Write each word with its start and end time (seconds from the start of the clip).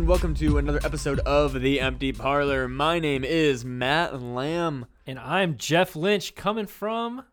and 0.00 0.08
welcome 0.08 0.34
to 0.34 0.56
another 0.56 0.80
episode 0.82 1.18
of 1.20 1.60
The 1.60 1.78
Empty 1.78 2.10
Parlor. 2.12 2.68
My 2.68 2.98
name 2.98 3.22
is 3.22 3.66
Matt 3.66 4.22
Lamb. 4.22 4.86
And 5.06 5.18
I'm 5.18 5.58
Jeff 5.58 5.94
Lynch 5.94 6.34
coming 6.34 6.66
from 6.66 7.24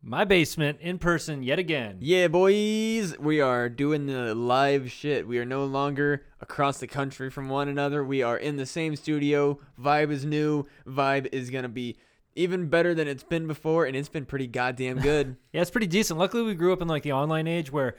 my 0.00 0.24
basement 0.24 0.78
in 0.80 0.98
person 0.98 1.42
yet 1.42 1.58
again. 1.58 1.96
Yeah, 1.98 2.28
boys, 2.28 3.18
we 3.18 3.40
are 3.40 3.68
doing 3.68 4.06
the 4.06 4.36
live 4.36 4.88
shit. 4.88 5.26
We 5.26 5.40
are 5.40 5.44
no 5.44 5.64
longer 5.64 6.24
across 6.40 6.78
the 6.78 6.86
country 6.86 7.28
from 7.28 7.48
one 7.48 7.66
another. 7.66 8.04
We 8.04 8.22
are 8.22 8.36
in 8.36 8.56
the 8.56 8.66
same 8.66 8.94
studio. 8.94 9.58
Vibe 9.76 10.12
is 10.12 10.24
new. 10.24 10.66
Vibe 10.86 11.28
is 11.32 11.50
going 11.50 11.64
to 11.64 11.68
be 11.68 11.96
even 12.36 12.68
better 12.68 12.94
than 12.94 13.08
it's 13.08 13.24
been 13.24 13.48
before, 13.48 13.84
and 13.84 13.96
it's 13.96 14.08
been 14.08 14.26
pretty 14.26 14.46
goddamn 14.46 15.00
good. 15.00 15.38
Yeah, 15.52 15.62
it's 15.62 15.72
pretty 15.72 15.88
decent. 15.88 16.20
Luckily, 16.20 16.44
we 16.44 16.54
grew 16.54 16.72
up 16.72 16.82
in 16.82 16.86
like 16.86 17.02
the 17.02 17.14
online 17.14 17.48
age 17.48 17.72
where 17.72 17.96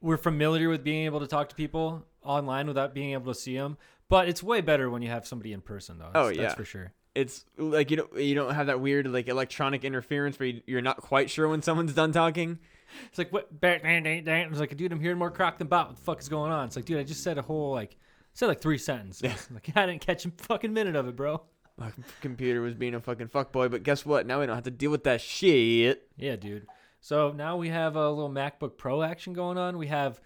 we're 0.00 0.16
familiar 0.16 0.68
with 0.68 0.82
being 0.82 1.04
able 1.04 1.20
to 1.20 1.28
talk 1.28 1.48
to 1.50 1.54
people 1.54 2.04
online 2.28 2.66
without 2.66 2.94
being 2.94 3.12
able 3.12 3.32
to 3.32 3.38
see 3.38 3.56
them. 3.56 3.76
But 4.08 4.28
it's 4.28 4.42
way 4.42 4.60
better 4.60 4.88
when 4.88 5.02
you 5.02 5.08
have 5.08 5.26
somebody 5.26 5.52
in 5.52 5.60
person, 5.60 5.98
though. 5.98 6.10
Oh, 6.14 6.24
That's- 6.24 6.36
yeah. 6.36 6.42
that's 6.42 6.54
for 6.54 6.64
sure. 6.64 6.92
it's 7.14 7.44
like 7.56 7.90
you 7.90 7.96
don't 7.98 8.16
you 8.18 8.34
don't 8.34 8.54
have 8.54 8.66
that 8.68 8.80
weird 8.80 9.06
like 9.08 9.28
electronic 9.28 9.84
interference 9.84 10.38
where 10.38 10.48
you, 10.48 10.60
you're 10.66 10.80
not 10.82 10.98
quite 10.98 11.28
sure 11.30 11.48
when 11.48 11.62
someone's 11.62 11.92
done 11.92 12.12
talking. 12.12 12.58
It's 13.08 13.18
like 13.18 13.32
what? 13.32 13.60
bang, 13.60 13.80
dang, 13.82 14.02
dang, 14.02 14.24
dang. 14.24 14.50
It's 14.50 14.60
like, 14.60 14.74
dude, 14.76 14.92
I'm 14.92 15.00
hearing 15.00 15.18
more 15.18 15.30
crock 15.30 15.58
than 15.58 15.66
bot. 15.66 15.88
What 15.88 15.96
the 15.96 16.02
fuck 16.02 16.20
is 16.20 16.28
going 16.28 16.52
on? 16.52 16.66
It's 16.66 16.76
like, 16.76 16.84
dude, 16.86 16.98
I 16.98 17.02
just 17.02 17.22
said 17.22 17.36
a 17.38 17.42
whole 17.42 17.72
like 17.72 17.96
said 18.34 18.46
like 18.46 18.60
three 18.62 18.78
sentences. 18.78 19.22
Yeah. 19.22 19.34
Like 19.52 19.70
I 19.76 19.86
didn't 19.86 20.00
catch 20.00 20.24
a 20.24 20.30
fucking 20.30 20.72
minute 20.72 20.96
of 20.96 21.06
it, 21.08 21.16
bro. 21.16 21.42
My 21.76 21.92
computer 22.22 22.60
was 22.62 22.74
being 22.74 22.94
a 22.94 23.00
fucking 23.00 23.28
fuckboy, 23.28 23.70
but 23.70 23.82
guess 23.84 24.04
what? 24.06 24.26
Now 24.26 24.40
we 24.40 24.46
don't 24.46 24.54
have 24.56 24.64
to 24.64 24.70
deal 24.70 24.90
with 24.90 25.04
that 25.04 25.20
shit. 25.20 26.08
Yeah, 26.16 26.36
dude. 26.36 26.66
So 27.00 27.30
now 27.32 27.56
we 27.56 27.68
have 27.68 27.94
a 27.94 28.10
little 28.10 28.30
MacBook 28.30 28.76
Pro 28.78 29.02
action 29.02 29.32
going 29.32 29.58
on. 29.58 29.76
We 29.78 29.86
have 29.88 30.20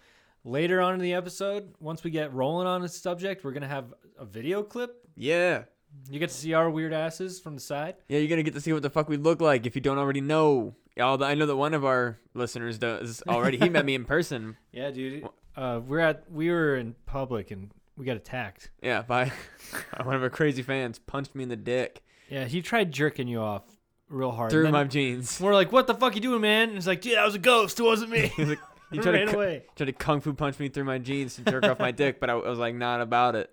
later 0.44 0.80
on 0.80 0.94
in 0.94 1.00
the 1.00 1.14
episode, 1.14 1.72
once 1.80 2.02
we 2.04 2.10
get 2.10 2.32
rolling 2.32 2.66
on 2.66 2.82
this 2.82 3.00
subject, 3.00 3.44
we're 3.44 3.52
gonna 3.52 3.68
have 3.68 3.92
a 4.18 4.24
video 4.24 4.62
clip. 4.62 4.96
Yeah. 5.16 5.64
You 6.10 6.18
get 6.18 6.30
to 6.30 6.34
see 6.34 6.54
our 6.54 6.70
weird 6.70 6.92
asses 6.92 7.38
from 7.38 7.54
the 7.54 7.60
side. 7.60 7.96
Yeah, 8.08 8.18
you're 8.18 8.28
gonna 8.28 8.42
get 8.42 8.54
to 8.54 8.60
see 8.60 8.72
what 8.72 8.82
the 8.82 8.90
fuck 8.90 9.08
we 9.08 9.16
look 9.16 9.40
like 9.40 9.66
if 9.66 9.74
you 9.74 9.80
don't 9.82 9.98
already 9.98 10.20
know. 10.20 10.74
Although 11.00 11.26
I 11.26 11.34
know 11.34 11.46
that 11.46 11.56
one 11.56 11.74
of 11.74 11.84
our 11.84 12.18
listeners 12.34 12.78
does 12.78 13.22
already. 13.28 13.58
He 13.58 13.68
met 13.68 13.84
me 13.84 13.94
in 13.94 14.04
person. 14.06 14.56
Yeah, 14.72 14.90
dude. 14.90 15.28
Uh, 15.56 15.80
we're 15.86 15.98
at 16.00 16.30
we 16.30 16.50
were 16.50 16.76
in 16.76 16.94
public 17.06 17.50
and 17.50 17.70
we 17.96 18.06
got 18.06 18.16
attacked. 18.16 18.70
Yeah, 18.82 19.02
by 19.02 19.30
one 20.02 20.16
of 20.16 20.22
our 20.22 20.30
crazy 20.30 20.62
fans 20.62 20.98
punched 20.98 21.34
me 21.34 21.42
in 21.42 21.48
the 21.50 21.56
dick 21.56 22.02
Yeah, 22.30 22.44
he 22.46 22.62
tried 22.62 22.90
jerking 22.90 23.28
you 23.28 23.40
off 23.40 23.64
real 24.08 24.30
hard. 24.30 24.50
through 24.50 24.70
my 24.70 24.84
jeans. 24.84 25.38
We're 25.40 25.52
like, 25.54 25.72
what 25.72 25.86
the 25.86 25.94
fuck 25.94 26.14
you 26.14 26.20
doing, 26.22 26.40
man? 26.40 26.70
And 26.70 26.78
it's 26.78 26.86
like, 26.86 27.02
dude, 27.02 27.16
that 27.16 27.24
was 27.24 27.34
a 27.34 27.38
ghost. 27.38 27.78
It 27.80 27.82
wasn't 27.82 28.10
me. 28.10 28.32
He 28.92 28.98
was 28.98 29.06
like, 29.06 29.14
he 29.16 29.20
We 29.20 29.24
tried 29.24 29.24
ran 29.24 29.26
to, 29.28 29.34
away. 29.36 29.64
tried 29.76 29.86
to 29.86 29.92
kung 29.92 30.20
fu 30.20 30.32
punch 30.34 30.58
me 30.58 30.68
through 30.68 30.84
my 30.84 30.98
jeans 30.98 31.36
to 31.36 31.42
jerk 31.42 31.64
off 31.64 31.78
my 31.78 31.90
dick, 31.90 32.20
but 32.20 32.30
I, 32.30 32.34
I 32.34 32.48
was 32.48 32.58
like, 32.58 32.74
not 32.74 33.00
about 33.00 33.34
it. 33.34 33.50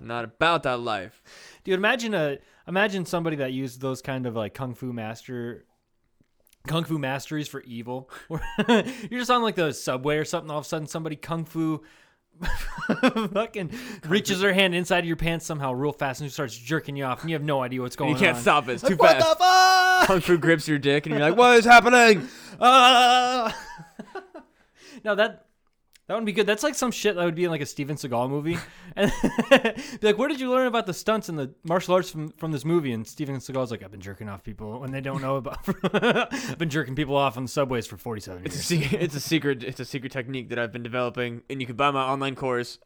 Not 0.00 0.24
about 0.24 0.62
that 0.62 0.80
life. 0.80 1.22
Dude, 1.64 1.74
imagine 1.74 2.14
a 2.14 2.38
imagine 2.66 3.04
somebody 3.04 3.36
that 3.36 3.52
used 3.52 3.80
those 3.80 4.00
kind 4.00 4.24
of 4.26 4.34
like 4.34 4.54
kung 4.54 4.74
fu 4.74 4.90
master 4.92 5.66
kung 6.66 6.84
fu 6.84 6.96
masteries 6.98 7.46
for 7.46 7.60
evil. 7.62 8.08
You're 8.68 9.20
just 9.20 9.30
on 9.30 9.42
like 9.42 9.54
the 9.56 9.72
subway 9.72 10.16
or 10.16 10.24
something, 10.24 10.50
all 10.50 10.58
of 10.60 10.64
a 10.64 10.68
sudden 10.68 10.86
somebody 10.86 11.16
kung 11.16 11.44
fu 11.44 11.82
fucking 13.34 13.70
reaches 14.08 14.40
their 14.40 14.54
hand 14.54 14.74
inside 14.74 15.00
of 15.00 15.04
your 15.04 15.16
pants 15.16 15.44
somehow 15.44 15.72
real 15.72 15.92
fast 15.92 16.22
and 16.22 16.32
starts 16.32 16.56
jerking 16.56 16.96
you 16.96 17.04
off 17.04 17.20
and 17.20 17.28
you 17.30 17.34
have 17.36 17.42
no 17.44 17.62
idea 17.62 17.82
what's 17.82 17.94
going 17.94 18.14
on. 18.14 18.18
you 18.20 18.26
can't 18.26 18.38
stop 18.38 18.68
it. 18.68 18.72
It's 18.72 18.82
too 18.82 18.96
Like, 18.96 19.00
what 19.00 19.16
fast. 19.18 19.28
the 19.38 19.44
fuck? 19.44 20.06
Kung 20.08 20.20
fu 20.20 20.38
grips 20.38 20.66
your 20.66 20.78
dick, 20.78 21.04
and 21.06 21.14
you're 21.14 21.28
like, 21.28 21.36
what 21.38 21.58
is 21.58 21.64
happening? 21.66 22.26
Ah! 22.60 23.54
Now 25.04 25.14
that 25.16 25.46
that 26.08 26.16
would 26.16 26.24
be 26.24 26.32
good. 26.32 26.46
That's 26.46 26.62
like 26.64 26.74
some 26.74 26.90
shit 26.90 27.14
that 27.14 27.24
would 27.24 27.34
be 27.36 27.44
in 27.44 27.50
like 27.50 27.60
a 27.60 27.66
Steven 27.66 27.96
Seagal 27.96 28.28
movie. 28.28 28.58
And 28.94 29.10
be 29.50 30.06
like, 30.08 30.18
where 30.18 30.28
did 30.28 30.38
you 30.38 30.50
learn 30.50 30.66
about 30.66 30.84
the 30.84 30.92
stunts 30.92 31.30
and 31.30 31.38
the 31.38 31.54
martial 31.64 31.94
arts 31.94 32.10
from, 32.10 32.30
from 32.32 32.52
this 32.52 32.62
movie? 32.64 32.92
And 32.92 33.06
Steven 33.06 33.36
Seagal's 33.36 33.70
like, 33.70 33.82
I've 33.82 33.90
been 33.90 34.02
jerking 34.02 34.28
off 34.28 34.42
people 34.42 34.80
when 34.80 34.90
they 34.90 35.00
don't 35.00 35.22
know 35.22 35.36
about. 35.36 35.58
I've 35.94 36.58
been 36.58 36.68
jerking 36.68 36.94
people 36.94 37.16
off 37.16 37.38
on 37.38 37.44
the 37.44 37.48
subways 37.48 37.86
for 37.86 37.96
47 37.96 38.42
It's 38.44 38.70
a, 38.70 38.76
years. 38.76 38.90
se- 38.90 38.98
it's 38.98 39.14
a 39.14 39.20
secret. 39.20 39.62
It's 39.62 39.80
a 39.80 39.86
secret 39.86 40.12
technique 40.12 40.50
that 40.50 40.58
I've 40.58 40.72
been 40.72 40.82
developing, 40.82 41.40
and 41.48 41.58
you 41.60 41.66
can 41.66 41.76
buy 41.76 41.90
my 41.90 42.02
online 42.02 42.34
course. 42.34 42.78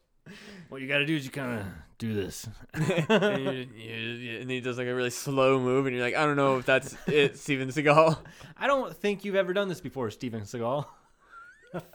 What 0.69 0.81
you 0.81 0.87
got 0.87 0.99
to 0.99 1.05
do 1.05 1.15
is 1.17 1.25
you 1.25 1.31
kind 1.31 1.59
of 1.59 1.65
do 1.97 2.13
this. 2.13 2.47
and, 2.73 3.43
you, 3.43 3.67
you, 3.75 3.95
you- 3.95 4.31
and 4.39 4.41
then 4.43 4.49
he 4.49 4.61
does 4.61 4.77
like 4.77 4.87
a 4.87 4.95
really 4.95 5.09
slow 5.09 5.59
move, 5.59 5.87
and 5.87 5.95
you're 5.95 6.05
like, 6.05 6.15
I 6.15 6.25
don't 6.25 6.37
know 6.37 6.59
if 6.59 6.65
that's 6.65 6.95
it, 7.07 7.37
Steven 7.37 7.67
Seagal. 7.69 8.17
I 8.55 8.67
don't 8.67 8.95
think 8.95 9.25
you've 9.25 9.35
ever 9.35 9.51
done 9.51 9.67
this 9.67 9.81
before, 9.81 10.09
Steven 10.11 10.41
Seagal. 10.43 10.85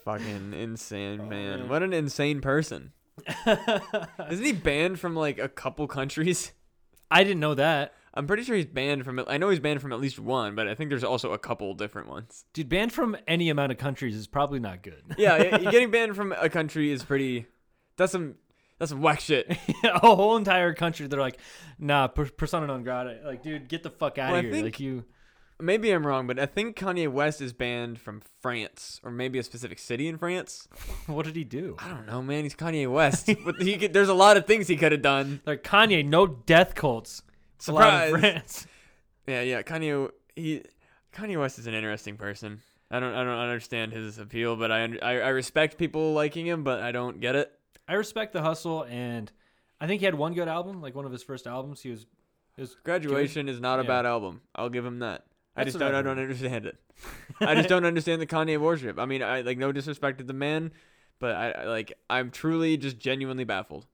Fucking 0.05 0.55
insane, 0.55 1.21
oh, 1.23 1.27
man. 1.27 1.61
man. 1.61 1.69
What 1.69 1.83
an 1.83 1.93
insane 1.93 2.41
person. 2.41 2.93
Isn't 3.47 4.45
he 4.45 4.53
banned 4.53 4.99
from 4.99 5.15
like 5.15 5.39
a 5.39 5.49
couple 5.49 5.87
countries? 5.87 6.53
I 7.11 7.25
didn't 7.25 7.41
know 7.41 7.55
that. 7.55 7.95
I'm 8.15 8.27
pretty 8.27 8.43
sure 8.43 8.57
he's 8.57 8.67
banned 8.67 9.05
from. 9.05 9.23
I 9.27 9.39
know 9.39 9.49
he's 9.49 9.61
banned 9.61 9.81
from 9.81 9.93
at 9.93 10.01
least 10.01 10.19
one, 10.19 10.55
but 10.55 10.69
I 10.69 10.75
think 10.75 10.91
there's 10.91 11.05
also 11.05 11.33
a 11.33 11.39
couple 11.39 11.73
different 11.75 12.09
ones. 12.09 12.45
Dude, 12.53 12.69
banned 12.69 12.93
from 12.93 13.17
any 13.27 13.49
amount 13.49 13.73
of 13.73 13.79
countries 13.79 14.15
is 14.17 14.27
probably 14.27 14.61
not 14.61 14.83
good. 14.83 15.03
Yeah, 15.17 15.57
getting 15.59 15.91
banned 15.91 16.15
from 16.17 16.33
a 16.33 16.49
country 16.49 16.91
is 16.91 17.03
pretty. 17.03 17.47
That's 17.97 18.13
some. 18.13 18.37
That's 18.79 18.91
some 18.91 19.01
whack 19.01 19.21
shit. 19.21 19.51
a 19.85 19.99
whole 19.99 20.37
entire 20.37 20.75
country 20.75 21.07
they're 21.07 21.21
like 21.21 21.39
nah 21.79 22.09
per- 22.09 22.25
persona 22.27 22.67
non 22.67 22.83
grata 22.83 23.21
like 23.25 23.43
dude 23.43 23.69
get 23.69 23.85
the 23.85 23.91
fuck 23.91 24.19
out 24.19 24.33
Well, 24.33 24.41
of 24.41 24.47
here 24.47 24.65
like 24.65 24.81
you 24.81 25.05
Maybe 25.63 25.91
I'm 25.91 26.07
wrong, 26.07 26.27
but 26.27 26.39
I 26.39 26.47
think 26.47 26.77
Kanye 26.77 27.09
West 27.11 27.41
is 27.41 27.53
banned 27.53 28.01
from 28.01 28.21
France, 28.41 29.01
or 29.05 29.11
maybe 29.11 29.39
a 29.39 29.43
specific 29.43 29.79
city 29.79 30.09
in 30.09 30.19
France. 30.19 30.69
what 31.07 31.25
did 31.25 31.37
he 31.37 31.45
do 31.45 31.77
I 31.79 31.89
don't 31.89 32.07
know, 32.07 32.21
man. 32.23 32.43
He's 32.43 32.55
Kanye 32.57 32.91
West. 32.91 33.31
but 33.45 33.63
he 33.63 33.77
could, 33.79 33.93
there's 33.93 34.09
a 34.09 34.15
lot 34.15 34.37
of 34.37 34.47
things 34.47 34.67
he 34.69 34.77
could 34.77 34.93
have 34.93 35.03
done. 35.03 35.41
like 35.47 35.63
kanye 35.63 36.05
no 36.05 36.27
death 36.27 36.75
cults 36.75 37.23
allowed 37.69 38.09
in 38.09 38.15
Surprise. 38.15 38.31
france 38.33 38.67
Yeah, 39.27 39.43
yeah. 39.43 39.63
Kanye, 39.63 40.11
he, 40.35 40.63
Kanye 41.15 41.39
West 41.39 41.59
is 41.61 41.67
an 41.69 41.75
interesting 41.75 42.17
person. 42.17 42.61
I 42.91 42.99
don't, 43.01 43.15
I 43.15 43.23
don't 43.25 43.39
understand 43.39 43.93
his 43.93 44.19
appeal, 44.19 44.57
but 44.57 44.73
I, 44.73 44.83
I, 45.01 45.13
I 45.21 45.29
respect 45.29 45.79
people 45.79 46.13
liking 46.13 46.45
him, 46.47 46.65
but 46.65 46.81
I 46.83 46.91
don't 46.93 47.21
get 47.21 47.37
it. 47.37 47.53
i 47.89 47.95
respect 47.95 48.33
the 48.33 48.43
hustle 48.43 48.85
and 48.91 49.31
i 49.81 49.87
think 49.87 50.01
he 50.01 50.05
had 50.05 50.15
one 50.15 50.35
good 50.35 50.49
album 50.49 50.81
like 50.83 50.95
one 50.95 51.05
of 51.05 51.13
his 51.13 51.23
first 51.23 51.47
albums 51.47 51.81
he 51.83 51.91
was 51.91 52.03
it 52.57 52.61
was 52.61 52.77
Graduation 52.85 53.49
is 53.49 53.61
not 53.61 53.79
a 53.79 53.83
Yeah. 53.83 53.89
bad 53.89 54.07
album. 54.07 54.43
I'll 54.55 54.69
give 54.69 54.85
him 54.85 54.99
that. 54.99 55.25
I 55.57 55.65
That's 55.65 55.75
just 55.75 55.79
don't, 55.81 55.95
I 55.95 55.99
I 55.99 56.03
don't 56.03 56.19
understand 56.19 56.67
it. 56.67 56.77
I 57.41 57.55
just 57.55 57.69
don't 57.69 57.85
understand 57.85 58.23
the 58.23 58.27
Kanye 58.27 58.59
worship. 58.59 58.99
I 58.99 59.05
mean, 59.07 59.23
I 59.23 59.43
like 59.43 59.59
no 59.59 59.71
disrespect 59.73 60.19
to 60.19 60.25
the 60.25 60.33
man, 60.33 60.73
but 61.19 61.35
I, 61.37 61.51
I 61.51 61.65
like 61.67 61.93
I'm 62.09 62.31
truly 62.31 62.77
just 62.77 62.99
genuinely 62.99 63.45
baffled. 63.45 63.87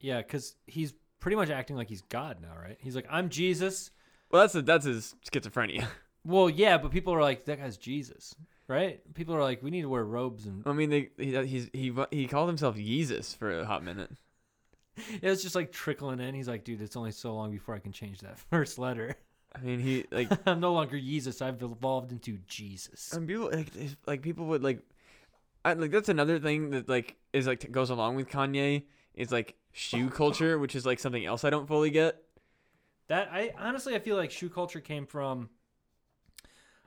yeah 0.00 0.18
because 0.18 0.54
he's 0.66 0.94
pretty 1.18 1.36
much 1.36 1.50
acting 1.50 1.76
like 1.76 1.88
he's 1.88 2.02
god 2.02 2.38
now 2.40 2.54
right 2.56 2.78
he's 2.80 2.96
like 2.96 3.06
i'm 3.10 3.28
jesus 3.28 3.90
Well, 4.30 4.40
that's 4.42 4.54
a, 4.54 4.62
that's 4.62 4.86
his 4.86 5.14
schizophrenia. 5.30 5.86
well 6.24 6.48
yeah 6.48 6.78
but 6.78 6.90
people 6.92 7.12
are 7.12 7.20
like 7.20 7.44
that 7.44 7.58
guy's 7.60 7.76
jesus 7.76 8.34
right 8.68 9.00
people 9.14 9.34
are 9.34 9.42
like 9.42 9.62
we 9.62 9.70
need 9.70 9.82
to 9.82 9.88
wear 9.90 10.02
robes 10.04 10.46
and 10.46 10.62
I 10.64 10.72
mean, 10.72 10.88
they, 10.90 11.10
he 11.18 11.36
he's 11.46 11.68
he 11.74 11.92
he 12.10 12.26
called 12.26 12.48
himself 12.48 12.76
Jesus 12.76 13.34
for 13.34 13.50
a 13.60 13.66
hot 13.66 13.84
minute. 13.84 14.10
it 15.20 15.28
was 15.28 15.42
just 15.42 15.54
like 15.54 15.72
trickling 15.72 16.20
in 16.20 16.34
he's 16.34 16.48
like 16.48 16.64
dude 16.64 16.80
it's 16.80 16.96
only 16.96 17.12
so 17.12 17.34
long 17.34 17.50
before 17.50 17.74
i 17.74 17.78
can 17.78 17.92
change 17.92 18.20
that 18.20 18.38
first 18.38 18.78
letter 18.78 19.16
I 19.54 19.60
mean, 19.60 19.80
he 19.80 20.06
like 20.10 20.30
I'm 20.46 20.60
no 20.60 20.72
longer 20.72 20.98
Jesus. 20.98 21.42
I've 21.42 21.62
evolved 21.62 22.12
into 22.12 22.38
Jesus. 22.46 23.12
and 23.12 23.26
people 23.26 23.50
like 23.52 23.72
like 24.06 24.22
people 24.22 24.46
would 24.46 24.62
like, 24.62 24.80
I 25.64 25.72
like 25.74 25.90
that's 25.90 26.08
another 26.08 26.38
thing 26.38 26.70
that 26.70 26.88
like 26.88 27.16
is 27.32 27.46
like 27.46 27.70
goes 27.70 27.90
along 27.90 28.16
with 28.16 28.28
Kanye 28.28 28.84
is 29.14 29.32
like 29.32 29.56
shoe 29.72 30.08
culture, 30.22 30.58
which 30.58 30.74
is 30.74 30.86
like 30.86 30.98
something 30.98 31.24
else 31.24 31.44
I 31.44 31.50
don't 31.50 31.66
fully 31.66 31.90
get. 31.90 32.22
That 33.08 33.28
I 33.32 33.52
honestly 33.58 33.94
I 33.94 33.98
feel 33.98 34.16
like 34.16 34.30
shoe 34.30 34.48
culture 34.48 34.80
came 34.80 35.06
from. 35.06 35.50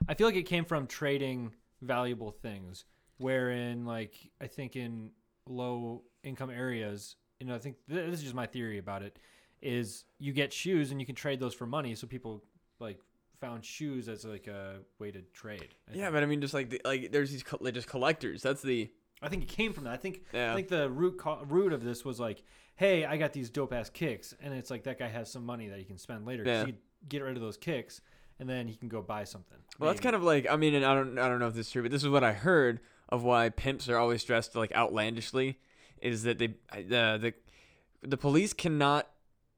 I 0.08 0.14
feel 0.14 0.26
like 0.26 0.36
it 0.36 0.44
came 0.44 0.64
from 0.64 0.86
trading 0.86 1.52
valuable 1.82 2.30
things, 2.30 2.84
wherein 3.18 3.84
like 3.84 4.14
I 4.40 4.46
think 4.46 4.76
in 4.76 5.10
low 5.46 6.02
income 6.22 6.50
areas, 6.50 7.16
you 7.40 7.46
know, 7.46 7.54
I 7.54 7.58
think 7.58 7.76
this 7.86 8.14
is 8.14 8.22
just 8.22 8.34
my 8.34 8.46
theory 8.46 8.78
about 8.78 9.02
it, 9.02 9.18
is 9.60 10.04
you 10.18 10.32
get 10.32 10.52
shoes 10.52 10.90
and 10.90 11.00
you 11.00 11.06
can 11.06 11.14
trade 11.14 11.40
those 11.40 11.54
for 11.54 11.66
money. 11.66 11.94
So 11.94 12.06
people 12.06 12.42
like 12.80 12.98
found 13.40 13.64
shoes 13.64 14.08
as 14.08 14.24
like 14.24 14.46
a 14.46 14.76
way 14.98 15.10
to 15.10 15.20
trade. 15.32 15.74
I 15.88 15.92
Yeah, 15.94 16.02
think. 16.04 16.12
but 16.14 16.22
I 16.22 16.26
mean, 16.26 16.40
just 16.40 16.54
like 16.54 16.70
the, 16.70 16.80
like 16.84 17.12
there's 17.12 17.30
these 17.30 17.42
co- 17.42 17.58
like, 17.60 17.74
just 17.74 17.88
collectors. 17.88 18.42
That's 18.42 18.62
the 18.62 18.90
I 19.22 19.28
think 19.28 19.42
it 19.42 19.48
came 19.48 19.72
from 19.72 19.84
that. 19.84 19.92
I 19.92 19.96
think 19.96 20.22
Yeah. 20.32 20.52
I 20.52 20.54
think 20.54 20.68
the 20.68 20.88
root 20.90 21.18
co- 21.18 21.42
root 21.48 21.72
of 21.72 21.82
this 21.84 22.04
was 22.04 22.20
like, 22.20 22.42
hey, 22.76 23.04
I 23.04 23.16
got 23.16 23.32
these 23.32 23.50
dope 23.50 23.72
ass 23.72 23.88
kicks, 23.90 24.34
and 24.40 24.52
it's 24.54 24.70
like 24.70 24.84
that 24.84 24.98
guy 24.98 25.08
has 25.08 25.30
some 25.30 25.44
money 25.46 25.68
that 25.68 25.78
he 25.78 25.84
can 25.84 25.98
spend 25.98 26.26
later. 26.26 26.42
Yeah. 26.44 26.66
he 26.66 26.74
get 27.08 27.22
rid 27.22 27.36
of 27.36 27.42
those 27.42 27.56
kicks, 27.56 28.00
and 28.38 28.48
then 28.48 28.66
he 28.68 28.74
can 28.76 28.88
go 28.88 29.02
buy 29.02 29.24
something. 29.24 29.58
Well, 29.78 29.90
that's 29.90 30.00
kind 30.00 30.16
of 30.16 30.22
like 30.22 30.46
I 30.50 30.56
mean, 30.56 30.74
and 30.74 30.84
I 30.84 30.94
don't 30.94 31.18
I 31.18 31.28
don't 31.28 31.38
know 31.38 31.48
if 31.48 31.54
this 31.54 31.66
is 31.66 31.72
true, 31.72 31.82
but 31.82 31.90
this 31.90 32.02
is 32.02 32.08
what 32.08 32.24
I 32.24 32.32
heard 32.32 32.80
of 33.08 33.22
why 33.22 33.48
pimps 33.50 33.88
are 33.88 33.98
always 33.98 34.24
dressed 34.24 34.54
like 34.56 34.72
outlandishly, 34.72 35.58
is 36.00 36.22
that 36.24 36.38
they 36.38 36.54
uh, 36.72 37.18
the 37.18 37.34
the 38.02 38.16
police 38.16 38.52
cannot 38.52 39.08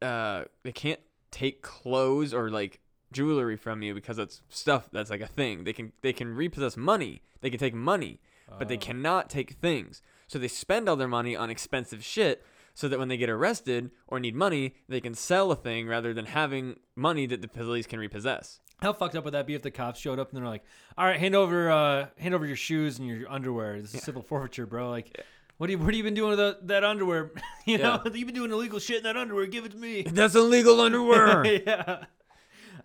uh 0.03 0.45
they 0.62 0.73
can't 0.73 1.01
take 1.31 1.62
clothes 1.62 2.33
or 2.35 2.51
like 2.51 2.81
jewelry 3.17 3.57
from 3.57 3.83
you 3.83 3.93
because 3.95 4.17
that's 4.19 4.43
stuff 4.49 4.89
that's 4.93 5.11
like 5.11 5.21
a 5.23 5.27
thing. 5.41 5.65
They 5.65 5.73
can 5.73 5.93
they 6.03 6.13
can 6.13 6.29
repossess 6.35 6.77
money. 6.77 7.23
They 7.41 7.51
can 7.51 7.59
take 7.59 7.75
money, 7.75 8.21
but 8.59 8.69
they 8.69 8.77
Oh. 8.77 8.89
cannot 8.89 9.31
take 9.31 9.51
things. 9.67 10.03
So 10.27 10.39
they 10.39 10.49
spend 10.49 10.89
all 10.89 10.97
their 10.97 11.09
money 11.19 11.35
on 11.37 11.51
expensive 11.51 12.03
shit 12.05 12.45
so 12.75 12.89
that 12.89 12.99
when 12.99 13.09
they 13.09 13.17
get 13.17 13.31
arrested 13.31 13.91
or 14.07 14.21
need 14.21 14.35
money, 14.35 14.75
they 14.89 15.01
can 15.01 15.15
sell 15.15 15.51
a 15.51 15.57
thing 15.57 15.87
rather 15.89 16.13
than 16.13 16.27
having 16.27 16.79
money 16.95 17.25
that 17.27 17.41
the 17.41 17.49
police 17.49 17.87
can 17.87 17.99
repossess. 18.01 18.61
How 18.83 18.93
fucked 18.93 19.15
up 19.17 19.25
would 19.25 19.33
that 19.35 19.47
be 19.47 19.55
if 19.55 19.62
the 19.62 19.71
cops 19.71 19.99
showed 19.99 20.19
up 20.19 20.29
and 20.31 20.37
they're 20.37 20.51
like, 20.57 20.65
"All 20.99 21.07
right, 21.07 21.19
hand 21.19 21.35
over, 21.35 21.71
uh, 21.71 22.07
hand 22.19 22.35
over 22.35 22.45
your 22.47 22.57
shoes 22.57 22.99
and 22.99 23.09
your 23.09 23.31
underwear. 23.31 23.81
This 23.81 23.95
is 23.95 24.03
civil 24.03 24.21
forfeiture, 24.23 24.67
bro. 24.67 24.91
Like, 24.91 25.09
what 25.57 25.69
do 25.69 25.73
you, 25.73 25.79
what 25.79 25.87
have 25.87 25.95
you 25.95 26.03
been 26.03 26.12
doing 26.21 26.31
with 26.37 26.39
the, 26.39 26.59
that 26.65 26.85
underwear? 26.85 27.31
you 27.65 27.79
know, 27.79 28.03
you've 28.12 28.27
been 28.27 28.35
doing 28.35 28.51
illegal 28.51 28.79
shit 28.79 28.99
in 28.99 29.03
that 29.05 29.17
underwear. 29.17 29.47
Give 29.47 29.65
it 29.65 29.71
to 29.73 29.79
me. 29.79 30.03
That's 30.03 30.35
illegal 30.35 30.79
underwear. 30.83 31.47
yeah. 31.67 32.05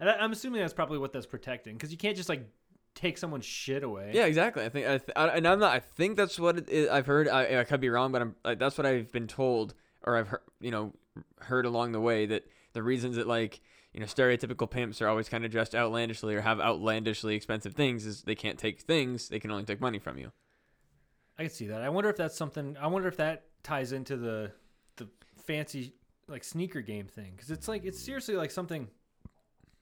And 0.01 0.09
I, 0.09 0.15
I'm 0.15 0.33
assuming 0.33 0.59
that's 0.59 0.73
probably 0.73 0.97
what 0.97 1.13
that's 1.13 1.25
protecting 1.25 1.75
because 1.75 1.91
you 1.91 1.97
can't 1.97 2.17
just 2.17 2.27
like 2.27 2.43
take 2.95 3.17
someone's 3.17 3.45
shit 3.45 3.83
away. 3.83 4.11
Yeah, 4.13 4.25
exactly. 4.25 4.65
I 4.65 4.69
think, 4.69 4.87
I 4.87 4.97
th- 4.97 5.11
I, 5.15 5.27
and 5.29 5.47
I'm 5.47 5.59
not. 5.59 5.73
I 5.73 5.79
think 5.79 6.17
that's 6.17 6.37
what 6.39 6.57
it 6.57 6.69
is. 6.69 6.89
I've 6.89 7.05
heard. 7.05 7.29
I, 7.29 7.59
I 7.59 7.63
could 7.63 7.79
be 7.79 7.89
wrong, 7.89 8.11
but 8.11 8.21
I'm. 8.21 8.35
Like, 8.43 8.59
that's 8.59 8.77
what 8.77 8.85
I've 8.85 9.11
been 9.11 9.27
told, 9.27 9.73
or 10.03 10.17
I've 10.17 10.27
heard, 10.27 10.41
you 10.59 10.71
know, 10.71 10.93
heard 11.39 11.65
along 11.65 11.93
the 11.93 12.01
way 12.01 12.25
that 12.25 12.43
the 12.73 12.83
reasons 12.83 13.15
that 13.15 13.27
like 13.27 13.61
you 13.93 13.99
know 13.99 14.05
stereotypical 14.05 14.69
pimps 14.69 15.01
are 15.01 15.07
always 15.07 15.29
kind 15.29 15.45
of 15.45 15.51
dressed 15.51 15.75
outlandishly 15.75 16.35
or 16.35 16.41
have 16.41 16.59
outlandishly 16.59 17.35
expensive 17.35 17.73
things 17.73 18.05
is 18.05 18.23
they 18.23 18.35
can't 18.35 18.57
take 18.57 18.81
things. 18.81 19.29
They 19.29 19.39
can 19.39 19.51
only 19.51 19.63
take 19.63 19.81
money 19.81 19.99
from 19.99 20.17
you. 20.17 20.31
I 21.37 21.43
can 21.43 21.51
see 21.51 21.67
that. 21.67 21.81
I 21.81 21.89
wonder 21.89 22.09
if 22.09 22.17
that's 22.17 22.35
something. 22.35 22.77
I 22.79 22.87
wonder 22.87 23.07
if 23.07 23.17
that 23.17 23.43
ties 23.63 23.91
into 23.91 24.17
the 24.17 24.51
the 24.97 25.07
fancy 25.45 25.93
like 26.27 26.43
sneaker 26.43 26.81
game 26.81 27.07
thing 27.07 27.33
because 27.35 27.51
it's 27.51 27.67
like 27.67 27.85
it's 27.85 28.01
seriously 28.01 28.35
like 28.35 28.51
something. 28.51 28.87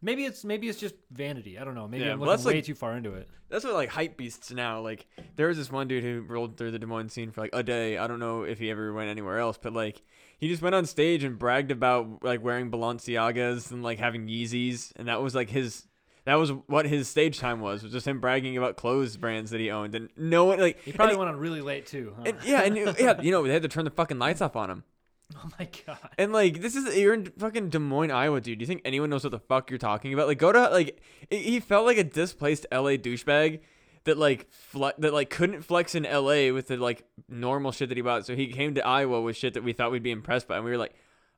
Maybe 0.01 0.25
it's 0.25 0.45
maybe 0.45 0.69
it's 0.69 0.79
just 0.79 0.95
vanity. 1.11 1.59
I 1.59 1.63
don't 1.65 1.75
know. 1.75 1.87
Maybe 1.87 2.05
Yeah, 2.05 2.13
I'm 2.13 2.21
looking 2.21 2.45
way 2.45 2.53
like- 2.55 2.65
too 2.65 2.75
far 2.75 2.95
into 2.95 3.13
it. 3.15 3.27
That's 3.49 3.65
what 3.65 3.73
like 3.73 3.89
hype 3.89 4.15
beasts 4.15 4.51
now. 4.51 4.79
Like 4.79 5.07
there 5.35 5.47
was 5.47 5.57
this 5.57 5.71
one 5.71 5.87
dude 5.87 6.03
who 6.03 6.21
rolled 6.21 6.55
through 6.55 6.71
the 6.71 6.79
Des 6.79 6.85
Moines 6.85 7.09
scene 7.09 7.31
for 7.31 7.41
like 7.41 7.49
a 7.51 7.63
day. 7.63 7.97
I 7.97 8.07
don't 8.07 8.19
know 8.19 8.43
if 8.43 8.59
he 8.59 8.69
ever 8.69 8.93
went 8.93 9.09
anywhere 9.09 9.39
else, 9.39 9.57
but 9.61 9.73
like 9.73 10.03
he 10.37 10.47
just 10.47 10.61
went 10.61 10.75
on 10.75 10.85
stage 10.85 11.23
and 11.23 11.37
bragged 11.37 11.71
about 11.71 12.23
like 12.23 12.43
wearing 12.43 12.71
Balenciagas 12.71 13.71
and 13.71 13.83
like 13.83 13.99
having 13.99 14.27
Yeezys, 14.27 14.93
and 14.95 15.07
that 15.07 15.21
was 15.21 15.35
like 15.35 15.49
his. 15.49 15.85
That 16.25 16.35
was 16.35 16.51
what 16.51 16.85
his 16.85 17.07
stage 17.07 17.39
time 17.39 17.59
was. 17.59 17.81
Was 17.81 17.91
just 17.91 18.07
him 18.07 18.19
bragging 18.19 18.55
about 18.55 18.77
clothes 18.77 19.17
brands 19.17 19.49
that 19.51 19.59
he 19.59 19.71
owned, 19.71 19.95
and 19.95 20.09
no 20.15 20.45
one 20.45 20.59
like. 20.59 20.79
He 20.83 20.91
probably 20.91 21.15
went 21.15 21.29
on 21.29 21.37
really 21.37 21.61
late 21.61 21.87
too. 21.87 22.13
Huh? 22.15 22.23
and, 22.27 22.37
yeah, 22.45 22.61
and 22.61 22.75
yeah, 22.77 23.19
you 23.19 23.31
know 23.31 23.41
they 23.41 23.53
had 23.53 23.63
to 23.63 23.67
turn 23.67 23.85
the 23.85 23.91
fucking 23.91 24.19
lights 24.19 24.41
off 24.41 24.55
on 24.55 24.69
him. 24.69 24.83
oh 25.37 25.49
my 25.59 25.67
god. 25.85 25.97
And 26.17 26.33
like 26.33 26.61
this 26.61 26.75
is 26.75 26.97
you're 26.97 27.13
in 27.13 27.25
fucking 27.37 27.69
Des 27.69 27.79
Moines, 27.79 28.11
Iowa, 28.11 28.41
dude. 28.41 28.59
Do 28.59 28.63
you 28.63 28.67
think 28.67 28.81
anyone 28.85 29.09
knows 29.09 29.23
what 29.23 29.31
the 29.31 29.39
fuck 29.39 29.69
you're 29.69 29.77
talking 29.77 30.13
about? 30.13 30.27
Like 30.27 30.39
go 30.39 30.51
to 30.51 30.69
like 30.69 30.99
he- 31.29 31.37
he 31.43 31.59
felt 31.59 31.85
like 31.85 31.97
a 31.97 32.03
displaced 32.03 32.65
LA 32.71 32.91
douchebag 32.97 33.59
that 34.05 34.17
like 34.17 34.51
fle- 34.51 34.87
that 34.97 35.13
like 35.13 35.29
couldn't 35.29 35.61
flex 35.61 35.93
in 35.93 36.03
LA 36.03 36.51
with 36.53 36.67
the 36.67 36.77
like 36.77 37.03
normal 37.27 37.71
shit 37.71 37.89
that 37.89 37.97
he 37.97 38.01
bought. 38.01 38.25
So 38.25 38.35
he 38.35 38.47
came 38.47 38.73
to 38.75 38.85
Iowa 38.85 39.21
with 39.21 39.35
shit 39.37 39.53
that 39.53 39.63
we 39.63 39.73
thought 39.73 39.91
we'd 39.91 40.03
be 40.03 40.11
impressed 40.11 40.47
by, 40.47 40.55
and 40.55 40.65
we 40.65 40.71
were 40.71 40.77
like, 40.77 40.95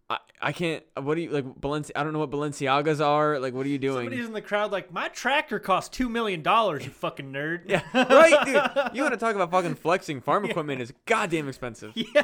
I, 0.09 0.17
I 0.41 0.51
can't. 0.51 0.83
What 0.97 1.15
do 1.15 1.21
you 1.21 1.29
like? 1.31 1.45
Balenci- 1.45 1.91
I 1.95 2.03
don't 2.03 2.13
know 2.13 2.19
what 2.19 2.31
Balenciagas 2.31 3.05
are. 3.05 3.39
Like 3.39 3.53
what 3.53 3.65
are 3.65 3.69
you 3.69 3.79
doing? 3.79 4.05
Somebody's 4.05 4.25
in 4.27 4.33
the 4.33 4.41
crowd 4.41 4.71
like, 4.71 4.91
my 4.93 5.07
tractor 5.09 5.57
cost 5.59 5.91
two 5.91 6.07
million 6.07 6.41
dollars. 6.43 6.85
You 6.85 6.91
fucking 6.91 7.31
nerd. 7.33 7.61
yeah, 7.67 7.81
right, 7.93 8.45
dude. 8.45 8.95
You 8.95 9.01
want 9.03 9.13
to 9.13 9.19
talk 9.19 9.35
about 9.35 9.51
fucking 9.51 9.75
flexing? 9.81 10.21
Farm 10.21 10.45
equipment 10.45 10.81
is 10.81 10.93
goddamn 11.05 11.47
expensive, 11.49 11.91
yeah. 11.95 12.23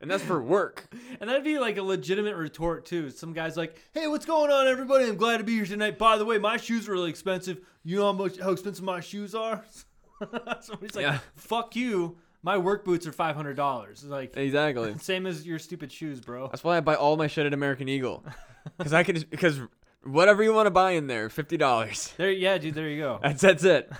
And 0.00 0.10
that's 0.10 0.22
for 0.22 0.42
work. 0.42 0.88
And 1.20 1.30
that'd 1.30 1.44
be 1.44 1.58
like 1.58 1.78
a 1.78 1.82
legitimate 1.82 2.36
retort 2.36 2.84
too. 2.84 3.08
Some 3.10 3.32
guy's 3.32 3.56
like, 3.56 3.80
"Hey, 3.94 4.06
what's 4.06 4.26
going 4.26 4.50
on, 4.50 4.66
everybody? 4.68 5.06
I'm 5.06 5.16
glad 5.16 5.38
to 5.38 5.44
be 5.44 5.54
here 5.54 5.64
tonight. 5.64 5.96
By 5.98 6.18
the 6.18 6.26
way, 6.26 6.36
my 6.38 6.58
shoes 6.58 6.88
are 6.88 6.92
really 6.92 7.08
expensive. 7.08 7.58
You 7.84 7.96
know 7.96 8.06
how 8.06 8.12
much 8.12 8.38
how 8.38 8.50
expensive 8.52 8.84
my 8.84 9.00
shoes 9.00 9.34
are?" 9.34 9.64
Somebody's 10.60 10.94
like, 10.94 11.04
Yeah. 11.04 11.18
"Fuck 11.36 11.74
you. 11.76 12.18
My 12.42 12.58
work 12.58 12.84
boots 12.84 13.06
are 13.06 13.12
five 13.12 13.34
hundred 13.34 13.56
dollars." 13.56 14.04
Like, 14.04 14.36
Exactly. 14.36 14.94
same 15.00 15.26
as 15.26 15.46
your 15.46 15.58
stupid 15.58 15.90
shoes, 15.90 16.20
bro. 16.20 16.48
That's 16.48 16.62
why 16.64 16.76
I 16.76 16.80
buy 16.80 16.94
all 16.96 17.16
my 17.16 17.26
shit 17.28 17.46
at 17.46 17.54
American 17.54 17.88
Eagle, 17.88 18.22
because 18.76 18.92
I 18.92 19.02
can 19.04 19.18
because 19.30 19.60
whatever 20.06 20.42
you 20.42 20.52
want 20.52 20.66
to 20.66 20.70
buy 20.70 20.92
in 20.92 21.06
there, 21.06 21.28
fifty 21.28 21.56
dollars. 21.56 22.12
There, 22.16 22.30
yeah, 22.30 22.56
dude. 22.56 22.74
There 22.74 22.88
you 22.88 23.02
go. 23.02 23.18
That's 23.22 23.42
that's 23.42 23.64
it. 23.64 23.90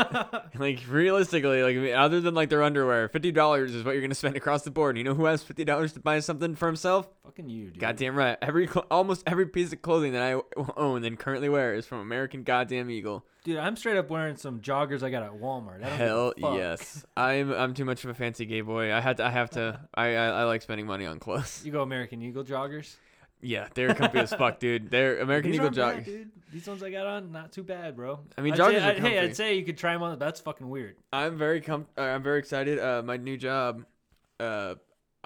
like 0.58 0.80
realistically, 0.88 1.62
like 1.62 1.76
I 1.76 1.78
mean, 1.80 1.94
other 1.94 2.20
than 2.20 2.34
like 2.34 2.50
their 2.50 2.62
underwear, 2.62 3.08
fifty 3.08 3.32
dollars 3.32 3.74
is 3.74 3.84
what 3.84 3.92
you're 3.92 4.02
gonna 4.02 4.14
spend 4.14 4.36
across 4.36 4.62
the 4.62 4.70
board. 4.70 4.96
You 4.96 5.04
know 5.04 5.14
who 5.14 5.24
has 5.24 5.42
fifty 5.42 5.64
dollars 5.64 5.92
to 5.94 6.00
buy 6.00 6.20
something 6.20 6.54
for 6.54 6.66
himself? 6.66 7.08
Fucking 7.24 7.48
you, 7.48 7.70
dude. 7.70 7.80
Goddamn 7.80 8.14
right. 8.14 8.38
Every 8.40 8.68
almost 8.90 9.24
every 9.26 9.46
piece 9.46 9.72
of 9.72 9.82
clothing 9.82 10.12
that 10.12 10.22
I 10.22 10.40
own 10.76 11.04
and 11.04 11.18
currently 11.18 11.48
wear 11.48 11.74
is 11.74 11.86
from 11.86 11.98
American 12.00 12.44
Goddamn 12.44 12.90
Eagle. 12.90 13.24
Dude, 13.44 13.58
I'm 13.58 13.76
straight 13.76 13.98
up 13.98 14.08
wearing 14.08 14.36
some 14.36 14.60
joggers 14.60 15.02
I 15.02 15.10
got 15.10 15.22
at 15.22 15.32
Walmart. 15.32 15.84
I 15.84 15.88
don't 15.90 16.34
give 16.36 16.44
a 16.44 16.50
Hell 16.50 16.56
yes. 16.56 17.04
I'm 17.16 17.52
I'm 17.52 17.74
too 17.74 17.84
much 17.84 18.04
of 18.04 18.10
a 18.10 18.14
fancy 18.14 18.46
gay 18.46 18.62
boy. 18.62 18.92
I 18.92 19.00
had 19.00 19.18
to 19.18 19.26
I 19.26 19.30
have 19.30 19.50
to 19.50 19.80
I 19.94 20.14
I, 20.14 20.26
I 20.26 20.44
like 20.44 20.62
spending 20.62 20.86
money 20.86 21.06
on 21.06 21.18
clothes. 21.18 21.62
You 21.64 21.72
go 21.72 21.82
American 21.82 22.22
Eagle 22.22 22.44
joggers. 22.44 22.96
Yeah, 23.44 23.68
they're 23.74 23.94
comfy 23.94 24.18
as 24.18 24.32
fuck, 24.34 24.58
dude. 24.58 24.90
They're 24.90 25.20
American 25.20 25.50
These 25.52 25.60
Eagle 25.60 25.66
aren't 25.66 25.76
bad, 25.76 25.96
joggers. 26.02 26.04
dude. 26.06 26.30
These 26.52 26.66
ones 26.68 26.82
I 26.82 26.90
got 26.90 27.06
on, 27.06 27.32
not 27.32 27.52
too 27.52 27.62
bad, 27.62 27.96
bro. 27.96 28.20
I 28.38 28.40
mean, 28.40 28.54
I'd 28.54 28.58
joggers 28.60 28.72
say, 28.72 28.78
are 28.84 28.90
I'd- 28.92 29.00
Hey. 29.00 29.18
I'd 29.18 29.36
say 29.36 29.54
you 29.56 29.64
could 29.64 29.76
try 29.78 29.92
them 29.92 30.02
on. 30.02 30.18
That's 30.18 30.40
fucking 30.40 30.68
weird. 30.68 30.96
I'm 31.12 31.36
very 31.36 31.60
com- 31.60 31.86
uh, 31.98 32.02
I'm 32.02 32.22
very 32.22 32.38
excited. 32.38 32.78
Uh, 32.78 33.02
my 33.04 33.16
new 33.16 33.36
job, 33.36 33.84
uh, 34.40 34.74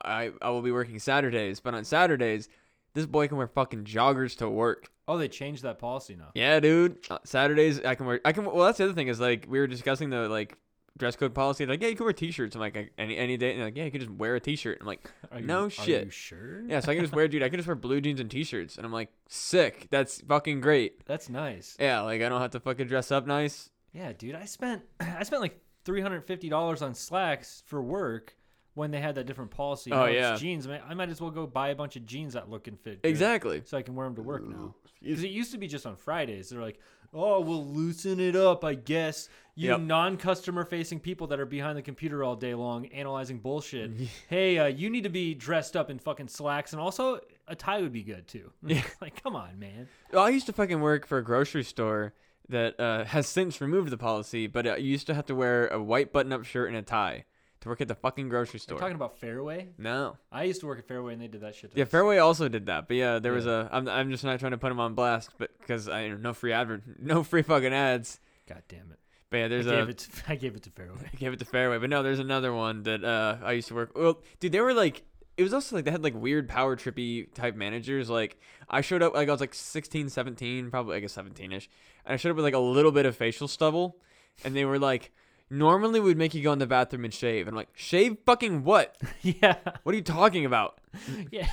I 0.04 0.30
I 0.42 0.50
will 0.50 0.62
be 0.62 0.72
working 0.72 0.98
Saturdays, 0.98 1.60
but 1.60 1.74
on 1.74 1.84
Saturdays, 1.84 2.48
this 2.94 3.06
boy 3.06 3.28
can 3.28 3.36
wear 3.36 3.46
fucking 3.48 3.84
joggers 3.84 4.36
to 4.38 4.48
work. 4.48 4.90
Oh, 5.06 5.16
they 5.18 5.28
changed 5.28 5.62
that 5.62 5.78
policy 5.78 6.14
now. 6.16 6.30
Yeah, 6.34 6.60
dude. 6.60 6.98
Uh, 7.10 7.18
Saturdays 7.24 7.80
I 7.84 7.94
can 7.94 8.06
wear. 8.06 8.20
I 8.24 8.32
can. 8.32 8.44
Well, 8.44 8.64
that's 8.66 8.78
the 8.78 8.84
other 8.84 8.92
thing 8.94 9.08
is 9.08 9.20
like 9.20 9.46
we 9.48 9.58
were 9.58 9.66
discussing 9.66 10.10
the 10.10 10.28
like 10.28 10.56
dress 10.98 11.16
code 11.16 11.34
policy. 11.34 11.64
They're 11.64 11.74
Like, 11.74 11.82
yeah, 11.82 11.88
you 11.88 11.96
can 11.96 12.04
wear 12.04 12.12
t-shirts. 12.12 12.54
I'm 12.54 12.60
like 12.60 12.92
any 12.98 13.16
any 13.16 13.36
day. 13.36 13.50
And 13.52 13.58
they're 13.60 13.66
like, 13.68 13.76
yeah, 13.76 13.84
you 13.84 13.90
can 13.90 14.00
just 14.00 14.12
wear 14.12 14.34
a 14.36 14.40
t-shirt. 14.40 14.78
I'm 14.80 14.86
like, 14.86 15.10
Are 15.32 15.40
you, 15.40 15.46
No 15.46 15.64
Are 15.66 15.70
shit. 15.70 16.04
you 16.04 16.10
sure? 16.10 16.62
yeah, 16.66 16.80
so 16.80 16.90
I 16.92 16.94
can 16.94 17.04
just 17.04 17.14
wear, 17.14 17.28
dude. 17.28 17.42
I 17.42 17.48
can 17.48 17.58
just 17.58 17.66
wear 17.66 17.74
blue 17.76 18.00
jeans 18.00 18.20
and 18.20 18.30
t-shirts, 18.30 18.76
and 18.76 18.84
I'm 18.84 18.92
like, 18.92 19.10
sick. 19.28 19.86
That's 19.90 20.20
fucking 20.20 20.60
great. 20.60 21.04
That's 21.06 21.28
nice. 21.28 21.76
Yeah, 21.80 22.00
like 22.02 22.20
I 22.22 22.28
don't 22.28 22.40
have 22.40 22.50
to 22.52 22.60
fucking 22.60 22.86
dress 22.88 23.10
up 23.10 23.26
nice. 23.26 23.70
Yeah, 23.92 24.12
dude. 24.12 24.34
I 24.34 24.44
spent 24.44 24.82
I 25.00 25.22
spent 25.22 25.40
like 25.42 25.60
three 25.84 26.00
hundred 26.00 26.24
fifty 26.26 26.48
dollars 26.48 26.82
on 26.82 26.94
slacks 26.94 27.62
for 27.66 27.80
work 27.80 28.34
when 28.78 28.92
they 28.92 29.00
had 29.00 29.16
that 29.16 29.26
different 29.26 29.50
policy. 29.50 29.92
Oh, 29.92 29.96
Now 29.96 30.04
it's 30.04 30.14
yeah. 30.14 30.36
jeans. 30.36 30.66
I 30.66 30.70
might, 30.70 30.82
I 30.88 30.94
might 30.94 31.08
as 31.10 31.20
well 31.20 31.30
go 31.32 31.46
buy 31.46 31.70
a 31.70 31.75
bunch 31.75 31.96
of 31.96 32.06
jeans 32.06 32.34
that 32.34 32.48
look 32.48 32.69
and 32.69 32.78
fit. 32.78 33.02
good, 33.02 33.08
Exactly. 33.08 33.60
So 33.64 33.76
I 33.76 33.82
can 33.82 33.94
wear 33.96 34.06
them 34.06 34.14
to 34.16 34.22
work 34.22 34.48
now. 34.48 34.75
Because 35.02 35.25
it 35.25 35.30
used 35.30 35.50
to 35.52 35.58
be 35.58 35.66
just 35.66 35.85
on 35.85 35.97
Fridays. 35.97 36.49
They're 36.49 36.62
like, 36.62 36.78
oh, 37.12 37.40
we'll 37.40 37.66
loosen 37.66 38.20
it 38.20 38.37
up, 38.37 38.64
I 38.64 38.75
guess. 38.75 39.28
You 39.56 39.70
Yep. 39.70 39.80
non-customer 39.80 40.64
facing 40.64 41.00
people 41.00 41.26
that 41.28 41.40
are 41.40 41.47
behind 41.47 41.76
the 41.76 41.82
computer 41.82 42.23
all 42.23 42.37
day 42.37 42.54
long 42.54 42.87
analyzing 42.87 43.38
bullshit. 43.38 43.90
hey, 44.28 44.58
uh, 44.58 44.66
you 44.66 44.88
need 44.88 45.02
to 45.02 45.11
be 45.11 45.35
dressed 45.35 45.76
up 45.76 45.90
in 45.90 45.99
fucking 45.99 46.28
slacks, 46.28 46.73
and 46.73 46.80
also 46.80 47.20
a 47.49 47.56
tie 47.56 47.80
would 47.80 47.92
be 47.92 48.04
good 48.04 48.28
too. 48.28 48.52
Like, 49.00 49.20
come 49.23 49.35
on, 49.35 49.58
man. 49.58 49.88
Well, 50.12 50.25
I 50.25 50.28
used 50.28 50.47
to 50.47 50.52
fucking 50.52 50.80
work 50.80 51.06
for 51.06 51.18
a 51.18 51.25
grocery 51.25 51.64
store 51.64 52.14
that 52.49 52.78
uh, 52.78 53.04
has 53.04 53.26
since 53.26 53.61
removed 53.61 53.90
the 53.90 53.99
policy, 53.99 54.47
but 54.47 54.66
uh, 54.66 54.76
you 54.76 54.87
used 54.87 55.06
to 55.08 55.14
have 55.14 55.26
to 55.26 55.35
wear 55.35 55.66
a 55.68 55.82
white 55.82 56.12
button-up 56.12 56.44
shirt 56.44 56.68
and 56.68 56.76
a 56.76 56.82
tie 56.82 57.25
to 57.68 57.70
work 57.70 57.80
at 57.80 57.88
the 57.88 57.94
fucking 57.94 58.28
grocery 58.28 58.58
store. 58.60 58.76
you 58.76 58.80
talking 58.80 58.96
about 58.96 59.18
Fairway? 59.18 59.68
no. 59.78 60.16
I 60.32 60.44
used 60.44 60.60
to 60.60 60.66
work 60.66 60.78
at 60.78 60.88
Fairway, 60.88 61.12
and 61.12 61.22
they 61.22 61.28
did 61.28 61.42
that 61.42 61.54
shit. 61.54 61.72
Yeah, 61.75 61.84
us. 61.84 61.90
Fairway 61.90 62.18
also 62.18 62.48
did 62.48 62.66
that, 62.66 62.88
but 62.88 62.96
yeah, 62.96 63.18
there 63.18 63.32
was 63.32 63.46
a. 63.46 63.68
I'm, 63.72 63.88
I'm 63.88 64.10
just 64.10 64.25
not 64.25 64.38
trying 64.40 64.52
to 64.52 64.58
put 64.58 64.68
them 64.68 64.80
on 64.80 64.94
blast, 64.94 65.30
but 65.38 65.50
because 65.58 65.88
I 65.88 66.08
no 66.08 66.32
free 66.32 66.52
advert, 66.52 66.82
no 66.98 67.22
free 67.22 67.42
fucking 67.42 67.72
ads. 67.72 68.20
God 68.48 68.62
damn 68.68 68.90
it. 68.90 68.98
But 69.30 69.37
yeah, 69.37 69.48
there's 69.48 69.66
I 69.66 69.75
a. 69.75 69.76
gave, 69.80 69.88
it 69.90 69.98
to, 69.98 70.22
I 70.28 70.34
gave 70.37 70.56
it 70.56 70.62
to 70.64 70.70
Fairway. 70.70 71.10
I 71.12 71.16
gave 71.16 71.32
it 71.32 71.38
to 71.40 71.44
Fairway, 71.44 71.78
but 71.78 71.90
no, 71.90 72.02
there's 72.02 72.18
another 72.18 72.52
one 72.52 72.82
that 72.84 73.04
uh 73.04 73.37
I 73.42 73.52
used 73.52 73.68
to 73.68 73.75
work. 73.75 73.96
Well, 73.96 74.20
dude, 74.40 74.52
they 74.52 74.60
were 74.60 74.75
like. 74.75 75.04
It 75.37 75.44
was 75.44 75.54
also 75.54 75.76
like 75.76 75.84
they 75.84 75.92
had 75.92 76.02
like 76.02 76.20
weird 76.20 76.48
power 76.48 76.75
trippy 76.75 77.32
type 77.32 77.54
managers. 77.54 78.10
Like 78.10 78.40
I 78.68 78.80
showed 78.80 79.04
up 79.04 79.14
like 79.14 79.28
I 79.28 79.30
was 79.30 79.40
like 79.40 79.54
16, 79.54 80.08
17, 80.08 80.68
probably 80.68 80.96
like 80.96 81.04
a 81.04 81.06
17ish, 81.06 81.68
and 82.04 82.14
I 82.14 82.16
showed 82.16 82.30
up 82.30 82.37
with 82.37 82.44
like 82.44 82.54
a 82.54 82.58
little 82.58 82.90
bit 82.90 83.06
of 83.06 83.14
facial 83.14 83.46
stubble, 83.46 83.98
and 84.44 84.56
they 84.56 84.64
were 84.64 84.80
like, 84.80 85.12
normally 85.50 86.00
we'd 86.00 86.17
make 86.19 86.35
you 86.35 86.43
go 86.43 86.52
in 86.52 86.59
the 86.59 86.67
bathroom 86.67 87.05
and 87.05 87.12
shave. 87.14 87.47
And 87.47 87.55
I'm 87.55 87.57
like, 87.57 87.71
shave 87.75 88.17
fucking 88.26 88.64
what? 88.64 88.97
yeah. 89.23 89.57
What 89.83 89.93
are 89.95 89.97
you 89.97 90.02
talking 90.02 90.45
about? 90.45 90.78
Yeah. 91.31 91.49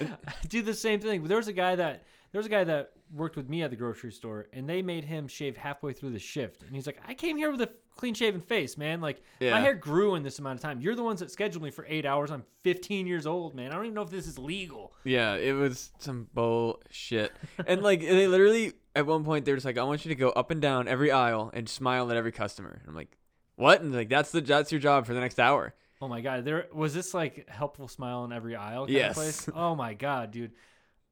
I 0.00 0.06
do 0.48 0.60
the 0.62 0.74
same 0.74 1.00
thing. 1.00 1.24
There 1.24 1.36
was 1.38 1.48
a 1.48 1.52
guy 1.54 1.76
that 1.76 2.02
there 2.32 2.38
was 2.38 2.46
a 2.46 2.50
guy 2.50 2.64
that 2.64 2.90
worked 3.14 3.36
with 3.36 3.48
me 3.48 3.62
at 3.62 3.70
the 3.70 3.76
grocery 3.76 4.12
store 4.12 4.46
and 4.52 4.68
they 4.68 4.82
made 4.82 5.04
him 5.04 5.26
shave 5.28 5.56
halfway 5.56 5.92
through 5.94 6.10
the 6.10 6.18
shift. 6.18 6.62
And 6.64 6.74
he's 6.74 6.86
like, 6.86 6.98
I 7.08 7.14
came 7.14 7.36
here 7.38 7.50
with 7.50 7.62
a 7.62 7.70
clean 7.96 8.12
shaven 8.12 8.42
face, 8.42 8.76
man. 8.76 9.00
Like 9.00 9.22
Yeah. 9.40 9.52
my 9.52 9.60
hair 9.60 9.74
grew 9.74 10.16
in 10.16 10.22
this 10.22 10.38
amount 10.38 10.58
of 10.58 10.62
time. 10.62 10.80
You're 10.82 10.96
the 10.96 11.02
ones 11.04 11.20
that 11.20 11.30
scheduled 11.30 11.62
me 11.62 11.70
for 11.70 11.86
eight 11.88 12.04
hours. 12.04 12.30
I'm 12.30 12.44
15 12.62 13.06
years 13.06 13.26
old, 13.26 13.54
man. 13.54 13.70
I 13.70 13.76
don't 13.76 13.84
even 13.86 13.94
know 13.94 14.02
if 14.02 14.10
this 14.10 14.26
is 14.26 14.38
legal. 14.38 14.92
Yeah, 15.04 15.36
it 15.36 15.52
was 15.54 15.92
some 15.98 16.26
bullshit. 16.34 17.32
and 17.66 17.82
like 17.82 18.00
they 18.00 18.26
literally 18.26 18.74
at 18.96 19.06
one 19.06 19.24
point 19.24 19.44
they 19.44 19.52
were 19.52 19.56
just 19.56 19.66
like, 19.66 19.78
I 19.78 19.84
want 19.84 20.04
you 20.04 20.08
to 20.08 20.14
go 20.14 20.30
up 20.30 20.50
and 20.50 20.60
down 20.60 20.88
every 20.88 21.10
aisle 21.12 21.50
and 21.54 21.68
smile 21.68 22.10
at 22.10 22.16
every 22.16 22.32
customer. 22.32 22.82
I'm 22.88 22.94
like, 22.94 23.16
what? 23.56 23.80
And 23.82 23.94
like 23.94 24.08
that's 24.08 24.32
the 24.32 24.40
that's 24.40 24.72
your 24.72 24.80
job 24.80 25.06
for 25.06 25.14
the 25.14 25.20
next 25.20 25.38
hour. 25.38 25.74
Oh 26.02 26.08
my 26.08 26.20
god, 26.20 26.44
there 26.44 26.66
was 26.74 26.92
this 26.94 27.14
like 27.14 27.48
helpful 27.48 27.88
smile 27.88 28.24
in 28.24 28.32
every 28.32 28.56
aisle 28.56 28.86
kind 28.86 28.94
Yes. 28.96 29.10
of 29.10 29.14
place. 29.16 29.48
Oh 29.54 29.74
my 29.74 29.94
god, 29.94 30.30
dude. 30.30 30.52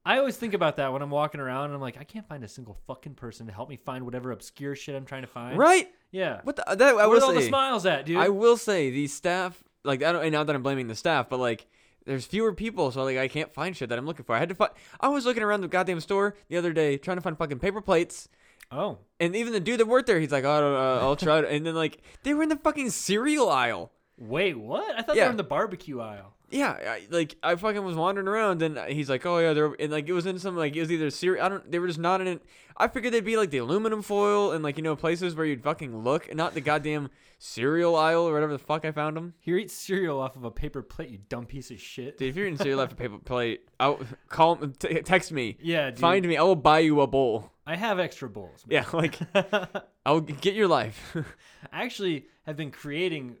I 0.07 0.19
always 0.19 0.37
think 0.37 0.53
about 0.53 0.75
that 0.75 0.93
when 0.93 1.01
I'm 1.01 1.09
walking 1.09 1.41
around 1.41 1.65
and 1.65 1.73
I'm 1.73 1.81
like, 1.81 1.97
I 1.99 2.03
can't 2.03 2.27
find 2.27 2.43
a 2.43 2.47
single 2.47 2.77
fucking 2.85 3.15
person 3.15 3.47
to 3.47 3.51
help 3.53 3.69
me 3.69 3.75
find 3.75 4.05
whatever 4.05 4.31
obscure 4.31 4.75
shit 4.75 4.95
I'm 4.95 5.05
trying 5.05 5.23
to 5.23 5.27
find. 5.27 5.57
Right? 5.57 5.89
Yeah. 6.11 6.41
What 6.43 6.57
the, 6.57 6.63
that 6.67 6.81
I 6.81 7.07
Where's 7.07 7.21
will 7.21 7.29
all 7.29 7.33
the 7.33 7.41
smiles 7.41 7.87
at, 7.87 8.05
dude? 8.05 8.17
I 8.17 8.29
will 8.29 8.57
say 8.57 8.91
the 8.91 9.07
staff, 9.07 9.63
like 9.83 10.03
I 10.03 10.11
don't, 10.11 10.21
and 10.23 10.31
not 10.31 10.45
that 10.45 10.55
I'm 10.55 10.61
blaming 10.61 10.85
the 10.87 10.93
staff, 10.95 11.27
but 11.29 11.39
like 11.39 11.65
there's 12.05 12.25
fewer 12.25 12.53
people, 12.53 12.91
so 12.91 13.03
like 13.03 13.17
I 13.17 13.27
can't 13.27 13.53
find 13.53 13.75
shit 13.75 13.89
that 13.89 13.97
I'm 13.97 14.05
looking 14.05 14.25
for. 14.25 14.35
I 14.35 14.39
had 14.39 14.49
to 14.49 14.55
find. 14.55 14.71
I 14.99 15.09
was 15.09 15.25
looking 15.25 15.43
around 15.43 15.61
the 15.61 15.67
goddamn 15.67 15.99
store 15.99 16.35
the 16.47 16.57
other 16.57 16.73
day 16.73 16.97
trying 16.97 17.17
to 17.17 17.21
find 17.21 17.37
fucking 17.37 17.59
paper 17.59 17.81
plates, 17.81 18.29
oh. 18.71 18.99
and 19.19 19.35
even 19.35 19.53
the 19.53 19.59
dude 19.59 19.79
that 19.79 19.87
worked 19.87 20.07
there, 20.07 20.19
he's 20.19 20.31
like, 20.31 20.43
oh, 20.43 20.75
uh, 20.75 21.03
I'll 21.03 21.15
try. 21.15 21.39
And 21.39 21.65
then 21.65 21.75
like 21.75 22.01
they 22.23 22.33
were 22.33 22.43
in 22.43 22.49
the 22.49 22.57
fucking 22.57 22.91
cereal 22.91 23.49
aisle. 23.49 23.91
Wait, 24.17 24.57
what? 24.57 24.95
I 24.97 25.01
thought 25.01 25.15
they 25.15 25.23
were 25.23 25.31
in 25.31 25.37
the 25.37 25.43
barbecue 25.43 25.99
aisle. 25.99 26.34
Yeah, 26.51 26.71
I, 26.71 27.07
like 27.09 27.35
I 27.41 27.55
fucking 27.55 27.83
was 27.83 27.95
wandering 27.95 28.27
around, 28.27 28.61
and 28.61 28.77
he's 28.91 29.09
like, 29.09 29.25
"Oh 29.25 29.39
yeah, 29.39 29.53
they're," 29.53 29.73
and 29.79 29.91
like 29.91 30.07
it 30.07 30.13
was 30.13 30.25
in 30.25 30.37
some 30.39 30.55
like 30.55 30.75
it 30.75 30.79
was 30.79 30.91
either 30.91 31.09
cereal. 31.09 31.43
I 31.45 31.49
don't. 31.49 31.69
They 31.71 31.79
were 31.79 31.87
just 31.87 31.99
not 31.99 32.21
in 32.21 32.27
it. 32.27 32.41
I 32.77 32.87
figured 32.87 33.13
they'd 33.13 33.23
be 33.25 33.37
like 33.37 33.49
the 33.51 33.57
aluminum 33.59 34.01
foil 34.01 34.51
and 34.51 34.63
like 34.63 34.77
you 34.77 34.83
know 34.83 34.95
places 34.95 35.35
where 35.35 35.45
you'd 35.45 35.63
fucking 35.63 36.03
look, 36.03 36.33
not 36.35 36.53
the 36.53 36.61
goddamn 36.61 37.09
cereal 37.39 37.95
aisle 37.95 38.27
or 38.27 38.33
whatever 38.33 38.51
the 38.51 38.59
fuck 38.59 38.85
I 38.85 38.91
found 38.91 39.17
them. 39.17 39.33
Here, 39.39 39.57
eat 39.57 39.71
cereal 39.71 40.19
off 40.19 40.35
of 40.35 40.43
a 40.43 40.51
paper 40.51 40.81
plate, 40.81 41.09
you 41.09 41.19
dumb 41.29 41.45
piece 41.45 41.71
of 41.71 41.79
shit. 41.79 42.17
Dude, 42.17 42.29
if 42.29 42.35
you're 42.35 42.47
in 42.47 42.57
cereal 42.57 42.79
off 42.81 42.91
a 42.91 42.95
paper 43.03 43.17
plate, 43.17 43.67
I'll 43.79 43.99
call, 44.29 44.57
t- 44.57 45.01
text 45.01 45.31
me, 45.31 45.57
Yeah, 45.61 45.89
dude. 45.89 45.99
find 45.99 46.25
me. 46.27 46.37
I 46.37 46.43
will 46.43 46.55
buy 46.55 46.79
you 46.79 47.01
a 47.01 47.07
bowl. 47.07 47.51
I 47.67 47.75
have 47.75 47.97
extra 47.99 48.29
bowls. 48.29 48.63
Yeah, 48.69 48.85
like 48.93 49.17
I'll 50.05 50.21
get 50.21 50.53
your 50.53 50.67
life. 50.67 51.15
I 51.73 51.83
actually 51.83 52.27
have 52.45 52.55
been 52.55 52.71
creating 52.71 53.37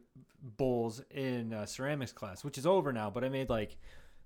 bowls 0.57 1.01
in 1.11 1.53
uh, 1.53 1.65
ceramics 1.65 2.11
class, 2.11 2.43
which 2.43 2.57
is 2.57 2.65
over 2.65 2.93
now, 2.93 3.09
but 3.09 3.23
I 3.23 3.29
made 3.29 3.49
like 3.49 3.77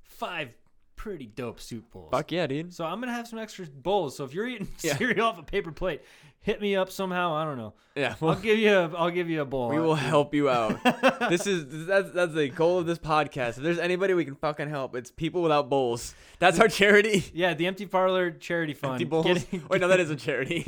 five 0.03 0.49
pretty 0.95 1.25
dope 1.27 1.61
soup 1.61 1.89
bowls. 1.91 2.09
Fuck 2.11 2.31
yeah, 2.31 2.45
dude. 2.45 2.73
So 2.73 2.83
I'm 2.85 2.99
gonna 2.99 3.13
have 3.13 3.27
some 3.27 3.39
extra 3.39 3.65
bowls. 3.65 4.17
So 4.17 4.25
if 4.25 4.33
you're 4.33 4.47
eating 4.47 4.67
Yeah. 4.81 4.97
cereal 4.97 5.27
off 5.27 5.39
a 5.39 5.43
paper 5.43 5.71
plate, 5.71 6.01
hit 6.41 6.59
me 6.59 6.75
up 6.75 6.91
somehow. 6.91 7.33
I 7.35 7.45
don't 7.45 7.55
know. 7.57 7.73
Yeah, 7.95 8.15
I'll 8.21 8.35
give 8.35 8.59
you 8.59 8.73
a 8.75 8.91
I'll 8.97 9.09
give 9.09 9.29
you 9.29 9.41
a 9.41 9.45
bowl. 9.45 9.69
we 9.69 9.79
will 9.79 9.95
help 10.13 10.33
you 10.33 10.49
out. 10.49 10.77
this 11.29 11.47
is 11.47 11.85
that's 11.87 12.11
that's 12.11 12.33
the 12.33 12.49
goal 12.49 12.79
of 12.79 12.85
this 12.85 12.99
podcast. 12.99 13.49
If 13.57 13.63
there's 13.63 13.79
anybody 13.79 14.13
we 14.13 14.25
can 14.25 14.35
fucking 14.35 14.67
help, 14.69 14.93
it's 14.93 15.09
people 15.09 15.41
without 15.41 15.69
bowls. 15.69 16.13
That's 16.39 16.59
our 16.59 16.67
charity. 16.67 17.23
Yeah, 17.33 17.53
the 17.53 17.67
Empty 17.67 17.85
Parlor 17.85 18.31
Charity 18.31 18.73
Fund. 18.73 18.95
Empty 18.95 19.05
bowls. 19.05 19.45
Wait, 19.69 19.79
no, 19.79 19.87
that 19.87 20.01
is 20.01 20.09
a 20.09 20.17
charity. 20.17 20.65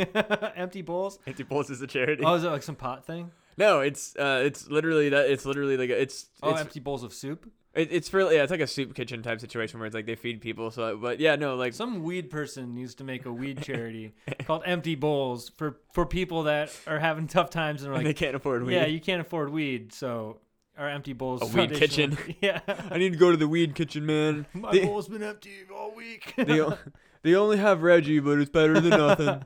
empty 0.55 0.81
bowls. 0.81 1.19
Empty 1.27 1.43
bowls 1.43 1.69
is 1.69 1.81
a 1.81 1.87
charity. 1.87 2.23
Oh, 2.25 2.35
is 2.35 2.45
it 2.45 2.49
like 2.49 2.63
some 2.63 2.75
pot 2.75 3.05
thing? 3.05 3.31
No, 3.57 3.81
it's 3.81 4.15
uh, 4.15 4.41
it's 4.45 4.67
literally 4.69 5.09
that. 5.09 5.29
It's 5.29 5.45
literally 5.45 5.77
like 5.77 5.89
a, 5.89 6.01
it's 6.01 6.27
Oh, 6.43 6.51
it's 6.51 6.61
empty 6.61 6.79
bowls 6.79 7.03
of 7.03 7.13
soup. 7.13 7.49
it, 7.73 7.89
it's 7.91 8.13
really 8.13 8.35
yeah, 8.35 8.43
it's 8.43 8.51
like 8.51 8.59
a 8.61 8.67
soup 8.67 8.95
kitchen 8.95 9.21
type 9.21 9.39
situation 9.41 9.79
where 9.79 9.87
it's 9.87 9.93
like 9.95 10.05
they 10.05 10.15
feed 10.15 10.41
people. 10.41 10.71
So, 10.71 10.97
but 10.97 11.19
yeah, 11.19 11.35
no, 11.35 11.55
like 11.55 11.73
Some 11.73 12.03
weed 12.03 12.29
person 12.29 12.73
needs 12.75 12.95
to 12.95 13.03
make 13.03 13.25
a 13.25 13.31
weed 13.31 13.61
charity 13.63 14.13
called 14.45 14.63
Empty 14.65 14.95
Bowls 14.95 15.49
for 15.57 15.77
for 15.93 16.05
people 16.05 16.43
that 16.43 16.71
are 16.87 16.99
having 16.99 17.27
tough 17.27 17.49
times 17.49 17.83
and 17.83 17.93
are 17.93 18.01
they 18.03 18.13
can't 18.13 18.35
afford 18.35 18.63
weed. 18.63 18.75
yeah, 18.75 18.85
you 18.85 18.99
can't 19.01 19.21
afford 19.21 19.49
weed, 19.51 19.93
so 19.93 20.39
our 20.77 20.89
Empty 20.89 21.13
Bowls 21.13 21.41
A 21.41 21.45
weed 21.45 21.53
Foundation- 21.71 22.15
kitchen. 22.15 22.35
Yeah, 22.41 22.61
I 22.89 22.97
need 22.97 23.11
to 23.13 23.19
go 23.19 23.29
to 23.31 23.37
the 23.37 23.47
weed 23.47 23.75
kitchen, 23.75 24.05
man. 24.05 24.45
my 24.53 24.71
They, 24.71 24.85
bowl's 24.85 25.07
been 25.09 25.21
empty 25.23 25.51
all 25.75 25.93
week, 25.93 26.33
they, 26.37 26.61
o- 26.61 26.77
they 27.21 27.35
only 27.35 27.57
have 27.57 27.83
Reggie, 27.83 28.19
but 28.19 28.39
it's 28.39 28.49
better 28.49 28.79
than 28.79 28.89
nothing. 28.91 29.43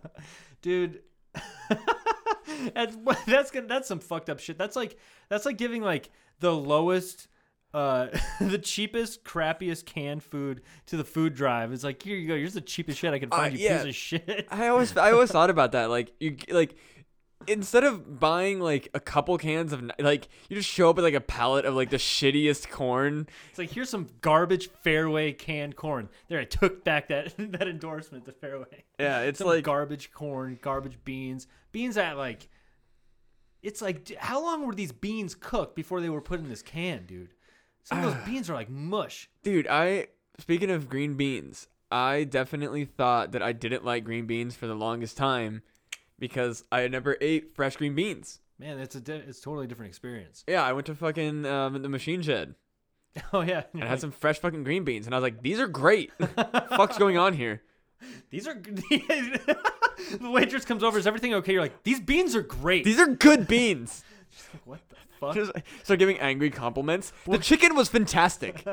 dude. 0.62 1.02
That's 2.74 2.96
that's 3.28 3.52
gonna, 3.52 3.68
that's 3.68 3.88
some 3.88 4.00
fucked 4.00 4.30
up 4.30 4.40
shit. 4.40 4.58
That's 4.58 4.76
like 4.76 4.98
that's 5.30 5.46
like 5.46 5.58
giving 5.58 5.82
like 5.82 6.10
the 6.40 6.54
lowest. 6.54 7.28
Uh, 7.74 8.08
the 8.40 8.58
cheapest, 8.58 9.26
crappiest 9.26 9.86
canned 9.86 10.24
food 10.24 10.62
to 10.86 10.96
the 10.96 11.04
food 11.04 11.36
drive. 11.36 11.74
It's 11.74 11.84
like 11.84 12.02
here 12.02 12.16
you 12.16 12.26
go. 12.26 12.38
Here's 12.38 12.54
the 12.54 12.62
cheapest 12.62 13.00
shit 13.00 13.14
I 13.14 13.20
can 13.20 13.28
Uh, 13.34 13.36
find. 13.36 13.54
you 13.54 13.66
yeah. 13.66 13.80
piece 13.84 13.90
of 13.90 13.96
shit. 13.96 14.48
I 14.50 14.70
always 14.70 14.96
I 14.96 15.12
always 15.12 15.30
thought 15.34 15.50
about 15.50 15.74
that. 15.74 15.90
Like 15.90 16.14
you 16.22 16.38
like 16.50 16.76
instead 17.48 17.84
of 17.84 18.20
buying 18.20 18.60
like 18.60 18.90
a 18.94 19.00
couple 19.00 19.38
cans 19.38 19.74
of 19.74 19.90
like 20.00 20.28
you 20.50 20.56
just 20.56 20.70
show 20.70 20.90
up 20.90 20.96
with 20.96 21.06
like 21.06 21.14
a 21.14 21.22
pallet 21.22 21.66
of 21.66 21.76
like 21.76 21.90
the 21.90 21.98
shittiest 21.98 22.70
corn. 22.70 23.28
It's 23.50 23.60
like 23.60 23.72
here's 23.72 23.90
some 23.90 24.08
garbage 24.22 24.70
Fairway 24.84 25.34
canned 25.34 25.76
corn. 25.76 26.10
There, 26.28 26.40
I 26.40 26.46
took 26.46 26.84
back 26.84 27.10
that 27.10 27.34
that 27.38 27.68
endorsement 27.68 28.26
to 28.26 28.32
Fairway. 28.32 28.84
Yeah, 29.00 29.22
it's 29.22 29.40
Some 29.40 29.48
like 29.48 29.64
garbage 29.64 30.12
corn, 30.12 30.60
garbage 30.62 30.98
beans, 31.04 31.48
beans 31.72 31.96
that 31.96 32.18
like. 32.18 32.50
It's 33.64 33.82
like, 33.82 34.16
how 34.18 34.44
long 34.44 34.68
were 34.68 34.76
these 34.76 34.92
beans 34.92 35.34
cooked 35.34 35.76
before 35.76 36.00
they 36.00 36.10
were 36.10 36.22
put 36.22 36.40
in 36.40 36.50
this 36.50 36.62
can, 36.62 37.08
dude? 37.08 37.30
Some 37.84 37.98
of 37.98 38.14
those 38.14 38.24
beans 38.26 38.48
are 38.48 38.54
like 38.54 38.70
mush. 38.70 39.28
Dude, 39.42 39.68
I 39.68 40.08
speaking 40.38 40.70
of 40.70 40.90
green 40.90 41.16
beans, 41.16 41.68
I 41.92 42.26
definitely 42.26 42.86
thought 42.86 43.32
that 43.32 43.42
I 43.42 43.54
didn't 43.54 43.86
like 43.86 44.04
green 44.04 44.26
beans 44.26 44.56
for 44.56 44.68
the 44.68 44.76
longest 44.76 45.18
time 45.18 45.64
because 46.20 46.64
I 46.72 46.88
never 46.88 47.18
ate 47.22 47.56
fresh 47.56 47.76
green 47.76 47.96
beans. 47.96 48.40
Man, 48.58 48.80
it's 48.80 48.96
a 48.96 49.02
di- 49.02 49.14
it's 49.28 49.42
totally 49.42 49.68
different 49.68 49.90
experience. 49.90 50.44
Yeah, 50.48 50.64
I 50.64 50.74
went 50.74 50.88
to 50.88 50.96
fucking 50.96 51.46
um, 51.46 51.82
the 51.82 51.90
machine 51.90 52.22
shed 52.22 52.56
Oh 53.34 53.42
yeah, 53.42 53.64
and 53.74 53.84
I 53.84 53.88
had 53.88 54.02
some 54.02 54.12
fresh 54.12 54.40
fucking 54.40 54.64
green 54.64 54.84
beans, 54.84 55.06
and 55.06 55.16
I 55.16 55.18
was 55.18 55.24
like, 55.24 55.42
"These 55.42 55.60
are 55.60 55.68
great. 55.68 56.12
Fuck's 56.70 56.98
going 56.98 57.18
on 57.18 57.34
here?" 57.34 57.62
these 58.30 58.48
are. 58.48 58.56
the 60.20 60.30
waitress 60.30 60.66
comes 60.66 60.84
over. 60.84 60.98
Is 60.98 61.08
everything 61.08 61.34
okay? 61.36 61.54
You're 61.54 61.62
like, 61.62 61.84
these 61.84 62.00
beans 62.00 62.36
are 62.36 62.42
great. 62.42 62.84
These 62.84 63.00
are 63.00 63.08
good 63.08 63.48
beans. 63.48 64.04
what 64.66 64.80
the 64.90 64.96
fuck? 65.20 65.36
Just 65.36 65.52
start 65.84 66.00
giving 66.00 66.20
angry 66.20 66.50
compliments. 66.50 67.14
The 67.26 67.38
chicken 67.38 67.76
was 67.76 67.88
fantastic. 67.88 68.66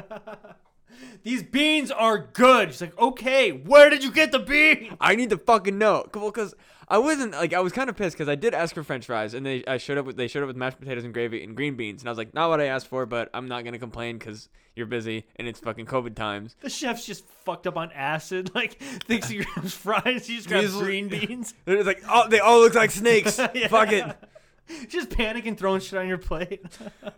These 1.23 1.45
beans 1.45 1.91
are 1.91 2.19
good. 2.19 2.73
She's 2.73 2.81
like, 2.81 2.99
okay, 2.99 3.51
where 3.51 3.91
did 3.91 4.05
you 4.05 4.13
get 4.13 4.33
the 4.33 4.39
beans? 4.39 4.95
I 5.01 5.15
need 5.15 5.31
to 5.31 5.39
fucking 5.39 5.79
know. 5.79 6.07
Well, 6.15 6.27
because 6.27 6.55
I 6.89 6.99
wasn't 6.99 7.33
like 7.33 7.53
I 7.55 7.61
was 7.61 7.73
kind 7.73 7.89
of 7.89 7.97
pissed 7.97 8.17
because 8.17 8.29
I 8.29 8.35
did 8.35 8.55
ask 8.55 8.75
for 8.75 8.83
French 8.83 9.07
fries 9.07 9.35
and 9.35 9.45
they 9.47 9.65
I 9.67 9.79
showed 9.79 9.99
up 9.99 10.07
with 10.07 10.17
they 10.17 10.29
showed 10.29 10.43
up 10.43 10.49
with 10.49 10.57
mashed 10.57 10.79
potatoes 10.79 11.05
and 11.05 11.15
gravy 11.15 11.43
and 11.43 11.57
green 11.57 11.77
beans 11.77 12.03
and 12.03 12.09
I 12.09 12.11
was 12.11 12.19
like 12.19 12.35
not 12.35 12.49
what 12.51 12.61
I 12.61 12.65
asked 12.67 12.89
for 12.89 13.07
but 13.07 13.31
I'm 13.33 13.47
not 13.49 13.65
gonna 13.65 13.79
complain 13.79 14.19
because 14.19 14.49
you're 14.75 14.87
busy 14.87 15.27
and 15.37 15.47
it's 15.47 15.61
fucking 15.61 15.87
COVID 15.87 16.15
times. 16.15 16.57
The 16.61 16.71
chef's 16.71 17.05
just 17.07 17.25
fucked 17.45 17.67
up 17.67 17.77
on 17.77 17.91
acid. 17.93 18.51
Like 18.55 18.75
thinks 19.05 19.29
he 19.29 19.45
grabs 19.45 19.75
fries, 19.75 20.27
he 20.27 20.37
just 20.37 20.49
grabs 20.49 20.73
green 20.77 21.09
beans. 21.09 21.55
It's 21.67 21.87
like 21.87 22.03
oh 22.09 22.29
they 22.29 22.41
all 22.41 22.61
look 22.61 22.75
like 22.75 22.91
snakes. 22.91 23.39
Yeah. 23.55 23.69
Fuck 23.69 23.93
it. 23.93 24.05
Just 24.89 25.11
panicking, 25.11 25.59
throwing 25.59 25.81
shit 25.81 25.99
on 25.99 26.07
your 26.09 26.19
plate. 26.19 26.65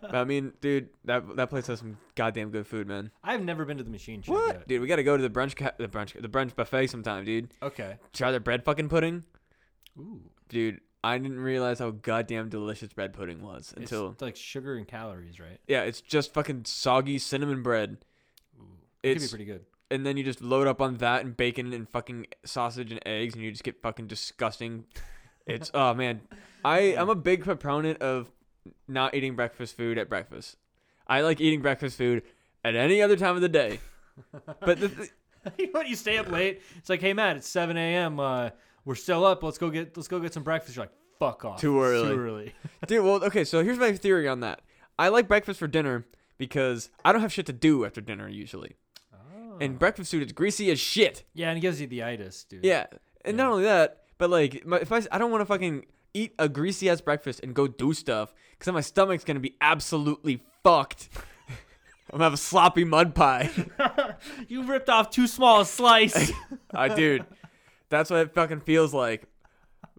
I 0.03 0.23
mean, 0.25 0.53
dude, 0.61 0.89
that 1.05 1.35
that 1.37 1.49
place 1.49 1.67
has 1.67 1.79
some 1.79 1.97
goddamn 2.15 2.49
good 2.49 2.65
food, 2.67 2.87
man. 2.87 3.11
I've 3.23 3.43
never 3.43 3.63
been 3.65 3.77
to 3.77 3.83
the 3.83 3.89
machine 3.91 4.21
shop 4.23 4.35
What, 4.35 4.55
yet. 4.55 4.67
dude? 4.67 4.81
We 4.81 4.87
gotta 4.87 5.03
go 5.03 5.15
to 5.15 5.21
the 5.23 5.29
brunch 5.29 5.55
ca- 5.55 5.71
the 5.77 5.87
brunch 5.87 6.19
the 6.19 6.27
brunch 6.27 6.55
buffet 6.55 6.87
sometime, 6.87 7.23
dude. 7.23 7.49
Okay. 7.61 7.97
Try 8.13 8.31
their 8.31 8.39
bread 8.39 8.65
fucking 8.65 8.89
pudding, 8.89 9.23
Ooh. 9.97 10.21
dude. 10.49 10.81
I 11.03 11.19
didn't 11.19 11.39
realize 11.39 11.77
how 11.77 11.91
goddamn 11.91 12.49
delicious 12.49 12.91
bread 12.91 13.13
pudding 13.13 13.39
was 13.43 13.73
It's, 13.77 13.91
until 13.91 14.09
it's 14.09 14.23
like 14.23 14.35
sugar 14.35 14.75
and 14.75 14.87
calories, 14.87 15.39
right? 15.39 15.59
yeah, 15.67 15.83
it's 15.83 16.01
just 16.01 16.33
fucking 16.33 16.65
soggy 16.65 17.19
cinnamon 17.19 17.61
bread. 17.61 17.97
Ooh. 18.59 18.63
It 19.03 19.09
could 19.13 19.19
be 19.19 19.23
It's 19.23 19.29
pretty 19.31 19.45
good. 19.45 19.65
and 19.91 20.03
then 20.03 20.17
you 20.17 20.23
just 20.23 20.41
load 20.41 20.65
up 20.67 20.81
on 20.81 20.95
that 20.97 21.23
and 21.23 21.37
bacon 21.37 21.73
and 21.73 21.87
fucking 21.87 22.25
sausage 22.43 22.91
and 22.91 22.99
eggs 23.05 23.35
and 23.35 23.43
you 23.43 23.51
just 23.51 23.63
get 23.63 23.81
fucking 23.83 24.07
disgusting. 24.07 24.85
It's 25.45 25.69
oh 25.75 25.93
man, 25.93 26.21
I 26.63 26.95
I'm 26.97 27.09
a 27.09 27.15
big 27.15 27.43
proponent 27.43 28.01
of 28.01 28.31
not 28.87 29.13
eating 29.13 29.35
breakfast 29.35 29.77
food 29.77 29.99
at 29.99 30.09
breakfast. 30.09 30.57
I 31.05 31.21
like 31.21 31.39
eating 31.39 31.61
breakfast 31.61 31.99
food 31.99 32.23
at 32.63 32.75
any 32.75 32.99
other 33.03 33.15
time 33.15 33.35
of 33.35 33.41
the 33.43 33.49
day. 33.49 33.79
But 34.61 34.79
the, 34.79 34.89
th- 34.89 35.11
you 35.59 35.65
know 35.67 35.71
what? 35.73 35.87
You 35.87 35.95
stay 35.95 36.17
up 36.17 36.31
late. 36.31 36.61
It's 36.77 36.89
like, 36.89 37.01
hey 37.01 37.13
Matt, 37.13 37.37
it's 37.37 37.47
seven 37.47 37.77
a.m. 37.77 38.19
Uh, 38.19 38.49
we're 38.85 38.95
still 38.95 39.25
up. 39.25 39.43
Let's 39.43 39.57
go 39.57 39.69
get 39.69 39.95
let's 39.97 40.07
go 40.07 40.19
get 40.19 40.33
some 40.33 40.43
breakfast. 40.43 40.75
You're 40.75 40.83
like, 40.85 40.93
fuck 41.19 41.43
off. 41.45 41.59
Too 41.59 41.81
early. 41.81 42.09
Too 42.15 42.19
early. 42.19 42.53
dude, 42.87 43.03
well, 43.03 43.23
okay, 43.25 43.43
so 43.43 43.63
here's 43.63 43.77
my 43.79 43.91
theory 43.93 44.27
on 44.27 44.39
that. 44.41 44.61
I 44.97 45.09
like 45.09 45.27
breakfast 45.27 45.59
for 45.59 45.67
dinner 45.67 46.05
because 46.37 46.89
I 47.03 47.11
don't 47.11 47.21
have 47.21 47.33
shit 47.33 47.45
to 47.47 47.53
do 47.53 47.85
after 47.85 47.99
dinner 48.01 48.29
usually, 48.29 48.75
Oh. 49.13 49.57
and 49.59 49.77
breakfast 49.79 50.11
food 50.11 50.23
is 50.25 50.31
greasy 50.31 50.69
as 50.71 50.79
shit. 50.79 51.23
yeah, 51.33 51.49
and 51.49 51.57
it 51.57 51.61
gives 51.61 51.81
you 51.81 51.87
the 51.87 52.03
itis, 52.03 52.43
dude. 52.45 52.63
Yeah, 52.63 52.85
and 53.25 53.35
not 53.37 53.51
only 53.51 53.63
that, 53.63 54.03
but 54.17 54.29
like, 54.29 54.65
my, 54.65 54.77
if 54.79 54.91
I, 54.91 54.97
s- 54.97 55.07
I 55.11 55.17
don't 55.17 55.31
want 55.31 55.41
to 55.41 55.45
fucking 55.45 55.85
eat 56.13 56.33
a 56.39 56.47
greasy 56.47 56.89
ass 56.89 57.01
breakfast 57.01 57.41
and 57.43 57.53
go 57.53 57.67
do 57.67 57.93
stuff 57.93 58.33
because 58.57 58.71
my 58.73 58.79
stomach's 58.81 59.23
gonna 59.25 59.39
be 59.41 59.55
absolutely 59.61 60.41
fucked. 60.63 61.09
I'm 61.49 62.19
gonna 62.19 62.23
have 62.25 62.33
a 62.33 62.37
sloppy 62.37 62.83
mud 62.85 63.15
pie. 63.15 63.49
you 64.47 64.63
ripped 64.63 64.89
off 64.89 65.09
too 65.09 65.27
small 65.27 65.61
a 65.61 65.65
slice. 65.65 66.31
I 66.73 66.87
dude, 66.93 67.25
that's 67.89 68.09
what 68.09 68.19
it 68.19 68.33
fucking 68.33 68.61
feels 68.61 68.93
like. 68.93 69.27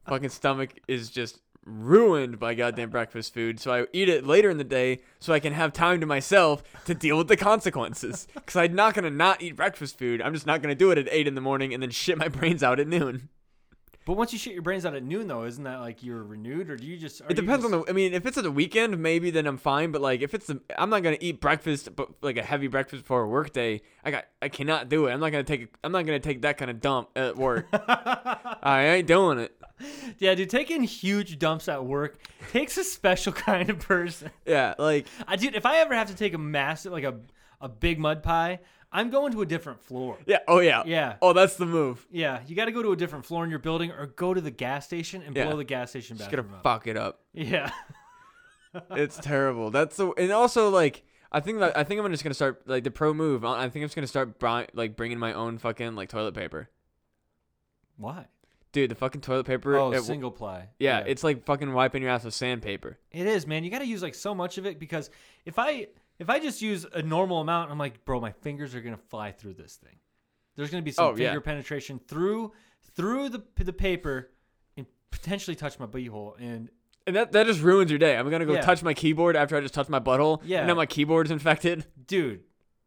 Fucking 0.09 0.28
stomach 0.28 0.71
is 0.87 1.11
just 1.11 1.40
ruined 1.64 2.38
by 2.38 2.55
goddamn 2.55 2.90
breakfast 2.90 3.35
food. 3.35 3.59
So 3.59 3.73
I 3.73 3.87
eat 3.93 4.09
it 4.09 4.25
later 4.25 4.49
in 4.50 4.57
the 4.57 4.64
day 4.64 5.00
so 5.19 5.33
I 5.33 5.40
can 5.40 5.52
have 5.52 5.73
time 5.73 6.00
to 6.00 6.07
myself 6.07 6.62
to 6.85 6.95
deal 6.95 7.19
with 7.19 7.28
the 7.28 7.37
consequences. 7.37 8.28
Because 8.35 8.57
I'm 8.57 8.75
not 8.75 8.95
gonna 8.95 9.11
not 9.11 9.43
eat 9.43 9.57
breakfast 9.57 9.99
food. 9.99 10.23
I'm 10.23 10.33
just 10.33 10.47
not 10.47 10.62
gonna 10.62 10.76
do 10.76 10.93
it 10.93 10.99
at 10.99 11.09
eight 11.11 11.26
in 11.26 11.35
the 11.35 11.40
morning 11.40 11.75
and 11.75 11.83
then 11.83 11.90
shit 11.90 12.19
my 12.19 12.28
brains 12.28 12.62
out 12.62 12.78
at 12.81 12.87
noon. 12.87 13.28
But 14.06 14.16
once 14.16 14.32
you 14.32 14.38
shit 14.38 14.52
your 14.52 14.62
brains 14.62 14.86
out 14.86 14.94
at 14.94 15.02
noon, 15.02 15.26
though, 15.26 15.42
isn't 15.42 15.64
that 15.64 15.80
like 15.80 16.04
you're 16.04 16.22
renewed, 16.22 16.70
or 16.70 16.76
do 16.76 16.86
you 16.86 16.96
just? 16.96 17.22
It 17.28 17.34
depends 17.34 17.64
on 17.64 17.72
the. 17.72 17.82
I 17.88 17.92
mean, 17.92 18.14
if 18.14 18.25
it's 18.25 18.38
at 18.38 18.44
the 18.44 18.52
weekend, 18.52 18.96
maybe 18.98 19.32
then 19.32 19.48
I'm 19.48 19.56
fine. 19.58 19.90
But 19.90 20.00
like, 20.00 20.22
if 20.22 20.32
it's 20.32 20.46
the, 20.46 20.60
I'm 20.78 20.90
not 20.90 21.02
gonna 21.02 21.18
eat 21.20 21.40
breakfast, 21.40 21.94
but 21.96 22.10
like 22.22 22.36
a 22.36 22.42
heavy 22.42 22.68
breakfast 22.68 23.02
before 23.02 23.22
a 23.22 23.28
work 23.28 23.52
day. 23.52 23.82
I 24.04 24.12
got, 24.12 24.26
I 24.40 24.48
cannot 24.48 24.88
do 24.88 25.08
it. 25.08 25.12
I'm 25.12 25.18
not 25.18 25.32
gonna 25.32 25.42
take. 25.42 25.75
I'm 25.82 25.90
not 25.90 26.06
gonna 26.06 26.20
take 26.20 26.42
that 26.42 26.56
kind 26.56 26.70
of 26.70 26.80
dump 26.80 27.08
at 27.16 27.34
work. 27.36 27.66
I 27.72 28.94
ain't 28.94 29.08
doing 29.08 29.40
it. 29.40 29.60
yeah, 30.20 30.36
dude, 30.36 30.50
taking 30.50 30.84
huge 30.84 31.40
dumps 31.40 31.68
at 31.68 31.84
work 31.84 32.20
takes 32.52 32.76
a 32.78 32.84
special 32.84 33.32
kind 33.32 33.70
of 33.70 33.80
person. 33.80 34.30
Yeah, 34.46 34.75
like 34.78 35.08
I 35.26 35.34
dude, 35.34 35.56
if 35.56 35.66
I 35.66 35.78
ever 35.78 35.94
have 35.96 36.10
to 36.10 36.14
take 36.14 36.32
a 36.32 36.38
massive 36.38 36.92
like 36.92 37.02
a 37.02 37.16
a 37.60 37.68
big 37.68 37.98
mud 37.98 38.22
pie, 38.22 38.60
I'm 38.97 39.11
going 39.11 39.33
to 39.33 39.43
a 39.43 39.47
different 39.47 39.81
floor. 39.83 40.19
yeah, 40.26 40.38
oh 40.49 40.61
yeah, 40.61 40.83
Yeah. 40.87 41.17
Oh, 41.21 41.33
that's 41.33 41.57
the 41.57 41.67
move. 41.67 42.07
Yeah, 42.11 42.41
you 42.47 42.57
got 42.57 42.65
to 42.65 42.73
go 42.73 42.83
to 42.83 42.93
a 42.93 42.97
different 42.97 43.25
floor 43.26 43.45
in 43.45 43.50
your 43.50 43.59
building 43.59 43.91
or 43.91 44.07
go 44.07 44.33
to 44.35 44.41
the 44.41 44.50
gas 44.50 44.85
station 44.87 45.23
and 45.23 45.37
Yeah. 45.37 45.47
blow 45.47 45.57
the 45.57 45.65
gas 45.65 45.91
station 45.91 46.17
Just 46.17 46.31
bathroom 46.31 46.47
gonna 46.47 46.57
up. 46.59 46.62
fuck 46.62 46.87
it 46.87 46.97
up. 46.97 47.21
Yeah. 47.33 47.71
It's 48.91 49.17
terrible. 49.19 49.71
That's 49.71 49.97
the 49.97 50.11
and 50.19 50.31
also 50.33 50.69
like 50.69 51.03
I 51.33 51.41
think 51.41 51.61
that 51.61 51.76
I 51.79 51.83
think 51.85 51.99
I'm 52.00 52.11
just 52.11 52.23
gonna 52.23 52.35
start 52.35 52.62
like 52.67 52.85
the 52.85 52.91
pro 52.91 53.15
move. 53.15 53.43
I 53.45 53.65
I 53.65 53.69
think 53.71 53.83
I'm 53.83 53.88
just 53.88 53.95
gonna 53.95 54.07
start 54.07 54.37
like 54.75 54.97
bringing 54.97 55.19
my 55.19 55.33
own 55.33 55.57
fucking 55.57 55.95
like 55.95 56.11
toilet 56.11 56.35
paper. 56.35 56.69
Why? 57.97 58.26
Dude, 58.73 58.91
the 58.91 58.95
fucking 58.95 59.23
toilet 59.23 59.47
paper. 59.47 59.76
Oh, 59.76 59.93
it- 59.93 60.03
single 60.03 60.31
ply. 60.31 60.69
yeah, 60.79 60.99
it's 61.07 61.25
like 61.25 61.45
fucking 61.47 61.73
wiping 61.73 62.03
your 62.03 62.11
ass 62.11 62.25
with 62.25 62.35
sandpaper. 62.35 62.99
It 63.11 63.26
is, 63.26 63.47
man. 63.47 63.65
You 63.65 63.71
got 63.71 63.79
to 63.79 63.87
use 63.87 64.03
like 64.03 64.15
so 64.15 64.35
much 64.35 64.59
of 64.59 64.67
it 64.67 64.79
because 64.79 65.09
if 65.47 65.59
I 65.59 65.87
if 66.18 66.28
I 66.30 66.38
just 66.38 66.62
use 66.62 66.87
a 66.92 67.02
normal 67.02 67.40
amount, 67.40 67.70
I'm 67.70 67.78
like, 67.78 68.04
bro, 68.04 68.20
my 68.20 68.32
fingers 68.32 68.75
are 68.75 68.80
gonna 68.80 68.96
fly 68.96 69.32
through 69.32 69.54
this 69.54 69.76
thing. 69.76 69.96
There's 70.56 70.70
gonna 70.70 70.82
be 70.82 70.92
some 70.92 71.04
Oh, 71.06 71.11
yeah. 71.11 71.28
finger 71.28 71.40
penetration 71.40 72.00
through 72.08 72.52
through 72.94 73.28
the 73.28 73.42
the 73.56 73.73
paper 73.73 74.30
and 74.76 74.87
potentially 75.11 75.54
touch 75.54 75.78
my 75.78 75.87
butthole. 75.87 76.35
And 76.40 76.70
And 77.06 77.14
that, 77.16 77.32
that 77.32 77.46
just 77.46 77.61
ruins 77.61 77.90
your 77.90 77.99
day. 77.99 78.16
I'm 78.16 78.28
gonna 78.30 78.46
go 78.46 78.54
Yeah. 78.54 78.62
touch 78.62 78.82
my 78.82 78.94
keyboard 78.94 79.37
after 79.37 79.56
I 79.56 79.61
just 79.61 79.75
touched 79.75 79.90
my 79.90 80.00
butthole. 80.00 80.40
Yeah. 80.44 80.58
And 80.61 80.68
now 80.68 80.75
my 80.75 80.87
keyboard's 80.87 81.30
infected. 81.30 81.87
dude, 82.06 82.42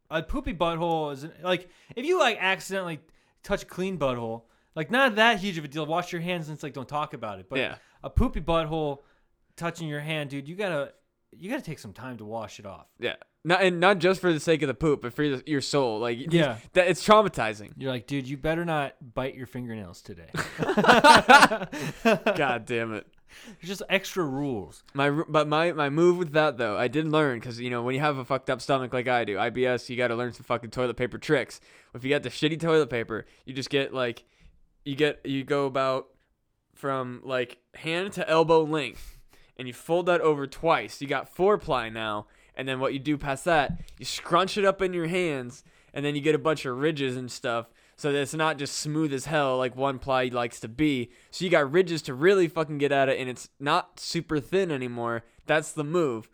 a 0.10 0.24
poopy 0.24 0.54
butthole 0.54 1.14
is 1.14 1.28
like 1.44 1.70
if 1.96 2.06
you 2.06 2.20
like 2.20 2.38
accidentally 2.42 3.00
touch 3.44 3.64
a 3.64 3.66
clean 3.68 3.98
butthole, 4.00 4.44
like 4.76 4.90
not 4.90 5.16
that 5.16 5.40
huge 5.40 5.58
of 5.60 5.64
a 5.66 5.68
deal. 5.68 5.86
Wash 5.86 6.12
your 6.12 6.22
hands 6.22 6.48
and 6.50 6.56
it's 6.56 6.64
like 6.64 6.74
don't 6.74 6.90
talk 6.90 7.14
about 7.14 7.40
it. 7.40 7.48
But 7.50 7.60
Yeah. 7.60 7.76
a 8.04 8.10
poopy 8.10 8.42
butthole 8.42 9.04
touching 9.56 9.88
your 9.88 10.00
hand, 10.00 10.30
dude, 10.32 10.48
you 10.48 10.56
gotta 10.56 10.94
you 11.38 11.50
gotta 11.50 11.62
take 11.62 11.80
some 11.80 11.94
time 11.94 12.18
to 12.18 12.26
wash 12.26 12.60
it 12.60 12.66
off. 12.66 12.88
Yeah. 13.00 13.16
Not 13.46 13.62
and 13.62 13.80
not 13.80 14.00
just 14.00 14.20
for 14.20 14.34
the 14.34 14.40
sake 14.40 14.62
of 14.64 14.68
the 14.68 14.74
poop, 14.74 15.02
but 15.02 15.14
for 15.14 15.24
your, 15.24 15.42
your 15.46 15.62
soul. 15.62 16.00
Like 16.00 16.32
Yeah. 16.34 16.58
that 16.74 16.88
it's 16.90 17.06
traumatizing. 17.06 17.72
You're 17.78 17.92
like, 17.92 18.06
dude, 18.08 18.28
you 18.28 18.36
better 18.38 18.66
not 18.66 18.96
bite 19.14 19.36
your 19.36 19.48
fingernails 19.48 20.02
today. 20.02 20.30
God 22.36 22.66
damn 22.66 22.94
it. 22.94 23.08
There's 23.46 23.70
just 23.70 23.84
extra 23.90 24.24
rules. 24.24 24.84
My 24.94 25.10
but 25.12 25.48
my 25.48 25.72
my 25.74 25.90
move 25.90 26.18
with 26.18 26.32
that 26.34 26.58
though, 26.58 26.78
I 26.78 26.88
did 26.88 27.08
learn 27.08 27.40
because 27.40 27.60
you 27.60 27.70
know 27.70 27.84
when 27.84 27.94
you 27.94 28.02
have 28.02 28.18
a 28.18 28.26
fucked 28.26 28.50
up 28.50 28.60
stomach 28.62 28.92
like 28.92 29.08
I 29.08 29.24
do, 29.24 29.36
IBS, 29.38 29.88
you 29.88 29.96
got 29.98 30.08
to 30.08 30.16
learn 30.16 30.34
some 30.34 30.44
fucking 30.44 30.72
toilet 30.72 30.98
paper 30.98 31.18
tricks. 31.20 31.62
If 31.94 32.04
you 32.04 32.10
got 32.10 32.24
the 32.24 32.30
shitty 32.30 32.60
toilet 32.60 32.90
paper, 32.90 33.26
you 33.46 33.54
just 33.54 33.70
get 33.70 33.94
like, 33.94 34.24
you 34.84 34.96
get 34.96 35.22
you 35.26 35.44
go 35.44 35.68
about 35.68 36.08
from 36.74 37.22
like 37.24 37.60
hand 37.76 38.14
to 38.14 38.28
elbow 38.28 38.64
length, 38.64 39.19
and 39.60 39.68
you 39.68 39.74
fold 39.74 40.06
that 40.06 40.22
over 40.22 40.48
twice. 40.48 41.02
You 41.02 41.08
got 41.08 41.28
four 41.28 41.58
ply 41.58 41.90
now, 41.90 42.28
and 42.56 42.66
then 42.66 42.80
what 42.80 42.94
you 42.94 43.00
do 43.00 43.18
past 43.18 43.44
that, 43.44 43.82
you 44.00 44.06
scrunch 44.06 44.58
it 44.58 44.64
up 44.64 44.82
in 44.82 44.94
your 44.94 45.08
hands, 45.08 45.66
and 45.94 46.04
then 46.06 46.16
you 46.16 46.22
get 46.22 46.34
a 46.34 46.40
bunch 46.40 46.66
of 46.66 46.78
ridges 46.78 47.18
and 47.18 47.30
stuff. 47.30 47.68
So 47.98 48.14
that 48.14 48.22
it's 48.22 48.34
not 48.34 48.58
just 48.58 48.78
smooth 48.78 49.12
as 49.12 49.26
hell 49.26 49.58
like 49.58 49.76
one 49.76 50.00
ply 50.00 50.30
likes 50.32 50.62
to 50.62 50.70
be. 50.70 51.12
So 51.32 51.44
you 51.44 51.52
got 51.52 51.70
ridges 51.70 52.02
to 52.04 52.14
really 52.14 52.48
fucking 52.48 52.78
get 52.78 52.94
at 52.94 53.10
it, 53.10 53.20
and 53.20 53.30
it's 53.30 53.50
not 53.60 54.00
super 54.00 54.40
thin 54.40 54.72
anymore. 54.72 55.24
That's 55.46 55.74
the 55.74 55.84
move. 55.84 56.30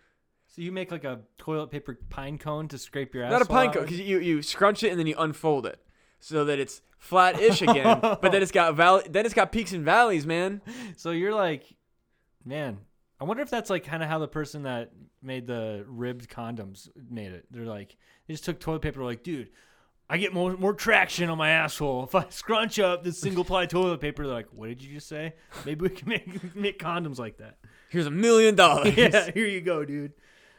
So 0.46 0.62
you 0.62 0.72
make 0.72 0.92
like 0.92 1.04
a 1.04 1.22
toilet 1.40 1.72
paper 1.72 2.00
pine 2.12 2.38
cone 2.38 2.68
to 2.68 2.78
scrape 2.78 3.16
your 3.16 3.24
ass. 3.24 3.32
Not 3.32 3.42
a 3.42 3.46
pine 3.46 3.72
cone, 3.72 3.86
because 3.86 4.00
you, 4.00 4.20
you 4.20 4.44
scrunch 4.44 4.84
it 4.84 4.92
and 4.92 5.00
then 5.00 5.08
you 5.08 5.16
unfold 5.18 5.66
it 5.66 5.80
so 6.20 6.46
that 6.46 6.60
it's 6.60 6.84
flat-ish 7.00 7.64
again. 7.64 8.00
but 8.02 8.32
then 8.32 8.44
it's 8.44 8.52
got 8.52 8.76
val- 8.76 9.02
then 9.10 9.26
it's 9.26 9.34
got 9.34 9.52
peaks 9.52 9.74
and 9.74 9.84
valleys, 9.84 10.28
man. 10.28 10.62
So 10.96 11.10
you're 11.10 11.34
like, 11.34 11.76
man, 12.46 12.78
I 13.20 13.24
wonder 13.24 13.44
if 13.44 13.50
that's 13.50 13.70
like 13.70 13.84
kind 13.84 14.04
of 14.04 14.10
how 14.10 14.20
the 14.20 14.28
person 14.28 14.64
that 14.64 14.92
made 15.22 15.48
the 15.48 15.86
ribbed 15.88 16.30
condoms 16.30 16.90
made 17.10 17.32
it. 17.32 17.46
They're 17.50 17.66
like, 17.66 17.96
they 18.28 18.34
just 18.34 18.44
took 18.44 18.60
toilet 18.60 18.82
paper. 18.82 19.04
Like, 19.04 19.24
dude, 19.24 19.50
I 20.10 20.18
get 20.18 20.34
more 20.34 20.56
more 20.58 20.74
traction 20.74 21.30
on 21.30 21.38
my 21.38 21.50
asshole 21.50 22.04
if 22.04 22.16
I 22.16 22.26
scrunch 22.30 22.78
up 22.80 23.04
this 23.04 23.20
single 23.20 23.46
ply 23.46 23.66
toilet 23.66 24.02
paper. 24.02 24.26
They're 24.26 24.36
like, 24.36 24.48
what 24.52 24.68
did 24.68 24.84
you 24.84 24.96
just 24.96 25.08
say? 25.08 25.34
Maybe 25.66 25.84
we 25.84 25.90
can 25.90 26.10
make 26.10 26.56
make 26.56 26.80
condoms 26.80 27.18
like 27.18 27.38
that. 27.38 27.58
Here's 27.90 28.06
a 28.06 28.12
million 28.12 28.56
dollars. 28.56 28.94
yeah, 28.98 29.32
here 29.32 29.48
you 29.48 29.62
go, 29.62 29.86
dude. 29.86 30.14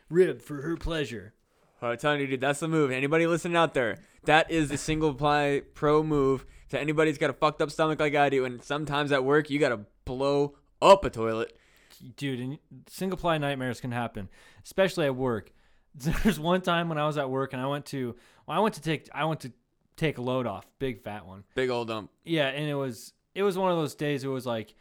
Rib 0.08 0.40
for 0.40 0.62
her 0.62 0.76
pleasure. 0.76 1.34
I'm 1.82 1.98
telling 1.98 2.20
you, 2.20 2.26
dude, 2.26 2.40
that's 2.40 2.60
the 2.60 2.68
move. 2.68 2.90
Anybody 2.90 3.26
listening 3.26 3.56
out 3.56 3.74
there, 3.74 3.98
that 4.24 4.50
is 4.50 4.70
the 4.70 4.78
single 4.78 5.12
ply 5.14 5.62
pro 5.74 6.02
move. 6.02 6.46
To 6.70 6.80
anybody 6.80 7.10
who's 7.10 7.18
got 7.18 7.30
a 7.30 7.34
fucked 7.34 7.62
up 7.62 7.70
stomach 7.70 8.00
like 8.00 8.16
I 8.16 8.28
do, 8.28 8.44
and 8.44 8.60
sometimes 8.60 9.12
at 9.12 9.24
work 9.24 9.50
you 9.50 9.60
gotta 9.60 9.80
blow 10.04 10.56
up 10.82 11.04
a 11.04 11.10
toilet. 11.10 11.56
Dude, 11.98 12.40
and 12.40 12.58
single 12.88 13.18
ply 13.18 13.38
nightmares 13.38 13.80
can 13.80 13.92
happen, 13.92 14.28
especially 14.64 15.06
at 15.06 15.16
work. 15.16 15.52
There's 15.94 16.38
one 16.38 16.60
time 16.60 16.88
when 16.88 16.98
I 16.98 17.06
was 17.06 17.16
at 17.18 17.30
work 17.30 17.52
and 17.52 17.62
I 17.62 17.66
went 17.66 17.86
to, 17.86 18.14
well, 18.46 18.56
I 18.56 18.60
went 18.60 18.74
to 18.74 18.82
take, 18.82 19.08
I 19.14 19.24
went 19.24 19.40
to 19.40 19.52
take 19.96 20.18
a 20.18 20.22
load 20.22 20.46
off, 20.46 20.66
big 20.78 21.02
fat 21.02 21.26
one. 21.26 21.44
Big 21.54 21.70
old 21.70 21.88
dump. 21.88 22.10
Yeah, 22.24 22.48
and 22.48 22.68
it 22.68 22.74
was, 22.74 23.12
it 23.34 23.42
was 23.42 23.56
one 23.56 23.70
of 23.70 23.78
those 23.78 23.94
days. 23.94 24.24
It 24.24 24.28
was 24.28 24.46
like, 24.46 24.74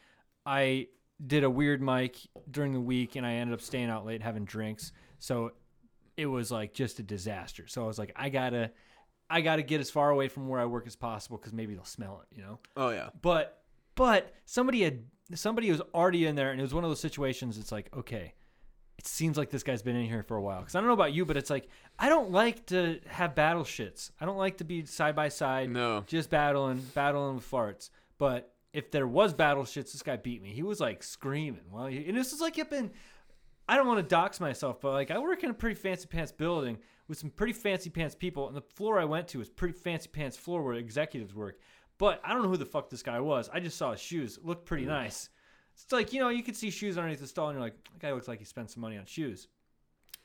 I 0.45 0.87
did 1.25 1.43
a 1.43 1.49
weird 1.49 1.81
mic 1.81 2.17
during 2.51 2.73
the 2.73 2.79
week 2.81 3.15
and 3.15 3.25
I 3.25 3.33
ended 3.33 3.53
up 3.53 3.61
staying 3.61 3.89
out 3.89 4.05
late 4.05 4.21
having 4.21 4.45
drinks, 4.45 4.91
so 5.19 5.51
it 6.17 6.25
was 6.25 6.51
like 6.51 6.73
just 6.73 6.99
a 6.99 7.03
disaster. 7.03 7.65
So 7.67 7.83
I 7.83 7.87
was 7.87 7.97
like, 7.97 8.11
I 8.15 8.29
gotta, 8.29 8.71
I 9.29 9.41
gotta 9.41 9.63
get 9.63 9.79
as 9.79 9.89
far 9.89 10.09
away 10.09 10.27
from 10.27 10.47
where 10.47 10.59
I 10.59 10.65
work 10.65 10.85
as 10.87 10.95
possible 10.95 11.37
because 11.37 11.53
maybe 11.53 11.73
they'll 11.75 11.85
smell 11.85 12.21
it, 12.21 12.35
you 12.35 12.43
know. 12.43 12.59
Oh 12.75 12.89
yeah. 12.89 13.09
But 13.21 13.61
but 13.95 14.33
somebody 14.45 14.83
had 14.83 15.05
somebody 15.33 15.71
was 15.71 15.81
already 15.93 16.25
in 16.25 16.35
there, 16.35 16.51
and 16.51 16.59
it 16.59 16.63
was 16.63 16.73
one 16.73 16.83
of 16.83 16.89
those 16.89 16.99
situations. 16.99 17.57
It's 17.57 17.71
like 17.71 17.89
okay, 17.95 18.33
it 18.97 19.07
seems 19.07 19.37
like 19.37 19.49
this 19.49 19.63
guy's 19.63 19.81
been 19.81 19.95
in 19.95 20.05
here 20.07 20.23
for 20.23 20.37
a 20.37 20.41
while. 20.41 20.59
Because 20.59 20.75
I 20.75 20.79
don't 20.79 20.87
know 20.87 20.93
about 20.93 21.13
you, 21.13 21.25
but 21.25 21.37
it's 21.37 21.49
like 21.49 21.67
I 21.97 22.09
don't 22.09 22.31
like 22.31 22.65
to 22.67 22.99
have 23.07 23.35
battle 23.35 23.63
shits. 23.63 24.11
I 24.19 24.25
don't 24.25 24.37
like 24.37 24.57
to 24.57 24.63
be 24.63 24.85
side 24.85 25.15
by 25.15 25.29
side, 25.29 25.69
No. 25.69 26.03
just 26.07 26.29
battling, 26.29 26.81
battling 26.93 27.35
with 27.35 27.49
farts. 27.49 27.89
But 28.17 28.53
if 28.73 28.91
there 28.91 29.07
was 29.07 29.33
battle 29.33 29.63
shits, 29.63 29.91
this 29.93 30.03
guy 30.03 30.17
beat 30.17 30.41
me. 30.41 30.49
He 30.51 30.63
was 30.63 30.79
like 30.79 31.01
screaming. 31.03 31.61
Well, 31.71 31.87
he, 31.87 32.05
and 32.07 32.17
this 32.17 32.33
is 32.33 32.41
like 32.41 32.59
up 32.59 32.71
in. 32.73 32.91
I 33.67 33.77
don't 33.77 33.87
want 33.87 33.97
to 33.99 34.03
dox 34.07 34.39
myself, 34.39 34.79
but 34.79 34.91
like 34.91 35.09
I 35.11 35.17
work 35.17 35.43
in 35.43 35.49
a 35.49 35.53
pretty 35.53 35.75
fancy 35.75 36.07
pants 36.07 36.31
building 36.31 36.77
with 37.07 37.17
some 37.17 37.29
pretty 37.29 37.53
fancy 37.53 37.89
pants 37.89 38.13
people, 38.15 38.47
and 38.47 38.55
the 38.55 38.61
floor 38.61 38.99
I 38.99 39.05
went 39.05 39.27
to 39.29 39.39
was 39.39 39.49
pretty 39.49 39.77
fancy 39.77 40.07
pants 40.07 40.37
floor 40.37 40.61
where 40.63 40.73
executives 40.75 41.33
work. 41.33 41.59
But 41.97 42.21
I 42.23 42.33
don't 42.33 42.43
know 42.43 42.49
who 42.49 42.57
the 42.57 42.65
fuck 42.65 42.89
this 42.89 43.03
guy 43.03 43.19
was. 43.19 43.49
I 43.53 43.59
just 43.59 43.77
saw 43.77 43.91
his 43.91 44.01
shoes. 44.01 44.37
It 44.37 44.45
looked 44.45 44.65
pretty 44.65 44.83
mm. 44.85 44.89
nice. 44.89 45.29
It's 45.73 45.91
like, 45.91 46.13
you 46.13 46.19
know, 46.19 46.29
you 46.29 46.43
could 46.43 46.55
see 46.55 46.69
shoes 46.69 46.97
underneath 46.97 47.19
the 47.19 47.27
stall 47.27 47.49
and 47.49 47.55
you're 47.55 47.63
like, 47.63 47.75
that 47.91 47.99
guy 47.99 48.13
looks 48.13 48.27
like 48.27 48.39
he 48.39 48.45
spent 48.45 48.71
some 48.71 48.81
money 48.81 48.97
on 48.97 49.05
shoes. 49.05 49.47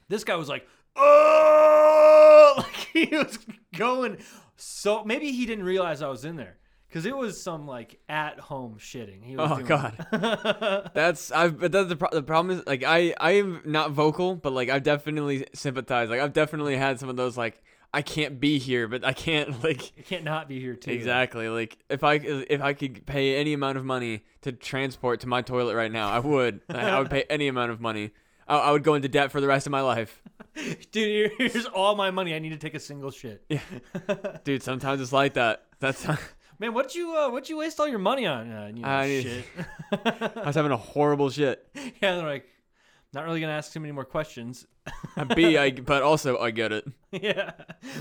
This 0.09 0.24
guy 0.24 0.37
was 0.37 0.48
like, 0.48 0.66
oh, 0.96 2.54
like 2.59 2.88
he 2.92 3.16
was 3.16 3.38
going 3.76 4.18
so 4.61 5.04
maybe 5.04 5.33
he 5.33 5.46
didn't 5.46 5.64
realize 5.64 6.02
I 6.02 6.09
was 6.09 6.24
in 6.24 6.37
there. 6.37 6.56
Cause 6.92 7.06
it 7.06 7.16
was 7.16 7.40
some 7.40 7.68
like 7.68 8.00
at 8.09 8.40
home 8.40 8.76
shitting. 8.80 9.22
He 9.22 9.37
was 9.37 9.48
Oh, 9.48 9.54
doing. 9.54 9.66
God. 9.66 10.90
That's 10.94 11.30
I've 11.30 11.61
but 11.61 11.70
that's 11.70 11.88
the 11.88 11.94
pro- 11.94 12.11
the 12.11 12.22
problem 12.22 12.59
is 12.59 12.66
like 12.66 12.83
I 12.83 13.14
I 13.20 13.33
am 13.33 13.62
not 13.64 13.92
vocal, 13.92 14.35
but 14.35 14.52
like 14.52 14.70
I've 14.70 14.83
definitely 14.83 15.46
sympathized. 15.54 16.11
Like 16.11 16.18
I've 16.18 16.33
definitely 16.33 16.76
had 16.76 16.98
some 16.98 17.09
of 17.09 17.14
those 17.14 17.38
like 17.38 17.62
I 17.92 18.03
can't 18.03 18.38
be 18.38 18.59
here, 18.59 18.87
but 18.87 19.05
I 19.05 19.12
can't 19.12 19.62
like 19.64 19.96
You 19.96 20.05
can't 20.05 20.24
not 20.24 20.48
be 20.48 20.61
here 20.61 20.74
too. 20.76 20.90
exactly 20.92 21.48
like 21.48 21.79
if 21.88 22.05
I 22.05 22.14
if 22.14 22.61
I 22.61 22.72
could 22.72 23.05
pay 23.07 23.37
any 23.37 23.53
amount 23.53 23.79
of 23.79 23.85
money 23.85 24.24
to 24.42 24.53
transport 24.53 25.20
to 25.20 25.26
my 25.29 25.42
toilet 25.42 25.74
right 25.74 25.90
now, 25.92 26.09
I 26.11 26.18
would. 26.20 26.61
I, 26.68 26.90
I 26.90 26.98
would 26.98 27.11
pay 27.11 27.24
any 27.29 27.48
amount 27.48 27.72
of 27.72 27.81
money. 27.81 28.12
I, 28.46 28.59
I 28.59 28.70
would 28.72 28.85
go 28.85 28.94
into 28.94 29.09
debt 29.09 29.33
for 29.33 29.40
the 29.40 29.46
rest 29.46 29.66
of 29.66 29.70
my 29.70 29.81
life, 29.81 30.22
Dude, 30.92 31.33
here's 31.38 31.66
all 31.66 31.94
my 31.96 32.11
money. 32.11 32.35
I 32.35 32.38
need 32.38 32.50
to 32.50 32.57
take 32.57 32.74
a 32.74 32.81
single 32.81 33.11
shit. 33.11 33.44
Yeah. 33.48 33.61
dude. 34.44 34.62
Sometimes 34.62 35.00
it's 35.00 35.12
like 35.12 35.35
that. 35.35 35.64
That's 35.79 36.07
Man, 36.59 36.74
what'd 36.74 36.94
you 36.94 37.16
uh, 37.16 37.31
what'd 37.31 37.48
you 37.48 37.57
waste 37.57 37.81
all 37.81 37.88
your 37.88 37.98
money 37.98 38.26
on? 38.26 38.50
Uh, 38.53 38.66
you 38.74 38.83
know, 38.83 38.88
I 38.88 39.22
shit. 39.22 39.44
I 39.92 40.42
was 40.46 40.57
having 40.57 40.72
a 40.72 40.76
horrible 40.76 41.31
shit. 41.31 41.66
yeah, 41.74 42.16
they're 42.16 42.26
like, 42.26 42.46
not 43.12 43.25
really 43.25 43.40
gonna 43.40 43.53
ask 43.53 43.73
too 43.73 43.81
many 43.81 43.92
more 43.92 44.05
questions. 44.05 44.66
B, 45.35 45.59
I 45.59 45.70
but 45.85 46.03
also 46.03 46.38
I 46.38 46.51
get 46.51 46.73
it. 46.73 46.87
yeah. 47.11 47.53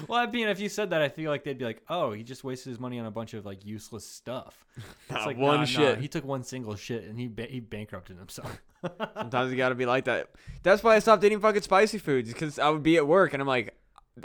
Well, 0.08 0.20
I 0.20 0.28
mean, 0.28 0.48
if 0.48 0.60
you 0.60 0.70
said 0.70 0.92
that, 0.92 1.02
I 1.02 1.10
feel 1.10 1.32
like 1.32 1.44
they'd 1.44 1.58
be 1.58 1.66
like, 1.66 1.82
"Oh, 1.90 2.12
he 2.12 2.24
just 2.24 2.44
wasted 2.44 2.70
his 2.70 2.80
money 2.80 3.00
on 3.00 3.06
a 3.06 3.12
bunch 3.12 3.34
of 3.34 3.46
like 3.46 3.66
useless 3.66 4.06
stuff." 4.06 4.66
Not 5.10 5.26
like 5.26 5.38
one 5.38 5.56
nah, 5.56 5.60
nah, 5.62 5.66
shit. 5.66 6.00
he 6.00 6.08
took 6.08 6.26
one 6.26 6.44
single 6.44 6.76
shit 6.76 7.06
and 7.06 7.20
he 7.20 7.28
ba- 7.28 7.48
he 7.50 7.60
bankrupted 7.60 8.18
himself. 8.18 8.62
Sometimes 9.16 9.52
you 9.52 9.58
gotta 9.58 9.76
be 9.76 9.86
like 9.86 10.06
that. 10.06 10.30
That's 10.64 10.84
why 10.84 10.96
I 10.96 11.00
stopped 11.00 11.24
eating 11.24 11.40
fucking 11.40 11.64
spicy 11.64 11.98
foods 11.98 12.32
because 12.32 12.60
I 12.60 12.70
would 12.70 12.84
be 12.84 12.98
at 12.98 13.08
work 13.08 13.34
and 13.34 13.42
I'm 13.42 13.48
like, 13.48 13.76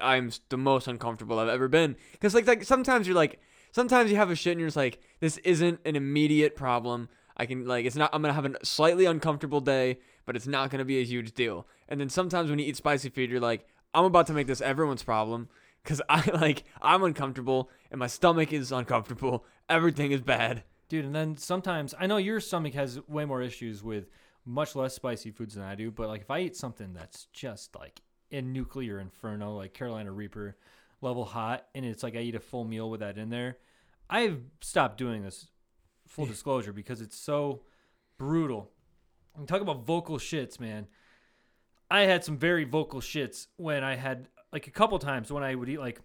I'm 0.00 0.30
the 0.48 0.58
most 0.58 0.86
uncomfortable 0.86 1.38
I've 1.38 1.48
ever 1.48 1.68
been. 1.68 1.96
Because 2.12 2.34
like, 2.34 2.46
like 2.46 2.64
sometimes 2.64 3.06
you're 3.06 3.16
like, 3.16 3.40
sometimes 3.72 4.10
you 4.10 4.16
have 4.16 4.30
a 4.30 4.36
shit 4.36 4.52
and 4.52 4.60
you're 4.60 4.68
just 4.68 4.76
like, 4.76 5.00
this 5.20 5.38
isn't 5.38 5.80
an 5.84 5.96
immediate 5.96 6.56
problem. 6.56 7.08
I 7.36 7.46
can 7.46 7.66
like, 7.66 7.84
it's 7.84 7.96
not. 7.96 8.10
I'm 8.12 8.22
gonna 8.22 8.34
have 8.34 8.44
a 8.44 8.64
slightly 8.64 9.04
uncomfortable 9.06 9.60
day, 9.60 9.98
but 10.24 10.36
it's 10.36 10.46
not 10.46 10.70
gonna 10.70 10.84
be 10.84 11.00
a 11.00 11.04
huge 11.04 11.32
deal. 11.34 11.66
And 11.88 12.00
then 12.00 12.08
sometimes 12.08 12.50
when 12.50 12.58
you 12.58 12.66
eat 12.66 12.76
spicy 12.76 13.08
food, 13.08 13.30
you're 13.30 13.40
like, 13.40 13.66
I'm 13.92 14.04
about 14.04 14.26
to 14.28 14.32
make 14.32 14.46
this 14.46 14.60
everyone's 14.60 15.02
problem 15.02 15.48
because 15.82 16.00
I 16.08 16.28
like 16.32 16.64
I'm 16.80 17.02
uncomfortable 17.02 17.70
and 17.90 17.98
my 17.98 18.06
stomach 18.06 18.52
is 18.52 18.72
uncomfortable. 18.72 19.44
Everything 19.68 20.12
is 20.12 20.20
bad. 20.20 20.64
dude. 20.88 21.04
And 21.04 21.14
then 21.14 21.36
sometimes 21.36 21.94
I 21.98 22.06
know 22.06 22.16
your 22.18 22.40
stomach 22.40 22.74
has 22.74 23.00
way 23.08 23.24
more 23.24 23.42
issues 23.42 23.82
with 23.82 24.08
much 24.44 24.76
less 24.76 24.94
spicy 24.94 25.30
foods 25.30 25.54
than 25.54 25.64
I 25.64 25.74
do, 25.74 25.90
but 25.90 26.08
like 26.08 26.22
if 26.22 26.30
I 26.30 26.40
eat 26.40 26.56
something 26.56 26.92
that's 26.92 27.26
just 27.32 27.74
like 27.74 28.02
in 28.30 28.52
nuclear 28.52 29.00
inferno, 29.00 29.56
like 29.56 29.72
Carolina 29.74 30.12
Reaper 30.12 30.56
level 31.00 31.24
hot, 31.24 31.66
and 31.74 31.84
it's 31.84 32.02
like 32.02 32.14
I 32.16 32.20
eat 32.20 32.34
a 32.34 32.40
full 32.40 32.64
meal 32.64 32.90
with 32.90 33.00
that 33.00 33.16
in 33.18 33.30
there, 33.30 33.58
I've 34.10 34.40
stopped 34.60 34.98
doing 34.98 35.22
this. 35.22 35.48
Full 36.14 36.26
disclosure, 36.26 36.72
because 36.72 37.00
it's 37.00 37.16
so 37.18 37.62
brutal. 38.18 38.70
And 39.36 39.48
talk 39.48 39.60
about 39.60 39.84
vocal 39.84 40.18
shits, 40.18 40.60
man. 40.60 40.86
I 41.90 42.02
had 42.02 42.24
some 42.24 42.38
very 42.38 42.64
vocal 42.64 43.00
shits 43.00 43.48
when 43.56 43.82
I 43.82 43.96
had 43.96 44.28
like 44.52 44.68
a 44.68 44.70
couple 44.70 44.98
times 45.00 45.32
when 45.32 45.42
I 45.42 45.54
would 45.54 45.68
eat 45.68 45.80
like 45.80 46.00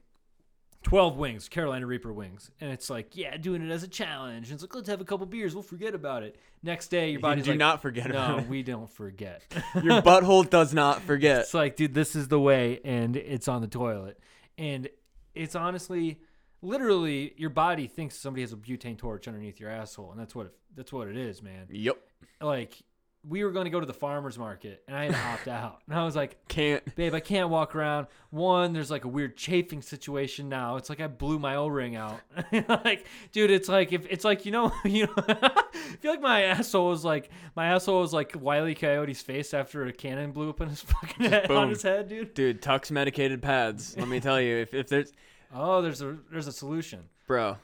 12 0.83 1.17
wings, 1.17 1.47
Carolina 1.47 1.85
Reaper 1.85 2.11
wings. 2.11 2.49
And 2.59 2.71
it's 2.71 2.89
like, 2.89 3.15
yeah, 3.15 3.37
doing 3.37 3.61
it 3.61 3.71
as 3.71 3.83
a 3.83 3.87
challenge. 3.87 4.47
And 4.47 4.55
it's 4.55 4.63
like, 4.63 4.73
let's 4.73 4.89
have 4.89 5.01
a 5.01 5.05
couple 5.05 5.25
beers. 5.27 5.53
We'll 5.53 5.61
forget 5.61 5.93
about 5.93 6.23
it. 6.23 6.37
Next 6.63 6.87
day, 6.87 7.11
your 7.11 7.19
body's 7.19 7.45
do 7.45 7.51
like, 7.51 7.59
not 7.59 7.81
forget 7.81 8.07
no, 8.07 8.11
about 8.11 8.39
it. 8.39 8.47
we 8.47 8.63
don't 8.63 8.89
forget. 8.89 9.43
Your 9.83 10.01
butthole 10.01 10.49
does 10.49 10.73
not 10.73 11.01
forget. 11.05 11.41
it's 11.41 11.53
like, 11.53 11.75
dude, 11.75 11.93
this 11.93 12.15
is 12.15 12.29
the 12.29 12.39
way. 12.39 12.79
And 12.83 13.15
it's 13.15 13.47
on 13.47 13.61
the 13.61 13.67
toilet. 13.67 14.19
And 14.57 14.89
it's 15.35 15.55
honestly, 15.55 16.19
literally, 16.61 17.33
your 17.37 17.49
body 17.49 17.87
thinks 17.87 18.15
somebody 18.15 18.41
has 18.41 18.53
a 18.53 18.57
butane 18.57 18.97
torch 18.97 19.27
underneath 19.27 19.59
your 19.59 19.69
asshole. 19.69 20.11
And 20.11 20.19
that's 20.19 20.35
what 20.35 20.47
it, 20.47 20.53
that's 20.75 20.93
what 20.93 21.07
it 21.07 21.17
is, 21.17 21.41
man. 21.41 21.67
Yep. 21.69 21.97
Like, 22.41 22.83
we 23.27 23.43
were 23.43 23.51
going 23.51 23.65
to 23.65 23.69
go 23.69 23.79
to 23.79 23.85
the 23.85 23.93
farmer's 23.93 24.37
market 24.37 24.81
and 24.87 24.95
I 24.95 25.05
had 25.05 25.13
to 25.13 25.19
opt 25.19 25.47
out. 25.49 25.81
And 25.87 25.99
I 25.99 26.05
was 26.05 26.15
like, 26.15 26.37
Can't. 26.47 26.95
babe, 26.95 27.13
I 27.13 27.19
can't 27.19 27.49
walk 27.49 27.75
around. 27.75 28.07
One, 28.29 28.71
there's 28.71 28.89
like 28.89 29.03
a 29.03 29.09
weird 29.09 29.35
chafing 29.35 29.81
situation 29.81 30.47
now. 30.47 30.77
It's 30.77 30.89
like 30.89 31.01
I 31.01 31.07
blew 31.07 31.37
my 31.37 31.57
O 31.57 31.67
ring 31.67 31.95
out. 31.95 32.21
like, 32.69 33.05
dude, 33.33 33.51
it's 33.51 33.67
like 33.67 33.91
if 33.91 34.05
it's 34.09 34.23
like 34.23 34.45
you 34.45 34.51
know, 34.51 34.71
you 34.85 35.07
know, 35.07 35.13
I 35.27 35.97
feel 35.99 36.11
like 36.11 36.21
my 36.21 36.43
asshole 36.43 36.89
was 36.89 37.03
like 37.03 37.29
my 37.55 37.67
asshole 37.67 38.01
was 38.01 38.13
like 38.13 38.35
Wiley 38.39 38.73
Coyote's 38.75 39.21
face 39.21 39.53
after 39.53 39.85
a 39.85 39.91
cannon 39.91 40.31
blew 40.31 40.49
up 40.49 40.61
in 40.61 40.69
his 40.69 40.81
fucking 40.81 41.29
head, 41.29 41.51
on 41.51 41.69
his 41.69 41.81
head, 41.81 42.07
dude. 42.07 42.33
Dude, 42.33 42.61
Tucks 42.61 42.89
medicated 42.89 43.41
pads. 43.41 43.97
Let 43.97 44.07
me 44.07 44.21
tell 44.21 44.39
you, 44.39 44.57
if, 44.57 44.73
if 44.73 44.87
there's, 44.87 45.11
Oh, 45.53 45.81
there's 45.81 46.01
a 46.01 46.17
there's 46.31 46.47
a 46.47 46.51
solution. 46.51 47.09
bro, 47.27 47.57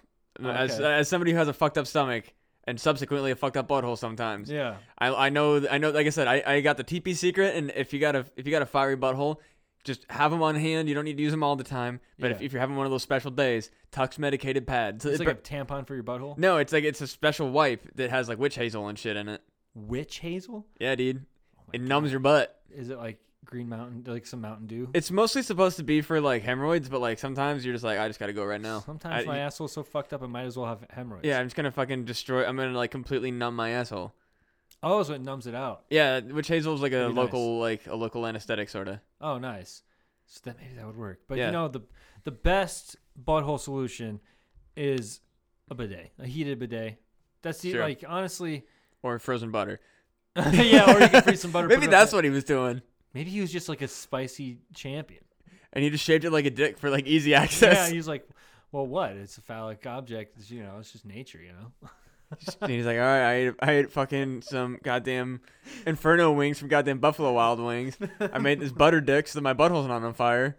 as, 0.44 0.80
Okay. 0.80 0.94
as 1.00 1.08
somebody 1.10 1.32
who 1.32 1.38
has 1.38 1.48
a 1.48 1.54
fucked 1.54 1.78
up 1.78 1.88
stomach 1.88 2.34
and 2.68 2.80
subsequently 2.80 3.32
a 3.32 3.36
fucked 3.36 3.58
up 3.58 3.68
butthole 3.68 3.98
sometimes, 3.98 4.50
Yeah. 4.50 4.78
I, 4.98 5.14
I 5.14 5.30
know 5.30 5.66
I 5.70 5.78
know 5.78 5.92
like 5.92 6.08
I 6.08 6.10
said 6.10 6.28
I, 6.28 6.44
I 6.46 6.62
got 6.62 6.78
the 6.78 6.84
TP 6.84 7.16
secret 7.16 7.56
and 7.56 7.72
if 7.76 7.94
you 7.94 8.00
got 8.00 8.16
a 8.16 8.26
if 8.36 8.46
you 8.46 8.52
got 8.52 8.62
a 8.62 8.66
fiery 8.66 8.98
butthole 8.98 9.38
just 9.84 10.04
have 10.10 10.32
them 10.32 10.42
on 10.42 10.56
hand 10.56 10.90
you 10.90 10.96
don't 10.96 11.06
need 11.06 11.18
to 11.18 11.22
use 11.22 11.32
them 11.32 11.44
all 11.44 11.56
the 11.56 11.64
time 11.64 12.00
but 12.18 12.32
if, 12.32 12.40
Yeah. 12.42 12.46
if 12.48 12.54
you're 12.54 12.60
having 12.60 12.76
one 12.76 12.88
of 12.88 12.92
those 12.92 13.04
special 13.04 13.30
days 13.30 13.70
Tucks 13.92 14.18
medicated 14.18 14.66
pads 14.66 15.04
So 15.04 15.10
It's 15.12 15.20
It- 15.22 15.28
like 15.28 15.38
a 15.38 15.40
tampon 15.42 15.86
for 15.86 15.94
your 15.94 16.04
butthole. 16.04 16.38
no 16.40 16.58
it's 16.58 16.74
like 16.74 16.84
it's 16.86 17.02
a 17.02 17.08
special 17.08 17.52
wipe 17.52 17.88
that 17.96 18.10
has 18.10 18.28
like 18.28 18.40
witch 18.40 18.56
hazel 18.56 18.88
and 18.88 18.98
shit 18.98 19.16
in 19.16 19.30
it 19.30 19.42
Witch 19.76 20.20
hazel? 20.20 20.66
yeah 20.80 20.96
dude 20.96 21.24
Oh 21.60 21.64
it 21.74 21.82
numbs 21.82 22.10
your 22.10 22.20
butt 22.20 22.60
Is 22.74 22.90
it 22.90 22.98
like 22.98 23.20
Green 23.46 23.70
Mountain, 23.70 24.04
like 24.08 24.26
some 24.26 24.42
Mountain 24.42 24.68
Dew? 24.68 24.90
it's 24.94 25.12
mostly 25.12 25.42
supposed 25.44 25.78
to 25.78 25.84
be 25.84 26.02
for 26.02 26.20
like 26.20 26.44
hemorrhoids 26.44 26.90
but 26.90 27.00
like 27.02 27.20
sometimes 27.20 27.64
you're 27.66 27.74
just 27.74 27.84
like 27.84 28.00
I 28.00 28.08
just 28.08 28.20
gotta 28.20 28.34
go 28.34 28.44
right 28.44 28.60
now 28.62 28.80
Sometimes 28.82 29.24
I- 29.24 29.28
my 29.28 29.38
asshole's 29.40 29.72
so 29.74 29.84
fucked 29.84 30.14
up, 30.14 30.24
I 30.24 30.28
might 30.28 30.44
as 30.46 30.58
well 30.58 30.66
have 30.68 30.86
hemorrhoids. 30.90 31.26
yeah 31.26 31.40
I'm 31.40 31.46
just 31.46 31.56
gonna 31.56 31.72
fucking 31.72 32.06
destroy 32.06 32.46
I'm 32.46 32.58
gonna 32.58 32.78
like 32.78 32.92
completely 32.92 33.32
numb 33.32 33.56
my 33.56 33.70
asshole 33.72 34.14
Oh, 34.84 35.02
so 35.04 35.14
it 35.14 35.22
numbs 35.22 35.48
it 35.48 35.56
out. 35.56 35.86
yeah 35.90 36.20
witch 36.20 36.48
hazel's 36.48 36.82
like 36.82 36.92
a 36.92 37.06
Pretty 37.06 37.14
local 37.14 37.60
like 37.60 37.88
a 37.88 37.96
local 37.96 38.26
anesthetic 38.28 38.70
sort 38.70 38.88
of 38.88 39.00
Oh, 39.22 39.38
nice. 39.38 39.82
So 40.28 40.42
that 40.46 40.58
maybe 40.60 40.74
that 40.76 40.86
would 40.86 40.98
work. 40.98 41.20
But 41.28 41.38
Yeah. 41.38 41.48
you 41.48 41.52
know 41.52 41.68
the 41.68 41.82
the 42.24 42.32
best 42.32 42.96
butthole 43.24 43.60
solution 43.60 44.20
is 44.76 45.22
a 45.70 45.76
bidet, 45.76 46.12
a 46.20 46.26
heated 46.28 46.60
bidet. 46.60 47.00
That's 47.42 47.60
the 47.62 47.72
Sure. 47.72 47.82
like 47.84 48.04
honestly. 48.08 48.66
or 49.04 49.20
frozen 49.20 49.52
butter 49.52 49.80
yeah, 50.36 50.94
or 50.96 51.00
you 51.00 51.08
can 51.10 51.22
freeze 51.22 51.42
some 51.42 51.52
butter. 51.56 51.68
maybe 51.68 51.82
put 51.82 51.84
it 51.86 51.94
up 51.94 52.00
that's 52.02 52.14
what 52.14 52.24
he 52.24 52.30
was 52.30 52.44
doing 52.44 52.82
Maybe 53.16 53.32
he 53.32 53.40
was 53.40 53.52
just 53.52 53.70
like 53.70 53.82
a 53.82 53.88
spicy 53.88 54.60
champion. 54.74 55.24
and 55.74 55.84
he 55.84 55.90
just 55.90 56.04
shaped 56.04 56.26
it 56.26 56.32
like 56.32 56.46
a 56.46 56.50
dick 56.52 56.78
for 56.78 56.90
like 56.90 57.08
easy 57.08 57.34
access. 57.34 57.88
Yeah, 57.90 57.94
he's 57.96 58.08
like, 58.08 58.28
well, 58.74 58.86
what? 58.86 59.12
It's 59.12 59.38
a 59.38 59.42
phallic 59.42 59.88
object. 59.88 60.38
It's, 60.38 60.52
you 60.52 60.62
know, 60.62 60.76
it's 60.80 60.92
just 60.92 61.06
nature. 61.06 61.40
You 61.42 61.54
know. 61.54 61.90
and 62.62 62.72
he's 62.72 62.86
like, 62.86 62.98
all 62.98 63.04
right, 63.04 63.24
I 63.24 63.34
ate, 63.36 63.54
I 63.60 63.72
ate 63.72 63.92
fucking 63.92 64.42
some 64.42 64.80
goddamn 64.84 65.40
Inferno 65.88 66.34
wings 66.34 66.60
from 66.60 66.68
goddamn 66.68 67.00
Buffalo 67.00 67.32
Wild 67.32 67.60
Wings. 67.62 67.98
I 68.20 68.40
made 68.40 68.60
this 68.60 68.74
butter 68.74 69.00
dick 69.00 69.28
so 69.30 69.40
that 69.40 69.44
my 69.44 69.54
butthole's 69.54 69.88
not 69.88 70.04
on 70.04 70.14
fire. 70.14 70.58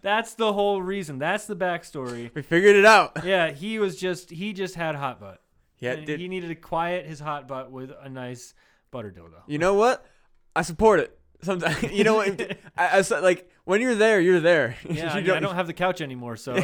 That's 0.00 0.34
the 0.34 0.52
whole 0.52 0.80
reason. 0.80 1.18
That's 1.18 1.46
the 1.46 1.56
backstory. 1.56 2.32
We 2.34 2.42
figured 2.42 2.76
it 2.76 2.84
out. 2.86 3.24
Yeah, 3.24 3.50
he 3.50 3.78
was 3.78 3.96
just 3.96 4.30
he 4.30 4.52
just 4.52 4.76
had 4.76 4.94
hot 4.94 5.20
butt. 5.20 5.42
Yeah, 5.78 5.96
he 5.96 6.28
needed 6.28 6.48
to 6.48 6.54
quiet 6.54 7.04
his 7.04 7.20
hot 7.20 7.48
butt 7.48 7.70
with 7.70 7.92
a 8.00 8.08
nice 8.08 8.54
butter 8.90 9.10
dildo. 9.10 9.42
You 9.46 9.58
know 9.58 9.74
what? 9.74 10.06
I 10.56 10.62
support 10.62 11.00
it. 11.00 11.18
Sometimes 11.42 11.82
you 11.92 12.04
know 12.04 12.14
what? 12.14 12.40
I, 12.76 12.86
I 12.86 12.98
s- 12.98 13.10
like 13.10 13.50
when 13.64 13.80
you're 13.80 13.94
there, 13.94 14.20
you're 14.20 14.40
there. 14.40 14.76
Yeah, 14.88 15.04
You 15.04 15.08
I, 15.10 15.20
mean, 15.22 15.30
I 15.30 15.40
don't 15.40 15.54
have 15.54 15.66
the 15.66 15.72
couch 15.74 16.00
anymore, 16.00 16.36
so. 16.36 16.54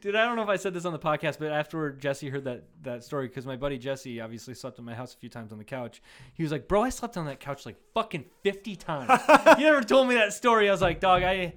Dude, 0.00 0.14
I 0.14 0.24
don't 0.26 0.36
know 0.36 0.42
if 0.42 0.48
I 0.48 0.56
said 0.56 0.74
this 0.74 0.84
on 0.84 0.92
the 0.92 0.98
podcast, 0.98 1.38
but 1.38 1.50
afterward, 1.52 2.00
Jesse 2.00 2.28
heard 2.28 2.44
that 2.44 2.64
that 2.82 3.02
story 3.04 3.28
because 3.28 3.46
my 3.46 3.56
buddy 3.56 3.78
Jesse 3.78 4.20
obviously 4.20 4.54
slept 4.54 4.78
in 4.78 4.84
my 4.84 4.94
house 4.94 5.14
a 5.14 5.16
few 5.16 5.28
times 5.30 5.52
on 5.52 5.58
the 5.58 5.64
couch. 5.64 6.02
He 6.34 6.42
was 6.42 6.52
like, 6.52 6.68
"Bro, 6.68 6.82
I 6.82 6.90
slept 6.90 7.16
on 7.16 7.24
that 7.26 7.40
couch 7.40 7.64
like 7.64 7.76
fucking 7.94 8.24
fifty 8.42 8.76
times." 8.76 9.10
he 9.56 9.62
never 9.64 9.80
told 9.82 10.08
me 10.08 10.14
that 10.16 10.32
story. 10.34 10.68
I 10.68 10.72
was 10.72 10.82
like, 10.82 11.00
"Dog, 11.00 11.22
I 11.22 11.54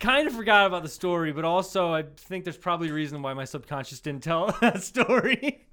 kind 0.00 0.26
of 0.26 0.34
forgot 0.34 0.66
about 0.66 0.82
the 0.82 0.88
story, 0.90 1.32
but 1.32 1.44
also 1.44 1.92
I 1.92 2.02
think 2.16 2.44
there's 2.44 2.58
probably 2.58 2.90
a 2.90 2.92
reason 2.92 3.22
why 3.22 3.32
my 3.32 3.44
subconscious 3.44 4.00
didn't 4.00 4.22
tell 4.22 4.54
that 4.60 4.82
story." 4.82 5.66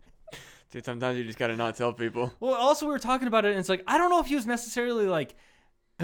Dude, 0.73 0.83
sometimes 0.83 1.19
you 1.19 1.23
just 1.23 1.37
gotta 1.37 1.55
not 1.55 1.75
tell 1.75 1.93
people. 1.93 2.33
Well, 2.39 2.55
also 2.55 2.87
we 2.87 2.91
were 2.93 2.97
talking 2.97 3.27
about 3.27 3.45
it, 3.45 3.49
and 3.51 3.59
it's 3.59 3.69
like 3.69 3.83
I 3.85 3.99
don't 3.99 4.09
know 4.09 4.19
if 4.19 4.25
he 4.25 4.33
was 4.33 4.47
necessarily 4.47 5.05
like. 5.05 5.35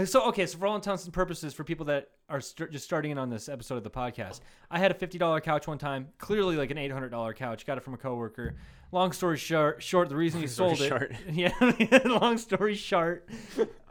So 0.05 0.27
okay, 0.27 0.45
so 0.45 0.59
for 0.59 0.67
all 0.67 0.75
intents 0.75 1.05
and 1.05 1.11
purposes, 1.11 1.55
for 1.55 1.63
people 1.63 1.87
that 1.87 2.09
are 2.29 2.39
st- 2.39 2.69
just 2.71 2.85
starting 2.85 3.09
in 3.09 3.17
on 3.17 3.31
this 3.31 3.49
episode 3.49 3.77
of 3.77 3.83
the 3.83 3.89
podcast, 3.89 4.41
I 4.69 4.77
had 4.77 4.91
a 4.91 4.93
fifty 4.93 5.17
dollar 5.17 5.41
couch 5.41 5.65
one 5.67 5.79
time, 5.79 6.09
clearly 6.19 6.55
like 6.55 6.69
an 6.69 6.77
eight 6.77 6.91
hundred 6.91 7.09
dollar 7.09 7.33
couch. 7.33 7.65
Got 7.65 7.79
it 7.79 7.83
from 7.83 7.95
a 7.95 7.97
coworker. 7.97 8.57
Long 8.91 9.11
story 9.11 9.37
short, 9.37 9.81
short 9.81 10.07
the 10.07 10.15
reason 10.15 10.39
he 10.39 10.45
sold 10.45 10.77
story 10.77 11.09
it. 11.09 11.15
short. 11.33 11.51
Yeah, 11.91 12.01
long 12.21 12.37
story 12.37 12.75
short, 12.75 13.27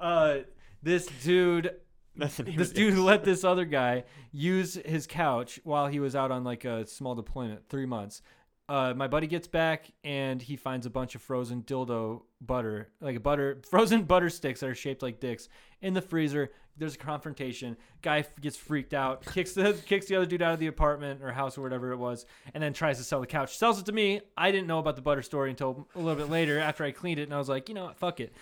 uh, 0.01 0.39
this 0.81 1.09
dude 1.25 1.75
That's 2.15 2.37
the 2.37 2.45
name 2.45 2.57
this 2.57 2.71
dude 2.71 2.97
let 2.97 3.25
this 3.25 3.43
other 3.43 3.65
guy 3.65 4.05
use 4.31 4.75
his 4.75 5.09
couch 5.09 5.59
while 5.65 5.89
he 5.89 5.99
was 5.99 6.15
out 6.15 6.31
on 6.31 6.45
like 6.45 6.65
a 6.65 6.87
small 6.87 7.17
deployment, 7.17 7.69
three 7.69 7.87
months. 7.87 8.23
Uh, 8.69 8.93
my 8.95 9.09
buddy 9.09 9.27
gets 9.27 9.49
back 9.49 9.91
and 10.05 10.43
he 10.43 10.55
finds 10.55 10.85
a 10.85 10.91
bunch 10.91 11.15
of 11.15 11.23
frozen 11.23 11.63
dildo 11.63 12.23
butter, 12.41 12.91
like 13.01 13.17
a 13.17 13.21
butter, 13.21 13.63
frozen 13.69 14.03
butter 14.03 14.29
sticks 14.29 14.61
that 14.61 14.69
are 14.69 14.75
shaped 14.75 15.03
like 15.03 15.21
dicks 15.21 15.49
in 15.81 15.95
the 15.95 16.03
freezer. 16.03 16.53
There's 16.77 16.95
a 16.95 16.99
confrontation. 16.99 17.77
Guy 18.03 18.25
gets 18.41 18.57
freaked 18.57 18.93
out, 18.93 19.25
kicks 19.33 19.53
the 19.53 19.73
kicks 19.87 20.07
the 20.07 20.17
other 20.17 20.27
dude 20.27 20.43
out 20.43 20.53
of 20.53 20.61
the 20.61 20.67
apartment 20.67 21.23
or 21.23 21.33
house 21.33 21.57
or 21.57 21.63
whatever 21.63 21.93
it 21.93 21.97
was, 21.97 22.27
and 22.53 22.63
then 22.63 22.73
tries 22.73 22.99
to 22.99 23.05
sell 23.05 23.21
the 23.21 23.27
couch. 23.27 23.57
Sells 23.57 23.81
it 23.81 23.87
to 23.87 23.93
me. 23.93 24.21
I 24.37 24.53
didn't 24.53 24.67
know 24.67 24.79
about 24.79 24.97
the 24.97 25.03
butter 25.03 25.23
story 25.23 25.51
until 25.51 25.89
a 25.95 25.99
little 25.99 26.15
bit 26.15 26.31
later 26.31 26.59
after 26.59 26.85
I 26.85 26.93
cleaned 26.93 27.19
it, 27.19 27.25
and 27.25 27.35
I 27.35 27.39
was 27.39 27.49
like, 27.49 27.69
you 27.69 27.75
know 27.75 27.87
what, 27.87 27.97
fuck 27.97 28.21
it. 28.21 28.33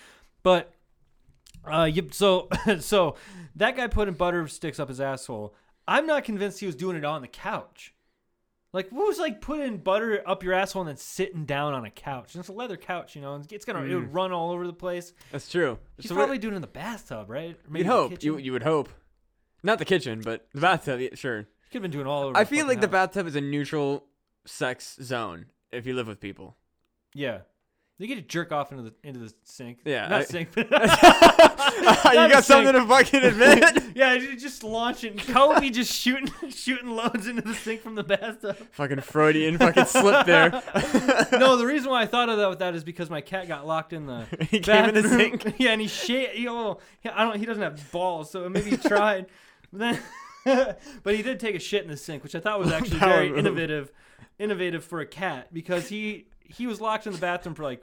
But 0.43 0.73
uh, 1.65 1.85
yep. 1.85 2.13
So, 2.13 2.49
so 2.81 3.17
that 3.55 3.77
guy 3.77 3.87
putting 3.87 4.15
butter 4.15 4.47
sticks 4.49 4.79
up 4.79 4.89
his 4.89 5.01
asshole. 5.01 5.55
I'm 5.89 6.07
not 6.07 6.25
convinced 6.25 6.61
he 6.61 6.67
was 6.67 6.75
doing 6.75 6.97
it 6.97 7.05
on 7.05 7.23
the 7.23 7.29
couch. 7.29 7.95
Like, 8.73 8.91
who's 8.91 9.19
like 9.19 9.41
putting 9.41 9.79
butter 9.79 10.23
up 10.27 10.43
your 10.43 10.53
asshole 10.53 10.83
and 10.83 10.89
then 10.89 10.97
sitting 10.97 11.45
down 11.47 11.73
on 11.73 11.85
a 11.85 11.91
couch? 11.91 12.35
And 12.35 12.41
it's 12.41 12.49
a 12.49 12.53
leather 12.53 12.77
couch, 12.77 13.17
you 13.17 13.23
know. 13.23 13.35
and 13.35 13.51
It's 13.51 13.65
gonna 13.65 13.83
it 13.85 13.95
would 13.95 14.11
mm. 14.11 14.15
run 14.15 14.33
all 14.33 14.51
over 14.51 14.67
the 14.67 14.73
place. 14.73 15.13
That's 15.33 15.49
true. 15.49 15.79
He's 15.97 16.09
So 16.09 16.15
what- 16.15 16.21
probably 16.23 16.39
doing 16.39 16.53
it 16.55 16.57
in 16.57 16.63
the 16.63 16.69
bathtub, 16.69 17.31
right? 17.31 17.55
Or 17.55 17.71
maybe 17.71 17.79
you'd 17.85 17.89
the 17.89 17.93
hope. 17.93 18.11
kitchen. 18.11 18.27
You 18.27 18.39
you 18.39 18.53
would 18.53 18.63
hope. 18.65 18.89
Not 19.63 19.79
the 19.79 19.85
kitchen, 19.85 20.21
but 20.21 20.47
the 20.53 20.61
bathtub. 20.61 21.01
Yeah, 21.01 21.09
sure. 21.15 21.41
He 21.41 21.47
could 21.71 21.75
have 21.75 21.83
been 21.83 21.91
doing 21.91 22.07
all 22.07 22.25
over. 22.25 22.37
I 22.37 22.45
feel 22.45 22.67
like 22.67 22.81
the 22.81 22.87
house. 22.87 22.93
bathtub 22.93 23.27
is 23.27 23.35
a 23.37 23.41
neutral 23.41 24.05
sex 24.45 24.97
zone 25.03 25.47
if 25.73 25.87
you 25.87 25.95
live 25.95 26.07
with 26.07 26.21
people. 26.21 26.57
Yeah. 27.15 27.41
They 27.99 28.07
get 28.07 28.17
to 28.17 28.23
jerk 28.23 28.53
off 28.53 28.73
into 28.73 28.83
the 28.85 28.95
into 29.03 29.21
the 29.21 29.33
sink. 29.45 29.79
Yeah, 29.85 30.09
Not 30.09 30.21
I- 30.21 30.25
sink. 30.25 30.51
but- 30.55 30.71
you 30.71 30.71
got 32.29 32.45
something 32.45 32.75
to 32.75 32.87
fucking 32.87 33.23
admit? 33.23 33.83
yeah, 33.95 34.13
you 34.15 34.37
just 34.37 34.63
launch 34.63 35.03
it. 35.05 35.17
Kobe 35.27 35.71
just 35.71 35.93
shooting 35.95 36.31
shooting 36.51 36.91
loads 36.91 37.27
into 37.27 37.43
the 37.43 37.55
sink 37.55 37.81
from 37.81 37.95
the 37.95 38.05
bathtub. 38.05 38.57
fucking 38.73 39.01
Freudian 39.01 39.57
fucking 39.59 39.87
slip 39.87 40.27
there. 40.27 40.51
no, 41.33 41.57
the 41.57 41.65
reason 41.67 41.91
why 41.91 42.03
I 42.03 42.07
thought 42.07 42.29
of 42.29 42.37
that 42.39 42.49
with 42.51 42.59
that 42.59 42.75
is 42.75 42.85
because 42.85 43.09
my 43.09 43.21
cat 43.23 43.49
got 43.49 43.67
locked 43.67 43.93
in 43.95 44.07
the 44.07 44.27
He 44.51 44.61
came 44.61 44.85
in 44.91 44.95
the 44.95 45.03
bathroom. 45.03 45.41
sink. 45.41 45.55
yeah, 45.59 45.71
and 45.71 45.81
he 45.81 45.89
shit. 45.89 46.33
He, 46.33 46.47
oh, 46.49 46.79
I 47.11 47.25
don't. 47.25 47.39
He 47.39 47.47
doesn't 47.47 47.63
have 47.63 47.91
balls, 47.93 48.31
so 48.31 48.47
maybe 48.49 48.71
he 48.71 48.77
tried. 48.77 49.27
But 49.73 49.99
then, 50.45 50.77
but 51.03 51.15
he 51.15 51.23
did 51.23 51.41
take 51.41 51.55
a 51.55 51.59
shit 51.61 51.83
in 51.83 51.89
the 51.91 51.97
sink, 51.97 52.23
which 52.23 52.35
I 52.35 52.41
thought 52.41 52.59
was 52.59 52.71
actually 52.73 52.99
Power 52.99 53.11
very 53.15 53.29
move. 53.31 53.39
innovative, 53.39 53.91
innovative 54.39 54.85
for 54.85 55.01
a 55.01 55.07
cat 55.07 55.49
because 55.53 55.89
he 55.89 56.27
he 56.49 56.67
was 56.67 56.81
locked 56.81 57.07
in 57.07 57.13
the 57.13 57.19
bathroom 57.19 57.55
for 57.55 57.63
like 57.63 57.83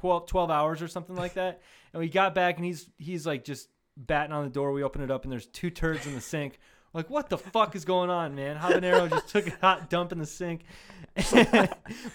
12, 0.00 0.26
12 0.26 0.50
hours 0.50 0.82
or 0.82 0.88
something 0.88 1.16
like 1.16 1.34
that, 1.34 1.60
and 1.92 2.00
we 2.00 2.08
got 2.08 2.34
back 2.34 2.56
and 2.56 2.64
he's 2.64 2.88
he's 2.98 3.26
like 3.26 3.44
just 3.44 3.68
batting 3.96 4.32
on 4.32 4.44
the 4.44 4.50
door. 4.50 4.72
We 4.72 4.82
open 4.82 5.02
it 5.02 5.10
up 5.10 5.24
and 5.24 5.32
there's 5.32 5.46
two 5.46 5.70
turds 5.70 6.06
in 6.06 6.14
the 6.14 6.20
sink 6.20 6.58
Like, 6.94 7.10
what 7.10 7.28
the 7.28 7.38
fuck 7.38 7.74
is 7.74 7.84
going 7.84 8.08
on, 8.08 8.36
man? 8.36 8.56
Habanero 8.56 9.10
just 9.10 9.28
took 9.28 9.48
a 9.48 9.56
hot 9.60 9.90
dump 9.90 10.12
in 10.12 10.18
the 10.18 10.26
sink. 10.26 10.62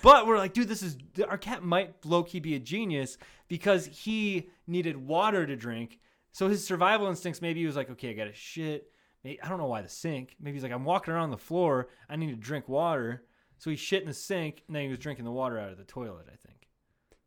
but 0.01 0.25
we're 0.25 0.37
like, 0.37 0.53
dude, 0.53 0.69
this 0.69 0.81
is 0.81 0.97
our 1.27 1.37
cat 1.37 1.63
might 1.63 2.05
low 2.05 2.23
key 2.23 2.39
be 2.39 2.55
a 2.55 2.59
genius 2.59 3.17
because 3.49 3.85
he 3.85 4.49
needed 4.67 4.95
water 4.95 5.45
to 5.45 5.55
drink. 5.55 5.99
So 6.31 6.47
his 6.47 6.65
survival 6.65 7.07
instincts 7.07 7.41
maybe 7.41 7.59
he 7.59 7.65
was 7.65 7.75
like, 7.75 7.89
okay, 7.91 8.11
I 8.11 8.13
got 8.13 8.25
to 8.25 8.33
shit. 8.33 8.89
I 9.25 9.49
don't 9.49 9.57
know 9.57 9.65
why 9.65 9.81
the 9.81 9.89
sink. 9.89 10.35
Maybe 10.39 10.55
he's 10.55 10.63
like, 10.63 10.71
I'm 10.71 10.85
walking 10.85 11.13
around 11.13 11.31
the 11.31 11.37
floor. 11.37 11.89
I 12.09 12.15
need 12.15 12.29
to 12.29 12.35
drink 12.35 12.69
water. 12.69 13.23
So 13.59 13.69
he 13.69 13.75
shit 13.75 14.01
in 14.01 14.07
the 14.07 14.13
sink 14.13 14.63
and 14.67 14.75
then 14.75 14.83
he 14.83 14.89
was 14.89 14.97
drinking 14.97 15.25
the 15.25 15.31
water 15.31 15.59
out 15.59 15.71
of 15.71 15.77
the 15.77 15.83
toilet. 15.83 16.25
I 16.27 16.35
think. 16.35 16.67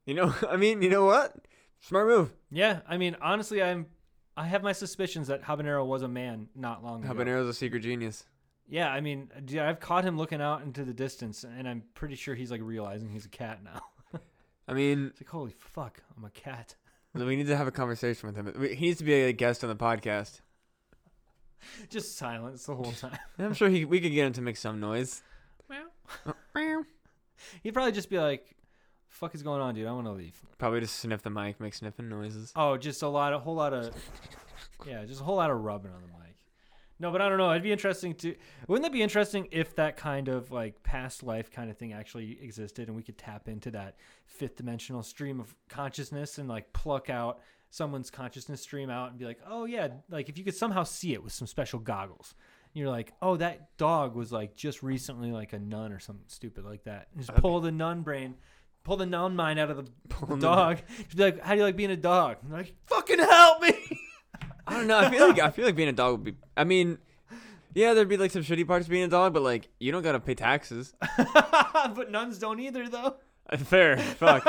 You 0.05 0.15
know, 0.15 0.35
I 0.49 0.57
mean, 0.57 0.83
you 0.83 0.91
know 0.91 1.05
what? 1.05 1.37
Smart 1.81 2.09
move. 2.09 2.33
Yeah, 2.51 2.81
I 2.89 2.97
mean, 2.97 3.17
honestly, 3.21 3.63
I'm 3.63 3.87
I 4.37 4.47
have 4.47 4.63
my 4.63 4.73
suspicions 4.73 5.29
that 5.29 5.43
Habanero 5.43 5.85
was 5.87 6.03
a 6.03 6.09
man 6.09 6.49
not 6.57 6.83
long 6.83 7.05
ago. 7.05 7.13
Habanero's 7.13 7.49
a 7.49 7.55
secret 7.55 7.81
genius. 7.81 8.25
Yeah, 8.69 8.89
I 8.91 9.01
mean, 9.01 9.31
dude, 9.45 9.59
I've 9.59 9.81
caught 9.81 10.05
him 10.05 10.17
looking 10.17 10.41
out 10.41 10.63
into 10.63 10.85
the 10.85 10.95
distance, 10.95 11.45
and 11.45 11.69
I'm 11.69 11.83
pretty 11.95 12.15
sure 12.15 12.35
he's 12.35 12.51
like 12.51 12.63
realizing 12.63 13.11
he's 13.11 13.27
a 13.27 13.31
cat 13.31 13.61
now. 13.63 14.21
I 14.69 14.73
mean, 14.73 15.09
It's 15.09 15.21
like, 15.21 15.29
holy 15.29 15.55
fuck, 15.59 16.01
I'm 16.17 16.25
a 16.25 16.31
cat. 16.31 16.77
we 17.15 17.37
need 17.37 17.49
to 17.49 17.57
have 17.57 17.67
a 17.67 17.73
conversation 17.73 18.27
with 18.27 18.37
him. 18.37 18.75
He 18.75 18.87
needs 18.87 18.99
to 18.99 19.05
be 19.05 19.13
a 19.15 19.33
guest 19.33 19.63
on 19.63 19.69
the 19.69 19.77
podcast. 19.77 20.41
Just 21.91 22.17
silence 22.17 22.65
the 22.65 22.75
whole 22.75 22.93
time. 22.93 23.19
I'm 23.39 23.55
sure 23.55 23.69
he 23.69 23.85
we 23.85 24.01
could 24.01 24.13
get 24.13 24.27
him 24.27 24.33
to 24.35 24.41
make 24.41 24.57
some 24.57 24.81
noise. 24.81 25.23
He'd 27.63 27.73
probably 27.73 27.93
just 27.93 28.11
be 28.11 28.19
like, 28.19 28.55
"Fuck 29.09 29.35
is 29.35 29.43
going 29.43 29.61
on, 29.61 29.75
dude? 29.75 29.87
I 29.87 29.93
want 29.93 30.07
to 30.07 30.13
leave." 30.13 30.41
Probably 30.59 30.81
just 30.81 30.97
sniff 30.97 31.23
the 31.23 31.31
mic, 31.31 31.61
make 31.61 31.75
sniffing 31.75 32.09
noises. 32.09 32.53
Oh, 32.57 32.77
just 32.77 33.03
a 33.03 33.09
lot, 33.09 33.33
a 33.33 33.39
whole 33.39 33.55
lot 33.55 33.73
of, 33.73 33.95
yeah, 34.87 35.05
just 35.05 35.21
a 35.21 35.25
whole 35.25 35.37
lot 35.37 35.51
of 35.51 35.59
rubbing 35.59 35.93
on 35.93 36.01
the 36.01 36.07
mic. 36.07 36.37
No, 36.99 37.11
but 37.11 37.21
I 37.21 37.29
don't 37.29 37.39
know. 37.39 37.51
It'd 37.51 37.65
be 37.65 37.73
interesting 37.73 38.15
to. 38.17 38.37
Wouldn't 38.69 38.85
that 38.85 38.93
be 38.93 39.03
interesting 39.03 39.49
if 39.51 39.75
that 39.75 39.97
kind 39.97 40.29
of 40.29 40.53
like 40.53 40.83
past 40.85 41.25
life 41.25 41.51
kind 41.51 41.69
of 41.69 41.77
thing 41.77 41.93
actually 41.93 42.39
existed, 42.41 42.87
and 42.87 42.97
we 42.97 43.03
could 43.03 43.19
tap 43.19 43.49
into 43.49 43.73
that 43.73 43.97
fifth 44.27 44.57
dimensional 44.57 45.03
stream 45.03 45.41
of 45.41 45.55
consciousness 45.69 46.39
and 46.39 46.49
like 46.49 46.73
pluck 46.73 47.11
out 47.11 47.41
someone's 47.71 48.11
consciousness 48.11 48.61
stream 48.61 48.91
out 48.91 49.11
and 49.11 49.19
be 49.19 49.25
like, 49.25 49.41
oh 49.49 49.65
yeah, 49.65 49.89
like 50.11 50.29
if 50.29 50.39
you 50.39 50.45
could 50.45 50.55
somehow 50.55 50.85
see 50.85 51.13
it 51.15 51.25
with 51.25 51.33
some 51.33 51.49
special 51.49 51.81
goggles. 51.81 52.35
You're 52.75 52.89
like, 52.89 53.13
oh, 53.21 53.37
that 53.37 53.77
dog 53.77 54.15
was 54.15 54.33
like 54.33 54.57
just 54.57 54.83
recently 54.83 55.31
like 55.31 55.53
a 55.53 55.59
nun 55.59 55.93
or 55.93 55.99
something 55.99 56.25
stupid 56.29 56.65
like 56.65 56.85
that. 56.85 57.09
And 57.15 57.25
just 57.25 57.37
pull 57.39 57.61
the 57.61 57.71
nun 57.73 58.03
brain, 58.03 58.35
pull 58.85 58.97
the 58.97 59.07
nun 59.07 59.37
mind 59.37 59.59
out 59.59 59.71
of 59.71 59.77
the, 59.77 59.91
Pulling 60.09 60.41
dog. 60.41 60.79
Like, 61.15 61.41
how 61.41 61.53
do 61.53 61.59
you 61.59 61.65
like 61.65 61.77
being 61.77 61.91
a 61.91 61.97
dog? 61.97 62.39
And 62.43 62.53
like, 62.53 62.75
fucking 62.87 63.19
help 63.19 63.63
me. 63.63 63.75
I 64.67 64.75
don't 64.75 64.87
know. 64.87 64.99
I 64.99 65.11
feel 65.11 65.29
like 65.29 65.39
I 65.41 65.51
feel 65.51 65.67
like 65.67 65.77
being 65.77 65.89
a 65.89 65.93
dog 65.93 66.13
would 66.13 66.25
be. 66.25 66.35
I 66.57 66.65
mean, 66.65 66.99
yeah, 67.75 67.95
there'd 67.95 68.09
be 68.09 68.17
like 68.17 68.31
some 68.31 68.43
shitty 68.43 68.67
parts 68.67 68.87
of 68.87 68.91
being 68.91 69.05
a 69.05 69.09
dog, 69.09 69.35
but 69.35 69.43
like 69.43 69.69
you 69.81 69.93
don't 69.93 70.03
gotta 70.03 70.21
pay 70.21 70.35
taxes. 70.35 70.95
but 71.17 72.11
nuns 72.11 72.39
don't 72.39 72.61
either, 72.61 72.89
though. 72.89 73.17
Uh, 73.51 73.57
Fair. 73.57 73.97
Fuck. 73.99 74.45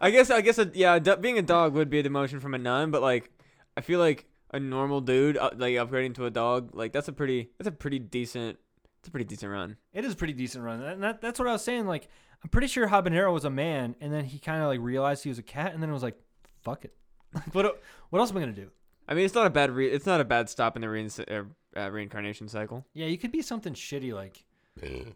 I 0.00 0.10
guess. 0.10 0.30
I 0.30 0.40
guess. 0.40 0.58
A, 0.58 0.70
yeah, 0.74 0.98
d- 0.98 1.16
being 1.20 1.38
a 1.38 1.42
dog 1.42 1.74
would 1.74 1.90
be 1.90 1.98
a 1.98 2.04
demotion 2.04 2.40
from 2.40 2.54
a 2.54 2.58
nun, 2.58 2.90
but 2.90 3.02
like, 3.02 3.30
I 3.76 3.80
feel 3.80 3.98
like 3.98 4.26
a 4.50 4.60
normal 4.60 5.00
dude 5.00 5.36
uh, 5.36 5.50
like 5.56 5.74
upgrading 5.74 6.14
to 6.16 6.26
a 6.26 6.30
dog, 6.30 6.70
like 6.74 6.92
that's 6.92 7.08
a 7.08 7.12
pretty. 7.12 7.50
That's 7.58 7.68
a 7.68 7.72
pretty 7.72 7.98
decent. 7.98 8.58
It's 9.00 9.08
a 9.08 9.10
pretty 9.10 9.26
decent 9.26 9.52
run. 9.52 9.76
It 9.92 10.04
is 10.04 10.14
a 10.14 10.16
pretty 10.16 10.32
decent 10.32 10.64
run. 10.64 10.82
And 10.82 11.02
that, 11.02 11.20
that's 11.20 11.38
what 11.38 11.46
I 11.46 11.52
was 11.52 11.62
saying. 11.62 11.86
Like, 11.86 12.08
I'm 12.42 12.50
pretty 12.50 12.66
sure 12.66 12.88
Habanero 12.88 13.32
was 13.32 13.44
a 13.44 13.50
man, 13.50 13.94
and 14.00 14.12
then 14.12 14.24
he 14.24 14.38
kind 14.38 14.62
of 14.62 14.68
like 14.68 14.80
realized 14.80 15.22
he 15.22 15.28
was 15.28 15.38
a 15.38 15.44
cat, 15.44 15.74
and 15.74 15.82
then 15.82 15.90
it 15.90 15.92
was 15.92 16.02
like, 16.02 16.18
fuck 16.62 16.84
it. 16.84 16.94
Like, 17.34 17.54
what, 17.54 17.82
what 18.10 18.18
else 18.18 18.30
am 18.30 18.38
I 18.38 18.40
going 18.40 18.54
to 18.54 18.60
do? 18.60 18.70
I 19.08 19.14
mean, 19.14 19.24
it's 19.26 19.34
not 19.34 19.46
a 19.46 19.50
bad. 19.50 19.70
Re- 19.70 19.90
it's 19.90 20.06
not 20.06 20.20
a 20.20 20.24
bad 20.24 20.48
stop 20.48 20.74
in 20.74 20.82
the 20.82 20.88
rein- 20.88 21.10
uh, 21.28 21.42
uh, 21.78 21.90
reincarnation 21.90 22.48
cycle. 22.48 22.86
Yeah, 22.94 23.06
you 23.06 23.18
could 23.18 23.30
be 23.30 23.42
something 23.42 23.74
shitty 23.74 24.12
like 24.14 24.44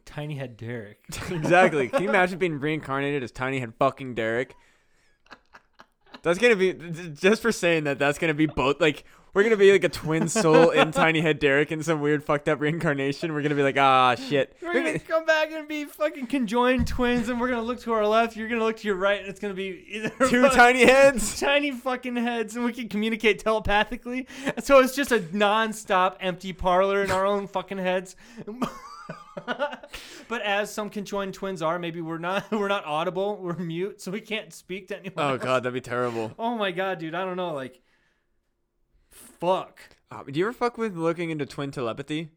Tiny 0.04 0.36
Head 0.36 0.56
Derek. 0.56 1.02
exactly. 1.30 1.88
Can 1.88 2.02
you 2.02 2.08
imagine 2.08 2.38
being 2.38 2.60
reincarnated 2.60 3.22
as 3.22 3.30
Tiny 3.30 3.58
Head 3.58 3.72
fucking 3.78 4.14
Derek? 4.14 4.54
That's 6.22 6.38
gonna 6.38 6.56
be 6.56 6.74
just 7.14 7.42
for 7.42 7.52
saying 7.52 7.84
that. 7.84 7.98
That's 7.98 8.18
gonna 8.18 8.34
be 8.34 8.46
both. 8.46 8.80
Like 8.80 9.04
we're 9.34 9.42
gonna 9.42 9.56
be 9.56 9.72
like 9.72 9.84
a 9.84 9.88
twin 9.88 10.28
soul 10.28 10.70
in 10.70 10.92
Tiny 10.92 11.20
Head 11.20 11.38
Derek 11.38 11.70
in 11.72 11.82
some 11.82 12.00
weird 12.00 12.24
fucked 12.24 12.48
up 12.48 12.60
reincarnation. 12.60 13.32
We're 13.32 13.42
gonna 13.42 13.54
be 13.54 13.62
like, 13.62 13.78
ah, 13.78 14.14
shit. 14.14 14.56
We're 14.62 14.72
gonna 14.74 14.98
come 14.98 15.24
back 15.24 15.52
and 15.52 15.68
be 15.68 15.84
fucking 15.84 16.26
conjoined 16.26 16.86
twins, 16.86 17.28
and 17.28 17.40
we're 17.40 17.48
gonna 17.48 17.62
look 17.62 17.80
to 17.80 17.92
our 17.92 18.06
left. 18.06 18.36
You're 18.36 18.48
gonna 18.48 18.64
look 18.64 18.78
to 18.78 18.86
your 18.86 18.96
right, 18.96 19.20
and 19.20 19.28
it's 19.28 19.40
gonna 19.40 19.54
be 19.54 19.84
either 19.88 20.28
Two 20.28 20.48
tiny 20.48 20.84
heads. 20.84 21.40
tiny 21.40 21.70
fucking 21.70 22.16
heads, 22.16 22.56
and 22.56 22.64
we 22.64 22.72
can 22.72 22.88
communicate 22.88 23.38
telepathically. 23.38 24.26
So 24.60 24.80
it's 24.80 24.94
just 24.94 25.12
a 25.12 25.24
non-stop 25.36 26.18
empty 26.20 26.52
parlor 26.52 27.02
in 27.02 27.10
our 27.10 27.26
own 27.26 27.46
fucking 27.46 27.78
heads. 27.78 28.16
but 29.46 30.42
as 30.42 30.72
some 30.72 30.90
conjoined 30.90 31.34
twins 31.34 31.62
are, 31.62 31.78
maybe 31.78 32.00
we're 32.00 32.18
not 32.18 32.50
we're 32.52 32.68
not 32.68 32.84
audible, 32.84 33.38
we're 33.40 33.56
mute, 33.56 34.00
so 34.00 34.10
we 34.10 34.20
can't 34.20 34.52
speak 34.52 34.88
to 34.88 34.98
anyone. 34.98 35.24
Oh 35.24 35.32
else. 35.34 35.42
god, 35.42 35.62
that'd 35.62 35.74
be 35.74 35.80
terrible. 35.80 36.32
Oh 36.38 36.56
my 36.56 36.70
god, 36.70 36.98
dude, 36.98 37.14
I 37.14 37.24
don't 37.24 37.36
know, 37.36 37.54
like, 37.54 37.80
fuck. 39.40 39.80
Uh, 40.10 40.22
do 40.24 40.38
you 40.38 40.46
ever 40.46 40.52
fuck 40.52 40.78
with 40.78 40.96
looking 40.96 41.30
into 41.30 41.46
twin 41.46 41.70
telepathy? 41.70 42.30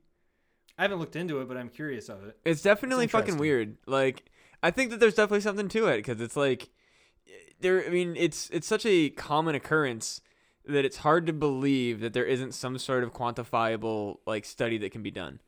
I 0.78 0.84
haven't 0.84 1.00
looked 1.00 1.16
into 1.16 1.40
it, 1.42 1.48
but 1.48 1.58
I'm 1.58 1.70
curious 1.70 2.10
of 2.10 2.24
it. 2.26 2.38
It's 2.46 2.62
definitely 2.62 3.08
fucking 3.08 3.36
interesting. 3.36 3.40
weird. 3.40 3.78
Like, 3.86 4.26
I 4.64 4.72
think 4.72 4.90
that 4.92 5.00
there's 5.00 5.16
definitely 5.16 5.42
something 5.42 5.68
to 5.70 5.88
it 5.88 5.98
because 5.98 6.20
it's 6.22 6.36
like, 6.36 6.70
there. 7.60 7.86
I 7.86 7.90
mean, 7.90 8.16
it's 8.18 8.50
it's 8.52 8.68
such 8.68 8.86
a 8.86 9.10
common 9.10 9.56
occurrence 9.56 10.22
that 10.66 10.86
it's 10.86 10.98
hard 10.98 11.28
to 11.28 11.34
believe 11.34 12.00
that 12.00 12.14
there 12.14 12.26
isn't 12.26 12.54
some 12.54 12.78
sort 12.78 13.04
of 13.04 13.14
quantifiable 13.14 14.18
like 14.26 14.46
study 14.46 14.78
that 14.80 14.92
can 14.92 15.04
be 15.04 15.12
done. 15.12 15.40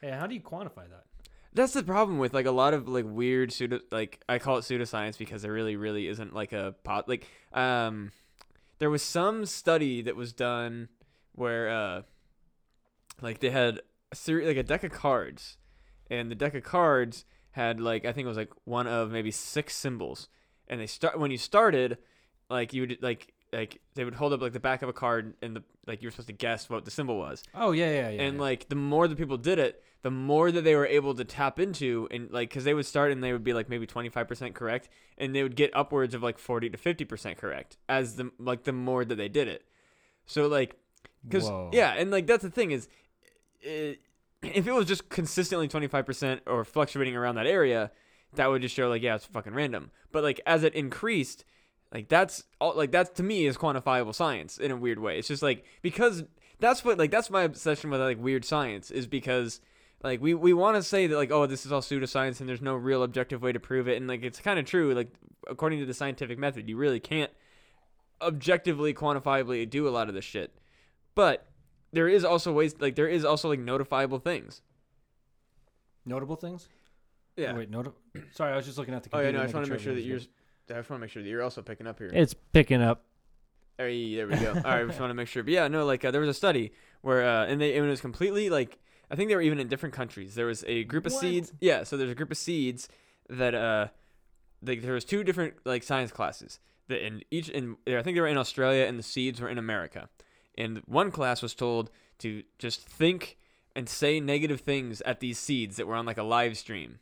Hey, 0.00 0.10
how 0.10 0.26
do 0.26 0.34
you 0.34 0.40
quantify 0.40 0.88
that? 0.88 1.04
That's 1.52 1.72
the 1.72 1.82
problem 1.82 2.18
with 2.18 2.34
like 2.34 2.46
a 2.46 2.50
lot 2.50 2.74
of 2.74 2.86
like 2.86 3.06
weird 3.08 3.50
pseudo 3.50 3.80
like 3.90 4.20
I 4.28 4.38
call 4.38 4.58
it 4.58 4.60
pseudoscience 4.60 5.16
because 5.16 5.42
there 5.42 5.52
really 5.52 5.76
really 5.76 6.06
isn't 6.06 6.34
like 6.34 6.52
a 6.52 6.74
pot 6.84 7.08
like 7.08 7.26
um 7.52 8.12
there 8.78 8.90
was 8.90 9.02
some 9.02 9.46
study 9.46 10.02
that 10.02 10.16
was 10.16 10.32
done 10.32 10.88
where 11.32 11.68
uh 11.68 12.02
like 13.20 13.40
they 13.40 13.50
had 13.50 13.80
a 14.12 14.16
series 14.16 14.46
like 14.46 14.56
a 14.56 14.62
deck 14.62 14.84
of 14.84 14.92
cards 14.92 15.56
and 16.10 16.30
the 16.30 16.34
deck 16.34 16.54
of 16.54 16.62
cards 16.62 17.24
had 17.56 17.80
like 17.80 18.04
I 18.04 18.12
think 18.12 18.26
it 18.26 18.28
was 18.28 18.36
like 18.36 18.52
one 18.64 18.86
of 18.86 19.10
maybe 19.10 19.30
six 19.30 19.74
symbols. 19.74 20.28
And 20.68 20.80
they 20.80 20.86
start 20.86 21.18
when 21.18 21.30
you 21.30 21.38
started 21.38 21.98
like 22.50 22.72
you 22.72 22.82
would 22.82 22.98
like 23.00 23.32
like 23.52 23.80
they 23.94 24.04
would 24.04 24.14
hold 24.14 24.32
up 24.32 24.40
like 24.40 24.52
the 24.52 24.60
back 24.60 24.82
of 24.82 24.88
a 24.88 24.92
card 24.92 25.34
and 25.42 25.56
the 25.56 25.62
like 25.86 26.02
you 26.02 26.06
were 26.08 26.10
supposed 26.10 26.28
to 26.28 26.32
guess 26.34 26.68
what 26.68 26.84
the 26.84 26.90
symbol 26.90 27.16
was 27.16 27.42
Oh 27.54 27.72
yeah, 27.72 27.90
yeah, 27.90 28.08
yeah. 28.10 28.22
and 28.22 28.36
yeah. 28.36 28.42
like 28.42 28.68
the 28.68 28.74
more 28.74 29.08
the 29.08 29.16
people 29.16 29.36
did 29.36 29.58
it 29.58 29.82
the 30.02 30.10
more 30.10 30.52
that 30.52 30.62
they 30.62 30.74
were 30.76 30.86
able 30.86 31.14
to 31.14 31.24
tap 31.24 31.58
into 31.58 32.06
and 32.10 32.30
like 32.30 32.48
because 32.48 32.64
they 32.64 32.74
would 32.74 32.86
start 32.86 33.10
and 33.10 33.24
they 33.24 33.32
would 33.32 33.42
be 33.44 33.52
like 33.52 33.68
maybe 33.68 33.86
25% 33.86 34.54
correct 34.54 34.88
and 35.18 35.34
they 35.34 35.42
would 35.42 35.56
get 35.56 35.70
upwards 35.74 36.14
of 36.14 36.22
like 36.22 36.38
40 36.38 36.70
to 36.70 36.78
50% 36.78 37.36
correct 37.36 37.76
as 37.88 38.16
the 38.16 38.30
like 38.38 38.64
the 38.64 38.72
more 38.72 39.04
that 39.04 39.16
they 39.16 39.28
did 39.28 39.48
it 39.48 39.64
so 40.26 40.46
like 40.46 40.76
because 41.26 41.50
yeah 41.72 41.94
and 41.96 42.10
like 42.10 42.26
that's 42.26 42.42
the 42.42 42.50
thing 42.50 42.70
is 42.70 42.88
it, 43.60 44.00
if 44.42 44.66
it 44.66 44.72
was 44.72 44.86
just 44.86 45.08
consistently 45.08 45.66
25% 45.66 46.40
or 46.46 46.64
fluctuating 46.64 47.16
around 47.16 47.36
that 47.36 47.46
area 47.46 47.90
that 48.34 48.48
would 48.48 48.62
just 48.62 48.74
show 48.74 48.88
like 48.88 49.02
yeah 49.02 49.14
it's 49.14 49.24
fucking 49.24 49.54
random 49.54 49.90
but 50.12 50.22
like 50.22 50.40
as 50.46 50.62
it 50.62 50.74
increased 50.74 51.44
like 51.96 52.08
that's 52.10 52.44
all 52.60 52.74
like 52.76 52.92
that's 52.92 53.08
to 53.08 53.22
me 53.22 53.46
is 53.46 53.56
quantifiable 53.56 54.14
science 54.14 54.58
in 54.58 54.70
a 54.70 54.76
weird 54.76 54.98
way 54.98 55.18
it's 55.18 55.28
just 55.28 55.42
like 55.42 55.64
because 55.80 56.24
that's 56.60 56.84
what 56.84 56.98
like 56.98 57.10
that's 57.10 57.30
my 57.30 57.42
obsession 57.42 57.88
with 57.88 58.02
like 58.02 58.22
weird 58.22 58.44
science 58.44 58.90
is 58.90 59.06
because 59.06 59.62
like 60.02 60.20
we, 60.20 60.34
we 60.34 60.52
want 60.52 60.76
to 60.76 60.82
say 60.82 61.06
that 61.06 61.16
like 61.16 61.30
oh 61.30 61.46
this 61.46 61.64
is 61.64 61.72
all 61.72 61.80
pseudoscience 61.80 62.38
and 62.38 62.46
there's 62.46 62.60
no 62.60 62.74
real 62.74 63.02
objective 63.02 63.40
way 63.40 63.50
to 63.50 63.58
prove 63.58 63.88
it 63.88 63.96
and 63.96 64.06
like 64.08 64.22
it's 64.22 64.40
kind 64.40 64.58
of 64.58 64.66
true 64.66 64.92
like 64.92 65.08
according 65.48 65.78
to 65.78 65.86
the 65.86 65.94
scientific 65.94 66.38
method 66.38 66.68
you 66.68 66.76
really 66.76 67.00
can't 67.00 67.30
objectively 68.20 68.92
quantifiably 68.92 69.68
do 69.68 69.88
a 69.88 69.90
lot 69.90 70.06
of 70.06 70.14
this 70.14 70.24
shit 70.24 70.54
but 71.14 71.46
there 71.94 72.08
is 72.08 72.26
also 72.26 72.52
ways 72.52 72.74
like 72.78 72.94
there 72.94 73.08
is 73.08 73.24
also 73.24 73.48
like 73.48 73.60
notifiable 73.60 74.22
things 74.22 74.60
notable 76.04 76.36
things. 76.36 76.68
yeah 77.38 77.54
wait, 77.54 77.70
notable. 77.70 77.96
Sorry, 78.32 78.52
I 78.52 78.56
was 78.56 78.66
just 78.66 78.76
looking 78.76 78.92
at 78.92 79.02
the. 79.02 79.08
oh 79.14 79.20
yeah 79.20 79.30
computer 79.30 79.38
no 79.38 79.42
i 79.42 79.46
just 79.46 79.54
want 79.54 79.66
to 79.66 79.72
make 79.72 79.80
sure 79.80 79.94
that 79.94 80.02
you're 80.02 80.20
i 80.70 80.74
just 80.74 80.90
want 80.90 81.00
to 81.00 81.04
make 81.04 81.10
sure 81.10 81.22
that 81.22 81.28
you're 81.28 81.42
also 81.42 81.62
picking 81.62 81.86
up 81.86 81.98
here. 81.98 82.10
It's 82.12 82.34
picking 82.52 82.82
up. 82.82 83.04
Hey, 83.78 84.16
there 84.16 84.26
we 84.26 84.36
go. 84.36 84.52
All 84.56 84.62
right, 84.62 84.82
we 84.82 84.88
just 84.88 85.00
want 85.00 85.10
to 85.10 85.14
make 85.14 85.28
sure. 85.28 85.42
But 85.42 85.52
yeah, 85.52 85.68
no, 85.68 85.84
like 85.84 86.04
uh, 86.04 86.10
there 86.10 86.20
was 86.20 86.30
a 86.30 86.34
study 86.34 86.72
where, 87.02 87.26
uh, 87.26 87.46
and 87.46 87.60
they 87.60 87.76
and 87.76 87.86
it 87.86 87.90
was 87.90 88.00
completely 88.00 88.48
like 88.50 88.78
I 89.10 89.14
think 89.16 89.28
they 89.28 89.36
were 89.36 89.42
even 89.42 89.60
in 89.60 89.68
different 89.68 89.94
countries. 89.94 90.34
There 90.34 90.46
was 90.46 90.64
a 90.66 90.84
group 90.84 91.06
of 91.06 91.12
What? 91.12 91.20
seeds. 91.20 91.52
Yeah, 91.60 91.84
so 91.84 91.96
there's 91.96 92.10
a 92.10 92.14
group 92.14 92.30
of 92.30 92.38
seeds 92.38 92.88
that 93.28 93.54
uh, 93.54 93.88
like 94.62 94.82
there 94.82 94.94
was 94.94 95.04
two 95.04 95.22
different 95.24 95.54
like 95.64 95.82
science 95.82 96.10
classes 96.10 96.58
that 96.88 97.04
in 97.04 97.22
each 97.30 97.48
in 97.48 97.76
I 97.86 98.02
think 98.02 98.16
they 98.16 98.20
were 98.20 98.26
in 98.26 98.38
Australia 98.38 98.84
and 98.86 98.98
the 98.98 99.02
seeds 99.02 99.40
were 99.40 99.48
in 99.48 99.58
America. 99.58 100.08
And 100.58 100.78
one 100.86 101.10
class 101.10 101.42
was 101.42 101.54
told 101.54 101.90
to 102.20 102.42
just 102.58 102.80
think 102.88 103.36
and 103.74 103.88
say 103.88 104.20
negative 104.20 104.62
things 104.62 105.02
at 105.02 105.20
these 105.20 105.38
seeds 105.38 105.76
that 105.76 105.86
were 105.86 105.94
on 105.94 106.06
like 106.06 106.16
a 106.16 106.22
live 106.22 106.56
stream. 106.56 106.98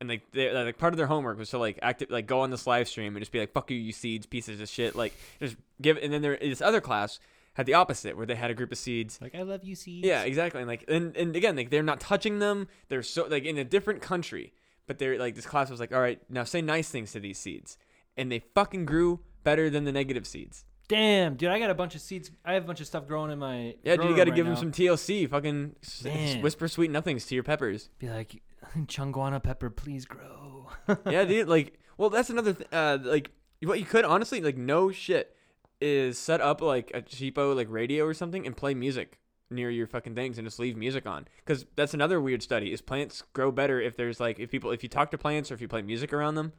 And 0.00 0.08
like 0.10 0.30
they 0.32 0.52
like 0.52 0.78
part 0.78 0.92
of 0.92 0.98
their 0.98 1.06
homework 1.06 1.38
was 1.38 1.50
to 1.50 1.58
like 1.58 1.78
act 1.80 2.04
like 2.10 2.26
go 2.26 2.40
on 2.40 2.50
this 2.50 2.66
live 2.66 2.86
stream 2.86 3.16
and 3.16 3.22
just 3.22 3.32
be 3.32 3.40
like 3.40 3.52
fuck 3.52 3.70
you 3.70 3.78
you 3.78 3.92
seeds 3.92 4.26
pieces 4.26 4.60
of 4.60 4.68
shit 4.68 4.94
like 4.94 5.14
just 5.40 5.56
give 5.80 5.96
and 5.96 6.12
then 6.12 6.20
there 6.20 6.36
this 6.36 6.60
other 6.60 6.82
class 6.82 7.18
had 7.56 7.64
the 7.64 7.72
opposite, 7.72 8.18
where 8.18 8.26
they 8.26 8.34
had 8.34 8.50
a 8.50 8.54
group 8.54 8.70
of 8.70 8.76
seeds. 8.76 9.18
Like 9.20 9.34
I 9.34 9.40
love 9.40 9.64
you, 9.64 9.74
seeds. 9.74 10.06
Yeah, 10.06 10.22
exactly. 10.24 10.60
And 10.60 10.68
like, 10.68 10.84
and, 10.88 11.16
and 11.16 11.34
again, 11.34 11.56
like 11.56 11.70
they're 11.70 11.82
not 11.82 12.00
touching 12.00 12.38
them. 12.38 12.68
They're 12.88 13.02
so 13.02 13.26
like 13.28 13.44
in 13.44 13.56
a 13.56 13.64
different 13.64 14.02
country, 14.02 14.52
but 14.86 14.98
they're 14.98 15.18
like 15.18 15.34
this 15.34 15.46
class 15.46 15.70
was 15.70 15.80
like, 15.80 15.92
all 15.92 16.00
right, 16.00 16.20
now 16.28 16.44
say 16.44 16.60
nice 16.60 16.90
things 16.90 17.12
to 17.12 17.20
these 17.20 17.38
seeds, 17.38 17.78
and 18.14 18.30
they 18.30 18.40
fucking 18.54 18.84
grew 18.84 19.20
better 19.42 19.70
than 19.70 19.84
the 19.84 19.92
negative 19.92 20.26
seeds. 20.26 20.66
Damn, 20.88 21.34
dude, 21.34 21.48
I 21.50 21.58
got 21.58 21.70
a 21.70 21.74
bunch 21.74 21.94
of 21.96 22.00
seeds. 22.00 22.30
I 22.44 22.52
have 22.54 22.62
a 22.64 22.66
bunch 22.66 22.80
of 22.80 22.86
stuff 22.86 23.08
growing 23.08 23.32
in 23.32 23.38
my. 23.38 23.74
Yeah, 23.82 23.96
dude, 23.96 24.10
you 24.10 24.16
got 24.16 24.24
to 24.24 24.30
room 24.30 24.36
give 24.36 24.46
right 24.46 24.56
them 24.56 24.72
some 24.72 24.84
TLC. 24.84 25.28
Fucking 25.28 25.74
s- 25.82 26.04
Man. 26.04 26.42
whisper 26.42 26.68
sweet 26.68 26.90
nothings 26.90 27.26
to 27.26 27.34
your 27.34 27.42
peppers. 27.44 27.88
Be 27.98 28.08
like, 28.08 28.40
Chunguana 28.86 29.42
pepper, 29.42 29.68
please 29.70 30.04
grow. 30.04 30.68
yeah, 31.10 31.24
dude. 31.24 31.48
Like, 31.48 31.80
well, 31.98 32.08
that's 32.10 32.30
another. 32.30 32.52
Th- 32.52 32.68
uh, 32.72 32.98
like, 33.02 33.30
what 33.62 33.80
you 33.80 33.84
could 33.84 34.04
honestly, 34.04 34.40
like, 34.40 34.56
no 34.56 34.92
shit, 34.92 35.34
is 35.80 36.18
set 36.18 36.40
up 36.40 36.60
like 36.60 36.90
a 36.94 37.02
cheapo 37.02 37.54
like 37.56 37.66
radio 37.68 38.04
or 38.04 38.14
something 38.14 38.46
and 38.46 38.56
play 38.56 38.72
music 38.74 39.18
near 39.50 39.70
your 39.70 39.86
fucking 39.86 40.14
things 40.14 40.38
and 40.38 40.46
just 40.46 40.58
leave 40.60 40.76
music 40.76 41.04
on. 41.06 41.26
Because 41.44 41.66
that's 41.74 41.94
another 41.94 42.20
weird 42.20 42.42
study. 42.42 42.72
Is 42.72 42.80
plants 42.80 43.22
grow 43.32 43.50
better 43.50 43.80
if 43.80 43.96
there's 43.96 44.20
like 44.20 44.38
if 44.38 44.50
people 44.52 44.70
if 44.70 44.82
you 44.84 44.88
talk 44.88 45.10
to 45.10 45.18
plants 45.18 45.50
or 45.50 45.54
if 45.54 45.60
you 45.60 45.66
play 45.68 45.82
music 45.82 46.12
around 46.12 46.36
them. 46.36 46.52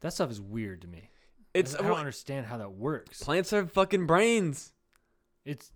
That 0.00 0.12
stuff 0.12 0.30
is 0.30 0.40
weird 0.40 0.82
to 0.82 0.88
me. 0.88 1.10
It's 1.54 1.74
I 1.74 1.82
don't 1.82 1.98
understand 1.98 2.46
how 2.46 2.56
that 2.58 2.72
works. 2.72 3.22
plants 3.22 3.50
have 3.50 3.72
fucking 3.72 4.06
brains. 4.06 4.72
It's 5.44 5.70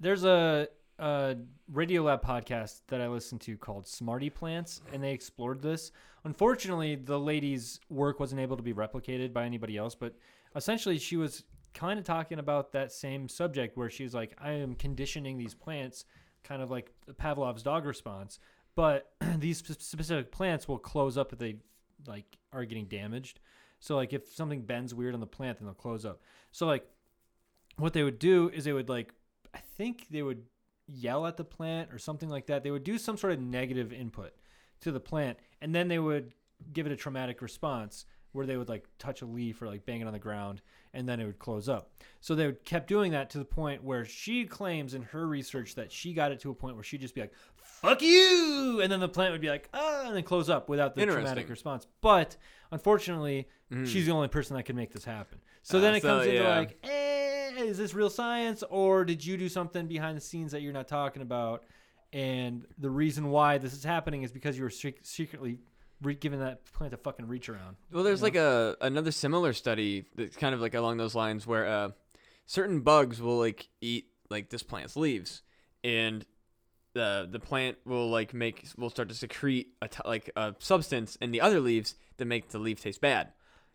there's 0.00 0.24
a, 0.24 0.68
a 0.98 1.36
Radiolab 1.72 2.22
podcast 2.22 2.82
that 2.88 3.00
I 3.00 3.08
listened 3.08 3.40
to 3.42 3.56
called 3.56 3.86
Smarty 3.86 4.30
Plants, 4.30 4.80
and 4.92 5.02
they 5.02 5.12
explored 5.12 5.62
this. 5.62 5.90
Unfortunately, 6.24 6.96
the 6.96 7.18
lady's 7.18 7.80
work 7.88 8.20
wasn't 8.20 8.40
able 8.40 8.56
to 8.56 8.62
be 8.62 8.74
replicated 8.74 9.32
by 9.32 9.44
anybody 9.44 9.76
else, 9.76 9.94
but 9.94 10.14
essentially, 10.54 10.98
she 10.98 11.16
was 11.16 11.44
kind 11.72 11.98
of 11.98 12.04
talking 12.04 12.38
about 12.38 12.72
that 12.72 12.92
same 12.92 13.28
subject 13.28 13.76
where 13.76 13.88
she 13.88 14.02
was 14.02 14.14
like, 14.14 14.36
"I 14.38 14.52
am 14.52 14.74
conditioning 14.74 15.38
these 15.38 15.54
plants, 15.54 16.04
kind 16.44 16.60
of 16.60 16.70
like 16.70 16.92
Pavlov's 17.14 17.62
dog 17.62 17.86
response, 17.86 18.38
but 18.74 19.12
these 19.38 19.58
specific 19.58 20.30
plants 20.30 20.68
will 20.68 20.78
close 20.78 21.16
up 21.16 21.32
if 21.32 21.38
they 21.38 21.56
like 22.06 22.36
are 22.52 22.66
getting 22.66 22.86
damaged." 22.86 23.40
So 23.80 23.96
like 23.96 24.12
if 24.12 24.34
something 24.34 24.62
bends 24.62 24.94
weird 24.94 25.14
on 25.14 25.20
the 25.20 25.26
plant, 25.26 25.58
then 25.58 25.66
they'll 25.66 25.74
close 25.74 26.04
up. 26.04 26.20
So 26.52 26.66
like 26.66 26.86
what 27.76 27.92
they 27.92 28.02
would 28.02 28.18
do 28.18 28.50
is 28.52 28.64
they 28.64 28.72
would 28.72 28.88
like 28.88 29.12
I 29.54 29.58
think 29.76 30.08
they 30.10 30.22
would 30.22 30.44
yell 30.86 31.26
at 31.26 31.36
the 31.36 31.44
plant 31.44 31.92
or 31.92 31.98
something 31.98 32.28
like 32.28 32.46
that. 32.46 32.62
They 32.62 32.70
would 32.70 32.84
do 32.84 32.98
some 32.98 33.16
sort 33.16 33.32
of 33.32 33.40
negative 33.40 33.92
input 33.92 34.32
to 34.80 34.92
the 34.92 35.00
plant 35.00 35.38
and 35.60 35.74
then 35.74 35.88
they 35.88 35.98
would 35.98 36.34
give 36.72 36.86
it 36.86 36.92
a 36.92 36.96
traumatic 36.96 37.40
response 37.40 38.04
where 38.32 38.46
they 38.46 38.56
would 38.56 38.68
like 38.68 38.84
touch 38.98 39.22
a 39.22 39.26
leaf 39.26 39.62
or 39.62 39.66
like 39.66 39.86
bang 39.86 40.00
it 40.00 40.06
on 40.06 40.12
the 40.12 40.18
ground 40.18 40.60
and 40.98 41.08
then 41.08 41.20
it 41.20 41.24
would 41.26 41.38
close 41.38 41.68
up. 41.68 41.90
So 42.20 42.34
they 42.34 42.46
would 42.46 42.64
kept 42.64 42.88
doing 42.88 43.12
that 43.12 43.30
to 43.30 43.38
the 43.38 43.44
point 43.44 43.84
where 43.84 44.04
she 44.04 44.44
claims 44.44 44.92
in 44.94 45.02
her 45.02 45.26
research 45.26 45.76
that 45.76 45.92
she 45.92 46.12
got 46.12 46.32
it 46.32 46.40
to 46.40 46.50
a 46.50 46.54
point 46.54 46.74
where 46.74 46.82
she'd 46.82 47.00
just 47.00 47.14
be 47.14 47.20
like, 47.20 47.32
fuck 47.56 48.02
you! 48.02 48.80
And 48.82 48.90
then 48.90 48.98
the 48.98 49.08
plant 49.08 49.30
would 49.32 49.40
be 49.40 49.48
like, 49.48 49.68
ah, 49.72 50.06
and 50.06 50.16
then 50.16 50.24
close 50.24 50.50
up 50.50 50.68
without 50.68 50.96
the 50.96 51.06
traumatic 51.06 51.48
response. 51.48 51.86
But 52.00 52.36
unfortunately, 52.72 53.48
Mm. 53.72 53.86
she's 53.86 54.06
the 54.06 54.12
only 54.12 54.28
person 54.28 54.56
that 54.56 54.62
can 54.62 54.76
make 54.76 54.92
this 54.92 55.04
happen. 55.04 55.38
So 55.62 55.76
Ah, 55.76 55.80
then 55.82 55.94
it 55.94 56.00
so, 56.02 56.08
comes 56.08 56.26
into 56.26 56.42
like, 56.48 56.78
eh, 56.84 57.50
is 57.58 57.76
this 57.76 57.92
real 57.92 58.08
science 58.08 58.64
or 58.70 59.04
did 59.04 59.24
you 59.24 59.36
do 59.36 59.48
something 59.50 59.86
behind 59.86 60.16
the 60.16 60.22
scenes 60.22 60.52
that 60.52 60.62
you're 60.62 60.72
not 60.72 60.88
talking 60.88 61.20
about? 61.20 61.64
And 62.14 62.64
the 62.78 62.88
reason 62.88 63.28
why 63.28 63.58
this 63.58 63.74
is 63.74 63.84
happening 63.84 64.22
is 64.22 64.32
because 64.32 64.56
you 64.56 64.64
were 64.64 64.70
secretly 64.70 65.58
re- 66.02 66.14
giving 66.14 66.40
that 66.40 66.64
plant 66.72 66.94
a 66.94 66.96
fucking 66.96 67.26
reach 67.28 67.48
around. 67.48 67.76
Well, 67.92 68.04
there's 68.04 68.22
like 68.22 68.36
a 68.36 68.76
another 68.80 69.10
similar 69.10 69.52
study 69.52 70.04
that's 70.16 70.36
kind 70.36 70.54
of 70.54 70.60
like 70.60 70.74
along 70.74 70.98
those 70.98 71.14
lines 71.14 71.46
where 71.46 71.66
uh, 71.66 71.90
certain 72.46 72.80
bugs 72.80 73.20
will 73.20 73.38
like 73.38 73.68
eat 73.80 74.06
like 74.30 74.50
this 74.50 74.62
plant's 74.62 74.96
leaves, 74.96 75.42
and 75.82 76.24
the 76.94 77.28
the 77.30 77.40
plant 77.40 77.78
will 77.84 78.10
like 78.10 78.34
make 78.34 78.66
will 78.76 78.90
start 78.90 79.08
to 79.08 79.14
secrete 79.14 79.68
a 79.82 79.88
t- 79.88 80.00
like 80.04 80.30
a 80.36 80.54
substance 80.58 81.16
in 81.16 81.30
the 81.30 81.40
other 81.40 81.60
leaves 81.60 81.94
that 82.16 82.24
make 82.24 82.48
the 82.48 82.58
leaf 82.58 82.80
taste 82.80 83.00
bad. 83.00 83.32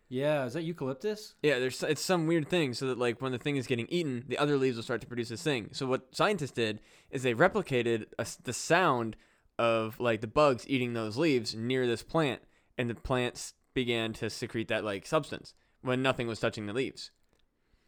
Yeah, 0.08 0.44
is 0.44 0.52
that 0.52 0.62
eucalyptus? 0.62 1.34
Yeah, 1.42 1.58
there's 1.58 1.82
it's 1.82 2.02
some 2.02 2.26
weird 2.26 2.48
thing 2.48 2.74
so 2.74 2.86
that 2.88 2.98
like 2.98 3.22
when 3.22 3.32
the 3.32 3.38
thing 3.38 3.56
is 3.56 3.66
getting 3.66 3.86
eaten, 3.88 4.24
the 4.28 4.38
other 4.38 4.56
leaves 4.56 4.76
will 4.76 4.82
start 4.82 5.00
to 5.00 5.06
produce 5.06 5.30
this 5.30 5.42
thing. 5.42 5.70
So 5.72 5.86
what 5.86 6.14
scientists 6.14 6.52
did 6.52 6.80
is 7.10 7.22
they 7.22 7.34
replicated 7.34 8.06
a 8.18 8.26
the 8.44 8.52
sound 8.52 9.16
of 9.58 9.98
like 10.00 10.20
the 10.20 10.26
bugs 10.26 10.64
eating 10.68 10.92
those 10.94 11.16
leaves 11.16 11.54
near 11.54 11.86
this 11.86 12.02
plant, 12.02 12.42
and 12.76 12.88
the 12.90 12.94
plants 12.94 13.54
began 13.74 14.12
to 14.14 14.30
secrete 14.30 14.68
that 14.68 14.84
like 14.84 15.06
substance 15.06 15.54
when 15.82 16.02
nothing 16.02 16.26
was 16.26 16.40
touching 16.40 16.66
the 16.66 16.72
leaves. 16.72 17.10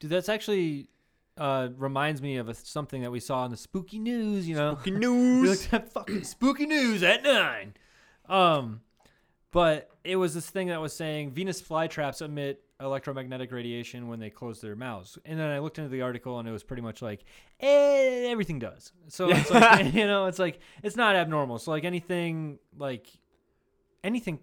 Dude, 0.00 0.11
that's 0.11 0.29
actually 0.29 0.88
uh, 1.38 1.68
reminds 1.76 2.20
me 2.20 2.37
of 2.37 2.48
a, 2.48 2.55
something 2.55 3.02
that 3.02 3.11
we 3.11 3.20
saw 3.20 3.44
in 3.44 3.50
the 3.50 3.57
spooky 3.57 3.98
news. 3.98 4.48
You 4.48 4.57
know, 4.57 4.74
Spooky 4.74 4.92
we 4.94 4.98
news. 4.98 5.48
looked 5.48 5.74
at 5.74 5.92
fucking 5.92 6.24
spooky 6.24 6.66
news 6.66 7.02
at 7.02 7.22
nine. 7.22 7.74
Um, 8.29 8.81
but 9.52 9.90
it 10.05 10.16
was 10.16 10.35
this 10.35 10.50
thing 10.50 10.68
that 10.68 10.81
was 10.81 10.92
saying 10.92 11.31
Venus 11.33 11.62
flytraps 11.62 12.20
emit 12.20 12.62
electromagnetic 12.80 13.50
radiation 13.52 14.08
when 14.08 14.20
they 14.20 14.30
close 14.30 14.60
their 14.60 14.76
mouths. 14.76 15.18
And 15.24 15.38
then 15.38 15.50
I 15.50 15.58
looked 15.58 15.78
into 15.78 15.90
the 15.90 16.02
article 16.02 16.38
and 16.38 16.48
it 16.48 16.52
was 16.52 16.62
pretty 16.62 16.82
much 16.82 17.00
like, 17.00 17.24
eh, 17.60 18.28
everything 18.28 18.58
does. 18.58 18.92
So 19.08 19.30
it's 19.30 19.50
like, 19.50 19.94
you 19.94 20.06
know, 20.06 20.26
it's 20.26 20.38
like, 20.38 20.60
it's 20.82 20.96
not 20.96 21.16
abnormal. 21.16 21.58
So 21.58 21.70
like 21.70 21.84
anything, 21.84 22.58
like 22.76 23.06
anything, 24.04 24.40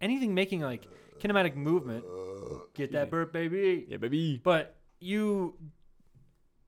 anything 0.00 0.34
making 0.34 0.60
like 0.60 0.86
kinematic 1.20 1.56
movement, 1.56 2.04
get 2.74 2.92
that 2.92 3.10
burp, 3.10 3.32
baby. 3.32 3.86
Yeah, 3.88 3.98
baby. 3.98 4.40
But 4.42 4.76
you, 5.00 5.54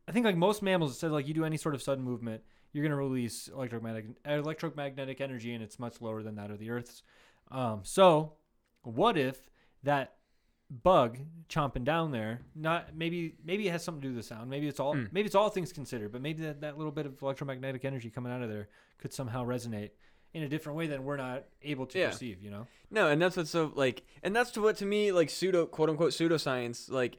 I 0.07 0.13
think 0.13 0.27
like 0.27 0.37
most 0.37 0.63
mammals, 0.63 0.93
it 0.93 0.99
says 0.99 1.13
like 1.13 1.27
you 1.27 1.35
do 1.35 1.45
any 1.45 1.57
sort 1.57 1.75
of 1.75 1.83
sudden 1.83 2.05
movement, 2.05 2.43
you're 2.73 2.85
gonna 2.85 2.97
release 2.97 3.49
electromagnetic 3.49 4.07
electromagnetic 4.27 5.21
energy, 5.21 5.55
and 5.55 5.63
it's 5.63 5.79
much 5.79 6.01
lower 6.01 6.23
than 6.23 6.37
that 6.37 6.51
of 6.51 6.59
the 6.59 6.71
Earth's. 6.71 7.03
Um, 7.51 7.81
so, 7.83 8.35
what 8.83 9.17
if 9.17 9.49
that 9.83 10.18
bug 10.71 11.19
chomping 11.49 11.85
down 11.85 12.11
there, 12.13 12.41
not 12.55 12.95
maybe 12.95 13.35
maybe 13.45 13.67
it 13.69 13.71
has 13.71 13.83
something 13.83 14.03
to 14.03 14.09
do 14.09 14.15
with 14.15 14.23
the 14.25 14.29
sound. 14.35 14.51
Maybe 14.51 14.69
it's 14.69 14.79
all 14.81 14.95
Mm. 14.95 15.09
maybe 15.13 15.27
it's 15.27 15.35
all 15.35 15.49
things 15.49 15.73
considered, 15.73 16.13
but 16.13 16.21
maybe 16.21 16.43
that, 16.43 16.61
that 16.61 16.77
little 16.77 16.93
bit 16.93 17.07
of 17.07 17.21
electromagnetic 17.23 17.85
energy 17.85 18.11
coming 18.11 18.33
out 18.33 18.43
of 18.43 18.49
there 18.51 18.69
could 18.99 19.13
somehow 19.13 19.45
resonate 19.45 19.91
in 20.35 20.43
a 20.43 20.49
different 20.49 20.77
way 20.77 20.87
than 20.87 21.05
we're 21.05 21.17
not 21.17 21.45
able 21.63 21.87
to 21.87 21.99
Yeah. 21.99 22.11
perceive. 22.11 22.43
You 22.43 22.51
know? 22.51 22.67
No, 22.91 23.09
and 23.09 23.21
that's 23.21 23.37
what's 23.37 23.51
so 23.51 23.73
like, 23.75 24.03
and 24.23 24.37
that's 24.37 24.51
to 24.53 24.61
what 24.61 24.77
to 24.77 24.85
me 24.87 25.11
like 25.11 25.31
pseudo 25.31 25.65
quote 25.67 25.89
unquote 25.89 26.11
pseudoscience 26.13 26.91
like 26.91 27.17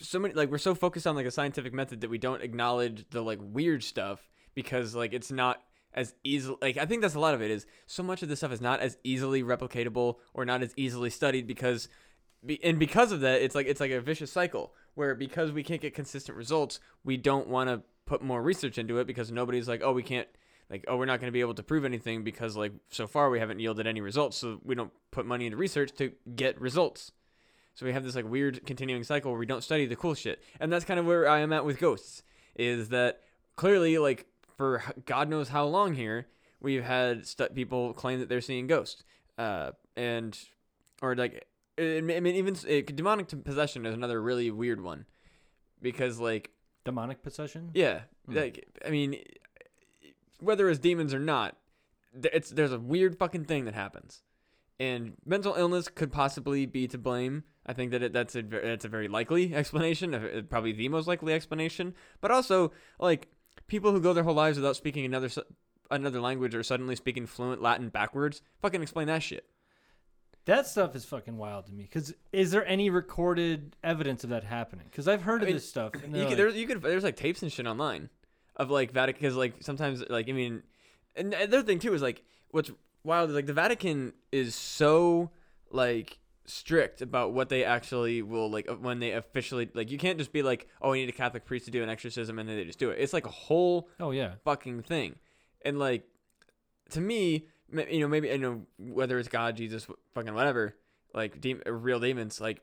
so 0.00 0.18
many 0.18 0.32
like 0.32 0.50
we're 0.50 0.58
so 0.58 0.74
focused 0.74 1.06
on 1.06 1.14
like 1.14 1.26
a 1.26 1.30
scientific 1.30 1.74
method 1.74 2.00
that 2.00 2.08
we 2.10 2.18
don't 2.18 2.42
acknowledge 2.42 3.04
the 3.10 3.20
like 3.20 3.38
weird 3.42 3.82
stuff 3.82 4.30
because 4.54 4.94
like 4.94 5.12
it's 5.12 5.30
not 5.30 5.62
as 5.92 6.14
easily 6.24 6.56
like 6.62 6.76
I 6.78 6.86
think 6.86 7.02
that's 7.02 7.16
a 7.16 7.20
lot 7.20 7.34
of 7.34 7.42
it 7.42 7.50
is 7.50 7.66
so 7.86 8.02
much 8.02 8.22
of 8.22 8.28
this 8.28 8.38
stuff 8.40 8.52
is 8.52 8.60
not 8.60 8.80
as 8.80 8.96
easily 9.04 9.42
replicatable 9.42 10.16
or 10.34 10.44
not 10.44 10.62
as 10.62 10.72
easily 10.76 11.10
studied 11.10 11.46
because 11.46 11.88
and 12.62 12.78
because 12.78 13.12
of 13.12 13.20
that 13.20 13.42
it's 13.42 13.54
like 13.54 13.66
it's 13.66 13.80
like 13.80 13.90
a 13.90 14.00
vicious 14.00 14.30
cycle 14.30 14.72
where 14.94 15.14
because 15.14 15.52
we 15.52 15.62
can't 15.62 15.80
get 15.80 15.94
consistent 15.94 16.36
results 16.36 16.80
we 17.04 17.16
don't 17.16 17.48
want 17.48 17.68
to 17.68 17.82
put 18.06 18.22
more 18.22 18.42
research 18.42 18.78
into 18.78 18.98
it 18.98 19.06
because 19.06 19.30
nobody's 19.30 19.68
like 19.68 19.82
oh 19.82 19.92
we 19.92 20.02
can't 20.02 20.28
like 20.70 20.84
oh 20.88 20.96
we're 20.96 21.06
not 21.06 21.20
going 21.20 21.28
to 21.28 21.32
be 21.32 21.40
able 21.40 21.54
to 21.54 21.62
prove 21.62 21.84
anything 21.84 22.24
because 22.24 22.56
like 22.56 22.72
so 22.90 23.06
far 23.06 23.30
we 23.30 23.38
haven't 23.38 23.60
yielded 23.60 23.86
any 23.86 24.00
results 24.00 24.36
so 24.36 24.60
we 24.64 24.74
don't 24.74 24.92
put 25.10 25.26
money 25.26 25.46
into 25.46 25.56
research 25.56 25.92
to 25.92 26.12
get 26.34 26.60
results. 26.60 27.12
So 27.74 27.86
we 27.86 27.92
have 27.92 28.04
this 28.04 28.16
like 28.16 28.28
weird 28.28 28.66
continuing 28.66 29.04
cycle 29.04 29.30
where 29.30 29.38
we 29.38 29.46
don't 29.46 29.62
study 29.62 29.86
the 29.86 29.94
cool 29.94 30.14
shit 30.14 30.42
and 30.58 30.72
that's 30.72 30.84
kind 30.84 30.98
of 30.98 31.06
where 31.06 31.28
i 31.28 31.38
am 31.38 31.52
at 31.52 31.64
with 31.64 31.78
ghosts 31.78 32.24
is 32.56 32.88
that 32.88 33.20
clearly 33.54 33.98
like 33.98 34.26
for 34.56 34.82
god 35.04 35.28
knows 35.28 35.48
how 35.48 35.64
long 35.64 35.94
here 35.94 36.26
we've 36.60 36.82
had 36.82 37.24
stu- 37.24 37.48
people 37.50 37.92
claim 37.92 38.18
that 38.18 38.28
they're 38.28 38.40
seeing 38.40 38.66
ghosts 38.66 39.04
uh 39.38 39.70
and 39.96 40.36
or 41.00 41.14
like 41.14 41.46
i 41.78 42.00
mean 42.00 42.26
even 42.26 42.54
uh, 42.56 42.82
demonic 42.94 43.28
possession 43.44 43.86
is 43.86 43.94
another 43.94 44.20
really 44.20 44.50
weird 44.50 44.80
one 44.80 45.06
because 45.80 46.18
like 46.18 46.50
Demonic 46.84 47.22
possession. 47.22 47.70
yeah, 47.74 48.02
Hmm. 48.26 48.34
like 48.36 48.66
I 48.86 48.88
mean, 48.90 49.16
whether 50.40 50.68
it's 50.70 50.78
demons 50.78 51.12
or 51.12 51.18
not, 51.18 51.56
it's 52.14 52.50
there's 52.50 52.72
a 52.72 52.78
weird 52.78 53.18
fucking 53.18 53.44
thing 53.44 53.66
that 53.66 53.74
happens, 53.74 54.22
and 54.80 55.12
mental 55.26 55.54
illness 55.54 55.88
could 55.88 56.10
possibly 56.10 56.64
be 56.64 56.88
to 56.88 56.96
blame. 56.96 57.44
I 57.66 57.74
think 57.74 57.90
that 57.90 58.02
it, 58.02 58.12
that's 58.14 58.34
a 58.36 58.42
that's 58.42 58.86
a 58.86 58.88
very 58.88 59.06
likely 59.08 59.54
explanation, 59.54 60.14
uh, 60.14 60.42
probably 60.48 60.72
the 60.72 60.88
most 60.88 61.06
likely 61.06 61.34
explanation. 61.34 61.94
But 62.22 62.30
also, 62.30 62.72
like 62.98 63.28
people 63.66 63.92
who 63.92 64.00
go 64.00 64.14
their 64.14 64.24
whole 64.24 64.34
lives 64.34 64.56
without 64.56 64.76
speaking 64.76 65.04
another 65.04 65.28
another 65.90 66.20
language 66.20 66.54
or 66.54 66.62
suddenly 66.62 66.96
speaking 66.96 67.26
fluent 67.26 67.60
Latin 67.60 67.90
backwards, 67.90 68.40
fucking 68.62 68.80
explain 68.82 69.08
that 69.08 69.22
shit. 69.22 69.46
That 70.48 70.66
stuff 70.66 70.96
is 70.96 71.04
fucking 71.04 71.36
wild 71.36 71.66
to 71.66 71.72
me. 71.72 71.82
Because 71.82 72.14
is 72.32 72.50
there 72.50 72.66
any 72.66 72.88
recorded 72.88 73.76
evidence 73.84 74.24
of 74.24 74.30
that 74.30 74.44
happening? 74.44 74.86
Because 74.90 75.06
I've 75.06 75.20
heard 75.22 75.40
I 75.40 75.42
of 75.42 75.46
mean, 75.48 75.56
this 75.56 75.68
stuff. 75.68 75.92
And 75.92 76.16
You 76.16 76.22
could, 76.22 76.28
like, 76.28 76.36
there's 76.38 76.54
you 76.56 76.66
could 76.66 76.82
there's 76.82 77.04
like 77.04 77.16
tapes 77.16 77.42
and 77.42 77.52
shit 77.52 77.66
online 77.66 78.08
of 78.56 78.70
like 78.70 78.90
Vatican 78.92 79.20
because 79.20 79.36
like 79.36 79.56
sometimes 79.60 80.02
like 80.08 80.26
I 80.28 80.32
mean, 80.32 80.62
and 81.14 81.32
the 81.34 81.42
other 81.44 81.62
thing 81.62 81.78
too 81.78 81.92
is 81.92 82.00
like 82.00 82.22
what's 82.50 82.70
wild 83.04 83.28
is 83.28 83.36
like 83.36 83.44
the 83.46 83.52
Vatican 83.52 84.14
is 84.32 84.54
so 84.54 85.30
like 85.70 86.18
strict 86.46 87.02
about 87.02 87.34
what 87.34 87.50
they 87.50 87.62
actually 87.62 88.22
will 88.22 88.50
like 88.50 88.70
uh, 88.70 88.74
when 88.74 89.00
they 89.00 89.10
officially 89.12 89.68
like 89.74 89.90
you 89.90 89.98
can't 89.98 90.16
just 90.16 90.32
be 90.32 90.42
like 90.42 90.66
oh 90.80 90.92
we 90.92 91.00
need 91.00 91.08
a 91.10 91.12
catholic 91.12 91.44
priest 91.44 91.66
to 91.66 91.70
do 91.70 91.82
an 91.82 91.90
exorcism 91.90 92.38
and 92.38 92.48
then 92.48 92.56
they 92.56 92.64
just 92.64 92.78
do 92.78 92.88
it 92.88 92.96
it's 92.98 93.12
like 93.12 93.26
a 93.26 93.30
whole 93.30 93.86
Oh 94.00 94.12
yeah. 94.12 94.36
fucking 94.46 94.80
thing 94.84 95.16
and 95.60 95.78
like 95.78 96.04
to 96.88 97.02
me 97.02 97.48
you 97.72 98.00
know 98.00 98.08
maybe 98.08 98.28
you 98.28 98.38
know 98.38 98.62
whether 98.78 99.18
it's 99.18 99.28
god 99.28 99.56
jesus 99.56 99.86
fucking 100.14 100.34
whatever 100.34 100.74
like 101.14 101.40
de- 101.40 101.60
uh, 101.66 101.70
real 101.70 102.00
demons 102.00 102.40
like 102.40 102.60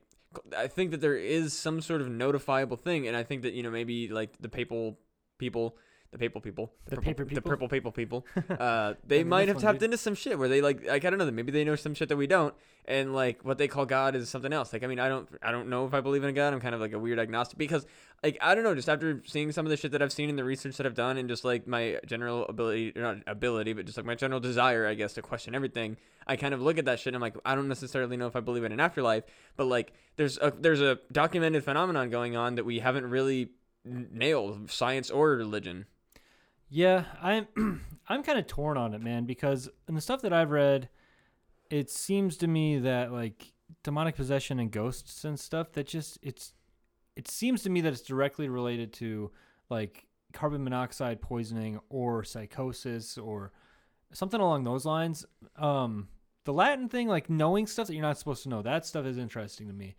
i 0.57 0.67
think 0.67 0.91
that 0.91 1.01
there 1.01 1.15
is 1.15 1.53
some 1.53 1.81
sort 1.81 2.01
of 2.01 2.07
notifiable 2.07 2.79
thing 2.79 3.07
and 3.07 3.15
i 3.15 3.23
think 3.23 3.43
that 3.43 3.53
you 3.53 3.63
know 3.63 3.71
maybe 3.71 4.07
like 4.07 4.37
the 4.41 4.49
papal 4.49 4.97
people 5.37 5.77
the 6.11 6.17
papal 6.17 6.39
people. 6.41 6.71
The 6.85 6.91
purple- 6.95 7.03
paper 7.03 7.23
the 7.25 7.29
people? 7.29 7.49
purple 7.49 7.67
papal 7.67 7.91
people. 7.91 8.25
Uh 8.49 8.93
they 9.05 9.19
mean, 9.19 9.29
might 9.29 9.47
have 9.47 9.57
tapped 9.59 9.79
dude. 9.79 9.85
into 9.87 9.97
some 9.97 10.15
shit 10.15 10.39
where 10.39 10.47
they 10.47 10.61
like 10.61 10.85
like 10.85 11.03
i 11.03 11.09
don't 11.09 11.19
know 11.19 11.29
maybe 11.29 11.51
they 11.51 11.63
know 11.63 11.75
some 11.75 11.93
shit 11.93 12.09
that 12.09 12.17
we 12.17 12.27
don't. 12.27 12.53
And 12.87 13.15
like 13.15 13.43
what 13.43 13.57
they 13.57 13.67
call 13.67 13.85
god 13.85 14.15
is 14.15 14.29
something 14.29 14.53
else. 14.53 14.71
Like 14.71 14.83
i 14.83 14.87
mean 14.87 14.99
i 14.99 15.09
don't 15.09 15.27
i 15.41 15.51
don't 15.51 15.69
know 15.69 15.85
if 15.85 15.93
i 15.93 16.01
believe 16.01 16.23
in 16.23 16.29
a 16.29 16.33
god. 16.33 16.53
I'm 16.53 16.61
kind 16.61 16.75
of 16.75 16.81
like 16.81 16.93
a 16.93 16.99
weird 16.99 17.19
agnostic 17.19 17.57
because 17.57 17.85
like 18.23 18.37
i 18.41 18.55
don't 18.55 18.63
know 18.63 18.73
just 18.75 18.87
after 18.87 19.21
seeing 19.25 19.51
some 19.51 19.65
of 19.65 19.69
the 19.69 19.77
shit 19.77 19.91
that 19.91 20.01
i've 20.01 20.13
seen 20.13 20.29
in 20.29 20.35
the 20.37 20.43
research 20.43 20.77
that 20.77 20.85
i've 20.85 20.93
done 20.95 21.17
and 21.17 21.27
just 21.27 21.43
like 21.43 21.67
my 21.67 21.99
general 22.05 22.45
ability 22.47 22.93
or 22.95 23.01
not 23.01 23.17
ability 23.27 23.73
but 23.73 23.85
just 23.85 23.97
like 23.97 24.05
my 24.05 24.15
general 24.15 24.39
desire 24.39 24.87
i 24.87 24.93
guess 24.93 25.13
to 25.13 25.21
question 25.21 25.53
everything 25.53 25.97
i 26.25 26.35
kind 26.37 26.53
of 26.53 26.61
look 26.61 26.77
at 26.77 26.85
that 26.85 26.97
shit 26.97 27.07
and 27.07 27.17
i'm 27.17 27.21
like 27.21 27.35
i 27.45 27.53
don't 27.55 27.67
necessarily 27.67 28.15
know 28.15 28.25
if 28.25 28.35
i 28.35 28.39
believe 28.39 28.63
in 28.63 28.71
an 28.71 28.79
afterlife 28.79 29.25
but 29.57 29.65
like 29.65 29.91
there's 30.15 30.37
a 30.37 30.51
there's 30.59 30.81
a 30.81 30.97
documented 31.11 31.63
phenomenon 31.63 32.09
going 32.09 32.35
on 32.37 32.55
that 32.55 32.63
we 32.63 32.79
haven't 32.79 33.05
really 33.09 33.49
nailed 33.83 34.71
science 34.71 35.09
or 35.11 35.31
religion 35.31 35.85
Yeah, 36.69 37.05
I'm 37.21 37.47
I'm 38.07 38.23
kind 38.23 38.37
of 38.39 38.47
torn 38.47 38.77
on 38.77 38.93
it, 38.93 39.01
man, 39.01 39.25
because 39.25 39.69
in 39.87 39.95
the 39.95 40.01
stuff 40.01 40.21
that 40.21 40.33
I've 40.33 40.51
read, 40.51 40.89
it 41.69 41.89
seems 41.89 42.37
to 42.37 42.47
me 42.47 42.79
that 42.79 43.11
like 43.11 43.53
demonic 43.83 44.15
possession 44.15 44.59
and 44.59 44.71
ghosts 44.71 45.23
and 45.25 45.39
stuff 45.39 45.71
that 45.73 45.87
just 45.87 46.19
it's 46.21 46.53
it 47.15 47.27
seems 47.29 47.63
to 47.63 47.69
me 47.69 47.81
that 47.81 47.93
it's 47.93 48.01
directly 48.01 48.49
related 48.49 48.93
to 48.93 49.31
like 49.69 50.05
carbon 50.33 50.63
monoxide 50.63 51.21
poisoning 51.21 51.79
or 51.89 52.23
psychosis 52.23 53.17
or 53.17 53.51
something 54.11 54.39
along 54.41 54.63
those 54.63 54.85
lines. 54.85 55.25
Um 55.55 56.09
the 56.43 56.53
Latin 56.53 56.89
thing, 56.89 57.07
like 57.07 57.27
knowing 57.27 57.65
stuff 57.65 57.87
that 57.87 57.93
you're 57.93 58.03
not 58.03 58.19
supposed 58.19 58.43
to 58.43 58.49
know, 58.49 58.61
that 58.61 58.85
stuff 58.85 59.05
is 59.07 59.17
interesting 59.17 59.67
to 59.67 59.73
me. 59.73 59.95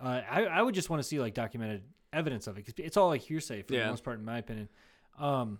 Uh, 0.00 0.20
I, 0.30 0.44
I 0.44 0.62
would 0.62 0.74
just 0.76 0.90
want 0.90 1.02
to 1.02 1.08
see 1.08 1.18
like 1.18 1.34
documented 1.34 1.82
evidence 2.12 2.46
of 2.46 2.56
it 2.56 2.64
because 2.64 2.74
it's 2.84 2.96
all 2.96 3.08
like 3.08 3.20
hearsay 3.22 3.62
for 3.62 3.74
Yeah. 3.74 3.84
the 3.86 3.90
most 3.90 4.04
part, 4.04 4.20
in 4.20 4.24
my 4.24 4.38
opinion. 4.38 4.68
Um, 5.18 5.58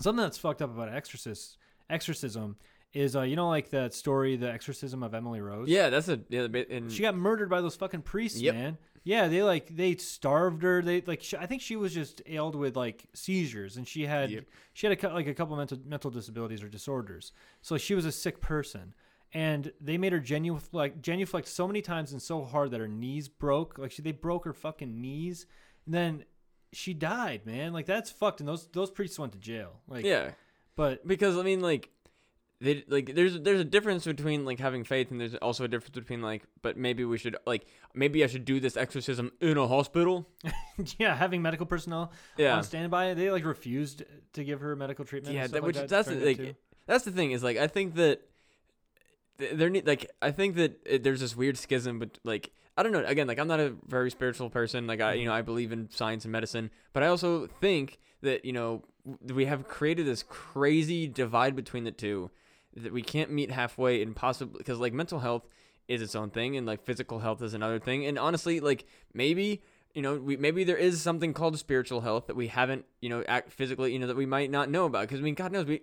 something 0.00 0.22
that's 0.22 0.38
fucked 0.38 0.62
up 0.62 0.70
about 0.74 0.88
exorcist 0.88 1.56
exorcism 1.88 2.56
is 2.92 3.14
uh, 3.14 3.22
you 3.22 3.36
know 3.36 3.48
like 3.48 3.70
that 3.70 3.94
story, 3.94 4.36
the 4.36 4.50
exorcism 4.50 5.02
of 5.02 5.14
Emily 5.14 5.40
Rose. 5.40 5.68
yeah 5.68 5.90
that's 5.90 6.08
a 6.08 6.20
yeah 6.28 6.46
and 6.70 6.90
she 6.90 7.02
got 7.02 7.16
murdered 7.16 7.48
by 7.48 7.60
those 7.60 7.76
fucking 7.76 8.02
priests, 8.02 8.40
Yep. 8.40 8.54
man. 8.54 8.78
Yeah, 9.02 9.28
they 9.28 9.42
like 9.42 9.74
they 9.74 9.94
starved 9.96 10.62
her. 10.62 10.82
They 10.82 11.00
like 11.00 11.22
sh 11.22 11.34
I 11.38 11.46
think 11.46 11.62
she 11.62 11.74
was 11.76 11.94
just 11.94 12.20
ailed 12.26 12.54
with 12.54 12.76
like 12.76 13.04
seizures, 13.14 13.76
and 13.78 13.88
she 13.88 14.04
had 14.06 14.30
Yep. 14.30 14.44
she 14.74 14.86
had 14.86 14.92
a, 14.92 14.96
cou- 14.96 15.14
like 15.14 15.26
a 15.26 15.32
couple 15.34 15.56
mental 15.56 15.78
mental 15.86 16.10
disabilities 16.10 16.62
or 16.62 16.68
disorders. 16.68 17.32
So 17.62 17.78
she 17.78 17.94
was 17.94 18.04
a 18.04 18.12
sick 18.12 18.40
person, 18.42 18.92
and 19.32 19.72
they 19.80 19.96
made 19.96 20.12
her 20.12 20.20
genuflect 20.20 21.00
genuflect 21.00 21.48
so 21.48 21.66
many 21.66 21.80
times 21.80 22.12
and 22.12 22.20
so 22.20 22.44
hard 22.44 22.72
that 22.72 22.80
her 22.80 22.88
knees 22.88 23.26
broke. 23.28 23.78
Like 23.78 23.90
she, 23.92 24.02
they 24.02 24.12
broke 24.12 24.44
her 24.44 24.52
fucking 24.52 25.00
knees, 25.00 25.46
and 25.86 25.94
then 25.94 26.24
she 26.72 26.94
died. 26.94 27.46
Man, 27.46 27.72
like 27.72 27.86
that's 27.86 28.10
fucked. 28.10 28.40
And 28.40 28.48
those 28.48 28.66
those 28.68 28.90
priests 28.90 29.18
went 29.18 29.32
to 29.32 29.38
jail. 29.38 29.80
Like 29.88 30.04
yeah 30.04 30.30
but 30.80 31.06
because 31.06 31.36
I 31.36 31.42
mean, 31.42 31.60
like, 31.60 31.90
they 32.62 32.84
like 32.88 33.14
there's 33.14 33.38
there's 33.40 33.60
a 33.60 33.64
difference 33.64 34.06
between 34.06 34.46
like 34.46 34.58
having 34.58 34.82
faith 34.82 35.10
and 35.10 35.20
there's 35.20 35.34
also 35.34 35.64
a 35.64 35.68
difference 35.68 35.94
between 35.94 36.22
like, 36.22 36.44
but 36.62 36.78
maybe 36.78 37.04
we 37.04 37.18
should 37.18 37.36
like 37.46 37.66
maybe 37.94 38.24
I 38.24 38.26
should 38.26 38.46
do 38.46 38.60
this 38.60 38.78
exorcism 38.78 39.30
in 39.42 39.58
a 39.58 39.68
hospital. 39.68 40.26
yeah, 40.98 41.14
having 41.14 41.42
medical 41.42 41.66
personnel 41.66 42.12
Yeah, 42.38 42.56
on 42.56 42.62
standby, 42.62 43.12
they 43.12 43.30
like 43.30 43.44
refused 43.44 44.04
to 44.32 44.42
give 44.42 44.60
her 44.60 44.74
medical 44.74 45.04
treatment. 45.04 45.34
yeah, 45.34 45.48
that, 45.48 45.62
which 45.62 45.76
like 45.76 45.88
that's 45.88 46.08
the, 46.08 46.14
like 46.14 46.56
that's 46.86 47.04
the 47.04 47.10
thing 47.10 47.32
is 47.32 47.42
like 47.42 47.58
I 47.58 47.66
think 47.66 47.96
that 47.96 48.22
th- 49.38 49.52
there 49.52 49.68
need 49.68 49.86
like 49.86 50.10
I 50.22 50.30
think 50.30 50.56
that 50.56 50.80
it, 50.86 51.02
there's 51.02 51.20
this 51.20 51.36
weird 51.36 51.58
schism, 51.58 51.98
but 51.98 52.18
like 52.24 52.52
I 52.76 52.82
don't 52.82 52.92
know. 52.92 53.04
Again, 53.04 53.26
like 53.26 53.38
I'm 53.38 53.48
not 53.48 53.60
a 53.60 53.74
very 53.86 54.10
spiritual 54.10 54.50
person. 54.50 54.86
Like 54.86 55.00
I, 55.00 55.14
you 55.14 55.24
know, 55.24 55.32
mm-hmm. 55.32 55.38
I 55.38 55.42
believe 55.42 55.72
in 55.72 55.88
science 55.90 56.24
and 56.24 56.32
medicine, 56.32 56.70
but 56.92 57.02
I 57.02 57.08
also 57.08 57.46
think 57.46 57.98
that 58.22 58.44
you 58.44 58.52
know 58.52 58.82
we 59.32 59.46
have 59.46 59.66
created 59.68 60.06
this 60.06 60.22
crazy 60.22 61.06
divide 61.06 61.56
between 61.56 61.84
the 61.84 61.90
two 61.90 62.30
that 62.76 62.92
we 62.92 63.02
can't 63.02 63.30
meet 63.30 63.50
halfway 63.50 64.02
and 64.02 64.14
possibly 64.14 64.58
because 64.58 64.78
like 64.78 64.92
mental 64.92 65.18
health 65.18 65.46
is 65.88 66.02
its 66.02 66.14
own 66.14 66.30
thing 66.30 66.56
and 66.56 66.66
like 66.66 66.84
physical 66.84 67.18
health 67.18 67.42
is 67.42 67.54
another 67.54 67.80
thing 67.80 68.06
and 68.06 68.18
honestly 68.18 68.60
like 68.60 68.84
maybe 69.12 69.60
you 69.94 70.02
know 70.02 70.16
we 70.16 70.36
maybe 70.36 70.62
there 70.62 70.76
is 70.76 71.00
something 71.02 71.34
called 71.34 71.58
spiritual 71.58 72.00
health 72.00 72.26
that 72.28 72.36
we 72.36 72.46
haven't 72.46 72.84
you 73.00 73.08
know 73.08 73.24
act 73.26 73.50
physically 73.52 73.92
you 73.92 73.98
know 73.98 74.06
that 74.06 74.16
we 74.16 74.26
might 74.26 74.50
not 74.50 74.70
know 74.70 74.84
about 74.84 75.02
because 75.02 75.18
i 75.18 75.22
mean 75.22 75.34
god 75.34 75.50
knows 75.50 75.66
we 75.66 75.80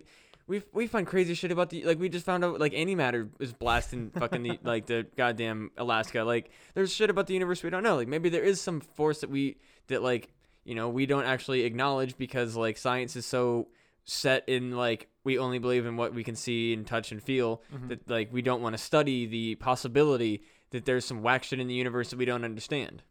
we 0.48 0.62
we 0.72 0.86
find 0.88 1.06
crazy 1.06 1.34
shit 1.34 1.52
about 1.52 1.70
the 1.70 1.84
like 1.84 1.98
we 2.00 2.08
just 2.08 2.26
found 2.26 2.44
out 2.44 2.58
like 2.58 2.72
antimatter 2.72 3.28
is 3.38 3.52
blasting 3.52 4.10
fucking 4.10 4.42
the 4.42 4.58
like 4.64 4.86
the 4.86 5.06
goddamn 5.16 5.70
Alaska 5.76 6.24
like 6.24 6.50
there's 6.74 6.92
shit 6.92 7.10
about 7.10 7.26
the 7.28 7.34
universe 7.34 7.62
we 7.62 7.70
don't 7.70 7.82
know 7.84 7.96
like 7.96 8.08
maybe 8.08 8.28
there 8.28 8.42
is 8.42 8.60
some 8.60 8.80
force 8.80 9.20
that 9.20 9.30
we 9.30 9.58
that 9.86 10.02
like 10.02 10.30
you 10.64 10.74
know 10.74 10.88
we 10.88 11.06
don't 11.06 11.24
actually 11.24 11.62
acknowledge 11.64 12.16
because 12.18 12.56
like 12.56 12.76
science 12.76 13.14
is 13.14 13.24
so 13.26 13.68
set 14.04 14.48
in 14.48 14.72
like 14.76 15.08
we 15.22 15.38
only 15.38 15.58
believe 15.58 15.84
in 15.84 15.96
what 15.96 16.14
we 16.14 16.24
can 16.24 16.34
see 16.34 16.72
and 16.72 16.86
touch 16.86 17.12
and 17.12 17.22
feel 17.22 17.62
Mhm. 17.74 17.88
that 17.90 18.08
like 18.10 18.32
we 18.32 18.40
don't 18.42 18.62
want 18.62 18.74
to 18.74 18.78
study 18.82 19.26
the 19.26 19.54
possibility 19.56 20.42
that 20.70 20.84
there's 20.86 21.04
some 21.04 21.22
whack 21.22 21.44
shit 21.44 21.60
in 21.60 21.66
the 21.68 21.74
universe 21.74 22.08
that 22.10 22.16
we 22.18 22.24
don't 22.24 22.44
understand 22.44 23.02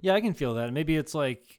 Yeah, 0.00 0.14
I 0.14 0.20
can 0.20 0.34
feel 0.34 0.54
that. 0.54 0.72
Maybe 0.72 0.96
it's 0.96 1.14
like 1.14 1.58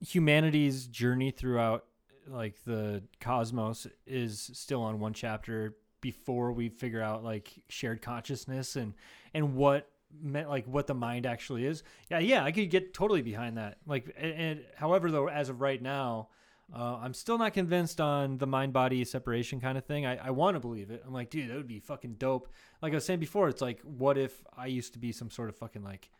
humanity's 0.00 0.86
journey 0.86 1.30
throughout 1.30 1.84
like 2.28 2.62
the 2.64 3.02
cosmos 3.20 3.86
is 4.06 4.50
still 4.54 4.82
on 4.82 5.00
one 5.00 5.12
chapter 5.12 5.76
before 6.00 6.52
we 6.52 6.68
figure 6.68 7.02
out 7.02 7.24
like 7.24 7.52
shared 7.68 8.02
consciousness 8.02 8.76
and 8.76 8.94
and 9.34 9.54
what 9.54 9.88
meant 10.22 10.48
like 10.48 10.66
what 10.66 10.86
the 10.86 10.94
mind 10.94 11.26
actually 11.26 11.66
is. 11.66 11.82
Yeah, 12.10 12.18
yeah, 12.18 12.44
I 12.44 12.52
could 12.52 12.70
get 12.70 12.94
totally 12.94 13.22
behind 13.22 13.58
that. 13.58 13.78
Like 13.86 14.14
and, 14.18 14.32
and 14.32 14.64
however 14.76 15.10
though 15.10 15.28
as 15.28 15.48
of 15.48 15.60
right 15.60 15.80
now, 15.80 16.28
uh, 16.74 16.98
I'm 17.00 17.14
still 17.14 17.38
not 17.38 17.52
convinced 17.52 18.00
on 18.00 18.38
the 18.38 18.46
mind 18.46 18.72
body 18.72 19.04
separation 19.04 19.60
kind 19.60 19.78
of 19.78 19.84
thing. 19.84 20.06
I, 20.06 20.16
I 20.16 20.30
want 20.30 20.56
to 20.56 20.60
believe 20.60 20.90
it. 20.90 21.02
I'm 21.06 21.12
like, 21.12 21.30
dude, 21.30 21.50
that 21.50 21.56
would 21.56 21.68
be 21.68 21.80
fucking 21.80 22.14
dope. 22.14 22.48
Like 22.82 22.92
I 22.92 22.96
was 22.96 23.04
saying 23.04 23.20
before, 23.20 23.48
it's 23.48 23.62
like, 23.62 23.80
what 23.82 24.18
if 24.18 24.44
I 24.56 24.66
used 24.66 24.92
to 24.94 24.98
be 24.98 25.12
some 25.12 25.30
sort 25.30 25.48
of 25.48 25.56
fucking 25.56 25.84
like 25.84 26.10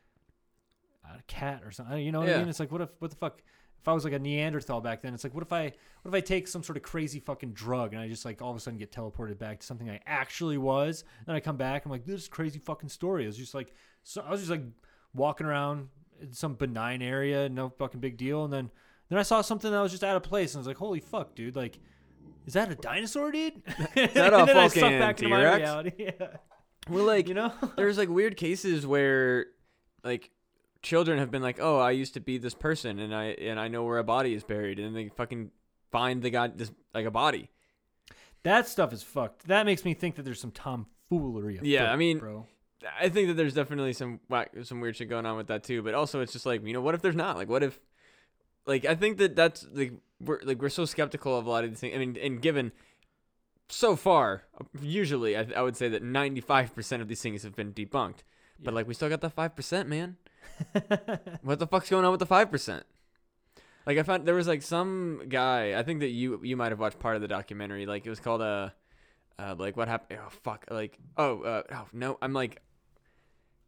a 1.14 1.22
cat 1.26 1.62
or 1.64 1.70
something. 1.70 2.04
You 2.04 2.12
know 2.12 2.20
what 2.20 2.28
I 2.28 2.38
mean? 2.38 2.48
It's 2.48 2.61
like 2.61 2.72
what 2.72 2.80
if 2.80 2.90
what 2.98 3.11
the 3.11 3.16
fuck 3.16 3.42
if 3.80 3.88
I 3.88 3.92
was 3.92 4.04
like 4.04 4.12
a 4.12 4.18
Neanderthal 4.18 4.80
back 4.80 5.02
then? 5.02 5.14
It's 5.14 5.24
like 5.24 5.34
what 5.34 5.42
if 5.42 5.52
I 5.52 5.64
what 6.02 6.08
if 6.08 6.14
I 6.14 6.20
take 6.20 6.48
some 6.48 6.62
sort 6.62 6.76
of 6.76 6.82
crazy 6.82 7.20
fucking 7.20 7.52
drug 7.52 7.92
and 7.92 8.00
I 8.02 8.08
just 8.08 8.24
like 8.24 8.42
all 8.42 8.50
of 8.50 8.56
a 8.56 8.60
sudden 8.60 8.78
get 8.78 8.92
teleported 8.92 9.38
back 9.38 9.60
to 9.60 9.66
something 9.66 9.88
I 9.90 10.00
actually 10.06 10.58
was? 10.58 11.04
Then 11.26 11.36
I 11.36 11.40
come 11.40 11.56
back 11.56 11.84
and 11.84 11.92
I'm 11.92 11.98
like 11.98 12.06
this 12.06 12.28
crazy 12.28 12.58
fucking 12.58 12.88
story. 12.88 13.24
It 13.24 13.28
was 13.28 13.36
just 13.36 13.54
like 13.54 13.72
so 14.02 14.22
I 14.26 14.30
was 14.30 14.40
just 14.40 14.50
like 14.50 14.62
walking 15.14 15.46
around 15.46 15.88
in 16.20 16.32
some 16.32 16.54
benign 16.54 17.02
area, 17.02 17.48
no 17.48 17.68
fucking 17.70 18.00
big 18.00 18.16
deal, 18.16 18.44
and 18.44 18.52
then 18.52 18.70
then 19.08 19.18
I 19.18 19.22
saw 19.22 19.40
something 19.40 19.70
that 19.70 19.80
was 19.80 19.92
just 19.92 20.02
out 20.04 20.16
of 20.16 20.22
place 20.22 20.54
and 20.54 20.58
I 20.58 20.60
was 20.60 20.66
like 20.66 20.78
holy 20.78 21.00
fuck, 21.00 21.34
dude, 21.34 21.56
like. 21.56 21.78
Is 22.46 22.52
that 22.52 22.70
a 22.70 22.76
dinosaur, 22.76 23.32
dude? 23.32 23.54
Is 23.66 23.66
that 24.14 24.32
a 24.32 24.38
and 24.38 24.48
then 24.48 24.56
I 24.56 24.68
sucked 24.68 24.74
fucking 24.80 24.98
back 25.00 25.18
into 25.20 25.30
my 25.30 25.38
T-Rex? 25.40 25.58
reality. 25.58 25.90
Yeah. 25.98 26.28
well 26.88 27.04
like 27.04 27.26
You 27.26 27.34
know? 27.34 27.52
there's 27.76 27.98
like 27.98 28.08
weird 28.08 28.36
cases 28.36 28.86
where 28.86 29.46
like 30.04 30.30
children 30.82 31.18
have 31.18 31.30
been 31.30 31.42
like 31.42 31.58
oh 31.60 31.78
i 31.78 31.90
used 31.90 32.14
to 32.14 32.20
be 32.20 32.38
this 32.38 32.54
person 32.54 32.98
and 32.98 33.14
i 33.14 33.24
and 33.26 33.58
i 33.58 33.68
know 33.68 33.82
where 33.84 33.98
a 33.98 34.04
body 34.04 34.34
is 34.34 34.44
buried 34.44 34.78
and 34.78 34.94
they 34.96 35.08
fucking 35.08 35.50
find 35.90 36.22
the 36.22 36.30
guy 36.30 36.48
this 36.48 36.70
like 36.94 37.06
a 37.06 37.10
body 37.10 37.50
That 38.42 38.68
stuff 38.68 38.92
is 38.92 39.02
fucked. 39.02 39.48
That 39.48 39.66
makes 39.66 39.84
me 39.84 39.92
think 39.94 40.14
that 40.14 40.22
there's 40.22 40.40
some 40.40 40.52
tomfoolery. 40.52 41.58
Yeah, 41.62 41.90
I 41.92 41.96
mean- 41.96 42.18
bro. 42.18 42.46
I 43.00 43.08
think 43.08 43.26
that 43.28 43.34
there's 43.34 43.54
definitely 43.54 43.92
some 43.94 44.20
whack, 44.28 44.52
some 44.62 44.80
weird 44.80 44.94
shit 44.94 45.08
going 45.08 45.26
on 45.26 45.36
with 45.36 45.48
that 45.48 45.64
too. 45.64 45.82
But 45.82 45.94
also, 45.94 46.20
it's 46.20 46.32
just 46.32 46.46
like 46.46 46.64
you 46.64 46.72
know, 46.72 46.80
what 46.80 46.94
if 46.94 47.02
there's 47.02 47.16
not? 47.16 47.36
Like, 47.36 47.48
what 47.48 47.64
if, 47.64 47.80
like, 48.66 48.84
I 48.84 48.94
think 48.94 49.16
that 49.18 49.34
that's 49.34 49.66
like 49.72 49.94
we're 50.20 50.40
like 50.44 50.60
we're 50.62 50.68
so 50.68 50.84
skeptical 50.84 51.36
of 51.36 51.46
a 51.46 51.50
lot 51.50 51.64
of 51.64 51.70
these 51.70 51.80
things. 51.80 51.94
I 51.96 51.98
mean, 51.98 52.16
and 52.22 52.40
given 52.40 52.70
so 53.68 53.96
far, 53.96 54.44
usually 54.80 55.36
I, 55.36 55.46
I 55.56 55.62
would 55.62 55.76
say 55.76 55.88
that 55.88 56.04
95% 56.04 57.00
of 57.00 57.08
these 57.08 57.20
things 57.22 57.42
have 57.42 57.56
been 57.56 57.72
debunked. 57.72 58.22
But 58.62 58.74
like, 58.74 58.86
we 58.86 58.94
still 58.94 59.08
got 59.08 59.22
that 59.22 59.32
five 59.32 59.56
percent, 59.56 59.88
man. 59.88 60.16
What 61.42 61.59
the 61.59 61.66
fuck's 61.66 61.90
going 61.90 62.05
on 62.05 62.11
with 62.11 62.20
the 62.20 62.26
five 62.26 62.51
percent? 62.51 62.84
Like 63.86 63.99
I 63.99 64.03
found 64.03 64.26
there 64.26 64.34
was 64.34 64.49
like 64.49 64.62
some 64.62 65.22
guy. 65.28 65.78
I 65.78 65.82
think 65.82 66.01
that 66.01 66.09
you 66.09 66.40
you 66.42 66.57
might 66.57 66.72
have 66.72 66.80
watched 66.80 66.99
part 66.99 67.16
of 67.16 67.22
the 67.22 67.28
documentary. 67.28 67.86
Like 67.86 68.05
it 68.05 68.11
was 68.11 68.20
called 68.20 68.42
uh, 68.42 68.70
uh 69.38 69.55
like 69.59 69.76
what 69.76 69.88
happened? 69.88 70.20
Oh 70.24 70.30
fuck! 70.42 70.66
Like 70.70 70.99
oh 71.16 71.42
uh 71.42 71.62
oh 71.72 71.86
no! 71.92 72.18
I'm 72.20 72.32
like 72.32 72.61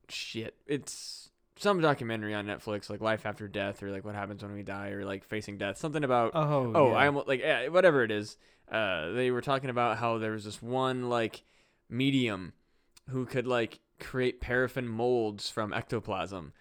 shit. 0.08 0.54
It's 0.66 1.30
some 1.56 1.80
documentary 1.80 2.34
on 2.34 2.46
Netflix, 2.46 2.88
like 2.88 3.00
life 3.00 3.26
after 3.26 3.48
death, 3.48 3.82
or 3.82 3.90
like 3.90 4.04
what 4.04 4.14
happens 4.14 4.42
when 4.42 4.54
we 4.54 4.62
die, 4.62 4.90
or 4.90 5.04
like 5.04 5.24
facing 5.24 5.58
death. 5.58 5.78
Something 5.78 6.04
about 6.04 6.32
oh, 6.34 6.72
oh 6.74 6.90
yeah. 6.90 6.96
I 6.96 7.06
almost 7.06 7.28
like 7.28 7.40
yeah, 7.40 7.68
whatever 7.68 8.02
it 8.02 8.10
is. 8.10 8.36
Uh, 8.70 9.12
they 9.12 9.30
were 9.30 9.40
talking 9.40 9.70
about 9.70 9.98
how 9.98 10.18
there 10.18 10.32
was 10.32 10.44
this 10.44 10.60
one 10.60 11.08
like 11.08 11.42
medium 11.88 12.52
who 13.08 13.24
could 13.24 13.46
like 13.46 13.80
create 13.98 14.40
paraffin 14.40 14.86
molds 14.86 15.48
from 15.48 15.72
ectoplasm, 15.72 16.52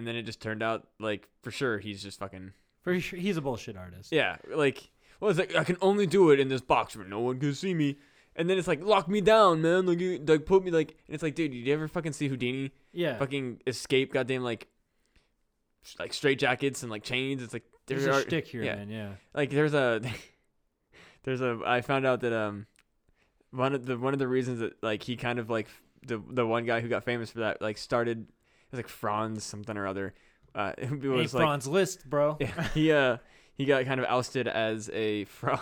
and 0.00 0.08
then 0.08 0.16
it 0.16 0.22
just 0.22 0.40
turned 0.40 0.62
out 0.62 0.88
like 0.98 1.28
for 1.42 1.50
sure 1.50 1.78
he's 1.78 2.02
just 2.02 2.18
fucking 2.18 2.54
For 2.80 2.98
sure, 2.98 3.18
he's 3.18 3.36
a 3.36 3.42
bullshit 3.42 3.76
artist. 3.76 4.10
yeah, 4.12 4.36
like 4.54 4.90
well, 5.20 5.30
it's 5.30 5.38
like 5.38 5.54
I 5.54 5.64
can 5.64 5.76
only 5.82 6.06
do 6.06 6.30
it 6.30 6.40
in 6.40 6.48
this 6.48 6.62
box 6.62 6.96
where 6.96 7.06
no 7.06 7.20
one 7.20 7.38
can 7.38 7.52
see 7.54 7.74
me. 7.74 7.98
And 8.36 8.48
then 8.48 8.56
it's 8.56 8.66
like 8.68 8.82
lock 8.82 9.06
me 9.08 9.20
down, 9.20 9.60
man. 9.60 9.84
Like, 9.84 10.00
you, 10.00 10.18
like 10.26 10.46
put 10.46 10.64
me 10.64 10.70
like. 10.70 10.96
And 11.06 11.14
it's 11.14 11.22
like, 11.22 11.34
dude, 11.34 11.50
did 11.50 11.58
you 11.58 11.74
ever 11.74 11.88
fucking 11.88 12.12
see 12.12 12.28
Houdini? 12.28 12.70
Yeah. 12.92 13.18
Fucking 13.18 13.60
escape, 13.66 14.14
goddamn, 14.14 14.42
like, 14.42 14.68
like 15.98 16.14
straight 16.14 16.38
jackets 16.38 16.82
and 16.82 16.90
like 16.90 17.02
chains. 17.02 17.42
It's 17.42 17.52
like 17.52 17.64
There's 17.86 18.04
there 18.04 18.14
a 18.14 18.22
stick 18.22 18.46
here, 18.46 18.62
yeah. 18.62 18.76
man. 18.76 18.88
Yeah. 18.88 19.10
like 19.34 19.50
there's 19.50 19.74
a 19.74 20.00
there's 21.24 21.42
a 21.42 21.60
I 21.66 21.82
found 21.82 22.06
out 22.06 22.20
that 22.20 22.32
um 22.32 22.66
one 23.50 23.74
of 23.74 23.84
the 23.84 23.98
one 23.98 24.12
of 24.14 24.18
the 24.18 24.28
reasons 24.28 24.60
that 24.60 24.82
like 24.82 25.02
he 25.02 25.16
kind 25.16 25.38
of 25.38 25.50
like 25.50 25.68
the 26.06 26.22
the 26.30 26.46
one 26.46 26.64
guy 26.64 26.80
who 26.80 26.88
got 26.88 27.04
famous 27.04 27.30
for 27.30 27.40
that 27.40 27.60
like 27.60 27.76
started 27.76 28.26
was 28.70 28.78
like 28.78 28.88
Franz 28.88 29.44
something 29.44 29.76
or 29.76 29.86
other. 29.86 30.14
Uh, 30.54 30.72
it 30.78 30.88
Hey, 30.88 30.96
was 31.08 31.34
like 31.34 31.42
Franz 31.42 31.66
Liszt, 31.66 32.08
bro. 32.08 32.36
yeah, 32.40 32.68
he 32.74 32.92
uh 32.92 33.18
he 33.54 33.64
got 33.64 33.84
kind 33.86 34.00
of 34.00 34.06
ousted 34.06 34.48
as 34.48 34.90
a 34.92 35.24
fraud 35.26 35.60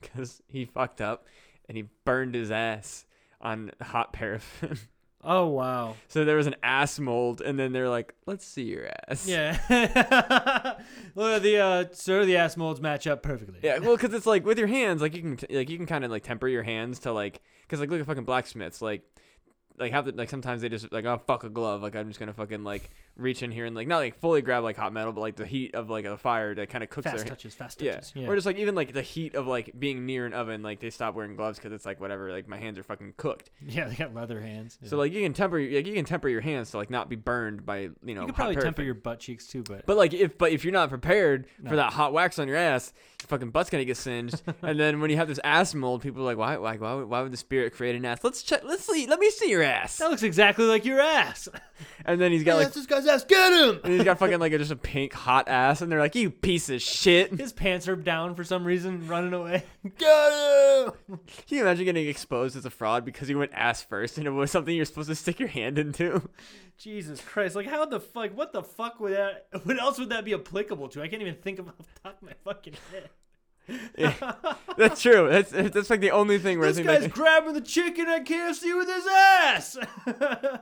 because 0.00 0.42
he 0.48 0.64
fucked 0.64 1.00
up 1.00 1.26
and 1.68 1.76
he 1.76 1.84
burned 2.04 2.34
his 2.34 2.50
ass 2.50 3.06
on 3.40 3.70
hot 3.80 4.12
paraffin. 4.12 4.78
Oh 5.26 5.46
wow. 5.46 5.96
so 6.08 6.26
there 6.26 6.36
was 6.36 6.46
an 6.46 6.56
ass 6.62 6.98
mold, 6.98 7.40
and 7.40 7.58
then 7.58 7.72
they're 7.72 7.88
like, 7.88 8.12
"Let's 8.26 8.44
see 8.44 8.64
your 8.64 8.90
ass." 9.08 9.26
Yeah. 9.26 9.56
Look 11.14 11.36
at 11.36 11.42
the 11.42 11.58
uh, 11.58 11.84
sir. 11.92 12.26
The 12.26 12.36
ass 12.36 12.56
molds 12.58 12.80
match 12.80 13.06
up 13.06 13.22
perfectly. 13.22 13.58
Yeah, 13.62 13.78
well, 13.78 13.96
because 13.96 14.12
it's 14.12 14.26
like 14.26 14.44
with 14.44 14.58
your 14.58 14.66
hands, 14.66 15.00
like 15.00 15.14
you 15.14 15.22
can, 15.22 15.36
t- 15.38 15.56
like 15.56 15.70
you 15.70 15.78
can 15.78 15.86
kind 15.86 16.04
of 16.04 16.10
like 16.10 16.24
temper 16.24 16.46
your 16.48 16.62
hands 16.62 16.98
to 17.00 17.12
like, 17.12 17.40
because 17.62 17.80
like 17.80 17.90
look 17.90 18.00
at 18.00 18.06
fucking 18.06 18.24
blacksmiths, 18.24 18.82
like, 18.82 19.02
like 19.78 19.92
have 19.92 20.04
the 20.04 20.12
like 20.12 20.30
sometimes 20.30 20.62
they 20.62 20.68
just 20.68 20.92
like 20.92 21.04
oh 21.04 21.20
fuck 21.26 21.44
a 21.44 21.48
glove, 21.48 21.82
like 21.82 21.96
I'm 21.96 22.08
just 22.08 22.20
gonna 22.20 22.32
fucking 22.32 22.64
like 22.64 22.90
reach 23.16 23.42
in 23.42 23.50
here 23.50 23.64
and 23.64 23.76
like 23.76 23.86
not 23.86 23.98
like 23.98 24.18
fully 24.18 24.42
grab 24.42 24.64
like 24.64 24.76
hot 24.76 24.92
metal, 24.92 25.12
but 25.12 25.20
like 25.20 25.36
the 25.36 25.46
heat 25.46 25.74
of 25.74 25.88
like 25.88 26.04
a 26.04 26.16
fire 26.16 26.54
that 26.54 26.68
kind 26.68 26.82
of 26.82 26.90
cooks 26.90 27.04
Fast 27.04 27.18
their 27.18 27.26
touches. 27.26 27.54
Fast 27.56 27.80
yeah. 27.80 27.92
touches. 27.94 28.12
Yeah. 28.14 28.26
or 28.26 28.34
just 28.34 28.46
like 28.46 28.56
even 28.56 28.74
like 28.74 28.92
the 28.92 29.02
heat 29.02 29.34
of 29.34 29.46
like 29.46 29.70
being 29.78 30.06
near 30.06 30.26
an 30.26 30.32
oven, 30.32 30.62
like 30.62 30.80
they 30.80 30.90
stop 30.90 31.14
wearing 31.14 31.36
gloves 31.36 31.58
because 31.58 31.72
it's 31.72 31.86
like 31.86 32.00
whatever, 32.00 32.32
like 32.32 32.48
my 32.48 32.58
hands 32.58 32.78
are 32.78 32.82
fucking 32.82 33.14
cooked. 33.16 33.50
yeah. 33.66 33.86
They 33.88 33.94
got 33.94 34.14
leather 34.14 34.40
hands. 34.40 34.78
So 34.84 34.96
like 34.96 35.12
you 35.12 35.22
can 35.22 35.32
temper, 35.32 35.60
like 35.60 35.86
you 35.86 35.94
can 35.94 36.04
temper 36.04 36.28
your 36.28 36.40
hands 36.40 36.70
to 36.72 36.76
like 36.78 36.90
not 36.90 37.08
be 37.08 37.16
burned 37.16 37.64
by 37.64 37.90
you 38.04 38.14
know. 38.14 38.22
you 38.22 38.26
could 38.26 38.34
probably 38.34 38.56
temper 38.56 38.82
your 38.82 38.94
butt 38.94 39.20
cheeks 39.20 39.46
too, 39.46 39.62
but 39.62 39.86
But 39.86 39.96
like 39.96 40.12
if 40.12 40.36
but 40.38 40.52
if 40.52 40.64
you're 40.64 40.72
not 40.72 40.88
prepared 40.88 41.46
No. 41.62 41.70
for 41.70 41.76
that 41.76 41.92
hot 41.92 42.12
wax 42.12 42.38
on 42.38 42.48
your 42.48 42.56
ass, 42.56 42.92
your 43.22 43.28
fucking 43.28 43.50
butt's 43.50 43.70
gonna 43.70 43.84
get 43.84 43.96
singed. 43.96 44.42
and 44.62 44.78
then 44.78 45.00
when 45.00 45.10
you 45.10 45.16
have 45.16 45.28
this 45.28 45.40
ass 45.44 45.74
mold, 45.74 46.02
people 46.02 46.22
are 46.22 46.24
like, 46.24 46.36
why 46.38 46.56
why 46.56 46.76
why 46.76 46.94
would, 46.94 47.08
why 47.08 47.22
would 47.22 47.32
the 47.32 47.36
spirit 47.36 47.74
create 47.74 47.94
an 47.94 48.04
ass? 48.04 48.24
Let's 48.24 48.42
check. 48.42 48.62
Let's 48.64 48.84
see. 48.84 49.06
Let 49.06 49.20
me 49.20 49.30
see 49.30 49.50
your 49.50 49.62
ass. 49.62 49.98
that 49.98 50.10
looks 50.10 50.22
exactly 50.24 50.64
like 50.64 50.84
your 50.84 51.00
ass. 51.00 51.48
And 52.04 52.20
then 52.20 52.32
he's 52.32 52.44
got 52.44 52.56
like 52.56 52.72
this 52.72 52.86
guy's 52.86 53.03
ass. 53.06 53.24
Get 53.24 53.52
him. 53.52 53.80
and 53.84 53.92
he's 53.94 54.04
got 54.04 54.18
fucking 54.18 54.38
like 54.38 54.52
a, 54.52 54.58
just 54.58 54.70
a 54.70 54.76
pink 54.76 55.12
hot 55.12 55.48
ass, 55.48 55.80
and 55.80 55.90
they're 55.90 55.98
like, 55.98 56.14
you 56.14 56.30
piece 56.30 56.68
of 56.70 56.80
shit. 56.82 57.32
His 57.32 57.52
pants 57.52 57.88
are 57.88 57.96
down 57.96 58.34
for 58.34 58.44
some 58.44 58.64
reason, 58.64 59.06
running 59.06 59.32
away. 59.32 59.64
Get 59.98 60.32
him. 60.32 60.92
Can 61.08 61.56
you 61.56 61.62
imagine 61.62 61.84
getting 61.84 62.08
exposed 62.08 62.56
as 62.56 62.64
a 62.64 62.70
fraud 62.70 63.04
because 63.04 63.28
you 63.28 63.38
went 63.38 63.52
ass 63.54 63.82
first 63.82 64.18
and 64.18 64.26
it 64.26 64.30
was 64.30 64.50
something 64.50 64.74
you're 64.74 64.84
supposed 64.84 65.08
to 65.08 65.14
stick 65.14 65.38
your 65.38 65.48
hand 65.48 65.78
into? 65.78 66.28
Jesus 66.78 67.20
Christ! 67.20 67.54
Like, 67.54 67.66
how 67.66 67.84
the 67.84 68.00
fuck? 68.00 68.36
What 68.36 68.52
the 68.52 68.62
fuck 68.62 68.98
would 69.00 69.12
that? 69.12 69.46
What 69.62 69.78
else 69.78 69.98
would 69.98 70.08
that 70.10 70.24
be 70.24 70.34
applicable 70.34 70.88
to? 70.90 71.02
I 71.02 71.08
can't 71.08 71.22
even 71.22 71.36
think 71.36 71.58
of 71.58 71.68
off 71.68 71.78
the 71.78 72.00
top 72.02 72.20
of 72.20 72.28
my 72.28 72.34
fucking 72.44 72.74
head. 72.90 73.10
Yeah, 73.96 74.34
that's 74.76 75.00
true. 75.00 75.28
That's 75.30 75.50
that's 75.50 75.88
like 75.88 76.00
the 76.00 76.10
only 76.10 76.38
thing 76.38 76.58
where 76.58 76.68
This 76.68 76.78
I 76.78 76.82
think 76.82 76.88
guy's 76.88 77.02
like, 77.04 77.12
grabbing 77.14 77.54
the 77.54 77.60
chicken 77.60 78.08
at 78.08 78.26
KFC 78.26 78.76
with 78.76 78.88
his 78.88 79.06
ass. 79.06 79.78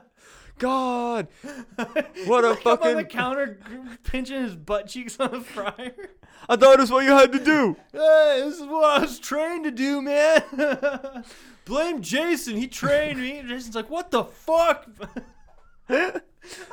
God, 0.59 1.27
what 2.25 2.45
a 2.45 2.51
up 2.51 2.65
on 2.65 2.95
the 2.95 3.03
fucking! 3.03 3.05
counter, 3.05 3.59
pinching 4.03 4.43
his 4.43 4.55
butt 4.55 4.87
cheeks 4.87 5.19
on 5.19 5.31
the 5.31 5.41
fryer. 5.41 5.93
I 6.47 6.55
thought 6.55 6.79
it's 6.79 6.91
what 6.91 7.05
you 7.05 7.11
had 7.11 7.31
to 7.31 7.39
do. 7.39 7.75
Hey, 7.93 8.41
this 8.43 8.59
is 8.59 8.67
what 8.67 8.83
I 8.83 8.99
was 8.99 9.19
trained 9.19 9.63
to 9.65 9.71
do, 9.71 10.01
man. 10.01 10.43
Blame 11.65 12.01
Jason. 12.01 12.57
He 12.57 12.67
trained 12.67 13.19
me. 13.19 13.37
And 13.37 13.47
Jason's 13.47 13.75
like, 13.75 13.89
what 13.89 14.11
the 14.11 14.23
fuck? 14.25 14.89
I 15.89 16.21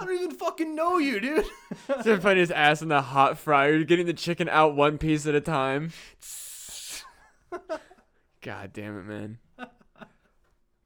don't 0.00 0.10
even 0.10 0.32
fucking 0.32 0.74
know 0.74 0.98
you, 0.98 1.20
dude. 1.20 1.44
Of 1.88 2.22
putting 2.22 2.38
his 2.38 2.50
ass 2.50 2.82
in 2.82 2.88
the 2.88 3.02
hot 3.02 3.38
fryer, 3.38 3.84
getting 3.84 4.06
the 4.06 4.12
chicken 4.12 4.48
out 4.48 4.74
one 4.74 4.98
piece 4.98 5.26
at 5.26 5.34
a 5.34 5.40
time. 5.40 5.92
God 8.40 8.72
damn 8.72 8.98
it, 8.98 9.04
man. 9.04 9.38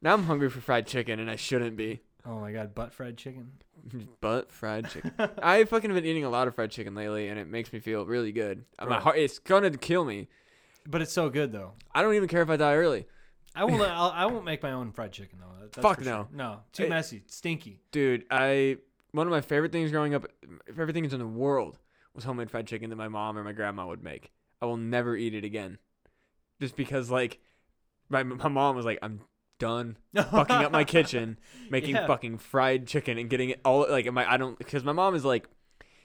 Now 0.03 0.13
I'm 0.13 0.25
hungry 0.25 0.51
for 0.51 0.61
fried 0.61 0.87
chicken, 0.87 1.19
and 1.19 1.31
I 1.31 1.37
shouldn't 1.37 1.77
be. 1.77 2.03
Oh 2.27 2.39
my 2.41 2.53
god, 2.53 2.75
butt 2.75 2.93
fried 2.93 3.17
chicken. 3.19 3.53
butt 4.21 4.51
fried 4.51 4.89
chicken. 4.91 5.13
I 5.43 5.65
fucking 5.65 5.91
have 5.91 5.97
been 6.03 6.09
eating 6.09 6.25
a 6.25 6.31
lot 6.31 6.49
of 6.49 6.55
fried 6.55 6.71
chicken 6.71 6.95
lately, 6.95 7.29
and 7.29 7.39
it 7.39 7.47
makes 7.49 7.73
me 7.73 7.81
feel 7.81 8.07
really 8.07 8.33
good. 8.33 8.65
Uh, 8.79 8.87
My 8.87 8.99
heart, 9.01 9.19
it's 9.19 9.39
gonna 9.39 9.71
kill 9.71 10.05
me. 10.05 10.29
But 10.87 11.03
it's 11.03 11.13
so 11.13 11.29
good 11.31 11.53
though. 11.53 11.73
I 11.95 12.03
don't 12.03 12.15
even 12.15 12.29
care 12.29 12.43
if 12.43 12.51
I 12.51 12.57
die 12.57 12.75
early, 12.75 13.07
I 13.55 13.65
won't. 13.65 13.81
I'll, 13.91 14.11
I 14.11 14.27
won't 14.27 14.45
make 14.45 14.63
my 14.63 14.73
own 14.73 14.93
fried 14.93 15.13
chicken 15.13 15.39
though. 15.41 15.67
That's 15.67 15.79
Fuck 15.79 16.01
no. 16.01 16.05
Sure. 16.05 16.29
No, 16.33 16.61
too 16.73 16.85
It- 16.85 16.89
messy, 16.91 17.23
stinky. 17.27 17.81
dude. 17.93 18.25
I 18.31 18.79
one 19.13 19.27
of 19.27 19.31
my 19.31 19.41
favorite 19.43 19.71
things 19.73 19.91
growing 19.91 20.15
up, 20.15 20.27
favorite 20.67 20.93
things 20.95 21.13
in 21.13 21.19
the 21.21 21.27
world, 21.27 21.79
was 22.15 22.25
homemade 22.25 22.51
fried 22.51 22.67
chicken 22.67 22.91
that 22.91 22.97
my 22.97 23.09
mom 23.09 23.37
or 23.39 23.45
my 23.45 23.53
grandma 23.53 23.87
would 23.87 24.03
make. 24.03 24.33
I 24.63 24.67
will 24.67 24.77
never 24.77 25.15
eat 25.17 25.35
it 25.35 25.45
again, 25.45 25.79
just 26.61 26.75
because 26.77 27.11
like 27.11 27.39
my 28.09 28.23
my 28.23 28.49
mom 28.49 28.77
was 28.77 28.85
like, 28.87 28.99
I'm 29.03 29.21
done 29.59 29.97
fucking 30.15 30.57
up 30.57 30.73
my 30.73 30.85
kitchen, 30.85 31.39
making 31.71 31.95
Yeah. 31.95 32.07
fucking 32.07 32.39
fried 32.39 32.87
chicken 32.87 33.19
and 33.19 33.31
getting 33.31 33.51
it 33.51 33.61
all 33.65 33.87
like 33.89 34.11
my 34.13 34.31
I 34.31 34.37
don't 34.37 34.59
because 34.59 34.85
my 34.85 34.93
mom 34.93 35.15
is 35.15 35.25
like 35.25 35.49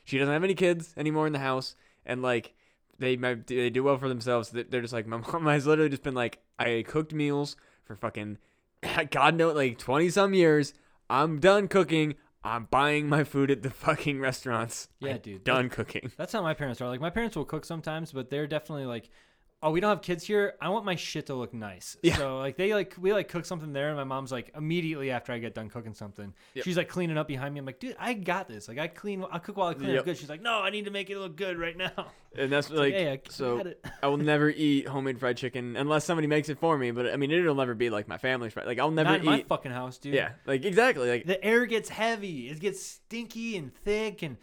she 0.05 0.17
doesn't 0.17 0.33
have 0.33 0.43
any 0.43 0.53
kids 0.55 0.93
anymore 0.97 1.27
in 1.27 1.33
the 1.33 1.39
house 1.39 1.75
and 2.05 2.21
like 2.21 2.53
they 2.97 3.15
they 3.15 3.69
do 3.69 3.83
well 3.83 3.97
for 3.97 4.09
themselves. 4.09 4.49
They- 4.49 4.63
They're 4.63 4.81
just 4.81 4.93
like 4.93 5.07
my 5.13 5.17
mom 5.17 5.45
has 5.47 5.65
literally 5.67 5.89
just 5.89 6.03
been 6.03 6.15
like 6.15 6.39
I 6.57 6.83
cooked 6.87 7.13
meals 7.13 7.55
for 7.83 7.95
fucking 7.95 8.37
God 9.11 9.35
knows 9.35 9.55
like 9.55 9.77
twenty 9.77 10.09
some 10.09 10.33
years. 10.33 10.73
I'm 11.09 11.39
done 11.39 11.67
cooking. 11.67 12.15
I'm 12.43 12.65
buying 12.71 13.09
my 13.09 13.25
food 13.25 13.51
at 13.51 13.63
the 13.63 13.69
fucking 13.69 14.21
restaurants. 14.21 14.87
Yeah, 15.01 15.15
I'm 15.15 15.19
dude. 15.19 15.43
Done 15.43 15.69
cooking. 15.69 16.11
That's 16.15 16.31
how 16.31 16.41
my 16.41 16.53
parents 16.53 16.79
are. 16.79 16.87
Like 16.87 17.01
my 17.01 17.09
parents 17.09 17.35
will 17.35 17.43
cook 17.45 17.65
sometimes, 17.65 18.13
but 18.13 18.29
they're 18.29 18.47
definitely 18.47 18.85
like, 18.85 19.09
oh, 19.61 19.71
we 19.71 19.79
don't 19.81 19.89
have 19.89 20.01
kids 20.01 20.23
here. 20.25 20.53
I 20.61 20.69
want 20.69 20.85
my 20.85 20.95
shit 20.95 21.25
to 21.27 21.33
look 21.33 21.53
nice. 21.53 21.97
Yeah. 22.01 22.15
So 22.17 22.37
like 22.39 22.55
they 22.57 22.73
like 22.73 22.95
we 22.99 23.11
like 23.13 23.27
cook 23.27 23.45
something 23.45 23.73
there, 23.73 23.89
and 23.89 23.97
my 23.97 24.03
mom's 24.03 24.31
like 24.31 24.51
immediately 24.55 25.11
after 25.11 25.31
I 25.33 25.39
get 25.39 25.53
done 25.55 25.69
cooking 25.69 25.93
something, 25.93 26.33
Yep. 26.53 26.65
she's 26.65 26.77
like 26.77 26.87
cleaning 26.87 27.17
up 27.17 27.27
behind 27.27 27.53
me. 27.53 27.59
I'm 27.59 27.65
like, 27.65 27.79
dude, 27.79 27.95
I 27.99 28.13
got 28.13 28.47
this. 28.47 28.67
Like 28.67 28.77
I 28.77 28.87
clean, 28.87 29.23
I 29.31 29.39
cook 29.39 29.57
while 29.57 29.67
I 29.67 29.73
clean 29.73 29.89
Yep. 29.89 29.99
up 29.99 30.05
good. 30.05 30.17
She's 30.17 30.29
like, 30.29 30.41
no, 30.41 30.61
I 30.61 30.69
need 30.69 30.85
to 30.85 30.91
make 30.91 31.09
it 31.09 31.17
look 31.19 31.35
good 31.35 31.57
right 31.57 31.75
now. 31.77 32.07
And 32.37 32.51
that's 32.51 32.69
like 32.71 32.93
hey, 32.93 33.11
I 33.11 33.19
so. 33.29 33.73
I 34.01 34.07
will 34.07 34.17
never 34.33 34.49
eat 34.49 34.87
homemade 34.87 35.19
fried 35.19 35.37
chicken 35.37 35.75
unless 35.75 36.05
somebody 36.05 36.27
makes 36.27 36.49
it 36.49 36.59
for 36.59 36.77
me. 36.77 36.91
But 36.91 37.11
I 37.11 37.17
mean, 37.17 37.31
it'll 37.31 37.55
never 37.55 37.73
be 37.75 37.89
like 37.89 38.07
my 38.07 38.17
family's 38.17 38.53
fried. 38.53 38.65
Like 38.67 38.79
I'll 38.79 38.91
never 38.91 39.09
Not 39.11 39.19
in 39.19 39.25
my 39.25 39.43
fucking 39.47 39.71
house, 39.71 39.97
dude. 39.97 40.13
Yeah, 40.13 40.31
like 40.45 40.63
exactly. 40.65 41.09
Like 41.09 41.25
the 41.25 41.43
air 41.43 41.65
gets 41.65 41.89
heavy. 41.89 42.49
It 42.49 42.59
gets 42.59 42.81
stinky 42.81 43.57
and 43.57 43.73
thick, 43.83 44.21
and 44.21 44.37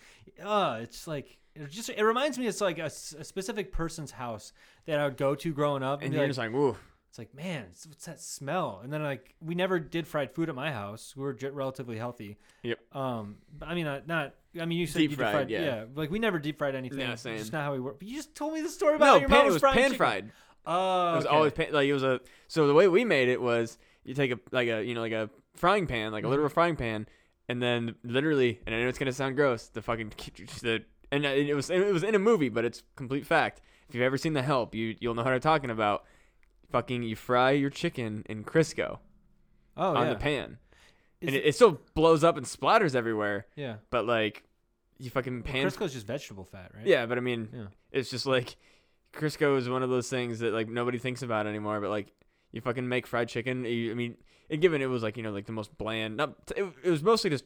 uh, 0.44 0.80
it's 0.82 1.06
like 1.06 1.38
it 1.62 1.70
just 1.70 1.88
it 1.90 2.02
reminds 2.02 2.38
me. 2.38 2.46
It's 2.46 2.60
like 2.60 2.78
a 2.78 2.90
specific 2.90 3.72
person's 3.72 4.10
house 4.10 4.52
that 4.86 4.98
I 5.00 5.04
would 5.04 5.16
go 5.16 5.34
to 5.34 5.52
growing 5.52 5.82
up, 5.82 6.00
and, 6.00 6.06
and 6.06 6.14
you're 6.14 6.22
like, 6.22 6.28
just 6.30 6.38
like, 6.38 6.52
woo. 6.52 6.76
it's 7.08 7.18
like, 7.18 7.34
man, 7.34 7.62
it's- 7.62 7.86
what's 7.86 8.04
that 8.06 8.20
smell? 8.20 8.80
And 8.82 8.92
then 8.92 9.02
like 9.02 9.34
we 9.40 9.54
never 9.54 9.78
did 9.78 10.06
fried 10.06 10.32
food 10.34 10.48
at 10.48 10.54
my 10.54 10.70
house. 10.72 11.14
We 11.16 11.22
were 11.22 11.32
j- 11.34 11.50
relatively 11.50 11.96
healthy. 11.98 12.36
Yep. 12.62 12.78
Um, 12.94 13.36
but 13.58 13.68
I 13.68 13.74
mean, 13.74 13.86
uh, 13.86 14.00
not. 14.06 14.34
I 14.60 14.64
mean, 14.64 14.78
you 14.78 14.86
said 14.86 15.00
Deep 15.00 15.10
you 15.10 15.16
fried, 15.16 15.32
fried, 15.32 15.50
yeah. 15.50 15.84
Like 15.94 16.10
we 16.10 16.18
never 16.18 16.38
deep 16.38 16.58
fried 16.58 16.74
anything. 16.74 17.00
Yeah, 17.00 17.12
It's 17.12 17.22
same. 17.22 17.36
just 17.38 17.52
not 17.52 17.62
how 17.64 17.72
we 17.74 17.80
work. 17.80 17.98
But 17.98 18.08
you 18.08 18.16
just 18.16 18.34
told 18.34 18.54
me 18.54 18.62
the 18.62 18.68
story 18.70 18.94
about 18.96 19.06
how 19.06 19.14
No, 19.14 19.20
your 19.20 19.28
pan, 19.28 19.38
mom 19.38 19.44
it 19.44 19.48
was 19.48 19.54
was 19.54 19.60
frying 19.60 19.74
pan 19.76 19.84
chicken. 19.90 19.96
fried. 19.98 20.30
Oh, 20.64 21.12
It 21.12 21.16
was 21.16 21.26
okay. 21.26 21.34
always 21.36 21.52
pan, 21.52 21.72
like 21.72 21.86
it 21.86 21.92
was 21.92 22.02
a. 22.02 22.20
So 22.48 22.66
the 22.66 22.74
way 22.74 22.88
we 22.88 23.04
made 23.04 23.28
it 23.28 23.40
was 23.40 23.78
you 24.04 24.14
take 24.14 24.30
a 24.32 24.38
like 24.52 24.68
a 24.68 24.82
you 24.84 24.94
know 24.94 25.00
like 25.00 25.12
a 25.12 25.28
frying 25.54 25.86
pan 25.86 26.10
like 26.12 26.22
a 26.22 26.24
Mm-hmm. 26.24 26.30
literal 26.30 26.48
frying 26.48 26.76
pan, 26.76 27.06
and 27.48 27.62
then 27.62 27.94
literally 28.02 28.60
and 28.66 28.74
I 28.74 28.80
know 28.80 28.88
it's 28.88 28.98
gonna 28.98 29.12
sound 29.12 29.36
gross 29.36 29.68
the 29.68 29.82
fucking 29.82 30.12
the 30.62 30.82
and 31.12 31.24
uh, 31.24 31.28
it 31.30 31.54
was 31.54 31.70
it 31.70 31.92
was 31.92 32.02
in 32.02 32.14
a 32.14 32.18
movie 32.18 32.48
but 32.48 32.64
it's 32.64 32.82
complete 32.96 33.26
fact. 33.26 33.60
If 33.88 33.94
you've 33.94 34.02
ever 34.04 34.18
seen 34.18 34.32
The 34.32 34.42
Help, 34.42 34.74
you 34.74 34.96
you'll 35.00 35.14
know 35.14 35.22
what 35.22 35.32
I'm 35.32 35.40
talking 35.40 35.70
about. 35.70 36.04
Fucking 36.72 37.02
you 37.04 37.14
fry 37.14 37.52
your 37.52 37.70
chicken 37.70 38.24
in 38.28 38.42
Crisco 38.42 38.98
oh 39.76 39.94
on 39.94 40.06
yeah. 40.08 40.12
the 40.14 40.18
pan, 40.18 40.58
Is 41.20 41.28
and 41.28 41.36
it- 41.36 41.44
it, 41.46 41.54
still 41.54 41.80
blows 41.94 42.24
up 42.24 42.36
and 42.36 42.44
splatters 42.44 42.94
everywhere. 42.96 43.46
yeah. 43.54 43.76
But 43.90 44.06
like 44.06 44.42
you 44.98 45.10
fucking 45.10 45.42
Well, 45.44 45.52
pan 45.52 45.66
Crisco's 45.66 45.92
just 45.92 46.06
vegetable 46.06 46.44
fat, 46.44 46.72
right? 46.74 46.86
Yeah, 46.86 47.06
but 47.06 47.18
I 47.18 47.20
mean, 47.20 47.48
Yeah. 47.52 47.66
it's 47.92 48.10
just 48.10 48.26
like 48.26 48.56
Crisco 49.12 49.56
is 49.58 49.68
one 49.68 49.82
of 49.84 49.90
those 49.90 50.10
things 50.10 50.40
that 50.40 50.52
like 50.52 50.68
nobody 50.68 50.98
thinks 50.98 51.22
about 51.22 51.46
anymore. 51.46 51.80
But 51.80 51.90
like, 51.90 52.12
you 52.50 52.60
fucking 52.60 52.88
make 52.88 53.06
fried 53.06 53.28
chicken. 53.28 53.64
You, 53.64 53.92
I 53.92 53.94
mean, 53.94 54.16
and 54.50 54.60
given 54.60 54.82
it 54.82 54.86
was 54.86 55.02
like 55.04 55.16
you 55.16 55.22
know 55.22 55.30
like 55.32 55.46
the 55.46 55.52
most 55.52 55.76
bland. 55.78 56.16
Not 56.16 56.34
it, 56.56 56.64
it 56.82 56.90
was 56.90 57.02
mostly 57.02 57.30
just 57.30 57.44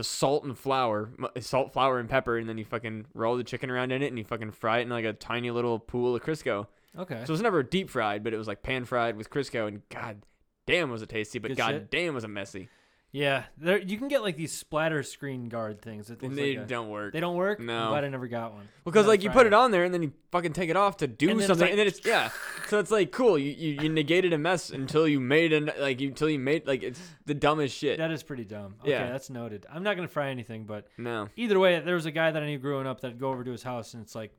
salt 0.00 0.44
and 0.44 0.56
flour, 0.56 1.10
salt, 1.40 1.72
flour, 1.72 1.98
and 1.98 2.08
pepper, 2.08 2.38
and 2.38 2.48
then 2.48 2.56
you 2.56 2.64
fucking 2.64 3.06
roll 3.14 3.36
the 3.36 3.44
chicken 3.44 3.70
around 3.70 3.92
in 3.92 4.02
it, 4.02 4.06
and 4.06 4.18
you 4.18 4.24
fucking 4.24 4.52
fry 4.52 4.78
it 4.78 4.82
in 4.82 4.88
like 4.88 5.04
a 5.04 5.12
tiny 5.12 5.50
little 5.50 5.78
pool 5.78 6.16
of 6.16 6.22
Crisco. 6.22 6.66
Okay. 6.98 7.16
So 7.16 7.22
it 7.24 7.28
was 7.30 7.42
never 7.42 7.62
deep 7.62 7.90
fried, 7.90 8.24
but 8.24 8.32
it 8.32 8.38
was 8.38 8.48
like 8.48 8.62
pan 8.62 8.84
fried 8.84 9.16
with 9.16 9.28
Crisco, 9.28 9.68
and 9.68 9.82
god 9.90 10.22
damn 10.66 10.90
was 10.90 11.02
it 11.02 11.08
tasty, 11.08 11.38
but 11.38 11.48
Good 11.48 11.56
god 11.58 11.70
shit. 11.72 11.90
damn 11.90 12.14
was 12.14 12.24
it 12.24 12.28
messy. 12.28 12.68
Yeah, 13.14 13.44
there 13.58 13.76
you 13.78 13.98
can 13.98 14.08
get 14.08 14.22
like 14.22 14.38
these 14.38 14.52
splatter 14.54 15.02
screen 15.02 15.50
guard 15.50 15.82
things. 15.82 16.06
That 16.06 16.22
And 16.22 16.32
looks 16.32 16.36
they 16.36 16.56
like 16.56 16.64
a- 16.64 16.68
don't 16.68 16.88
work. 16.88 17.12
They 17.12 17.20
don't 17.20 17.36
work. 17.36 17.60
No. 17.60 17.78
I'm 17.78 17.88
glad 17.90 18.04
I 18.04 18.08
never 18.08 18.26
got 18.26 18.54
one. 18.54 18.66
Because 18.86 19.06
like 19.06 19.22
you 19.22 19.28
put 19.28 19.46
it 19.46 19.52
on 19.52 19.70
there 19.70 19.84
and 19.84 19.92
then 19.92 20.02
you 20.02 20.14
fucking 20.30 20.54
take 20.54 20.70
it 20.70 20.76
off 20.76 20.96
to 20.98 21.06
do 21.06 21.28
And 21.28 21.38
then 21.38 21.40
it's 21.42 21.46
something 21.48 21.64
like- 21.64 21.70
and 21.72 21.78
then 21.78 21.86
it's 21.88 22.02
yeah. 22.06 22.30
So 22.68 22.78
it's 22.78 22.90
like 22.90 23.12
cool. 23.12 23.38
You, 23.38 23.50
you 23.50 23.82
you 23.82 23.88
negated 23.90 24.32
a 24.32 24.38
mess 24.38 24.70
until 24.70 25.06
you 25.06 25.20
made 25.20 25.52
an 25.52 25.70
like 25.78 26.00
you- 26.00 26.08
until 26.08 26.30
you 26.30 26.38
made 26.38 26.66
like 26.66 26.82
it's 26.82 27.00
the 27.26 27.34
dumbest 27.34 27.76
shit. 27.76 27.98
That 27.98 28.10
is 28.12 28.22
pretty 28.22 28.46
dumb. 28.46 28.76
Okay, 28.80 28.92
Yeah. 28.92 29.10
that's 29.12 29.28
noted. 29.28 29.66
I'm 29.70 29.82
not 29.82 29.94
gonna 29.96 30.08
fry 30.08 30.30
anything, 30.30 30.64
but 30.64 30.88
No. 30.96 31.28
either 31.36 31.58
way, 31.58 31.78
there 31.80 31.96
was 31.96 32.06
a 32.06 32.12
guy 32.12 32.30
that 32.30 32.42
I 32.42 32.46
knew 32.46 32.58
growing 32.58 32.86
up 32.86 33.02
that'd 33.02 33.18
go 33.20 33.28
over 33.30 33.44
to 33.44 33.50
his 33.50 33.62
house 33.62 33.92
and 33.92 34.02
it's 34.02 34.14
like, 34.14 34.32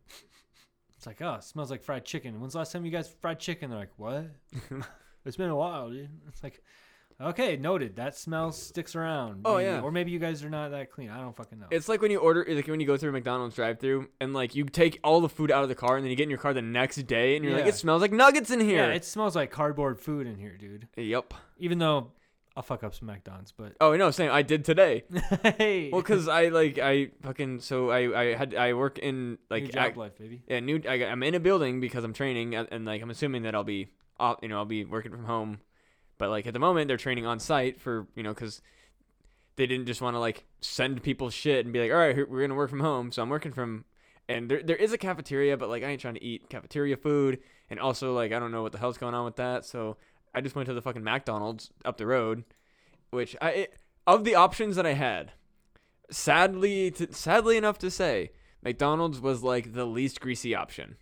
it's 0.98 1.06
like, 1.06 1.22
oh, 1.22 1.36
it 1.36 1.44
smells 1.44 1.70
like 1.70 1.84
fried 1.84 2.06
chicken. 2.06 2.40
When's 2.40 2.54
the 2.54 2.58
last 2.58 2.72
time 2.72 2.86
you 2.86 2.92
guys 2.92 3.08
fried 3.22 3.40
chicken? 3.40 3.70
They're 3.70 3.78
like, 3.78 3.92
what? 3.98 4.26
it's 5.26 5.38
been 5.38 5.52
a 5.52 5.56
while, 5.56 5.92
dude. 5.92 6.10
It's 6.28 6.42
like, 6.42 6.64
okay, 7.22 7.56
noted. 7.58 7.96
That 7.98 8.16
smell 8.18 8.52
sticks 8.52 8.96
around. 8.96 9.42
Oh, 9.46 9.56
maybe. 9.58 9.66
yeah. 9.70 9.82
Or 9.82 9.92
maybe 9.92 10.12
you 10.12 10.20
guys 10.20 10.44
are 10.44 10.50
not 10.50 10.72
that 10.72 10.92
clean. 10.92 11.10
I 11.10 11.20
don't 11.22 11.36
fucking 11.36 11.60
know. 11.60 11.68
It's 11.72 11.88
like 11.90 12.02
when 12.02 12.12
you 12.12 12.20
order 12.20 12.46
like 12.48 12.68
when 12.68 12.80
you 12.80 12.88
go 12.88 12.98
through 12.98 13.10
a 13.10 13.14
McDonald's 13.14 13.56
drive-through 13.56 14.10
and 14.20 14.34
like 14.34 14.56
you 14.56 14.66
take 14.66 15.00
all 15.04 15.22
the 15.22 15.30
food 15.30 15.52
out 15.52 15.64
of 15.64 15.70
the 15.70 15.76
car 15.76 15.96
and 15.98 16.04
then 16.06 16.10
you 16.10 16.16
get 16.16 16.24
in 16.24 16.30
your 16.30 16.40
car 16.40 16.54
the 16.54 16.62
next 16.62 16.98
day 17.08 17.36
and 17.36 17.44
you're 17.46 17.54
like 17.54 17.64
Yeah. 17.64 17.70
it 17.70 17.76
smells 17.76 18.02
like 18.02 18.12
nuggets 18.12 18.52
in 18.52 18.60
here. 18.60 18.88
yeah, 18.88 18.94
it 18.94 19.06
smells 19.06 19.36
like 19.36 19.52
cardboard 19.52 20.00
food 20.00 20.28
in 20.28 20.38
here, 20.38 20.56
dude. 20.58 20.88
yep. 20.98 21.34
Even 21.58 21.78
though 21.80 22.12
I'll 22.56 22.62
fuck 22.62 22.84
up 22.84 22.94
some 22.94 23.08
McDonald's, 23.08 23.52
but 23.52 23.74
Oh 23.82 23.96
no, 23.96 24.12
same. 24.12 24.30
I 24.32 24.44
did 24.44 24.64
today. 24.64 25.04
hey, 25.58 25.90
Well, 25.92 26.04
cause 26.04 26.28
I 26.28 26.50
like 26.50 26.78
I 26.78 27.10
fucking 27.24 27.62
so 27.62 27.90
I 27.90 28.20
I 28.22 28.36
had 28.36 28.54
I 28.54 28.74
work 28.74 29.00
in 29.00 29.40
like 29.50 29.64
new 29.64 29.70
job 29.70 29.86
ac- 29.92 30.00
life, 30.00 30.18
baby. 30.20 30.42
yeah 30.48 30.60
new 30.60 30.80
I, 30.88 31.04
I'm 31.06 31.24
in 31.24 31.34
a 31.34 31.40
building 31.40 31.80
because 31.80 32.04
I'm 32.04 32.14
training 32.14 32.54
and, 32.56 32.68
and 32.72 32.86
like 32.86 33.02
I'm 33.02 33.10
assuming 33.10 33.42
that 33.44 33.56
I'll 33.56 33.64
be 33.64 33.88
off 34.20 34.38
you 34.44 34.50
know 34.50 34.58
I'll 34.58 34.66
be 34.66 34.86
working 34.86 35.12
from 35.12 35.26
home, 35.26 35.62
but 36.24 36.30
like 36.30 36.48
at 36.48 36.54
the 36.54 36.60
moment 36.60 36.88
they're 36.88 36.96
training 36.96 37.26
on 37.26 37.38
site 37.38 37.82
for 37.82 38.08
you 38.16 38.24
know 38.24 38.34
because 38.34 38.62
they 39.58 39.68
didn't 39.68 39.88
just 39.88 40.02
want 40.02 40.16
to 40.16 40.20
like 40.20 40.46
send 40.62 41.04
people 41.04 41.30
shit 41.30 41.66
and 41.66 41.74
be 41.74 41.82
like 41.82 41.92
all 41.92 41.98
right 41.98 42.30
we're 42.30 42.40
gonna 42.40 42.56
work 42.56 42.70
from 42.70 42.80
home 42.80 43.12
so 43.12 43.22
I'm 43.22 43.28
working 43.28 43.52
from 43.52 43.84
and 44.30 44.50
there 44.50 44.64
there 44.64 44.78
is 44.78 44.94
a 44.94 44.98
cafeteria 44.98 45.58
but 45.58 45.68
like 45.68 45.84
I 45.84 45.88
ain't 45.88 46.00
trying 46.00 46.14
to 46.14 46.24
eat 46.24 46.50
cafeteria 46.50 46.96
food 46.96 47.40
and 47.70 47.78
also 47.78 48.14
like 48.14 48.32
I 48.32 48.40
don't 48.40 48.52
know 48.52 48.62
what 48.62 48.72
the 48.72 48.78
hell's 48.78 48.98
going 48.98 49.14
on 49.14 49.26
with 49.26 49.36
that 49.36 49.66
so 49.66 49.98
I 50.34 50.40
just 50.40 50.56
went 50.56 50.68
to 50.68 50.74
the 50.74 50.82
fucking 50.82 51.04
McDonald's 51.04 51.72
up 51.84 51.98
the 51.98 52.08
road, 52.08 52.46
which 53.12 53.36
I 53.42 53.50
it, 53.50 53.74
of 54.08 54.24
the 54.24 54.36
options 54.36 54.78
that 54.78 54.86
I 54.86 54.94
had 54.94 55.34
sadly 56.10 56.90
to, 56.92 57.14
sadly 57.14 57.58
enough 57.58 57.78
to 57.80 57.92
say 57.92 58.32
McDonald's 58.64 59.20
was 59.20 59.44
like 59.44 59.74
the 59.74 59.86
least 59.86 60.22
greasy 60.22 60.56
option, 60.56 60.96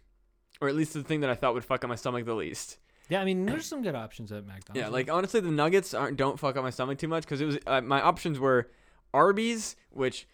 or 0.59 0.67
at 0.67 0.76
least 0.76 0.93
the 0.93 1.03
thing 1.03 1.22
that 1.22 1.30
I 1.30 1.36
thought 1.36 1.53
would 1.53 1.63
fuck 1.63 1.84
up 1.84 1.89
my 1.89 1.95
stomach 1.95 2.26
the 2.26 2.34
least. 2.34 2.80
Yeah, 3.12 3.22
I 3.22 3.26
mean, 3.26 3.45
there's 3.45 3.66
some 3.66 3.82
good 3.84 3.93
options 3.95 4.32
at 4.32 4.47
McDonald's. 4.47 4.78
Yeah, 4.80 4.88
like 4.88 5.12
honestly, 5.12 5.41
the 5.41 5.51
nuggets 5.51 5.93
aren't 5.93 6.16
don't 6.18 6.39
fuck 6.39 6.55
up 6.55 6.64
my 6.64 6.70
stomach 6.70 6.97
too 6.97 7.09
much 7.09 7.24
because 7.24 7.41
it 7.41 7.45
was 7.45 7.57
uh, 7.68 7.82
my 7.82 8.01
options 8.01 8.39
were 8.39 8.72
Arby's, 9.14 9.76
which 9.89 10.28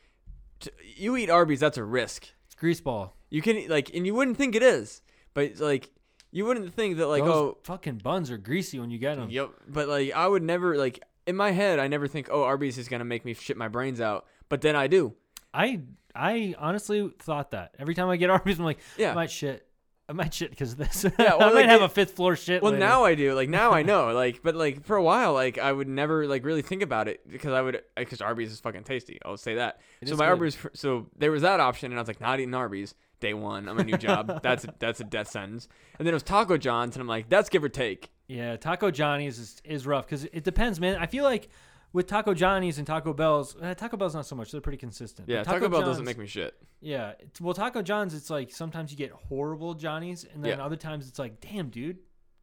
t- 0.59 0.69
you 0.95 1.17
eat 1.17 1.29
Arby's, 1.29 1.59
that's 1.59 1.77
a 1.77 1.83
risk. 1.83 2.29
it's 2.45 2.55
greaseball. 2.55 3.11
You 3.29 3.41
can 3.41 3.67
like, 3.67 3.93
and 3.93 4.05
you 4.05 4.13
wouldn't 4.13 4.37
think 4.37 4.55
it 4.55 4.63
is, 4.63 5.01
but 5.33 5.59
like 5.59 5.89
you 6.31 6.45
wouldn't 6.45 6.73
think 6.73 6.97
that 6.97 7.07
like 7.07 7.23
Those 7.23 7.33
oh 7.35 7.57
fucking 7.63 7.97
buns 7.97 8.29
are 8.29 8.37
greasy 8.37 8.79
when 8.79 8.91
you 8.91 8.99
get 8.99 9.15
them. 9.15 9.29
Yep. 9.31 9.49
But 9.67 9.87
like 9.87 10.13
I 10.13 10.27
would 10.27 10.43
never 10.43 10.77
like 10.77 11.03
in 11.25 11.35
my 11.35 11.51
head 11.51 11.79
I 11.79 11.87
never 11.87 12.07
think, 12.07 12.29
oh 12.31 12.43
Arby's 12.43 12.77
is 12.77 12.87
gonna 12.87 13.05
make 13.05 13.25
me 13.25 13.33
shit 13.33 13.57
my 13.57 13.67
brains 13.69 13.99
out. 13.99 14.27
But 14.49 14.61
then 14.61 14.75
I 14.75 14.87
do. 14.87 15.15
I 15.53 15.81
I 16.13 16.55
honestly 16.57 17.11
thought 17.19 17.51
that 17.51 17.75
every 17.79 17.95
time 17.95 18.07
I 18.09 18.17
get 18.17 18.29
Arby's, 18.37 18.59
I'm 18.59 18.65
like, 18.65 18.79
Yeah. 18.97 19.11
I 19.11 19.15
might 19.15 19.31
shit. 19.31 19.66
I 20.09 20.13
might 20.13 20.33
shit 20.33 20.49
because 20.49 20.71
of 20.71 20.77
this. 20.77 21.05
Yeah, 21.19 21.33
I 21.33 21.35
well, 21.35 21.49
might 21.49 21.61
like, 21.61 21.65
have 21.65 21.81
it- 21.81 21.85
a 21.85 21.89
fifth 21.89 22.15
floor 22.15 22.35
shit. 22.35 22.61
Well 22.61 22.71
later. 22.71 22.85
now 22.85 23.03
I 23.03 23.15
do. 23.15 23.33
Like 23.33 23.49
now 23.49 23.71
I 23.71 23.83
know. 23.83 24.13
Like 24.13 24.41
but 24.41 24.55
like 24.55 24.85
for 24.85 24.95
a 24.95 25.03
while 25.03 25.33
like 25.33 25.57
I 25.57 25.71
would 25.71 25.87
never 25.87 26.27
like 26.27 26.45
really 26.45 26.61
think 26.61 26.81
about 26.81 27.07
it 27.07 27.29
because 27.29 27.51
I 27.51 27.61
would 27.61 27.81
because 27.95 28.21
Arby's 28.21 28.51
is 28.51 28.59
fucking 28.59 28.83
tasty. 28.83 29.19
I'll 29.25 29.35
say 29.37 29.55
that. 29.55 29.81
It 30.01 30.07
so 30.07 30.15
my 30.15 30.25
good. 30.25 30.29
Arby's 30.29 30.57
so 30.73 31.07
there 31.17 31.31
was 31.31 31.41
that 31.41 31.59
option 31.59 31.91
and 31.91 31.99
I 31.99 32.01
was 32.01 32.07
like 32.07 32.21
not 32.21 32.39
eating 32.39 32.53
Arby's 32.53 32.95
day 33.19 33.33
one. 33.33 33.67
I'm 33.67 33.79
a 33.79 33.83
new 33.83 33.97
job. 33.97 34.39
that's 34.43 34.63
a, 34.63 34.73
that's 34.79 34.99
a 35.01 35.03
death 35.03 35.29
sentence. 35.29 35.67
And 35.99 36.05
then 36.07 36.13
it 36.13 36.15
was 36.15 36.23
Taco 36.23 36.57
John's 36.57 36.95
and 36.95 37.01
I'm 37.01 37.07
like 37.07 37.27
that's 37.27 37.49
give 37.49 37.63
or 37.63 37.69
take. 37.69 38.09
Yeah, 38.27 38.55
Taco 38.57 38.91
Johnny's 38.91 39.39
is, 39.39 39.61
is 39.63 39.85
rough 39.87 40.05
because 40.05 40.25
it 40.25 40.43
depends, 40.43 40.79
man. 40.79 40.97
I 40.97 41.05
feel 41.05 41.23
like 41.23 41.49
with 41.97 42.05
Taco 42.05 42.35
Johnny's 42.35 42.77
and 42.77 42.85
Taco 42.85 43.11
Bell's, 43.11 43.55
uh, 43.59 43.73
Taco 43.73 43.97
Bell's 43.97 44.13
not 44.13 44.27
so 44.27 44.35
much. 44.35 44.51
They're 44.51 44.61
pretty 44.61 44.77
consistent. 44.77 45.27
Yeah, 45.27 45.39
But 45.43 45.53
Taco, 45.53 45.67
Bell 45.67 45.79
doesn't 45.81 45.95
John's- 45.95 46.05
make 46.05 46.19
me 46.19 46.27
shit. 46.27 46.53
Yeah, 46.79 47.13
it's, 47.19 47.41
well, 47.41 47.55
Taco 47.55 47.81
John's, 47.81 48.13
it's 48.13 48.29
like 48.29 48.51
sometimes 48.51 48.91
you 48.91 48.97
get 48.97 49.09
horrible 49.11 49.73
Johnny's, 49.73 50.23
and 50.23 50.43
then 50.45 50.59
Yeah. 50.59 50.63
other 50.65 50.75
times 50.75 51.07
it's 51.09 51.17
like, 51.17 51.41
damn, 51.41 51.69
dude, 51.69 51.97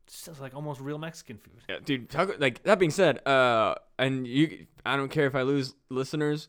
this 0.06 0.26
is 0.26 0.40
like 0.40 0.56
almost 0.56 0.80
real 0.80 0.98
Mexican 0.98 1.38
food. 1.38 1.60
Yeah, 1.68 1.78
dude. 1.84 2.10
Taco, 2.10 2.34
like 2.38 2.64
that 2.64 2.80
being 2.80 2.90
said, 2.90 3.24
uh, 3.28 3.76
and 3.96 4.26
you, 4.26 4.66
I 4.84 4.96
don't 4.96 5.08
care 5.10 5.26
if 5.26 5.36
I 5.36 5.42
lose 5.42 5.74
listeners. 5.88 6.48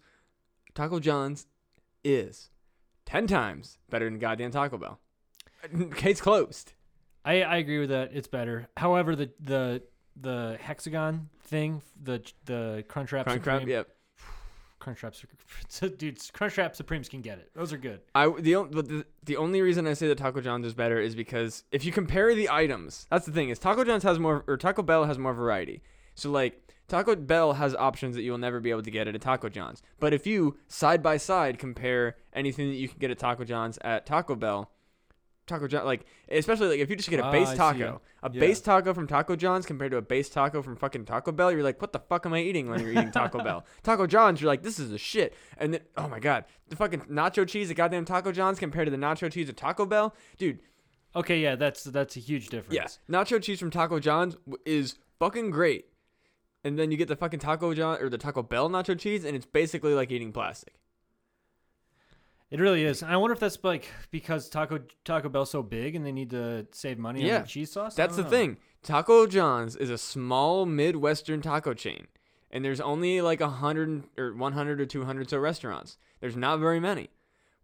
Taco 0.73 0.99
John's 0.99 1.45
is 2.03 2.49
ten 3.05 3.27
times 3.27 3.77
better 3.89 4.05
than 4.05 4.17
goddamn 4.17 4.49
Taco 4.49 4.77
Bell. 4.79 4.99
Case 5.95 6.19
closed. 6.21 6.73
I, 7.23 7.43
I 7.43 7.57
agree 7.57 7.79
with 7.79 7.89
that. 7.89 8.11
It's 8.13 8.27
better. 8.27 8.67
However, 8.77 9.15
the 9.15 9.29
the 9.39 9.83
the 10.15 10.57
hexagon 10.61 11.29
thing, 11.43 11.81
the 12.01 12.21
the 12.45 12.83
Crunchwrap 12.87 13.23
Crunch 13.25 13.43
Supreme, 13.43 13.67
yeah. 13.67 13.83
Crunchwrap, 14.79 15.97
dude, 15.97 16.17
Crunchwrap 16.17 16.75
Supremes 16.75 17.09
can 17.09 17.21
get 17.21 17.39
it. 17.39 17.49
Those 17.55 17.73
are 17.73 17.77
good. 17.77 18.01
I 18.13 18.29
the, 18.39 18.55
on- 18.55 18.71
but 18.71 18.87
the 18.87 19.05
the 19.23 19.37
only 19.37 19.61
reason 19.61 19.87
I 19.87 19.93
say 19.93 20.07
that 20.07 20.17
Taco 20.17 20.41
John's 20.41 20.65
is 20.65 20.73
better 20.73 20.99
is 20.99 21.15
because 21.15 21.63
if 21.71 21.85
you 21.85 21.91
compare 21.91 22.33
the 22.35 22.49
items, 22.49 23.07
that's 23.09 23.25
the 23.25 23.31
thing 23.31 23.49
is 23.49 23.59
Taco 23.59 23.83
John's 23.83 24.03
has 24.03 24.19
more 24.19 24.43
or 24.47 24.57
Taco 24.57 24.83
Bell 24.83 25.05
has 25.05 25.17
more 25.17 25.33
variety. 25.33 25.81
So 26.13 26.29
like 26.31 26.61
Taco 26.87 27.15
Bell 27.15 27.53
has 27.53 27.73
options 27.75 28.15
that 28.15 28.21
you'll 28.21 28.37
never 28.37 28.59
be 28.59 28.69
able 28.69 28.83
to 28.83 28.91
get 28.91 29.07
at 29.07 29.15
a 29.15 29.19
Taco 29.19 29.49
John's. 29.49 29.81
But 29.99 30.13
if 30.13 30.27
you 30.27 30.57
side 30.67 31.01
by 31.01 31.17
side 31.17 31.57
compare 31.57 32.17
anything 32.33 32.69
that 32.69 32.75
you 32.75 32.87
can 32.87 32.99
get 32.99 33.11
at 33.11 33.17
Taco 33.17 33.43
John's 33.43 33.77
at 33.81 34.05
Taco 34.05 34.35
Bell, 34.35 34.71
Taco 35.47 35.67
John 35.67 35.85
like 35.85 36.05
especially 36.29 36.67
like 36.69 36.79
if 36.79 36.89
you 36.89 36.95
just 36.95 37.09
get 37.09 37.19
a 37.19 37.25
Ah, 37.25 37.31
base 37.31 37.53
taco, 37.53 38.01
a 38.23 38.31
Yeah. 38.31 38.39
base 38.39 38.61
taco 38.61 38.93
from 38.93 39.07
Taco 39.07 39.35
John's 39.35 39.65
compared 39.65 39.91
to 39.91 39.97
a 39.97 40.01
base 40.01 40.29
taco 40.29 40.61
from 40.61 40.75
fucking 40.75 41.05
Taco 41.05 41.31
Bell, 41.31 41.51
you're 41.51 41.63
like, 41.63 41.79
what 41.81 41.93
the 41.93 41.99
fuck 41.99 42.25
am 42.25 42.33
I 42.33 42.39
eating 42.41 42.69
when 42.69 42.79
you're 42.79 42.91
eating 42.91 43.11
Taco 43.11 43.43
Bell? 43.43 43.65
Taco 43.83 44.07
John's, 44.07 44.41
you're 44.41 44.47
like, 44.47 44.63
this 44.63 44.79
is 44.79 44.91
a 44.91 44.97
shit. 44.97 45.35
And 45.57 45.73
then 45.73 45.81
oh 45.97 46.07
my 46.07 46.19
god, 46.19 46.45
the 46.69 46.75
fucking 46.75 47.01
nacho 47.01 47.47
cheese 47.47 47.69
at 47.69 47.77
goddamn 47.77 48.05
Taco 48.05 48.31
John's 48.31 48.59
compared 48.59 48.87
to 48.87 48.91
the 48.91 48.97
nacho 48.97 49.31
cheese 49.31 49.49
at 49.49 49.57
Taco 49.57 49.85
Bell, 49.85 50.15
dude. 50.37 50.59
Okay, 51.15 51.39
yeah, 51.39 51.55
that's 51.55 51.83
that's 51.83 52.17
a 52.17 52.19
huge 52.19 52.47
difference. 52.49 52.73
Yes, 52.75 52.99
nacho 53.09 53.41
cheese 53.41 53.59
from 53.59 53.69
Taco 53.71 53.99
John's 53.99 54.35
is 54.65 54.95
fucking 55.19 55.51
great. 55.51 55.85
And 56.63 56.79
then 56.79 56.89
you 56.89 56.97
get 56.97 57.07
the 57.07 57.15
fucking 57.15 57.39
Taco 57.39 57.75
John 57.75 58.01
or 58.01 58.09
the 58.09 58.17
Taco 58.17 58.41
Bell 58.41 58.69
nacho 58.71 58.97
cheese, 58.97 59.23
and 59.23 59.35
it's 59.35 59.45
basically 59.45 59.93
like 59.93 60.11
eating 60.11 60.31
plastic. 60.33 60.73
It 62.51 62.59
really 62.59 62.83
is. 62.85 63.01
And 63.01 63.11
I 63.11 63.17
wonder 63.17 63.33
if 63.33 63.39
that's 63.39 63.57
like 63.63 63.87
because 64.11 64.49
Taco 64.49 64.79
Taco 65.03 65.29
Bell's 65.29 65.49
so 65.49 65.63
big 65.63 65.95
and 65.95 66.05
they 66.05 66.11
need 66.11 66.29
to 66.29 66.67
save 66.71 66.97
money 66.97 67.25
Yeah. 67.25 67.37
on 67.37 67.41
the 67.41 67.47
cheese 67.47 67.71
sauce. 67.71 67.95
That's 67.95 68.15
the 68.15 68.23
know. 68.23 68.29
thing. 68.29 68.57
Taco 68.83 69.25
John's 69.25 69.75
is 69.75 69.89
a 69.89 69.97
small 69.97 70.65
Midwestern 70.67 71.41
taco 71.41 71.73
chain, 71.73 72.07
and 72.51 72.63
there's 72.63 72.79
only 72.79 73.19
like 73.21 73.41
a 73.41 73.49
hundred 73.49 74.03
or 74.17 74.33
one 74.35 74.53
hundred 74.53 74.79
or 74.79 74.85
two 74.85 75.05
hundred 75.05 75.29
so 75.29 75.39
restaurants. 75.39 75.97
There's 76.21 76.35
not 76.37 76.59
very 76.59 76.79
many. 76.79 77.09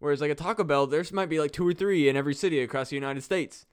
Whereas 0.00 0.20
like 0.20 0.32
a 0.32 0.34
Taco 0.34 0.64
Bell, 0.64 0.88
there's 0.88 1.12
might 1.12 1.28
be 1.28 1.38
like 1.38 1.52
two 1.52 1.66
or 1.66 1.72
three 1.72 2.08
in 2.08 2.16
every 2.16 2.34
city 2.34 2.60
across 2.60 2.88
the 2.88 2.96
United 2.96 3.22
States. 3.22 3.66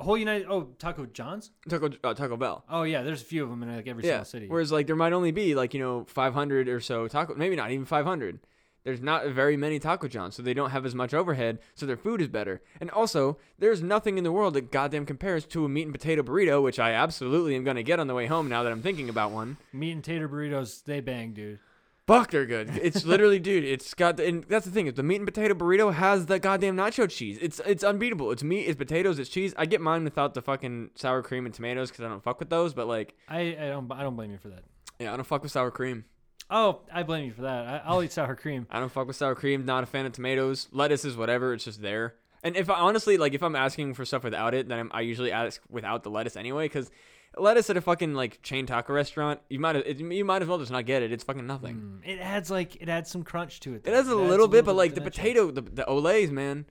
Whole 0.00 0.18
United. 0.18 0.46
Oh, 0.48 0.74
Taco 0.78 1.06
John's. 1.06 1.52
Taco 1.68 1.90
uh, 2.04 2.14
Taco 2.14 2.36
Bell. 2.36 2.64
Oh 2.68 2.82
yeah, 2.82 3.02
there's 3.02 3.22
a 3.22 3.24
few 3.24 3.44
of 3.44 3.50
them 3.50 3.62
in 3.62 3.74
like 3.74 3.86
every 3.86 4.02
Yeah. 4.04 4.10
single 4.22 4.24
city. 4.24 4.48
Whereas 4.48 4.70
like 4.72 4.86
there 4.88 4.96
might 4.96 5.12
only 5.12 5.30
be 5.30 5.54
like 5.54 5.74
you 5.74 5.80
know 5.80 6.04
500 6.08 6.68
or 6.68 6.80
so 6.80 7.06
taco, 7.08 7.34
maybe 7.36 7.54
not 7.56 7.70
even 7.70 7.84
500. 7.84 8.40
There's 8.84 9.02
not 9.02 9.26
very 9.28 9.56
many 9.56 9.78
Taco 9.78 10.08
Johns, 10.08 10.34
so 10.36 10.42
they 10.42 10.54
don't 10.54 10.70
have 10.70 10.86
as 10.86 10.94
much 10.94 11.12
overhead, 11.12 11.58
so 11.74 11.84
their 11.84 11.96
food 11.96 12.22
is 12.22 12.28
better. 12.28 12.62
And 12.80 12.90
also, 12.90 13.36
there's 13.58 13.82
nothing 13.82 14.16
in 14.18 14.24
the 14.24 14.32
world 14.32 14.54
that 14.54 14.70
goddamn 14.70 15.04
compares 15.04 15.44
to 15.46 15.64
a 15.64 15.68
meat 15.68 15.82
and 15.82 15.92
potato 15.92 16.22
burrito, 16.22 16.62
which 16.62 16.78
I 16.78 16.92
absolutely 16.92 17.54
am 17.56 17.64
gonna 17.64 17.82
get 17.82 18.00
on 18.00 18.06
the 18.06 18.14
way 18.14 18.26
home 18.26 18.48
now 18.48 18.62
that 18.62 18.72
I'm 18.72 18.80
thinking 18.82 19.08
about 19.08 19.30
one. 19.32 19.58
Meat 19.72 19.92
and 19.92 20.04
tater 20.04 20.28
burritos, 20.28 20.84
they 20.84 21.00
bang, 21.00 21.32
dude. 21.32 21.58
Fuck, 22.06 22.30
they're 22.30 22.46
good. 22.46 22.70
It's 22.80 23.04
literally, 23.04 23.38
dude. 23.48 23.64
It's 23.64 23.92
got, 23.92 24.16
the, 24.16 24.26
and 24.26 24.44
that's 24.44 24.64
the 24.64 24.70
thing. 24.70 24.86
Is 24.86 24.94
the 24.94 25.02
meat 25.02 25.16
and 25.16 25.26
potato 25.26 25.52
burrito 25.52 25.92
has 25.92 26.24
the 26.24 26.38
goddamn 26.38 26.74
nacho 26.74 27.06
cheese. 27.10 27.36
It's 27.42 27.60
it's 27.66 27.84
unbeatable. 27.84 28.30
It's 28.30 28.42
meat, 28.42 28.62
it's 28.62 28.78
potatoes, 28.78 29.18
it's 29.18 29.28
cheese. 29.28 29.52
I 29.58 29.66
get 29.66 29.82
mine 29.82 30.04
without 30.04 30.32
the 30.32 30.40
fucking 30.40 30.92
sour 30.94 31.22
cream 31.22 31.44
and 31.44 31.54
tomatoes 31.54 31.90
because 31.90 32.06
I 32.06 32.08
don't 32.08 32.22
fuck 32.22 32.38
with 32.38 32.48
those. 32.48 32.72
But 32.72 32.86
like, 32.86 33.14
I, 33.28 33.40
I 33.60 33.68
don't 33.68 33.92
I 33.92 34.02
don't 34.02 34.16
blame 34.16 34.30
you 34.30 34.38
for 34.38 34.48
that. 34.48 34.62
yeah, 34.98 35.12
I 35.12 35.16
don't 35.16 35.26
fuck 35.26 35.42
with 35.42 35.52
sour 35.52 35.70
cream. 35.70 36.06
Oh, 36.50 36.80
I 36.92 37.02
blame 37.02 37.26
you 37.26 37.32
for 37.32 37.42
that. 37.42 37.66
I, 37.66 37.82
I'll 37.84 38.02
eat 38.02 38.12
sour 38.12 38.34
cream. 38.34 38.66
I 38.70 38.80
don't 38.80 38.90
fuck 38.90 39.06
with 39.06 39.16
sour 39.16 39.34
cream. 39.34 39.64
Not 39.66 39.82
a 39.82 39.86
fan 39.86 40.06
of 40.06 40.12
tomatoes. 40.12 40.68
Lettuce 40.72 41.04
is 41.04 41.16
whatever. 41.16 41.52
It's 41.52 41.64
just 41.64 41.82
there. 41.82 42.14
And 42.42 42.56
if 42.56 42.70
I 42.70 42.74
honestly 42.74 43.16
like, 43.18 43.34
if 43.34 43.42
I'm 43.42 43.56
asking 43.56 43.94
for 43.94 44.04
stuff 44.04 44.24
without 44.24 44.54
it, 44.54 44.68
then 44.68 44.78
I'm, 44.78 44.90
I 44.94 45.00
usually 45.02 45.32
ask 45.32 45.60
without 45.68 46.04
the 46.04 46.10
lettuce 46.10 46.36
anyway. 46.36 46.66
Because 46.66 46.90
lettuce 47.36 47.68
at 47.68 47.76
a 47.76 47.80
fucking 47.80 48.14
like 48.14 48.40
chain 48.42 48.64
taco 48.64 48.92
restaurant, 48.92 49.40
you 49.50 49.58
might 49.58 49.76
it, 49.76 49.98
you 49.98 50.24
might 50.24 50.40
as 50.42 50.48
well 50.48 50.58
just 50.58 50.70
not 50.72 50.86
get 50.86 51.02
it. 51.02 51.12
It's 51.12 51.24
fucking 51.24 51.46
nothing. 51.46 52.00
Mm, 52.04 52.08
It 52.08 52.20
adds 52.20 52.50
like 52.50 52.76
it 52.80 52.88
adds 52.88 53.10
some 53.10 53.24
crunch 53.24 53.60
to 53.60 53.74
it. 53.74 53.76
It 53.78 53.84
though. 53.84 53.92
has 53.92 54.08
a 54.08 54.12
adds 54.12 54.20
little 54.30 54.48
bit, 54.48 54.64
but 54.64 54.76
like 54.76 54.94
the 54.94 55.00
dimension. 55.00 55.22
potato, 55.22 55.50
the 55.50 55.62
the 55.62 55.84
olés, 55.84 56.30
man. 56.30 56.64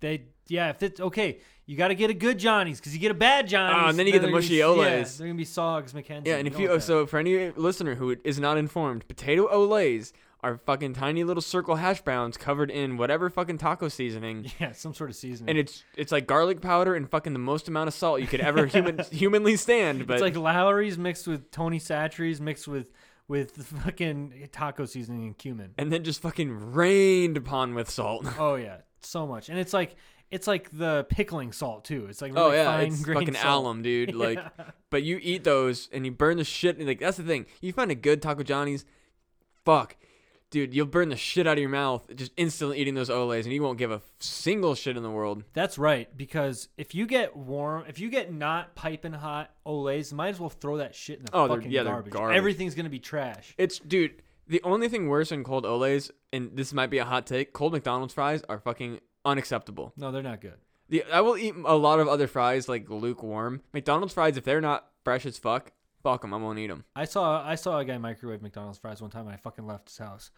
They 0.00 0.22
yeah, 0.46 0.70
if 0.70 0.82
it's 0.82 1.00
okay, 1.00 1.40
You 1.68 1.76
got 1.76 1.88
to 1.88 1.94
get 1.94 2.08
a 2.08 2.14
good 2.14 2.38
Johnny's 2.38 2.80
because 2.80 2.94
you 2.94 2.98
get 2.98 3.10
a 3.10 3.14
bad 3.14 3.44
ah, 3.44 3.48
Johnny's. 3.48 3.82
Oh, 3.84 3.88
and 3.90 3.98
then 3.98 4.06
you 4.06 4.12
get 4.14 4.22
the 4.22 4.30
mushy 4.30 4.56
be, 4.56 4.60
Olés. 4.60 4.78
Yeah, 4.78 5.02
they're 5.02 5.26
gonna 5.26 5.36
be 5.36 5.44
Sogs, 5.44 5.92
McKenzie. 5.92 6.26
Yeah, 6.26 6.36
and 6.36 6.48
if 6.48 6.58
you 6.58 6.68
want 6.68 6.78
oh, 6.78 6.78
so 6.78 7.04
for 7.04 7.18
any 7.18 7.50
listener 7.50 7.94
who 7.94 8.16
is 8.24 8.40
not 8.40 8.56
informed, 8.56 9.06
potato 9.06 9.46
olés 9.48 10.14
are 10.40 10.56
fucking 10.56 10.94
tiny 10.94 11.24
little 11.24 11.42
circle 11.42 11.76
hash 11.76 12.00
browns 12.00 12.38
covered 12.38 12.70
in 12.70 12.96
whatever 12.96 13.28
fucking 13.28 13.58
taco 13.58 13.88
seasoning. 13.88 14.50
yeah, 14.60 14.72
some 14.72 14.94
sort 14.94 15.10
of 15.10 15.16
seasoning. 15.16 15.50
And 15.50 15.58
it's 15.58 15.84
it's 15.94 16.10
like 16.10 16.26
garlic 16.26 16.62
powder 16.62 16.94
and 16.94 17.06
fucking 17.10 17.34
the 17.34 17.38
most 17.38 17.68
amount 17.68 17.88
of 17.88 17.92
salt 17.92 18.22
you 18.22 18.26
could 18.26 18.40
ever 18.40 18.64
human 18.64 19.00
humanly 19.12 19.56
stand. 19.56 20.06
But 20.06 20.14
it's 20.14 20.22
like 20.22 20.36
Lawry's 20.36 20.96
mixed 20.96 21.26
with 21.26 21.50
Tony 21.50 21.80
Chachere's 21.80 22.40
mixed 22.40 22.66
with 22.66 22.86
with 23.28 23.50
fucking 23.84 24.48
taco 24.52 24.86
seasoning 24.86 25.26
and 25.26 25.36
cumin. 25.36 25.74
and 25.76 25.92
then 25.92 26.02
just 26.02 26.22
fucking 26.22 26.72
rained 26.72 27.36
upon 27.36 27.74
with 27.74 27.90
salt. 27.90 28.26
Oh 28.38 28.54
yeah, 28.54 28.78
so 29.02 29.26
much, 29.26 29.50
and 29.50 29.58
it's 29.58 29.74
like 29.74 29.96
it's 30.30 30.46
like 30.46 30.70
the 30.76 31.06
pickling 31.08 31.52
salt 31.52 31.84
too. 31.84 32.06
It's 32.08 32.20
like 32.22 32.32
Oh 32.36 32.46
really 32.46 32.56
yeah, 32.58 32.64
fine 32.76 32.86
it's 32.88 33.04
fucking 33.04 33.34
salt. 33.34 33.64
alum, 33.64 33.82
dude. 33.82 34.14
Like, 34.14 34.38
but 34.90 35.02
you 35.02 35.18
eat 35.22 35.44
those 35.44 35.88
and 35.92 36.04
you 36.04 36.12
burn 36.12 36.36
the 36.38 36.44
shit. 36.44 36.76
And 36.78 36.86
Like 36.86 37.00
that's 37.00 37.16
the 37.16 37.22
thing. 37.22 37.46
You 37.60 37.72
find 37.72 37.90
a 37.90 37.94
good 37.94 38.20
Taco 38.22 38.42
Johnny's, 38.42 38.84
fuck, 39.64 39.96
dude. 40.50 40.74
You'll 40.74 40.86
burn 40.86 41.08
the 41.08 41.16
shit 41.16 41.46
out 41.46 41.54
of 41.54 41.58
your 41.60 41.68
mouth 41.70 42.06
just 42.14 42.32
instantly 42.36 42.78
eating 42.78 42.94
those 42.94 43.08
Olés, 43.10 43.44
and 43.44 43.52
you 43.52 43.62
won't 43.62 43.78
give 43.78 43.90
a 43.90 44.00
single 44.18 44.74
shit 44.74 44.96
in 44.96 45.02
the 45.02 45.10
world. 45.10 45.44
That's 45.52 45.78
right, 45.78 46.14
because 46.16 46.68
if 46.76 46.94
you 46.94 47.06
get 47.06 47.36
warm, 47.36 47.84
if 47.88 47.98
you 47.98 48.10
get 48.10 48.32
not 48.32 48.74
piping 48.74 49.12
hot 49.12 49.50
Olés, 49.66 50.12
might 50.12 50.28
as 50.30 50.40
well 50.40 50.50
throw 50.50 50.78
that 50.78 50.94
shit 50.94 51.18
in 51.20 51.26
the 51.26 51.34
Oh, 51.34 51.48
fucking 51.48 51.70
yeah, 51.70 51.84
garbage. 51.84 52.12
garbage. 52.12 52.36
Everything's 52.36 52.74
gonna 52.74 52.88
be 52.90 52.98
trash. 53.00 53.54
It's 53.58 53.78
dude. 53.78 54.22
The 54.46 54.62
only 54.64 54.88
thing 54.88 55.08
worse 55.08 55.28
than 55.28 55.44
cold 55.44 55.64
Olés, 55.64 56.10
and 56.32 56.50
this 56.56 56.72
might 56.72 56.88
be 56.88 56.96
a 56.96 57.04
hot 57.04 57.26
take, 57.26 57.52
cold 57.52 57.74
McDonald's 57.74 58.14
fries 58.14 58.42
are 58.48 58.58
fucking 58.58 59.00
unacceptable. 59.28 59.92
No, 59.96 60.10
they're 60.10 60.22
not 60.22 60.40
good. 60.40 60.54
The 60.88 61.04
I 61.12 61.20
will 61.20 61.36
eat 61.36 61.54
a 61.64 61.76
lot 61.76 62.00
of 62.00 62.08
other 62.08 62.26
fries 62.26 62.68
like 62.68 62.88
lukewarm. 62.88 63.62
McDonald's 63.72 64.14
fries, 64.14 64.36
if 64.36 64.44
they're 64.44 64.60
not 64.60 64.88
fresh 65.04 65.26
as 65.26 65.38
fuck, 65.38 65.72
fuck 66.02 66.22
them. 66.22 66.32
I 66.32 66.38
won't 66.38 66.58
eat 66.58 66.68
them. 66.68 66.84
I 66.96 67.04
saw 67.04 67.46
I 67.46 67.54
saw 67.56 67.78
a 67.78 67.84
guy 67.84 67.98
microwave 67.98 68.42
McDonald's 68.42 68.78
fries 68.78 69.00
one 69.02 69.10
time, 69.10 69.26
and 69.26 69.34
I 69.34 69.36
fucking 69.36 69.66
left 69.66 69.88
his 69.88 69.98
house. 69.98 70.30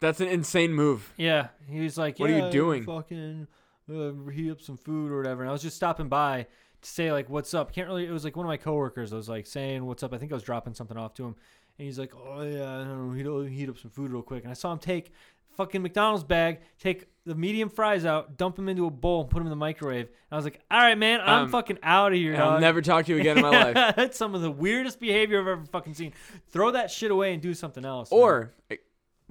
That's 0.00 0.20
an 0.20 0.28
insane 0.28 0.72
move. 0.72 1.12
Yeah, 1.16 1.48
he 1.68 1.80
was 1.80 1.96
like, 1.96 2.18
What 2.18 2.30
are 2.30 2.36
you 2.36 2.50
doing?" 2.50 2.84
Fucking 2.84 3.46
uh, 3.92 4.30
heat 4.30 4.50
up 4.50 4.60
some 4.60 4.76
food 4.76 5.10
or 5.10 5.16
whatever." 5.18 5.42
And 5.42 5.50
I 5.50 5.52
was 5.52 5.62
just 5.62 5.76
stopping 5.76 6.08
by 6.08 6.46
to 6.80 6.88
say 6.88 7.12
like, 7.12 7.28
"What's 7.28 7.54
up?" 7.54 7.72
Can't 7.72 7.88
really. 7.88 8.06
It 8.06 8.12
was 8.12 8.24
like 8.24 8.36
one 8.36 8.46
of 8.46 8.48
my 8.48 8.56
coworkers. 8.56 9.12
I 9.12 9.16
was 9.16 9.28
like 9.28 9.46
saying, 9.46 9.84
"What's 9.84 10.02
up?" 10.02 10.12
I 10.12 10.18
think 10.18 10.32
I 10.32 10.34
was 10.34 10.44
dropping 10.44 10.74
something 10.74 10.96
off 10.96 11.14
to 11.14 11.24
him, 11.24 11.36
and 11.78 11.86
he's 11.86 11.98
like, 11.98 12.12
"Oh 12.14 12.42
yeah, 12.42 12.80
I 12.80 12.84
don't 12.84 13.08
know, 13.08 13.42
heat 13.42 13.52
heat 13.52 13.68
up 13.68 13.78
some 13.78 13.90
food 13.90 14.12
real 14.12 14.22
quick." 14.22 14.44
And 14.44 14.50
I 14.50 14.54
saw 14.54 14.72
him 14.72 14.78
take 14.78 15.12
fucking 15.56 15.82
McDonald's 15.82 16.24
bag, 16.24 16.60
take 16.78 17.06
the 17.24 17.34
medium 17.34 17.68
fries 17.68 18.04
out, 18.04 18.36
dump 18.36 18.56
them 18.56 18.68
into 18.68 18.86
a 18.86 18.90
bowl, 18.90 19.24
put 19.24 19.38
them 19.38 19.46
in 19.46 19.50
the 19.50 19.56
microwave. 19.56 20.06
And 20.06 20.12
I 20.32 20.36
was 20.36 20.44
like, 20.44 20.60
"All 20.70 20.80
right, 20.80 20.98
man, 20.98 21.20
I'm 21.20 21.44
Um, 21.44 21.50
fucking 21.50 21.78
out 21.82 22.12
of 22.12 22.18
here." 22.18 22.34
I'll 22.36 22.52
dog." 22.52 22.60
never 22.60 22.82
talk 22.82 23.06
to 23.06 23.14
you 23.14 23.20
again 23.20 23.36
in 23.38 23.42
my 23.42 23.50
life. 23.72 23.94
That's 23.96 24.16
some 24.18 24.34
of 24.34 24.42
the 24.42 24.50
weirdest 24.50 24.98
behavior 24.98 25.40
I've 25.40 25.46
ever 25.46 25.64
fucking 25.66 25.94
seen. 25.94 26.12
Throw 26.48 26.72
that 26.72 26.90
shit 26.90 27.10
away 27.10 27.32
and 27.32 27.40
do 27.40 27.54
something 27.54 27.84
else. 27.84 28.10
man. 28.10 28.20
Or 28.20 28.54
eh, 28.70 28.76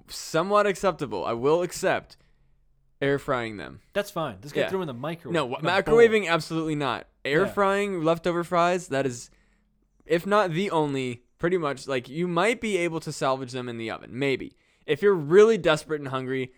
somewhat 0.07 0.67
acceptable. 0.67 1.25
I 1.25 1.33
will 1.33 1.61
accept 1.61 2.17
air 3.01 3.17
frying 3.19 3.57
them. 3.57 3.81
that's 3.93 4.11
fine. 4.11 4.37
This 4.41 4.51
guy 4.51 4.61
Yeah. 4.61 4.69
threw 4.69 4.81
in 4.81 4.87
the 4.87 4.93
microwave. 4.93 5.33
No, 5.33 5.47
in 5.47 5.53
a 5.53 5.59
bowl. 5.61 5.71
microwaving 5.71 6.27
absolutely 6.29 6.75
not. 6.75 7.07
Air 7.25 7.41
Yeah. 7.45 7.51
frying 7.51 8.03
leftover 8.03 8.43
fries, 8.43 8.87
that 8.89 9.05
is 9.05 9.29
if 10.05 10.25
not 10.25 10.51
the 10.51 10.69
only, 10.71 11.23
pretty 11.39 11.57
much 11.57 11.87
like 11.87 12.07
you 12.09 12.27
might 12.27 12.61
be 12.61 12.77
able 12.77 12.99
to 12.99 13.11
salvage 13.11 13.51
them 13.51 13.67
in 13.67 13.77
the 13.77 13.89
oven. 13.89 14.11
Maybe. 14.13 14.55
If 14.85 15.01
you're 15.01 15.13
really 15.13 15.57
desperate 15.57 16.01
and 16.01 16.09
hungry, 16.09 16.53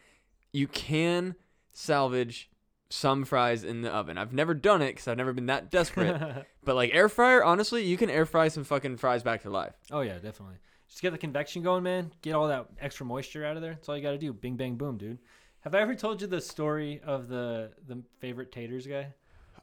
you 0.51 0.67
can 0.67 1.35
salvage 1.71 2.49
some 2.89 3.25
fries 3.25 3.63
in 3.63 3.81
the 3.81 3.89
oven. 3.89 4.17
I've 4.17 4.33
never 4.33 4.53
done 4.53 4.81
it 4.81 4.93
cuz 4.93 5.07
I've 5.07 5.17
never 5.17 5.33
been 5.33 5.47
that 5.47 5.71
desperate. 5.71 6.45
but 6.63 6.75
like 6.75 6.93
air 6.93 7.09
fryer, 7.09 7.43
honestly, 7.43 7.83
you 7.83 7.97
can 7.97 8.09
air 8.09 8.25
fry 8.25 8.47
some 8.47 8.63
fucking 8.63 8.97
fries 8.97 9.23
back 9.23 9.41
to 9.41 9.49
life. 9.49 9.73
Oh 9.91 10.01
yeah, 10.01 10.19
definitely. 10.19 10.57
Just 10.87 11.01
get 11.01 11.11
the 11.11 11.17
convection 11.17 11.63
going, 11.63 11.81
man. 11.83 12.11
Get 12.21 12.35
all 12.35 12.47
that 12.49 12.67
extra 12.79 13.05
moisture 13.05 13.43
out 13.43 13.55
of 13.55 13.63
there. 13.63 13.73
That's 13.73 13.89
all 13.89 13.97
you 13.97 14.03
got 14.03 14.11
to 14.11 14.17
do. 14.19 14.31
Bing 14.31 14.57
bang 14.57 14.75
boom, 14.75 14.97
dude. 14.97 15.17
Have 15.61 15.73
I 15.73 15.79
ever 15.79 15.95
told 15.95 16.21
you 16.21 16.27
the 16.27 16.39
story 16.39 17.01
of 17.03 17.27
the 17.29 17.71
the 17.87 18.03
favorite 18.19 18.51
taters 18.51 18.85
guy? 18.85 19.13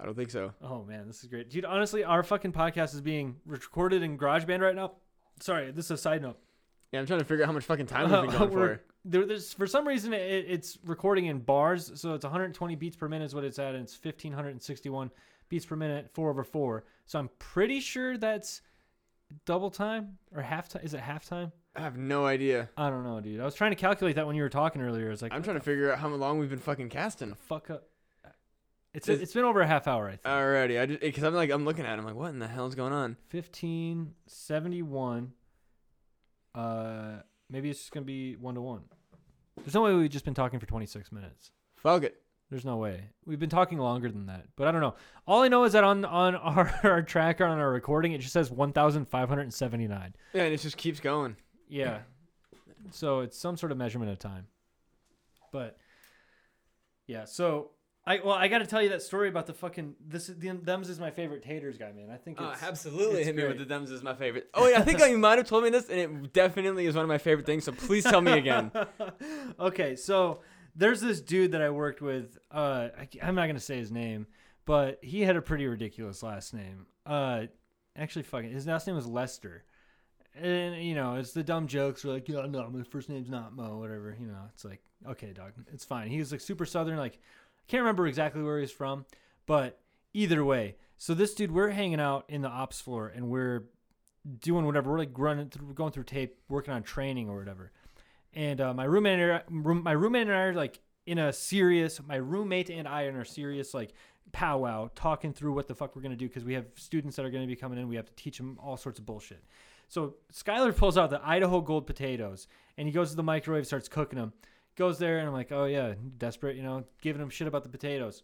I 0.01 0.07
don't 0.07 0.17
think 0.17 0.31
so. 0.31 0.53
Oh 0.63 0.83
man, 0.83 1.07
this 1.07 1.23
is 1.23 1.29
great, 1.29 1.51
dude. 1.51 1.65
Honestly, 1.65 2.03
our 2.03 2.23
fucking 2.23 2.53
podcast 2.53 2.95
is 2.95 3.01
being 3.01 3.37
recorded 3.45 4.03
in 4.03 4.17
GarageBand 4.17 4.61
right 4.61 4.75
now. 4.75 4.93
Sorry, 5.41 5.71
this 5.71 5.85
is 5.85 5.91
a 5.93 5.99
side 5.99 6.23
note. 6.23 6.39
Yeah, 6.93 7.01
I'm 7.01 7.07
trying 7.07 7.21
to 7.21 7.25
figure 7.25 7.45
out 7.45 7.47
how 7.47 7.53
much 7.53 7.65
fucking 7.65 7.87
time 7.87 8.11
we've 8.11 8.31
been 8.31 8.31
going 8.39 8.51
for. 8.51 8.81
There, 9.05 9.25
there's 9.25 9.53
for 9.53 9.67
some 9.67 9.87
reason 9.87 10.13
it, 10.13 10.45
it's 10.49 10.79
recording 10.85 11.27
in 11.27 11.39
bars, 11.39 11.93
so 11.95 12.15
it's 12.15 12.25
120 12.25 12.75
beats 12.77 12.97
per 12.97 13.09
minute 13.09 13.27
is 13.27 13.35
what 13.35 13.45
it's 13.45 13.59
at, 13.59 13.75
and 13.75 13.85
it's 13.85 13.95
1561 13.95 15.11
beats 15.49 15.65
per 15.65 15.77
minute, 15.77 16.11
four 16.13 16.31
over 16.31 16.45
four. 16.45 16.85
So 17.07 17.19
I'm 17.19 17.31
pretty 17.39 17.81
sure 17.81 18.19
that's 18.19 18.61
double 19.47 19.71
time 19.71 20.19
or 20.35 20.43
half 20.43 20.69
time. 20.69 20.83
Is 20.85 20.95
it 20.95 21.01
half 21.01 21.25
time? 21.27 21.53
I 21.77 21.83
have 21.83 21.97
no 21.97 22.27
idea. 22.27 22.69
I 22.77 22.91
don't 22.91 23.05
know, 23.05 23.21
dude. 23.21 23.41
I 23.41 23.45
was 23.45 23.55
trying 23.55 23.71
to 23.71 23.77
calculate 23.77 24.17
that 24.17 24.27
when 24.27 24.35
you 24.35 24.43
were 24.43 24.49
talking 24.49 24.83
earlier. 24.83 25.11
It's 25.11 25.23
like 25.23 25.33
I'm 25.33 25.43
trying 25.45 25.57
to 25.57 25.63
figure 25.63 25.93
out 25.93 26.01
how 26.01 26.09
long 26.09 26.39
we've 26.39 26.51
been 26.51 26.59
fucking 26.59 26.89
casting. 26.89 27.35
fuck 27.35 27.71
up. 27.71 27.85
It's 28.93 29.07
Does- 29.07 29.21
it's 29.21 29.33
been 29.33 29.45
over 29.45 29.61
a 29.61 29.67
half 29.69 29.87
hour, 29.87 30.09
I 30.09 30.17
think. 30.17 30.23
Alrighty, 30.25 30.81
I 30.81 30.87
just 30.87 31.01
because 31.01 31.23
I'm 31.23 31.33
like 31.33 31.51
I'm 31.51 31.65
looking 31.65 31.87
at 31.87 31.95
it, 31.95 31.99
I'm 32.01 32.05
like, 32.05 32.17
what 32.17 32.31
in 32.31 32.41
the 32.41 32.49
hell 32.49 32.67
is 32.67 32.75
going 32.75 32.93
on? 32.93 33.17
1571. 33.31 35.33
Uh, 36.55 37.21
maybe 37.49 37.71
it's 37.71 37.81
just 37.81 37.93
gonna 37.93 38.07
be 38.07 38.37
one 38.37 38.55
to 38.55 38.61
one. 38.61 38.83
There's 39.59 39.75
no 39.75 39.83
way 39.83 39.95
we've 39.95 40.11
just 40.11 40.25
been 40.25 40.35
talking 40.35 40.59
for 40.59 40.67
26 40.67 41.13
minutes. 41.13 41.51
Fuck 41.77 42.03
it. 42.05 42.23
There's 42.51 42.65
no 42.65 42.79
way. 42.79 43.11
We've 43.27 43.39
been 43.39 43.51
talking 43.51 43.79
longer 43.79 44.11
than 44.11 44.27
that, 44.27 44.47
but 44.57 44.67
I 44.67 44.73
don't 44.73 44.81
know. 44.81 44.95
All 45.27 45.43
I 45.43 45.49
know 45.49 45.63
is 45.65 45.73
that 45.75 45.85
on 45.85 46.05
on 46.05 46.35
our, 46.37 46.81
our 46.83 47.03
tracker 47.03 47.45
on 47.45 47.59
our 47.59 47.71
recording, 47.71 48.13
it 48.13 48.19
just 48.19 48.33
says 48.33 48.51
1,579. 48.51 50.15
Yeah, 50.33 50.43
and 50.43 50.53
it 50.53 50.61
just 50.61 50.77
keeps 50.77 50.99
going. 50.99 51.37
Yeah. 51.69 52.01
so 52.91 53.21
it's 53.21 53.39
some 53.39 53.57
sort 53.57 53.71
of 53.71 53.79
measurement 53.79 54.11
of 54.11 54.19
time. 54.19 54.47
But 55.53 55.77
yeah, 57.07 57.25
so 57.25 57.71
I 58.11 58.21
well 58.25 58.35
I 58.35 58.49
got 58.49 58.59
to 58.59 58.67
tell 58.67 58.83
you 58.83 58.89
that 58.89 59.03
story 59.03 59.29
about 59.29 59.47
the 59.47 59.55
fucking 59.55 59.95
this 60.05 60.27
the 60.27 60.49
them's 60.49 60.89
is 60.89 60.99
my 60.99 61.13
favorite 61.13 61.45
taters 61.45 61.79
guy, 61.79 61.93
man. 61.93 62.11
I 62.11 62.17
think 62.17 62.39
Oh, 62.41 62.51
it's 62.51 62.63
absolutely. 62.63 63.19
it's 63.19 63.27
Hit 63.27 63.37
me 63.37 63.47
with 63.47 63.59
the 63.59 63.67
Dems 63.67 63.93
is 63.93 64.03
my 64.03 64.15
favorite. 64.15 64.51
Oh, 64.53 64.67
yeah, 64.67 64.81
I 64.81 64.83
think 64.83 64.99
you 64.99 65.17
might 65.17 65.39
have 65.39 65.47
told 65.47 65.63
me 65.63 65.71
this, 65.71 65.89
and 65.89 66.01
it 66.01 66.33
definitely 66.33 66.87
is 66.87 66.97
one 66.97 67.05
of 67.05 67.09
my 67.09 67.19
favorite 67.19 67.47
things. 67.47 67.65
So 67.65 67.73
please 67.73 68.03
tell 68.03 68.21
me 68.21 68.33
again. 68.33 68.73
okay, 69.61 69.95
so 69.95 70.41
there's 70.75 71.01
this 71.01 71.21
dude 71.21 71.53
that 71.53 71.63
I 71.63 71.71
worked 71.71 72.03
with. 72.03 72.37
Uh, 72.51 72.89
I, 72.99 73.29
am 73.29 73.37
not 73.37 73.47
gonna 73.47 73.61
say 73.61 73.77
his 73.77 73.93
name, 73.93 74.27
but 74.65 74.99
he 75.03 75.21
had 75.21 75.37
a 75.37 75.43
pretty 75.43 75.69
ridiculous 75.69 76.21
last 76.21 76.53
name. 76.53 76.87
Uh, 77.07 77.43
actually, 77.95 78.25
fucking 78.25 78.51
his 78.51 78.67
last 78.67 78.89
name 78.89 78.97
was 78.97 79.07
Lester. 79.07 79.63
And 80.35 80.83
you 80.83 80.97
know, 80.97 81.15
it's 81.15 81.33
the 81.33 81.45
dumb 81.45 81.69
jokes. 81.69 82.05
We're 82.05 82.15
like, 82.15 82.29
yeah, 82.29 82.47
no, 82.47 82.69
my 82.71 82.83
first 82.83 83.09
name's 83.09 83.31
not 83.31 83.55
Mo, 83.55 83.79
whatever. 83.79 84.17
You 84.19 84.27
know, 84.27 84.43
it's 84.53 84.65
like, 84.65 84.81
okay, 85.09 85.33
dog, 85.33 85.53
it's 85.73 85.85
fine. 85.85 86.09
He 86.09 86.19
was 86.19 86.33
like 86.33 86.41
super 86.41 86.67
southern, 86.67 86.97
like 86.97 87.21
can't 87.71 87.83
remember 87.83 88.07
exactly 88.07 88.43
where 88.43 88.59
he's 88.59 88.73
from, 88.73 89.07
but 89.47 89.81
either 90.13 90.45
way. 90.45 90.77
So 90.97 91.15
this 91.15 91.35
dude, 91.35 91.53
we're 91.53 91.71
hanging 91.71 92.01
out 92.01 92.25
in 92.29 92.43
the 92.43 92.49
ops 92.49 92.81
floor 92.81 93.13
and 93.15 93.29
we're 93.29 93.65
doing 94.41 94.67
whatever. 94.67 94.91
We're 94.91 94.99
like 94.99 95.17
running, 95.17 95.49
through, 95.49 95.73
going 95.75 95.93
through 95.93 96.05
tape, 96.05 96.37
working 96.49 96.75
on 96.75 96.83
training 96.83 97.29
or 97.29 97.39
whatever. 97.39 97.71
And 98.35 98.61
uh, 98.61 98.75
my 98.75 98.85
roommate, 98.85 99.21
and 99.21 99.65
room, 99.65 99.83
my 99.85 99.93
roommate 99.93 100.27
and 100.27 100.37
I 100.37 100.43
are 100.43 100.55
like 100.55 100.81
in 101.07 101.19
a 101.19 101.33
serious. 101.33 102.01
My 102.05 102.17
roommate 102.17 102.71
and 102.71 102.87
I 102.87 103.05
are 103.05 103.11
in 103.11 103.17
a 103.17 103.25
serious 103.25 103.73
like 103.73 103.95
powwow, 104.33 104.91
talking 104.95 105.33
through 105.33 105.55
what 105.55 105.69
the 105.69 105.75
fuck 105.75 105.95
we're 105.95 106.03
gonna 106.03 106.17
do 106.17 106.29
because 106.29 106.45
we 106.45 106.55
have 106.55 106.67
students 106.75 107.17
that 107.17 107.25
are 107.25 107.31
gonna 107.31 107.47
be 107.47 107.57
coming 107.57 107.79
in. 107.79 107.89
We 107.89 107.97
have 107.97 108.07
to 108.07 108.15
teach 108.15 108.37
them 108.37 108.59
all 108.61 108.77
sorts 108.77 108.99
of 108.99 109.07
bullshit. 109.07 109.45
So 109.89 110.15
Skylar 110.33 110.77
pulls 110.77 110.97
out 110.99 111.11
the 111.11 111.21
Idaho 111.25 111.61
Gold 111.61 111.87
potatoes 111.87 112.47
and 112.77 112.87
he 112.87 112.93
goes 112.93 113.11
to 113.11 113.17
the 113.17 113.23
microwave, 113.23 113.67
starts 113.67 113.89
cooking 113.89 114.19
them. 114.19 114.33
Goes 114.81 114.99
there 114.99 115.19
and 115.19 115.27
I'm 115.29 115.35
like, 115.35 115.53
oh 115.53 115.67
yeah, 115.67 115.93
desperate, 116.17 116.57
you 116.57 116.63
know, 116.63 116.85
giving 117.03 117.21
him 117.21 117.29
shit 117.29 117.47
about 117.47 117.65
the 117.65 117.69
potatoes. 117.69 118.23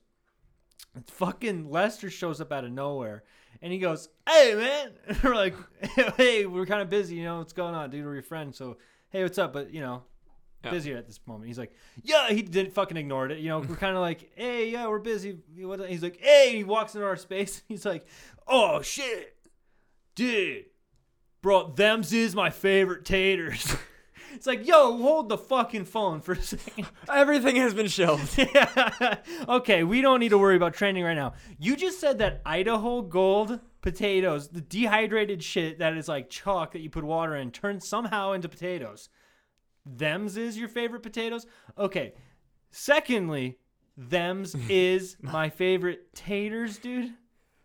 Fucking 1.09 1.71
Lester 1.71 2.09
shows 2.09 2.41
up 2.41 2.51
out 2.51 2.65
of 2.65 2.73
nowhere 2.73 3.25
and 3.61 3.71
he 3.71 3.79
goes, 3.79 4.09
"Hey 4.27 4.55
man," 4.55 4.93
we're 5.23 5.35
like, 5.35 5.55
"Hey, 6.17 6.47
we're 6.47 6.65
kind 6.65 6.81
of 6.81 6.89
busy, 6.89 7.17
you 7.17 7.25
know, 7.25 7.37
what's 7.41 7.53
going 7.53 7.75
on, 7.75 7.91
dude? 7.91 8.07
We're 8.07 8.15
your 8.15 8.23
friend, 8.23 8.55
so 8.55 8.79
hey, 9.11 9.23
what's 9.23 9.37
up?" 9.37 9.53
But 9.53 9.75
you 9.75 9.81
know, 9.83 10.05
Yeah. 10.65 10.71
busy 10.71 10.95
at 10.95 11.07
this 11.07 11.21
moment. 11.27 11.49
He's 11.49 11.59
like, 11.59 11.75
"Yeah," 12.03 12.29
he 12.31 12.41
didn't 12.41 12.73
fucking 12.73 12.97
ignored 12.97 13.33
it. 13.33 13.41
You 13.41 13.51
know, 13.51 13.59
we're 13.59 13.77
kind 13.77 13.95
of 13.95 14.01
like, 14.01 14.31
"Hey, 14.35 14.71
yeah, 14.71 14.87
we're 14.89 14.99
busy." 14.99 15.37
He's 15.55 16.03
like, 16.03 16.19
"Hey," 16.23 16.57
he 16.57 16.65
walks 16.65 16.95
into 16.95 17.07
our 17.07 17.17
space. 17.17 17.63
He's 17.69 17.85
like, 17.85 18.07
"Oh 18.49 18.81
shit, 18.81 19.37
dude, 20.15 20.65
bro, 21.43 21.69
them's 21.77 22.15
is 22.15 22.35
my 22.35 22.49
favorite 22.49 23.05
taters." 23.05 23.77
It's 24.37 24.47
like, 24.47 24.67
yo, 24.67 24.99
hold 24.99 25.31
the 25.31 25.39
fucking 25.39 25.87
phone 25.87 26.21
for 26.21 26.33
a 26.33 26.43
second. 26.43 26.87
Everything 27.13 27.57
has 27.57 27.73
been 27.73 27.89
shelved. 27.89 28.39
Yeah. 28.55 29.17
okay, 29.49 29.83
we 29.83 30.03
don't 30.03 30.21
need 30.21 30.29
to 30.29 30.39
worry 30.39 30.57
about 30.57 30.75
trending 30.75 31.05
right 31.05 31.15
now. 31.15 31.33
You 31.59 31.75
just 31.75 31.99
said 31.99 32.19
that 32.19 32.43
Idaho 32.45 33.01
Gold 33.01 33.61
potatoes, 33.81 34.49
the 34.49 34.61
dehydrated 34.61 35.43
shit 35.43 35.79
that 35.79 35.97
is 35.97 36.07
like 36.07 36.29
chalk 36.29 36.73
that 36.73 36.81
you 36.81 36.91
put 36.91 37.03
water 37.03 37.35
in, 37.35 37.51
turns 37.51 37.89
somehow 37.89 38.33
into 38.33 38.47
potatoes. 38.47 39.09
Them's 39.87 40.37
is 40.37 40.59
your 40.59 40.69
favorite 40.69 41.03
potatoes? 41.03 41.47
Okay. 41.79 42.13
Secondly, 42.71 43.57
Them's 43.97 44.55
is 44.69 45.17
my 45.23 45.49
favorite 45.49 46.15
taters, 46.15 46.77
dude. 46.77 47.15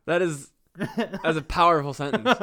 That 0.05 0.21
is 0.21 0.51
that's 0.77 1.37
a 1.37 1.41
powerful 1.41 1.93
sentence. 1.93 2.39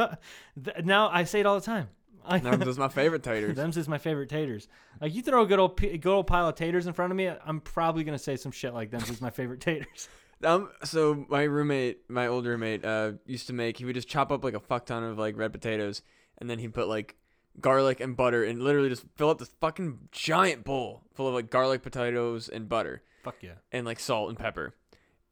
Now 0.84 1.08
I 1.08 1.24
say 1.24 1.40
it 1.40 1.46
all 1.46 1.58
the 1.58 1.64
time. 1.64 1.88
Them's 2.28 2.66
is 2.66 2.78
my 2.78 2.88
favorite 2.88 3.22
taters. 3.22 3.56
Them's 3.56 3.76
is 3.76 3.88
my 3.88 3.98
favorite 3.98 4.28
taters. 4.28 4.68
Like 5.00 5.14
you 5.14 5.22
throw 5.22 5.42
a 5.42 5.46
good 5.46 5.58
old 5.58 5.76
good 5.80 6.06
old 6.06 6.26
pile 6.26 6.48
of 6.48 6.54
taters 6.54 6.86
in 6.86 6.92
front 6.92 7.12
of 7.12 7.16
me, 7.16 7.28
I'm 7.28 7.60
probably 7.60 8.04
gonna 8.04 8.18
say 8.18 8.36
some 8.36 8.52
shit 8.52 8.74
like 8.74 8.90
them's 8.90 9.10
is 9.10 9.20
my 9.20 9.30
favorite 9.30 9.60
taters. 9.62 10.08
Um, 10.44 10.70
so 10.84 11.26
my 11.28 11.42
roommate, 11.42 12.08
my 12.08 12.28
old 12.28 12.46
roommate, 12.46 12.84
uh, 12.84 13.12
used 13.26 13.48
to 13.48 13.52
make. 13.52 13.76
He 13.78 13.84
would 13.84 13.94
just 13.96 14.08
chop 14.08 14.30
up 14.30 14.44
like 14.44 14.54
a 14.54 14.60
fuck 14.60 14.86
ton 14.86 15.02
of 15.02 15.18
like 15.18 15.36
red 15.36 15.52
potatoes, 15.52 16.02
and 16.38 16.48
then 16.48 16.58
he'd 16.60 16.74
put 16.74 16.86
like 16.86 17.16
garlic 17.60 17.98
and 17.98 18.16
butter, 18.16 18.44
and 18.44 18.62
literally 18.62 18.88
just 18.88 19.04
fill 19.16 19.30
up 19.30 19.38
this 19.38 19.50
fucking 19.60 19.98
giant 20.12 20.62
bowl 20.62 21.02
full 21.14 21.26
of 21.26 21.34
like 21.34 21.50
garlic, 21.50 21.82
potatoes, 21.82 22.48
and 22.48 22.68
butter, 22.68 23.02
Fuck 23.24 23.42
yeah. 23.42 23.54
and 23.72 23.84
like 23.84 23.98
salt 23.98 24.28
and 24.28 24.38
pepper, 24.38 24.76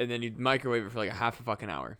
and 0.00 0.10
then 0.10 0.22
you'd 0.22 0.38
microwave 0.40 0.84
it 0.86 0.90
for 0.90 0.98
like 0.98 1.10
a 1.10 1.14
half 1.14 1.38
a 1.38 1.44
fucking 1.44 1.70
hour. 1.70 1.98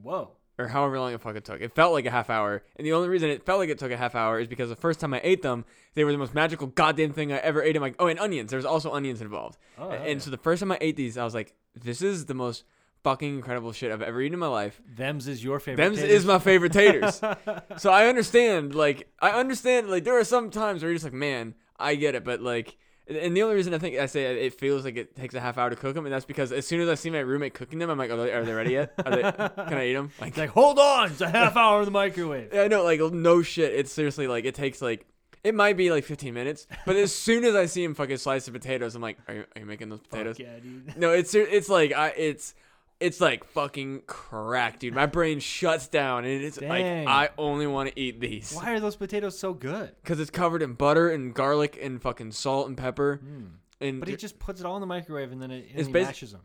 Whoa. 0.00 0.37
Or 0.58 0.68
however 0.68 0.98
long 0.98 1.14
it 1.14 1.20
fucking 1.20 1.42
took. 1.42 1.60
It 1.60 1.74
felt 1.74 1.92
like 1.92 2.04
a 2.04 2.10
half 2.10 2.30
hour, 2.30 2.62
and 2.76 2.86
the 2.86 2.92
only 2.92 3.08
reason 3.08 3.30
it 3.30 3.46
felt 3.46 3.60
like 3.60 3.68
it 3.68 3.78
took 3.78 3.92
a 3.92 3.96
half 3.96 4.14
hour 4.14 4.40
is 4.40 4.48
because 4.48 4.68
the 4.68 4.76
first 4.76 4.98
time 4.98 5.14
I 5.14 5.20
ate 5.22 5.42
them, 5.42 5.64
they 5.94 6.04
were 6.04 6.12
the 6.12 6.18
most 6.18 6.34
magical 6.34 6.66
goddamn 6.66 7.12
thing 7.12 7.32
I 7.32 7.36
ever 7.38 7.62
ate. 7.62 7.76
In 7.76 7.82
my 7.82 7.94
oh, 7.98 8.08
and 8.08 8.18
onions. 8.18 8.50
There's 8.50 8.64
also 8.64 8.92
onions 8.92 9.20
involved. 9.20 9.56
Oh, 9.78 9.90
and 9.90 10.06
yeah. 10.06 10.18
so 10.18 10.30
the 10.30 10.36
first 10.36 10.60
time 10.60 10.72
I 10.72 10.78
ate 10.80 10.96
these, 10.96 11.16
I 11.16 11.24
was 11.24 11.34
like, 11.34 11.54
"This 11.74 12.02
is 12.02 12.26
the 12.26 12.34
most 12.34 12.64
fucking 13.04 13.36
incredible 13.36 13.72
shit 13.72 13.92
I've 13.92 14.02
ever 14.02 14.20
eaten 14.20 14.34
in 14.34 14.40
my 14.40 14.48
life." 14.48 14.80
Them's 14.96 15.28
is 15.28 15.44
your 15.44 15.60
favorite. 15.60 15.84
Them's 15.84 15.98
taters? 15.98 16.14
is 16.14 16.26
my 16.26 16.38
favorite 16.40 16.72
taters. 16.72 17.20
so 17.76 17.92
I 17.92 18.06
understand, 18.06 18.74
like, 18.74 19.08
I 19.20 19.30
understand, 19.30 19.88
like, 19.88 20.04
there 20.04 20.18
are 20.18 20.24
some 20.24 20.50
times 20.50 20.82
where 20.82 20.90
you're 20.90 20.96
just 20.96 21.04
like, 21.04 21.12
man, 21.12 21.54
I 21.78 21.94
get 21.94 22.14
it, 22.14 22.24
but 22.24 22.40
like. 22.40 22.76
And 23.08 23.34
the 23.34 23.42
only 23.42 23.54
reason 23.54 23.72
I 23.72 23.78
think 23.78 23.96
I 23.96 24.04
say 24.06 24.44
it 24.44 24.52
feels 24.54 24.84
like 24.84 24.96
it 24.96 25.16
takes 25.16 25.34
a 25.34 25.40
half 25.40 25.56
hour 25.56 25.70
to 25.70 25.76
cook 25.76 25.94
them, 25.94 26.04
and 26.04 26.12
that's 26.12 26.26
because 26.26 26.52
as 26.52 26.66
soon 26.66 26.80
as 26.80 26.88
I 26.88 26.94
see 26.94 27.08
my 27.08 27.20
roommate 27.20 27.54
cooking 27.54 27.78
them, 27.78 27.88
I'm 27.88 27.96
like, 27.96 28.10
are 28.10 28.16
they, 28.16 28.32
are 28.32 28.44
they 28.44 28.52
ready 28.52 28.72
yet? 28.72 28.92
Are 29.04 29.10
they, 29.10 29.22
can 29.22 29.74
I 29.74 29.88
eat 29.88 29.94
them? 29.94 30.10
Like, 30.20 30.36
like, 30.36 30.50
hold 30.50 30.78
on, 30.78 31.10
it's 31.12 31.20
a 31.22 31.30
half 31.30 31.56
hour 31.56 31.78
in 31.80 31.86
the 31.86 31.90
microwave. 31.90 32.50
yeah, 32.52 32.62
I 32.64 32.68
know, 32.68 32.84
like 32.84 33.00
no 33.00 33.40
shit. 33.42 33.72
It's 33.72 33.90
seriously 33.92 34.26
like 34.26 34.44
it 34.44 34.54
takes 34.54 34.82
like 34.82 35.06
it 35.44 35.54
might 35.54 35.76
be 35.76 35.90
like 35.90 36.04
15 36.04 36.34
minutes, 36.34 36.66
but 36.84 36.96
as 36.96 37.14
soon 37.26 37.44
as 37.44 37.54
I 37.54 37.66
see 37.66 37.82
him 37.82 37.94
fucking 37.94 38.18
slice 38.18 38.44
the 38.44 38.52
potatoes, 38.52 38.94
I'm 38.94 39.02
like, 39.02 39.18
are 39.28 39.34
you, 39.34 39.44
are 39.56 39.60
you 39.60 39.66
making 39.66 39.88
those 39.88 40.00
potatoes? 40.00 40.38
Yeah, 40.38 40.58
dude. 40.62 40.96
No, 40.96 41.12
it's 41.12 41.34
it's 41.34 41.68
like 41.68 41.92
I 41.92 42.08
it's 42.08 42.54
it's 43.00 43.20
like 43.20 43.44
fucking 43.44 44.02
crack, 44.06 44.78
dude. 44.80 44.94
My 44.94 45.06
brain 45.06 45.38
shuts 45.40 45.88
down, 45.88 46.24
and 46.24 46.42
it's 46.42 46.60
like 46.60 46.84
I 46.84 47.30
only 47.38 47.66
want 47.66 47.90
to 47.90 48.00
eat 48.00 48.20
these 48.20 48.52
Why 48.52 48.72
are 48.72 48.80
those 48.80 48.96
potatoes 48.96 49.38
so 49.38 49.52
good? 49.52 49.94
because 50.02 50.18
it's 50.20 50.30
covered 50.30 50.62
in 50.62 50.74
butter 50.74 51.08
and 51.10 51.32
garlic 51.34 51.78
and 51.80 52.00
fucking 52.02 52.32
salt 52.32 52.68
and 52.68 52.76
pepper. 52.76 53.20
Hmm. 53.22 53.44
And 53.80 54.00
But 54.00 54.08
he 54.08 54.16
just 54.16 54.38
puts 54.40 54.58
it 54.60 54.66
all 54.66 54.74
in 54.76 54.80
the 54.80 54.86
microwave 54.86 55.30
and 55.30 55.40
then 55.40 55.50
it, 55.52 55.68
and 55.70 55.78
It's 55.80 55.88
basi- 55.88 56.06
mashes 56.06 56.32
them. 56.32 56.40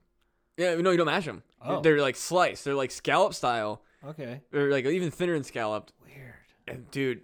yeah, 0.58 0.76
no, 0.76 0.92
you 0.92 0.98
don't 0.98 1.08
mash 1.08 1.26
them. 1.26 1.42
Oh. 1.62 1.82
They're 1.82 2.00
like 2.02 2.16
sliced. 2.16 2.64
They're 2.66 2.76
like 2.76 2.92
scallop 2.92 3.34
style, 3.34 3.82
Okay. 4.06 4.42
They're 4.52 4.70
like 4.70 4.86
even 4.86 5.10
thinner 5.12 5.34
than 5.34 5.44
scalloped. 5.44 5.94
Weird. 6.06 6.34
And 6.68 6.92
dude, 6.92 7.22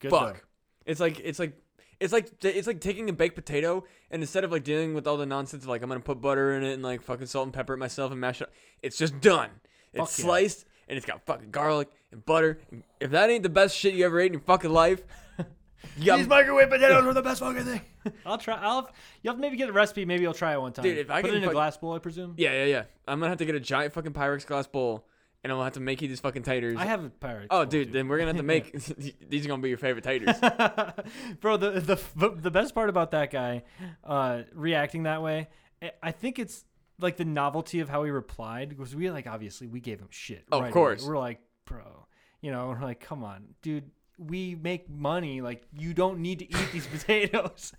Good 0.00 0.10
fuck. 0.10 0.34
though. 0.34 0.40
It's 0.86 1.00
like 1.00 1.20
it's 1.20 1.38
like 1.38 1.52
it's 2.00 2.12
like 2.12 2.30
it's 2.44 2.66
like 2.66 2.80
taking 2.80 3.08
a 3.08 3.12
baked 3.12 3.34
potato 3.34 3.84
and 4.10 4.22
instead 4.22 4.44
of 4.44 4.52
like 4.52 4.64
dealing 4.64 4.94
with 4.94 5.06
all 5.06 5.16
the 5.16 5.26
nonsense 5.26 5.64
of 5.64 5.68
like 5.68 5.82
I'm 5.82 5.88
gonna 5.88 6.00
put 6.00 6.20
butter 6.20 6.54
in 6.54 6.62
it 6.62 6.74
and 6.74 6.82
like 6.82 7.02
fucking 7.02 7.26
salt 7.26 7.46
and 7.46 7.52
pepper 7.52 7.74
it 7.74 7.78
myself 7.78 8.12
and 8.12 8.20
mash 8.20 8.40
it, 8.40 8.44
up, 8.44 8.52
it's 8.82 8.96
just 8.96 9.20
done. 9.20 9.50
It's 9.92 9.98
Fuck 9.98 10.18
yeah. 10.18 10.24
sliced 10.24 10.66
and 10.88 10.96
it's 10.96 11.06
got 11.06 11.24
fucking 11.26 11.50
garlic 11.50 11.88
and 12.12 12.24
butter. 12.24 12.58
And 12.70 12.82
if 13.00 13.10
that 13.10 13.30
ain't 13.30 13.42
the 13.42 13.48
best 13.48 13.76
shit 13.76 13.94
you 13.94 14.04
ever 14.04 14.20
ate 14.20 14.26
in 14.26 14.34
your 14.34 14.42
fucking 14.42 14.70
life, 14.70 15.02
you 15.96 16.06
got, 16.06 16.18
These 16.18 16.28
microwave 16.28 16.70
potatoes 16.70 17.04
are 17.04 17.14
the 17.14 17.22
best 17.22 17.40
fucking 17.40 17.64
thing. 17.64 17.80
I'll 18.26 18.38
try. 18.38 18.58
I'll. 18.60 18.90
You'll 19.22 19.34
have 19.34 19.38
to 19.38 19.40
maybe 19.40 19.56
get 19.56 19.68
a 19.68 19.72
recipe. 19.72 20.04
Maybe 20.04 20.26
I'll 20.26 20.34
try 20.34 20.54
it 20.54 20.60
one 20.60 20.72
time. 20.72 20.84
Dude, 20.84 20.98
if 20.98 21.10
I 21.10 21.20
put 21.20 21.28
can 21.28 21.40
it 21.40 21.42
in 21.42 21.48
a 21.48 21.52
glass 21.52 21.76
bowl, 21.76 21.92
I 21.94 21.98
presume. 21.98 22.34
yeah 22.36 22.52
yeah 22.52 22.64
yeah. 22.64 22.82
I'm 23.06 23.18
gonna 23.18 23.28
have 23.28 23.38
to 23.38 23.44
get 23.44 23.54
a 23.54 23.60
giant 23.60 23.92
fucking 23.92 24.12
Pyrex 24.12 24.46
glass 24.46 24.66
bowl 24.66 25.06
and 25.50 25.56
gonna 25.56 25.64
have 25.64 25.72
to 25.74 25.80
make 25.80 26.00
you 26.02 26.08
these 26.08 26.20
fucking 26.20 26.42
taters. 26.42 26.76
I 26.78 26.84
have 26.84 27.04
a 27.04 27.10
pirate. 27.10 27.48
oh 27.50 27.64
dude, 27.64 27.92
then 27.92 28.08
we're 28.08 28.18
gonna 28.18 28.28
have 28.30 28.36
to 28.36 28.42
make 28.42 28.72
these 29.28 29.44
are 29.44 29.48
gonna 29.48 29.62
be 29.62 29.68
your 29.68 29.78
favorite 29.78 30.04
taters. 30.04 30.36
Bro, 31.40 31.58
the, 31.58 31.70
the 32.16 32.30
the 32.36 32.50
best 32.50 32.74
part 32.74 32.88
about 32.88 33.10
that 33.12 33.30
guy 33.30 33.62
uh, 34.04 34.42
reacting 34.54 35.04
that 35.04 35.22
way, 35.22 35.48
I- 35.82 35.92
I 36.02 36.10
think 36.12 36.38
it's 36.38 36.64
like 37.00 37.16
the 37.16 37.24
novelty 37.24 37.80
of 37.80 37.88
how 37.88 38.04
he 38.04 38.10
replied 38.10 38.68
because 38.70 38.94
we 38.94 39.10
like 39.10 39.26
obviously 39.26 39.66
we 39.66 39.80
gave 39.80 40.00
him 40.00 40.08
shit. 40.10 40.44
Of 40.50 40.60
right 40.60 40.66
away. 40.66 40.72
course. 40.72 41.06
we're 41.06 41.18
like, 41.18 41.40
bro, 41.64 42.06
you 42.40 42.50
know, 42.50 42.68
we're 42.68 42.80
like, 42.84 43.00
come 43.00 43.22
on, 43.24 43.54
dude, 43.62 43.90
we 44.18 44.54
make 44.56 44.90
money. 44.90 45.40
Like, 45.40 45.62
you 45.72 45.94
don't 45.94 46.18
need 46.20 46.40
to 46.40 46.44
eat 46.46 46.72
these 46.72 46.86
potatoes. 46.86 47.72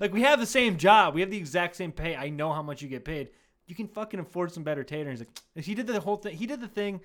like, 0.00 0.12
we 0.12 0.22
have 0.22 0.38
the 0.38 0.46
same 0.46 0.76
job, 0.76 1.14
we 1.14 1.22
have 1.22 1.30
the 1.30 1.38
exact 1.38 1.76
same 1.76 1.92
pay. 1.92 2.14
I 2.16 2.28
know 2.28 2.52
how 2.52 2.62
much 2.62 2.82
you 2.82 2.88
get 2.88 3.04
paid. 3.04 3.30
You 3.68 3.76
can 3.76 3.86
fucking 3.86 4.18
afford 4.18 4.50
some 4.50 4.64
better 4.64 4.82
tater. 4.82 5.08
And 5.08 5.18
he's 5.18 5.26
like, 5.26 5.38
he 5.64 5.74
did 5.74 5.86
the 5.86 6.00
whole 6.00 6.16
thing. 6.16 6.36
He 6.36 6.46
did 6.46 6.60
the 6.60 6.68
thing 6.68 7.00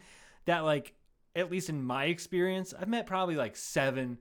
that 0.46 0.64
like 0.64 0.96
at 1.36 1.52
least 1.52 1.70
in 1.70 1.84
my 1.84 2.06
experience, 2.06 2.74
I've 2.80 2.88
met 2.88 3.06
probably 3.06 3.36
like 3.36 3.56
seven. 3.56 4.18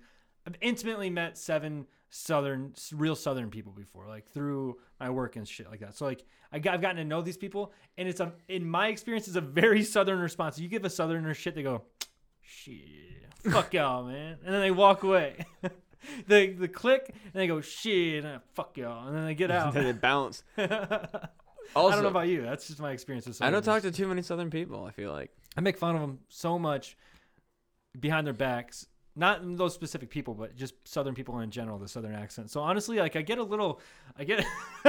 I've 0.46 0.56
intimately 0.60 1.10
met 1.10 1.38
seven 1.38 1.86
southern, 2.10 2.74
real 2.92 3.14
southern 3.16 3.50
people 3.50 3.72
before, 3.72 4.06
like 4.06 4.26
through 4.28 4.78
my 5.00 5.10
work 5.10 5.36
and 5.36 5.46
shit 5.46 5.68
like 5.70 5.80
that. 5.80 5.94
So 5.94 6.04
like 6.04 6.24
I 6.52 6.58
got, 6.58 6.74
I've 6.74 6.82
gotten 6.82 6.96
to 6.96 7.04
know 7.04 7.22
these 7.22 7.36
people, 7.36 7.72
and 7.96 8.08
it's 8.08 8.20
a 8.20 8.32
in 8.48 8.68
my 8.68 8.88
experience, 8.88 9.28
it's 9.28 9.36
a 9.36 9.40
very 9.40 9.82
southern 9.84 10.20
response. 10.20 10.58
You 10.58 10.68
give 10.68 10.84
a 10.84 10.90
southerner 10.90 11.34
shit, 11.34 11.54
they 11.54 11.62
go, 11.62 11.82
shit, 12.40 12.76
fuck 13.50 13.72
y'all, 13.74 14.04
man, 14.04 14.38
and 14.44 14.54
then 14.54 14.60
they 14.60 14.70
walk 14.70 15.02
away. 15.02 15.46
they 16.26 16.52
the 16.52 16.68
click, 16.68 17.14
and 17.24 17.34
they 17.34 17.46
go 17.46 17.60
shit, 17.60 18.24
and 18.24 18.40
fuck 18.54 18.76
y'all, 18.76 19.06
and 19.06 19.16
then 19.16 19.24
they 19.26 19.34
get 19.34 19.50
out. 19.50 19.74
then 19.74 19.84
they 19.84 19.92
bounce. 19.92 20.42
I 21.76 21.90
don't 21.90 22.02
know 22.02 22.08
about 22.08 22.28
you. 22.28 22.42
That's 22.42 22.66
just 22.68 22.80
my 22.80 22.92
experience 22.92 23.26
with 23.26 23.40
I 23.42 23.50
don't 23.50 23.64
talk 23.64 23.82
to 23.82 23.90
too 23.90 24.06
many 24.08 24.22
Southern 24.22 24.50
people. 24.50 24.84
I 24.84 24.90
feel 24.90 25.12
like. 25.12 25.30
I 25.56 25.60
make 25.60 25.76
fun 25.78 25.94
of 25.94 26.00
them 26.00 26.18
so 26.28 26.58
much 26.58 26.96
behind 27.98 28.26
their 28.26 28.34
backs. 28.34 28.86
Not 29.14 29.40
those 29.58 29.74
specific 29.74 30.08
people, 30.08 30.32
but 30.32 30.56
just 30.56 30.72
Southern 30.88 31.14
people 31.14 31.38
in 31.40 31.50
general, 31.50 31.78
the 31.78 31.86
Southern 31.86 32.14
accent. 32.14 32.50
So 32.50 32.62
honestly, 32.62 32.96
like 32.98 33.14
I 33.14 33.20
get 33.20 33.36
a 33.36 33.42
little, 33.42 33.82
I 34.16 34.24
get, 34.24 34.46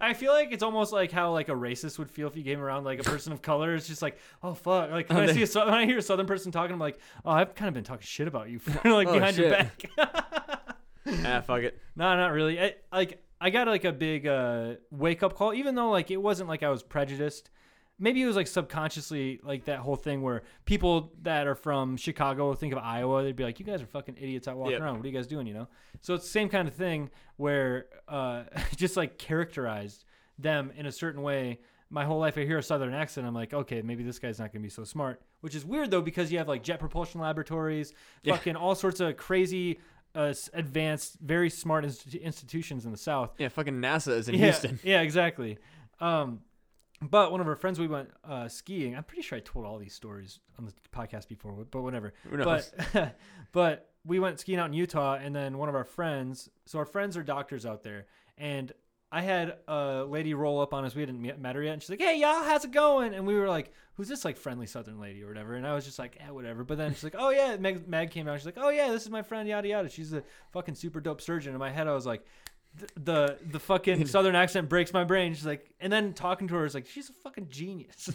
I 0.00 0.14
feel 0.14 0.32
like 0.32 0.52
it's 0.52 0.62
almost 0.62 0.92
like 0.92 1.10
how 1.10 1.32
like 1.32 1.48
a 1.48 1.52
racist 1.52 1.98
would 1.98 2.08
feel 2.08 2.28
if 2.28 2.36
you 2.36 2.44
came 2.44 2.60
around 2.60 2.84
like 2.84 3.00
a 3.00 3.02
person 3.02 3.32
of 3.32 3.42
color. 3.42 3.74
It's 3.74 3.88
just 3.88 4.00
like, 4.00 4.16
oh 4.44 4.54
fuck, 4.54 4.92
like 4.92 5.08
when 5.08 5.28
I 5.28 5.32
see 5.32 5.42
a, 5.42 5.64
when 5.64 5.74
I 5.74 5.86
hear 5.86 5.98
a 5.98 6.02
Southern 6.02 6.26
person 6.26 6.52
talking, 6.52 6.72
I'm 6.72 6.78
like, 6.78 7.00
oh, 7.24 7.32
I've 7.32 7.56
kind 7.56 7.66
of 7.66 7.74
been 7.74 7.82
talking 7.82 8.02
shit 8.06 8.28
about 8.28 8.48
you 8.48 8.58
for 8.60 8.70
like 8.92 9.08
Oh, 9.08 9.14
behind 9.14 9.36
your 9.36 9.50
back. 9.50 9.90
ah, 9.98 11.40
fuck 11.40 11.62
it. 11.62 11.78
No, 11.96 12.16
not 12.16 12.30
really. 12.32 12.60
I, 12.60 12.74
like 12.92 13.24
I 13.44 13.50
got 13.50 13.66
like 13.66 13.84
a 13.84 13.92
big 13.92 14.26
uh, 14.26 14.74
wake 14.90 15.22
up 15.22 15.34
call, 15.34 15.52
even 15.52 15.74
though 15.74 15.90
like 15.90 16.10
it 16.10 16.16
wasn't 16.18 16.48
like 16.48 16.62
I 16.62 16.68
was 16.70 16.82
prejudiced. 16.82 17.50
Maybe 17.98 18.22
it 18.22 18.26
was 18.26 18.36
like 18.36 18.46
subconsciously 18.46 19.40
like 19.42 19.64
that 19.66 19.78
whole 19.80 19.96
thing 19.96 20.22
where 20.22 20.42
people 20.64 21.12
that 21.22 21.46
are 21.46 21.54
from 21.54 21.96
Chicago 21.96 22.54
think 22.54 22.72
of 22.72 22.78
Iowa, 22.78 23.22
they'd 23.22 23.36
be 23.36 23.44
like, 23.44 23.58
"You 23.60 23.66
guys 23.66 23.82
are 23.82 23.86
fucking 23.86 24.16
idiots 24.18 24.48
out 24.48 24.56
walking 24.56 24.72
Yep. 24.72 24.80
around. 24.82 24.96
What 24.96 25.04
are 25.04 25.08
you 25.08 25.14
guys 25.14 25.26
doing?" 25.26 25.46
You 25.46 25.54
know. 25.54 25.68
So 26.00 26.14
it's 26.14 26.24
the 26.24 26.30
same 26.30 26.48
kind 26.48 26.66
of 26.68 26.74
thing 26.74 27.10
where 27.36 27.86
uh, 28.08 28.44
just 28.76 28.96
like 28.96 29.18
characterized 29.18 30.04
them 30.38 30.72
in 30.76 30.86
a 30.86 30.92
certain 30.92 31.22
way. 31.22 31.60
My 31.90 32.06
whole 32.06 32.18
life, 32.18 32.38
I 32.38 32.46
hear 32.46 32.56
a 32.56 32.62
Southern 32.62 32.94
accent. 32.94 33.26
I'm 33.26 33.34
like, 33.34 33.52
okay, 33.52 33.82
maybe 33.82 34.02
this 34.02 34.18
guy's 34.18 34.38
not 34.38 34.50
gonna 34.50 34.62
be 34.62 34.70
so 34.70 34.82
smart. 34.82 35.20
Which 35.42 35.54
is 35.54 35.62
weird 35.64 35.90
though, 35.90 36.00
because 36.00 36.32
you 36.32 36.38
have 36.38 36.48
like 36.48 36.62
Jet 36.62 36.78
Propulsion 36.80 37.20
Laboratories, 37.20 37.92
Yeah. 38.22 38.34
fucking 38.36 38.56
all 38.56 38.74
sorts 38.74 39.00
of 39.00 39.16
crazy 39.18 39.78
uh, 40.14 40.34
advanced, 40.52 41.18
very 41.20 41.50
smart 41.50 41.84
inst- 41.84 42.14
institutions 42.14 42.84
in 42.84 42.92
the 42.92 42.98
South. 42.98 43.34
Yeah, 43.38 43.48
fucking 43.48 43.80
NASA 43.80 44.16
is 44.16 44.28
in 44.28 44.34
yeah, 44.34 44.40
Houston. 44.40 44.78
Yeah, 44.84 45.00
exactly. 45.00 45.58
Um, 46.00 46.40
but 47.00 47.32
one 47.32 47.40
of 47.40 47.48
our 47.48 47.56
friends, 47.56 47.80
we 47.80 47.88
went 47.88 48.10
uh, 48.24 48.48
skiing. 48.48 48.96
I'm 48.96 49.04
pretty 49.04 49.22
sure 49.22 49.36
I 49.36 49.40
told 49.40 49.66
all 49.66 49.78
these 49.78 49.94
stories 49.94 50.40
on 50.58 50.66
the 50.66 50.72
podcast 50.94 51.28
before, 51.28 51.52
but 51.70 51.82
whatever. 51.82 52.14
But 52.30 53.16
but 53.52 53.90
we 54.04 54.20
went 54.20 54.38
skiing 54.38 54.58
out 54.58 54.66
in 54.66 54.72
Utah, 54.72 55.14
and 55.14 55.34
then 55.34 55.58
one 55.58 55.68
of 55.68 55.74
our 55.74 55.84
friends. 55.84 56.48
So 56.64 56.78
our 56.78 56.84
friends 56.84 57.16
are 57.16 57.22
doctors 57.22 57.66
out 57.66 57.82
there, 57.82 58.06
and 58.38 58.72
I 59.14 59.20
had 59.20 59.56
a 59.68 60.04
lady 60.08 60.32
roll 60.34 60.60
up 60.60 60.72
on 60.72 60.84
us. 60.86 60.94
We 60.94 61.02
hadn't 61.02 61.20
met 61.40 61.54
her 61.54 61.62
yet, 61.62 61.74
and 61.74 61.82
she's 61.82 61.90
like, 61.90 62.00
"Hey, 62.00 62.18
y'all, 62.18 62.42
how's 62.42 62.64
it 62.64 62.72
going?" 62.72 63.12
And 63.14 63.26
we 63.26 63.34
were 63.34 63.46
like, 63.48 63.70
"Who's 63.96 64.08
this 64.08 64.24
like 64.24 64.38
friendly 64.38 64.66
Southern 64.66 64.98
lady 64.98 65.22
or 65.22 65.28
whatever?" 65.28 65.54
And 65.54 65.66
I 65.66 65.74
was 65.74 65.84
just 65.84 65.98
like, 65.98 66.16
"Eh, 66.20 66.30
whatever." 66.30 66.64
But 66.64 66.78
then 66.78 66.92
she's 66.94 67.04
like, 67.04 67.16
"Oh 67.18 67.28
yeah," 67.30 67.56
Meg, 67.58 67.86
Meg 67.86 68.10
came 68.10 68.26
out. 68.26 68.38
She's 68.38 68.46
like, 68.46 68.56
"Oh 68.58 68.70
yeah, 68.70 68.90
this 68.90 69.02
is 69.02 69.10
my 69.10 69.22
friend, 69.22 69.46
yada 69.48 69.68
yada." 69.68 69.88
She's 69.90 70.12
a 70.14 70.22
fucking 70.52 70.74
super 70.76 70.98
dope 71.00 71.20
surgeon. 71.20 71.52
In 71.52 71.58
my 71.60 71.70
head, 71.70 71.86
I 71.88 71.92
was 71.92 72.06
like. 72.06 72.24
th- 72.78 72.90
The 72.96 73.36
the 73.50 73.60
fucking 73.60 74.06
southern 74.14 74.34
accent 74.34 74.70
breaks 74.70 74.94
my 74.94 75.04
brain. 75.04 75.34
She's 75.34 75.44
like, 75.44 75.70
and 75.78 75.92
then 75.92 76.14
talking 76.14 76.48
to 76.48 76.54
her 76.54 76.64
is 76.64 76.72
like, 76.74 76.86
she's 76.86 77.10
a 77.10 77.12
fucking 77.12 77.48
genius. 77.50 78.08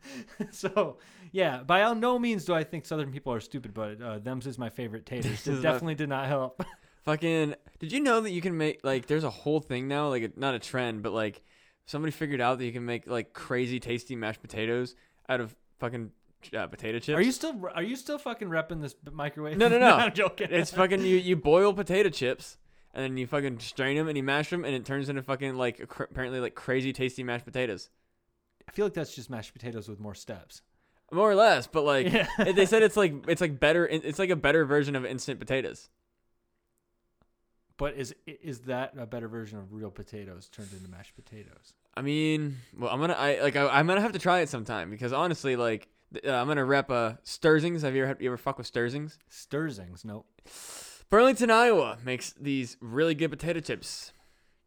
so 0.50 0.98
yeah, 1.32 1.62
by 1.62 1.82
all 1.82 1.94
no 1.94 2.18
means 2.18 2.44
do 2.44 2.54
I 2.54 2.64
think 2.64 2.86
southern 2.86 3.12
people 3.12 3.32
are 3.32 3.40
stupid, 3.40 3.72
but 3.72 4.02
uh, 4.02 4.18
them's 4.18 4.46
is 4.48 4.58
my 4.58 4.68
favorite 4.68 5.06
taters. 5.06 5.30
This 5.30 5.46
It 5.46 5.52
is 5.52 5.56
my- 5.58 5.70
definitely 5.70 5.94
did 5.94 6.08
not 6.08 6.26
help. 6.26 6.60
Fucking. 7.04 7.54
Did 7.80 7.92
you 7.92 8.00
know 8.00 8.20
that 8.20 8.30
you 8.30 8.40
can 8.40 8.56
make 8.56 8.84
like? 8.84 9.06
There's 9.06 9.24
a 9.24 9.30
whole 9.30 9.60
thing 9.60 9.88
now, 9.88 10.08
like 10.08 10.22
a, 10.22 10.30
not 10.36 10.54
a 10.54 10.58
trend, 10.58 11.02
but 11.02 11.12
like 11.12 11.42
somebody 11.86 12.12
figured 12.12 12.40
out 12.40 12.58
that 12.58 12.64
you 12.64 12.72
can 12.72 12.84
make 12.86 13.06
like 13.06 13.32
crazy 13.32 13.80
tasty 13.80 14.14
mashed 14.14 14.42
potatoes 14.42 14.94
out 15.28 15.40
of 15.40 15.56
fucking 15.78 16.10
uh, 16.54 16.66
potato 16.66 16.98
chips. 16.98 17.16
Are 17.16 17.22
you 17.22 17.32
still 17.32 17.54
are 17.74 17.82
you 17.82 17.96
still 17.96 18.18
fucking 18.18 18.48
repping 18.48 18.82
this 18.82 18.94
microwave? 19.10 19.56
No, 19.56 19.68
no, 19.68 19.78
no. 19.80 19.96
I'm 19.96 20.12
joking. 20.12 20.48
It's 20.50 20.70
fucking 20.70 21.00
you. 21.04 21.16
You 21.16 21.36
boil 21.36 21.72
potato 21.72 22.10
chips, 22.10 22.58
and 22.94 23.02
then 23.02 23.16
you 23.16 23.26
fucking 23.26 23.58
strain 23.60 23.96
them 23.96 24.08
and 24.08 24.16
you 24.16 24.22
mash 24.22 24.50
them, 24.50 24.64
and 24.64 24.74
it 24.74 24.84
turns 24.84 25.08
into 25.08 25.22
fucking 25.22 25.54
like 25.56 25.88
cr- 25.88 26.04
apparently 26.04 26.40
like 26.40 26.54
crazy 26.54 26.92
tasty 26.92 27.22
mashed 27.22 27.46
potatoes, 27.46 27.88
I 28.68 28.72
feel 28.72 28.86
like 28.86 28.94
that's 28.94 29.14
just 29.14 29.30
mashed 29.30 29.52
potatoes 29.52 29.88
with 29.88 29.98
more 30.00 30.14
steps. 30.14 30.62
more 31.10 31.30
or 31.30 31.34
less. 31.34 31.66
But 31.66 31.84
like 31.84 32.12
yeah. 32.12 32.26
they 32.38 32.66
said, 32.66 32.82
it's 32.82 32.96
like 32.96 33.14
it's 33.26 33.40
like 33.40 33.58
better. 33.58 33.86
It's 33.86 34.18
like 34.18 34.30
a 34.30 34.36
better 34.36 34.64
version 34.64 34.96
of 34.96 35.04
instant 35.06 35.40
potatoes. 35.40 35.88
But 37.80 37.94
is 37.96 38.14
is 38.26 38.60
that 38.60 38.92
a 38.98 39.06
better 39.06 39.26
version 39.26 39.58
of 39.58 39.72
real 39.72 39.90
potatoes 39.90 40.48
turned 40.50 40.70
into 40.72 40.88
mashed 40.90 41.14
potatoes? 41.16 41.72
I 41.96 42.02
mean, 42.02 42.58
well, 42.78 42.90
I'm 42.92 43.00
gonna 43.00 43.14
I 43.14 43.40
like 43.40 43.56
I, 43.56 43.66
I'm 43.68 43.86
gonna 43.86 44.02
have 44.02 44.12
to 44.12 44.18
try 44.18 44.40
it 44.40 44.48
sometime 44.50 44.90
because 44.90 45.12
honestly, 45.14 45.56
like 45.56 45.88
uh, 46.26 46.30
I'm 46.30 46.46
gonna 46.46 46.64
rep 46.64 46.90
uh 46.90 47.14
Sterzing's. 47.24 47.80
Have 47.82 47.96
you 47.96 48.04
ever 48.04 48.16
you 48.20 48.28
ever 48.28 48.36
fuck 48.36 48.58
with 48.58 48.70
Sterzing's? 48.70 49.18
Sterzing's, 49.30 50.04
nope. 50.04 50.26
Burlington, 51.08 51.50
Iowa 51.50 51.96
makes 52.04 52.34
these 52.34 52.76
really 52.82 53.14
good 53.14 53.30
potato 53.30 53.60
chips. 53.60 54.12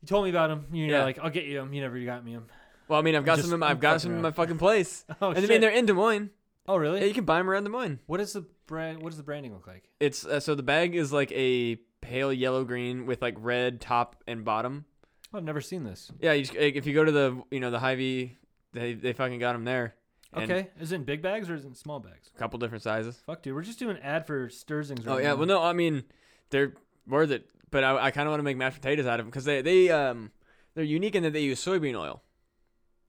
You 0.02 0.08
told 0.08 0.24
me 0.26 0.32
about 0.32 0.48
them. 0.50 0.66
You're 0.74 0.90
Yeah. 0.90 1.04
like, 1.04 1.20
I'll 1.20 1.30
get 1.30 1.46
you 1.46 1.60
them. 1.60 1.72
You 1.72 1.82
never 1.82 1.98
got 2.00 2.26
me 2.26 2.34
them. 2.34 2.48
Well, 2.90 3.00
I 3.00 3.04
mean, 3.04 3.16
I've 3.16 3.24
got 3.26 3.36
just- 3.38 3.48
some. 3.48 3.54
In 3.54 3.60
my, 3.62 3.70
I've 3.70 3.80
got 3.80 3.90
fucking 3.90 4.00
some 4.02 4.16
in 4.16 4.22
my 4.22 4.32
fucking 4.32 4.58
place. 4.58 5.06
Oh 5.22 5.30
and 5.30 5.38
I 5.38 5.48
mean, 5.48 5.62
they're 5.62 5.70
in 5.70 5.86
Des 5.86 5.94
Moines. 5.94 6.32
oh 6.68 6.78
really? 6.78 7.00
Yeah, 7.00 7.06
you 7.06 7.14
can 7.14 7.26
buy 7.26 7.38
them 7.38 7.50
around 7.50 7.64
Des 7.64 7.70
Moines. 7.70 8.00
What 8.08 8.20
is 8.20 8.34
the 8.34 8.44
brand? 8.66 9.02
What 9.04 9.10
does 9.12 9.18
the 9.18 9.24
branding 9.24 9.54
look 9.54 9.68
like? 9.68 9.84
It's 10.00 10.26
uh, 10.26 10.40
so 10.40 10.56
the 10.56 10.64
bag 10.64 10.96
is 10.96 11.14
like 11.14 11.32
a 11.32 11.78
pale 12.04 12.32
yellow 12.34 12.64
green 12.64 13.06
with 13.06 13.22
like 13.22 13.36
red 13.40 13.80
top 13.82 14.16
and 14.28 14.44
bottom. 14.46 14.86
Oh, 15.34 15.38
I've 15.40 15.44
never 15.44 15.62
seen 15.62 15.84
this. 15.84 16.12
Yeah, 16.20 16.34
you 16.34 16.44
just, 16.44 16.56
like, 16.56 16.76
if 16.76 16.86
you 16.86 16.94
go 16.94 17.04
to 17.04 17.12
the 17.12 17.42
you 17.50 17.60
know 17.60 17.72
the 17.72 17.80
Hy-Vee, 17.80 18.38
they 18.74 18.94
they 18.94 19.14
fucking 19.14 19.40
got 19.40 19.54
them 19.54 19.64
there. 19.64 19.96
And 20.34 20.44
Okay, 20.52 20.70
is 20.80 20.92
it 20.92 20.96
in 20.96 21.04
big 21.04 21.22
bags 21.22 21.50
or 21.50 21.56
is 21.56 21.64
it 21.64 21.68
in 21.68 21.76
small 21.76 22.00
bags? 22.00 22.30
A 22.36 22.40
couple 22.40 22.58
different 22.60 22.84
sizes. 22.84 23.22
Fuck, 23.26 23.44
dude, 23.44 23.54
we're 23.56 23.62
just 23.64 23.78
doing 23.80 23.98
an 23.98 24.04
ad 24.04 24.26
for 24.28 24.48
Sterzing's. 24.50 25.08
Oh 25.08 25.14
right 25.16 25.24
yeah, 25.24 25.30
now. 25.30 25.36
well 25.36 25.48
no, 25.48 25.62
I 25.64 25.74
mean 25.74 26.04
they're 26.50 26.74
worth 27.08 27.32
it, 27.32 27.48
but 27.72 27.84
I, 27.84 28.06
I 28.06 28.12
kind 28.12 28.28
of 28.28 28.32
want 28.32 28.40
to 28.40 28.44
make 28.44 28.58
mashed 28.58 28.76
potatoes 28.82 29.06
out 29.06 29.20
of 29.20 29.26
them 29.26 29.32
because 29.32 29.46
they 29.46 29.62
they 29.62 29.90
um 29.90 30.32
they're 30.76 30.84
unique 30.84 31.16
in 31.16 31.24
that 31.24 31.34
they 31.34 31.42
use 31.42 31.64
soybean 31.64 31.96
oil, 32.00 32.22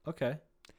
Okay. 0.07 0.37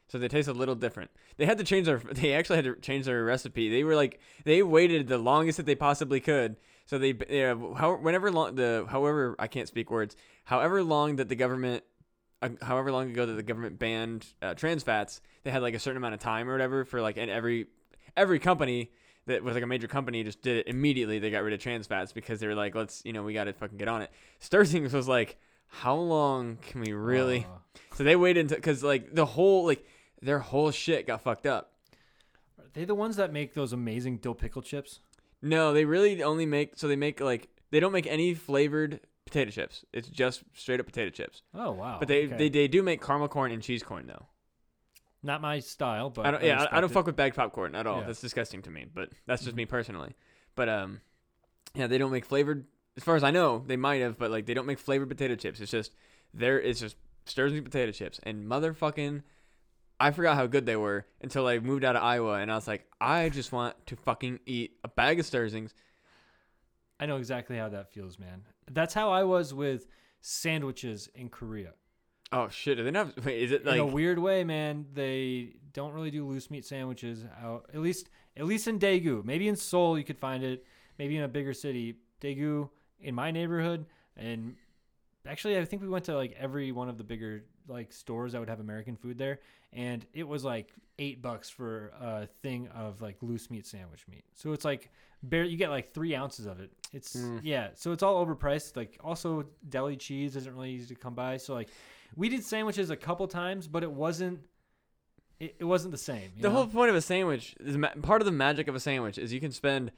so 0.08 0.18
they 0.18 0.28
taste 0.28 0.48
a 0.48 0.52
little 0.52 0.74
different. 0.76 1.10
They 1.36 1.46
had 1.46 1.58
to 1.58 1.64
change 1.64 1.86
their 1.86 1.98
they 2.12 2.32
actually 2.32 2.56
had 2.56 2.64
to 2.66 2.76
change 2.76 3.06
their 3.06 3.24
recipe. 3.24 3.68
They 3.68 3.84
were 3.84 3.96
like 3.96 4.20
they 4.44 4.62
waited 4.62 5.08
the 5.08 5.18
longest 5.18 5.56
that 5.58 5.66
they 5.66 5.74
possibly 5.74 6.20
could. 6.20 6.56
So 6.86 6.98
they 6.98 7.14
yeah, 7.28 7.54
how 7.76 7.96
whenever 7.96 8.30
long 8.30 8.54
the 8.54 8.86
however 8.88 9.36
I 9.38 9.46
can't 9.48 9.68
speak 9.68 9.90
words, 9.90 10.16
however 10.44 10.82
long 10.82 11.16
that 11.16 11.28
the 11.28 11.36
government. 11.36 11.84
Uh, 12.42 12.50
however 12.60 12.92
long 12.92 13.10
ago 13.10 13.24
that 13.24 13.32
the 13.32 13.42
government 13.42 13.78
banned 13.78 14.26
uh, 14.42 14.52
trans 14.52 14.82
fats, 14.82 15.22
they 15.42 15.50
had 15.50 15.62
like 15.62 15.72
a 15.72 15.78
certain 15.78 15.96
amount 15.96 16.12
of 16.12 16.20
time 16.20 16.50
or 16.50 16.52
whatever 16.52 16.84
for 16.84 17.00
like 17.00 17.16
and 17.16 17.30
every 17.30 17.66
every 18.14 18.38
company 18.38 18.90
that 19.26 19.42
was 19.42 19.54
like 19.54 19.62
a 19.62 19.66
major 19.66 19.88
company 19.88 20.22
just 20.22 20.40
did 20.42 20.58
it 20.58 20.68
immediately. 20.68 21.18
They 21.18 21.30
got 21.30 21.42
rid 21.42 21.52
of 21.52 21.60
trans 21.60 21.86
fats 21.86 22.12
because 22.12 22.40
they 22.40 22.46
were 22.46 22.54
like, 22.54 22.74
let's, 22.74 23.02
you 23.04 23.12
know, 23.12 23.22
we 23.22 23.34
got 23.34 23.44
to 23.44 23.52
fucking 23.52 23.76
get 23.78 23.88
on 23.88 24.02
it. 24.02 24.10
Sterzing's 24.40 24.92
was 24.92 25.08
like, 25.08 25.36
how 25.66 25.96
long 25.96 26.58
can 26.62 26.80
we 26.80 26.92
really? 26.92 27.46
Oh. 27.48 27.60
So 27.94 28.04
they 28.04 28.16
waited 28.16 28.40
until, 28.42 28.58
because 28.58 28.84
like 28.84 29.14
the 29.14 29.26
whole, 29.26 29.66
like 29.66 29.84
their 30.22 30.38
whole 30.38 30.70
shit 30.70 31.06
got 31.06 31.22
fucked 31.22 31.46
up. 31.46 31.72
are 32.58 32.64
they 32.72 32.84
the 32.84 32.94
ones 32.94 33.16
that 33.16 33.32
make 33.32 33.54
those 33.54 33.72
amazing 33.72 34.18
dill 34.18 34.34
pickle 34.34 34.62
chips? 34.62 35.00
No, 35.42 35.72
they 35.72 35.84
really 35.84 36.22
only 36.22 36.46
make, 36.46 36.72
so 36.76 36.88
they 36.88 36.96
make 36.96 37.20
like, 37.20 37.48
they 37.70 37.80
don't 37.80 37.92
make 37.92 38.06
any 38.06 38.34
flavored 38.34 39.00
potato 39.26 39.50
chips. 39.50 39.84
It's 39.92 40.08
just 40.08 40.42
straight 40.54 40.80
up 40.80 40.86
potato 40.86 41.10
chips. 41.10 41.42
Oh 41.54 41.72
wow. 41.72 41.96
But 41.98 42.08
they, 42.08 42.26
okay. 42.26 42.36
they, 42.36 42.48
they 42.48 42.68
do 42.68 42.82
make 42.82 43.02
caramel 43.02 43.28
corn 43.28 43.52
and 43.52 43.62
cheese 43.62 43.82
corn 43.82 44.06
though. 44.06 44.26
not 45.22 45.40
my 45.40 45.58
style, 45.58 46.10
but 46.10 46.26
I 46.26 46.30
don't, 46.30 46.42
yeah, 46.44 46.62
I, 46.70 46.78
I 46.78 46.80
don't 46.80 46.90
it. 46.90 46.94
fuck 46.94 47.06
with 47.06 47.16
bagged 47.16 47.36
popcorn 47.36 47.74
at 47.74 47.86
all. 47.86 48.00
Yeah. 48.00 48.06
That's 48.06 48.20
disgusting 48.20 48.62
to 48.62 48.70
me, 48.70 48.86
but 48.92 49.10
that's 49.26 49.42
just 49.42 49.54
Mhm. 49.54 49.58
me 49.58 49.66
personally. 49.66 50.14
But 50.54 50.68
um, 50.68 51.00
yeah, 51.74 51.86
they 51.88 51.98
don't 51.98 52.12
make 52.12 52.24
flavored. 52.24 52.66
As 52.96 53.04
far 53.04 53.16
as 53.16 53.24
I 53.24 53.30
know, 53.30 53.62
they 53.66 53.76
might 53.76 54.00
have, 54.00 54.16
but 54.18 54.30
like 54.30 54.46
they 54.46 54.54
don't 54.54 54.66
make 54.66 54.78
flavored 54.78 55.08
potato 55.08 55.34
chips. 55.34 55.60
It's 55.60 55.70
just 55.70 55.94
there. 56.32 56.60
It's 56.60 56.80
just 56.80 56.96
Sterzing 57.26 57.64
potato 57.64 57.90
chips 57.92 58.20
and 58.22 58.46
motherfucking. 58.46 59.22
I 59.98 60.10
forgot 60.10 60.36
how 60.36 60.46
good 60.46 60.66
they 60.66 60.76
were 60.76 61.06
until 61.22 61.46
I 61.46 61.58
moved 61.58 61.84
out 61.84 61.96
of 61.96 62.02
Iowa, 62.02 62.34
and 62.34 62.50
I 62.50 62.54
was 62.54 62.68
like, 62.68 62.86
I 63.00 63.28
just 63.28 63.52
want 63.52 63.74
to 63.86 63.96
fucking 63.96 64.40
eat 64.46 64.72
a 64.84 64.88
bag 64.88 65.18
of 65.18 65.26
Sterzing's. 65.26 65.72
I 67.00 67.06
know 67.06 67.16
exactly 67.16 67.56
how 67.56 67.68
that 67.70 67.92
feels, 67.92 68.18
man. 68.18 68.42
That's 68.70 68.94
how 68.94 69.10
I 69.10 69.24
was 69.24 69.54
with 69.54 69.86
sandwiches 70.20 71.08
in 71.14 71.28
Korea. 71.28 71.72
Oh 72.32 72.48
shit! 72.48 72.76
Do 72.76 72.84
they 72.84 72.90
not? 72.90 73.24
Wait, 73.24 73.42
is 73.42 73.52
it 73.52 73.64
like? 73.64 73.76
in 73.76 73.80
a 73.80 73.86
weird 73.86 74.18
way, 74.18 74.44
man, 74.44 74.86
they 74.92 75.54
don't 75.72 75.92
really 75.92 76.10
do 76.10 76.26
loose 76.26 76.50
meat 76.50 76.64
sandwiches 76.64 77.24
out. 77.42 77.70
At 77.72 77.80
least, 77.80 78.08
at 78.36 78.46
least 78.46 78.66
in 78.66 78.78
Daegu. 78.78 79.24
Maybe 79.24 79.46
in 79.46 79.56
Seoul 79.56 79.96
you 79.96 80.04
could 80.04 80.18
find 80.18 80.42
it. 80.42 80.64
Maybe 80.98 81.16
in 81.16 81.22
a 81.22 81.28
bigger 81.28 81.52
city. 81.54 81.96
Daegu 82.20 82.68
in 83.00 83.14
my 83.14 83.30
neighborhood, 83.30 83.86
and 84.16 84.56
actually, 85.28 85.58
I 85.58 85.64
think 85.64 85.82
we 85.82 85.88
went 85.88 86.04
to 86.06 86.14
like 86.16 86.34
every 86.38 86.72
one 86.72 86.88
of 86.88 86.98
the 86.98 87.04
bigger 87.04 87.44
like 87.68 87.92
stores 87.92 88.32
that 88.32 88.38
would 88.40 88.48
have 88.48 88.60
American 88.60 88.96
food 88.96 89.18
there, 89.18 89.40
and 89.72 90.04
it 90.12 90.26
was 90.26 90.44
like 90.44 90.72
eight 90.98 91.20
bucks 91.20 91.50
for 91.50 91.92
a 92.00 92.26
thing 92.42 92.68
of 92.68 93.00
like 93.02 93.16
loose 93.22 93.50
meat 93.50 93.66
sandwich 93.66 94.04
meat. 94.10 94.24
So 94.34 94.52
it's 94.52 94.64
like 94.64 94.90
bare. 95.22 95.44
You 95.44 95.56
get 95.56 95.70
like 95.70 95.92
three 95.92 96.14
ounces 96.14 96.46
of 96.46 96.60
it. 96.60 96.70
It's 96.92 97.16
Mm. 97.16 97.40
yeah. 97.42 97.68
So 97.74 97.92
it's 97.92 98.02
all 98.02 98.24
overpriced. 98.24 98.76
Like 98.76 98.98
also 99.02 99.44
deli 99.68 99.96
cheese 99.96 100.36
isn't 100.36 100.54
really 100.54 100.70
easy 100.70 100.94
to 100.94 101.00
come 101.00 101.14
by. 101.14 101.36
So 101.38 101.54
like 101.54 101.68
we 102.14 102.28
did 102.28 102.44
sandwiches 102.44 102.90
a 102.90 102.96
couple 102.96 103.26
times, 103.28 103.68
but 103.68 103.82
it 103.82 103.90
wasn't. 103.92 104.40
It, 105.38 105.56
it 105.58 105.64
wasn't 105.64 105.92
the 105.92 105.98
same. 105.98 106.30
you 106.36 106.42
the 106.42 106.48
know? 106.48 106.54
whole 106.54 106.66
point 106.66 106.88
of 106.88 106.96
a 106.96 107.02
sandwich 107.02 107.54
is 107.60 107.76
ma- 107.76 107.90
part 108.00 108.22
of 108.22 108.26
the 108.26 108.32
magic 108.32 108.68
of 108.68 108.74
a 108.74 108.80
sandwich 108.80 109.18
is 109.18 109.34
you 109.34 109.40
can 109.40 109.52
spend 109.52 109.92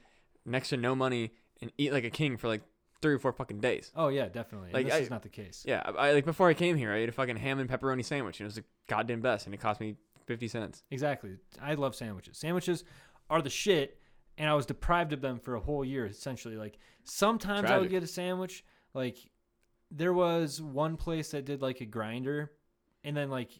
next 0.45 0.67
to 0.69 0.77
no 0.77 0.95
money 0.95 1.31
and 1.61 1.71
eat 1.77 1.93
like 1.93 2.03
a 2.03 2.09
king 2.09 2.35
for 2.35 2.49
like 2.49 2.61
three 3.01 3.13
or 3.13 3.19
four 3.19 3.31
fucking 3.33 3.59
days. 3.59 3.91
Oh 3.95 4.09
yeah, 4.09 4.27
definitely. 4.27 4.67
And 4.69 4.73
Like, 4.73 4.85
this 4.85 4.95
I- 4.95 4.99
is 4.99 5.09
not 5.09 5.23
the 5.23 5.29
case. 5.29 5.63
Yeah, 5.67 5.81
I, 5.85 6.09
I 6.09 6.13
like 6.13 6.25
before 6.25 6.49
I 6.49 6.53
came 6.53 6.75
here, 6.75 6.91
I 6.91 6.97
ate 6.97 7.09
a 7.09 7.11
fucking 7.13 7.37
ham 7.37 7.59
and 7.59 7.69
pepperoni 7.69 8.03
sandwich, 8.05 8.39
and 8.39 8.45
it 8.45 8.49
was 8.49 8.55
the 8.55 8.63
goddamn 8.87 9.21
best, 9.21 9.45
and 9.45 9.53
it 9.53 9.59
cost 9.59 9.79
me 9.79 9.95
fifty 10.25 10.47
cents. 10.47 10.83
Exactly. 10.91 11.37
I 11.61 11.73
love 11.75 11.95
sandwiches. 11.95 12.37
Sandwiches 12.37 12.83
are 13.29 13.41
the 13.41 13.49
shit, 13.49 13.99
and 14.37 14.49
I 14.49 14.53
was 14.53 14.65
deprived 14.65 15.13
of 15.13 15.21
them 15.21 15.39
for 15.39 15.55
a 15.55 15.59
whole 15.59 15.83
year 15.85 16.05
essentially. 16.05 16.55
Like 16.55 16.77
sometimes 17.03 17.69
I 17.71 17.77
would 17.77 17.89
get 17.89 18.03
a 18.03 18.07
sandwich. 18.07 18.63
Like 18.93 19.17
there 19.91 20.13
was 20.13 20.61
one 20.61 20.97
place 20.97 21.31
that 21.31 21.45
did 21.45 21.61
like 21.61 21.81
a 21.81 21.85
grinder, 21.85 22.51
and 23.03 23.15
then 23.17 23.29
like 23.29 23.51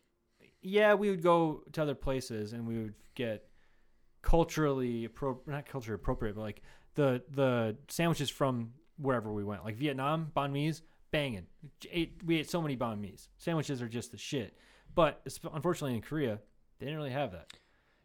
yeah, 0.61 0.93
we 0.93 1.09
would 1.09 1.23
go 1.23 1.63
to 1.71 1.81
other 1.81 1.95
places 1.95 2.51
and 2.53 2.67
we 2.67 2.77
would 2.77 2.93
get 3.15 3.45
culturally 4.21 5.07
appro- 5.07 5.39
not 5.47 5.65
culturally 5.65 5.95
appropriate, 5.95 6.35
but 6.35 6.41
like 6.41 6.61
the 6.95 7.21
the 7.31 7.77
sandwiches 7.87 8.29
from 8.29 8.73
wherever 8.99 9.31
we 9.31 9.43
went, 9.43 9.63
like 9.63 9.75
Vietnam, 9.75 10.31
banh 10.35 10.51
mi's, 10.51 10.81
banging. 11.11 11.47
Ate, 11.91 12.21
we 12.25 12.37
ate 12.39 12.49
so 12.49 12.61
many 12.61 12.75
banh 12.77 12.99
mi's. 12.99 13.29
Sandwiches 13.37 13.81
are 13.81 13.87
just 13.87 14.11
the 14.11 14.17
shit. 14.17 14.57
But 14.95 15.21
unfortunately 15.53 15.95
in 15.95 16.01
Korea, 16.01 16.39
they 16.79 16.85
didn't 16.85 16.97
really 16.97 17.11
have 17.11 17.31
that. 17.31 17.47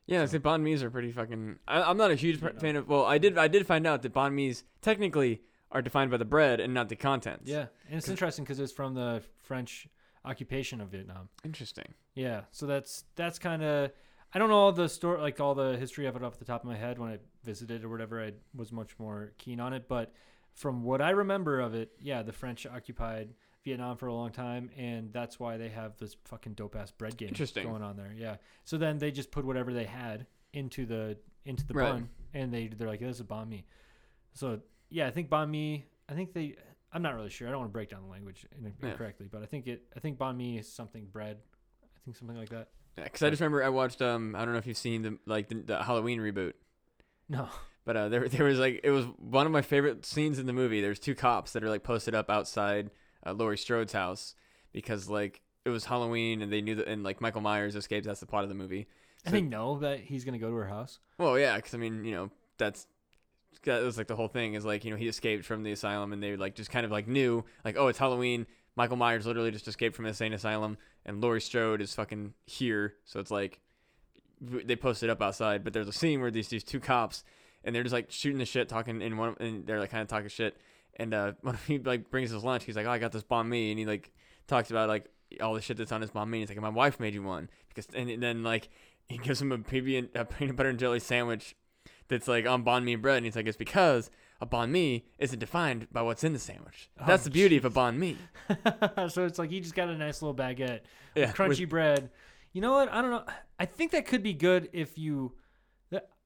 Yeah, 0.06 0.26
So- 0.26 0.38
banh 0.38 0.62
mi's 0.62 0.82
are 0.82 0.90
pretty 0.90 1.12
fucking. 1.12 1.58
I, 1.66 1.82
I'm 1.82 1.96
not 1.96 2.10
a 2.10 2.14
huge 2.14 2.38
fan 2.38 2.76
of. 2.76 2.88
Well, 2.88 3.04
I 3.04 3.18
did 3.18 3.38
I 3.38 3.48
did 3.48 3.66
find 3.66 3.86
out 3.86 4.02
that 4.02 4.12
banh 4.12 4.32
mi's 4.34 4.64
technically 4.82 5.40
are 5.72 5.82
defined 5.82 6.10
by 6.10 6.18
the 6.18 6.24
bread 6.24 6.60
and 6.60 6.72
not 6.74 6.88
the 6.88 6.96
contents. 6.96 7.50
Yeah, 7.50 7.66
and 7.88 7.98
it's 7.98 8.08
interesting 8.08 8.44
because 8.44 8.60
it's 8.60 8.72
from 8.72 8.94
the 8.94 9.22
French 9.40 9.88
occupation 10.24 10.80
of 10.80 10.88
Vietnam. 10.90 11.28
Interesting. 11.44 11.94
Yeah, 12.14 12.42
so 12.52 12.66
that's 12.66 13.04
that's 13.16 13.38
kind 13.38 13.62
of 13.62 13.90
I 14.32 14.38
don't 14.38 14.50
know 14.50 14.56
all 14.58 14.72
the 14.72 14.88
story 14.88 15.20
like 15.20 15.40
all 15.40 15.54
the 15.54 15.76
history 15.78 16.06
of 16.06 16.16
it 16.16 16.22
off 16.22 16.38
the 16.38 16.44
top 16.44 16.62
of 16.62 16.68
my 16.68 16.76
head 16.76 16.98
when 16.98 17.08
I 17.10 17.18
visited 17.42 17.82
or 17.82 17.88
whatever. 17.88 18.22
I 18.22 18.32
was 18.54 18.72
much 18.72 18.98
more 18.98 19.32
keen 19.38 19.58
on 19.58 19.72
it, 19.72 19.88
but 19.88 20.12
from 20.54 20.82
what 20.82 21.00
I 21.00 21.10
remember 21.10 21.60
of 21.60 21.74
it, 21.74 21.92
yeah, 22.00 22.22
the 22.22 22.32
French 22.32 22.66
occupied 22.66 23.34
Vietnam 23.64 23.96
for 23.96 24.06
a 24.06 24.14
long 24.14 24.30
time, 24.30 24.70
and 24.76 25.12
that's 25.12 25.40
why 25.40 25.56
they 25.56 25.68
have 25.70 25.96
this 25.98 26.16
fucking 26.24 26.54
dope 26.54 26.76
ass 26.76 26.90
bread 26.90 27.16
game 27.16 27.28
Interesting. 27.28 27.64
going 27.66 27.82
on 27.82 27.96
there. 27.96 28.12
Yeah, 28.16 28.36
so 28.64 28.76
then 28.78 28.98
they 28.98 29.10
just 29.10 29.30
put 29.30 29.44
whatever 29.44 29.72
they 29.72 29.84
had 29.84 30.26
into 30.52 30.86
the 30.86 31.16
into 31.44 31.66
the 31.66 31.74
Right. 31.74 31.92
bun, 31.92 32.08
and 32.32 32.52
they 32.52 32.68
they're 32.68 32.88
like, 32.88 33.00
"This 33.00 33.18
is 33.20 33.22
banh 33.26 33.48
mi." 33.48 33.64
So 34.34 34.60
yeah, 34.90 35.06
I 35.06 35.10
think 35.10 35.28
banh 35.30 35.50
mi. 35.50 35.84
I 36.08 36.14
think 36.14 36.32
they. 36.34 36.56
I'm 36.92 37.02
not 37.02 37.14
really 37.16 37.30
sure. 37.30 37.48
I 37.48 37.50
don't 37.50 37.60
want 37.60 37.70
to 37.70 37.72
break 37.72 37.88
down 37.90 38.02
the 38.02 38.08
language 38.08 38.46
in- 38.56 38.72
Yeah. 38.80 38.90
incorrectly, 38.90 39.28
but 39.30 39.42
I 39.42 39.46
think 39.46 39.66
it. 39.66 39.82
I 39.96 40.00
think 40.00 40.18
banh 40.18 40.36
mi 40.36 40.58
is 40.58 40.70
something 40.70 41.06
bread. 41.06 41.38
I 41.82 41.86
think 42.04 42.16
something 42.16 42.36
like 42.36 42.50
that. 42.50 42.68
Yeah, 42.96 43.04
because 43.04 43.22
I 43.22 43.30
just 43.30 43.40
remember 43.40 43.64
I 43.64 43.70
watched. 43.70 44.00
Um, 44.02 44.36
I 44.36 44.44
don't 44.44 44.52
know 44.52 44.58
if 44.58 44.66
you've 44.66 44.76
seen 44.76 45.02
the 45.02 45.18
like 45.26 45.48
the, 45.48 45.56
the 45.56 45.82
Halloween 45.82 46.20
reboot. 46.20 46.52
No. 47.28 47.48
But 47.84 47.96
uh, 47.96 48.08
there, 48.10 48.28
there 48.28 48.44
was 48.44 48.58
like 48.58 48.80
it 48.82 48.90
was 48.90 49.06
one 49.18 49.46
of 49.46 49.52
my 49.52 49.62
favorite 49.62 50.04
scenes 50.04 50.38
in 50.38 50.46
the 50.46 50.52
movie. 50.52 50.80
There's 50.80 50.98
two 50.98 51.14
cops 51.14 51.52
that 51.52 51.64
are 51.64 51.68
like 51.68 51.82
posted 51.82 52.14
up 52.14 52.30
outside 52.30 52.90
uh, 53.26 53.32
Laurie 53.32 53.58
Strode's 53.58 53.92
house 53.92 54.34
because 54.72 55.08
like 55.08 55.40
it 55.64 55.70
was 55.70 55.86
Halloween 55.86 56.42
and 56.42 56.52
they 56.52 56.60
knew 56.60 56.74
that 56.76 56.88
and 56.88 57.02
like 57.02 57.20
Michael 57.20 57.40
Myers 57.40 57.76
escapes. 57.76 58.06
That's 58.06 58.20
the 58.20 58.26
plot 58.26 58.42
of 58.42 58.48
the 58.48 58.54
movie. 58.54 58.86
And 59.24 59.34
they 59.34 59.40
know 59.40 59.78
that 59.78 60.00
he's 60.00 60.24
gonna 60.24 60.38
go 60.38 60.50
to 60.50 60.56
her 60.56 60.68
house. 60.68 60.98
Well, 61.16 61.38
yeah, 61.38 61.56
because 61.56 61.74
I 61.74 61.78
mean, 61.78 62.04
you 62.04 62.12
know, 62.12 62.30
that's 62.58 62.86
that 63.64 63.82
was 63.82 63.96
like 63.96 64.08
the 64.08 64.16
whole 64.16 64.28
thing 64.28 64.54
is 64.54 64.64
like 64.64 64.84
you 64.84 64.90
know 64.90 64.96
he 64.96 65.08
escaped 65.08 65.44
from 65.44 65.62
the 65.62 65.72
asylum 65.72 66.12
and 66.12 66.22
they 66.22 66.36
like 66.36 66.54
just 66.54 66.70
kind 66.70 66.84
of 66.84 66.92
like 66.92 67.08
knew 67.08 67.44
like 67.64 67.76
oh 67.78 67.88
it's 67.88 67.98
Halloween. 67.98 68.46
Michael 68.76 68.96
Myers 68.96 69.24
literally 69.24 69.52
just 69.52 69.68
escaped 69.68 69.94
from 69.94 70.04
an 70.04 70.08
insane 70.08 70.32
asylum 70.32 70.76
and 71.06 71.20
Laurie 71.20 71.40
Strode 71.40 71.80
is 71.80 71.94
fucking 71.94 72.34
here. 72.44 72.94
So 73.04 73.20
it's 73.20 73.30
like 73.30 73.60
they 74.40 74.76
posted 74.76 75.10
up 75.10 75.22
outside, 75.22 75.64
but 75.64 75.72
there's 75.72 75.88
a 75.88 75.92
scene 75.92 76.20
where 76.20 76.30
these 76.30 76.48
these 76.48 76.64
two 76.64 76.80
cops 76.80 77.24
and 77.64 77.74
they're 77.74 77.82
just 77.82 77.92
like 77.92 78.10
shooting 78.10 78.38
the 78.38 78.44
shit, 78.44 78.68
talking 78.68 79.00
in 79.02 79.16
one, 79.16 79.36
and 79.40 79.66
they're 79.66 79.80
like 79.80 79.90
kind 79.90 80.02
of 80.02 80.08
talking 80.08 80.28
shit, 80.28 80.56
and 80.96 81.12
uh, 81.14 81.32
when 81.42 81.56
he 81.66 81.78
like 81.78 82.10
brings 82.10 82.30
his 82.30 82.44
lunch, 82.44 82.64
he's 82.64 82.76
like, 82.76 82.86
"Oh, 82.86 82.90
I 82.90 82.98
got 82.98 83.12
this 83.12 83.22
banh 83.24 83.48
mi," 83.48 83.70
and 83.70 83.78
he 83.78 83.86
like 83.86 84.12
talks 84.46 84.70
about 84.70 84.88
like 84.88 85.06
all 85.40 85.54
the 85.54 85.60
shit 85.60 85.76
that's 85.76 85.92
on 85.92 86.00
his 86.00 86.10
banh 86.10 86.28
mi. 86.28 86.40
And 86.42 86.48
he's 86.48 86.56
like, 86.56 86.62
"My 86.62 86.68
wife 86.68 87.00
made 87.00 87.14
you 87.14 87.22
one," 87.22 87.48
because 87.68 87.86
and 87.94 88.22
then 88.22 88.42
like 88.42 88.68
he 89.08 89.18
gives 89.18 89.40
him 89.40 89.52
a 89.52 89.58
PB 89.58 89.98
and 89.98 90.08
a 90.14 90.24
peanut 90.24 90.56
butter 90.56 90.68
and 90.70 90.78
jelly 90.78 91.00
sandwich 91.00 91.56
that's 92.08 92.28
like 92.28 92.46
on 92.46 92.64
banh 92.64 92.84
mi 92.84 92.96
bread, 92.96 93.18
and 93.18 93.26
he's 93.26 93.36
like, 93.36 93.46
"It's 93.46 93.56
because 93.56 94.10
a 94.40 94.46
banh 94.46 94.70
mi 94.70 95.04
isn't 95.18 95.38
defined 95.38 95.86
by 95.92 96.02
what's 96.02 96.24
in 96.24 96.32
the 96.32 96.38
sandwich. 96.38 96.90
Oh, 97.00 97.04
That's 97.06 97.24
the 97.24 97.30
beauty 97.30 97.56
of 97.56 97.64
a 97.64 97.70
banh 97.70 97.96
mi." 97.96 98.16
so 99.08 99.24
it's 99.24 99.38
like 99.38 99.50
he 99.50 99.60
just 99.60 99.74
got 99.74 99.88
a 99.88 99.96
nice 99.96 100.20
little 100.22 100.34
baguette, 100.34 100.80
Yeah, 101.14 101.32
crunchy 101.32 101.60
with- 101.60 101.70
bread. 101.70 102.10
You 102.52 102.60
know 102.60 102.72
what? 102.72 102.88
I 102.92 103.02
don't 103.02 103.10
know. 103.10 103.24
I 103.58 103.64
think 103.66 103.90
that 103.92 104.06
could 104.06 104.22
be 104.22 104.32
good 104.32 104.68
if 104.72 104.96
you. 104.96 105.32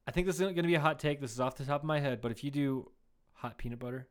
I 0.08 0.10
think 0.10 0.26
this 0.26 0.36
is 0.36 0.40
going 0.40 0.54
to 0.56 0.62
be 0.62 0.74
a 0.74 0.80
hot 0.80 0.98
take. 0.98 1.20
This 1.20 1.32
is 1.32 1.38
off 1.38 1.56
the 1.56 1.66
top 1.66 1.82
of 1.82 1.86
my 1.86 2.00
head, 2.00 2.22
but 2.22 2.30
if 2.30 2.42
you 2.42 2.50
do 2.50 2.90
hot 3.34 3.58
peanut 3.58 3.78
butter, 3.78 4.08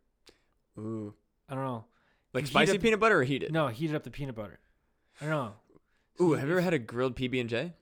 Ooh, 0.78 1.16
I 1.50 1.56
don't 1.56 1.64
know. 1.64 1.86
like 2.34 2.46
spicy 2.46 2.76
up- 2.78 2.82
peanut 2.84 3.00
butter 3.00 3.20
or 3.20 3.24
heated? 3.24 3.52
No, 3.52 3.68
heated 3.68 3.96
up 3.96 4.04
the 4.04 4.12
peanut 4.12 4.36
butter. 4.36 4.60
I 5.20 5.26
don't 5.26 5.32
know. 5.32 5.54
Ooh, 6.22 6.34
have 6.34 6.46
you 6.48 6.52
ever 6.54 6.62
had 6.62 6.76
a 6.76 6.80
grilled 6.80 7.16
PB 7.16 7.42
and 7.42 7.50
J? 7.50 7.74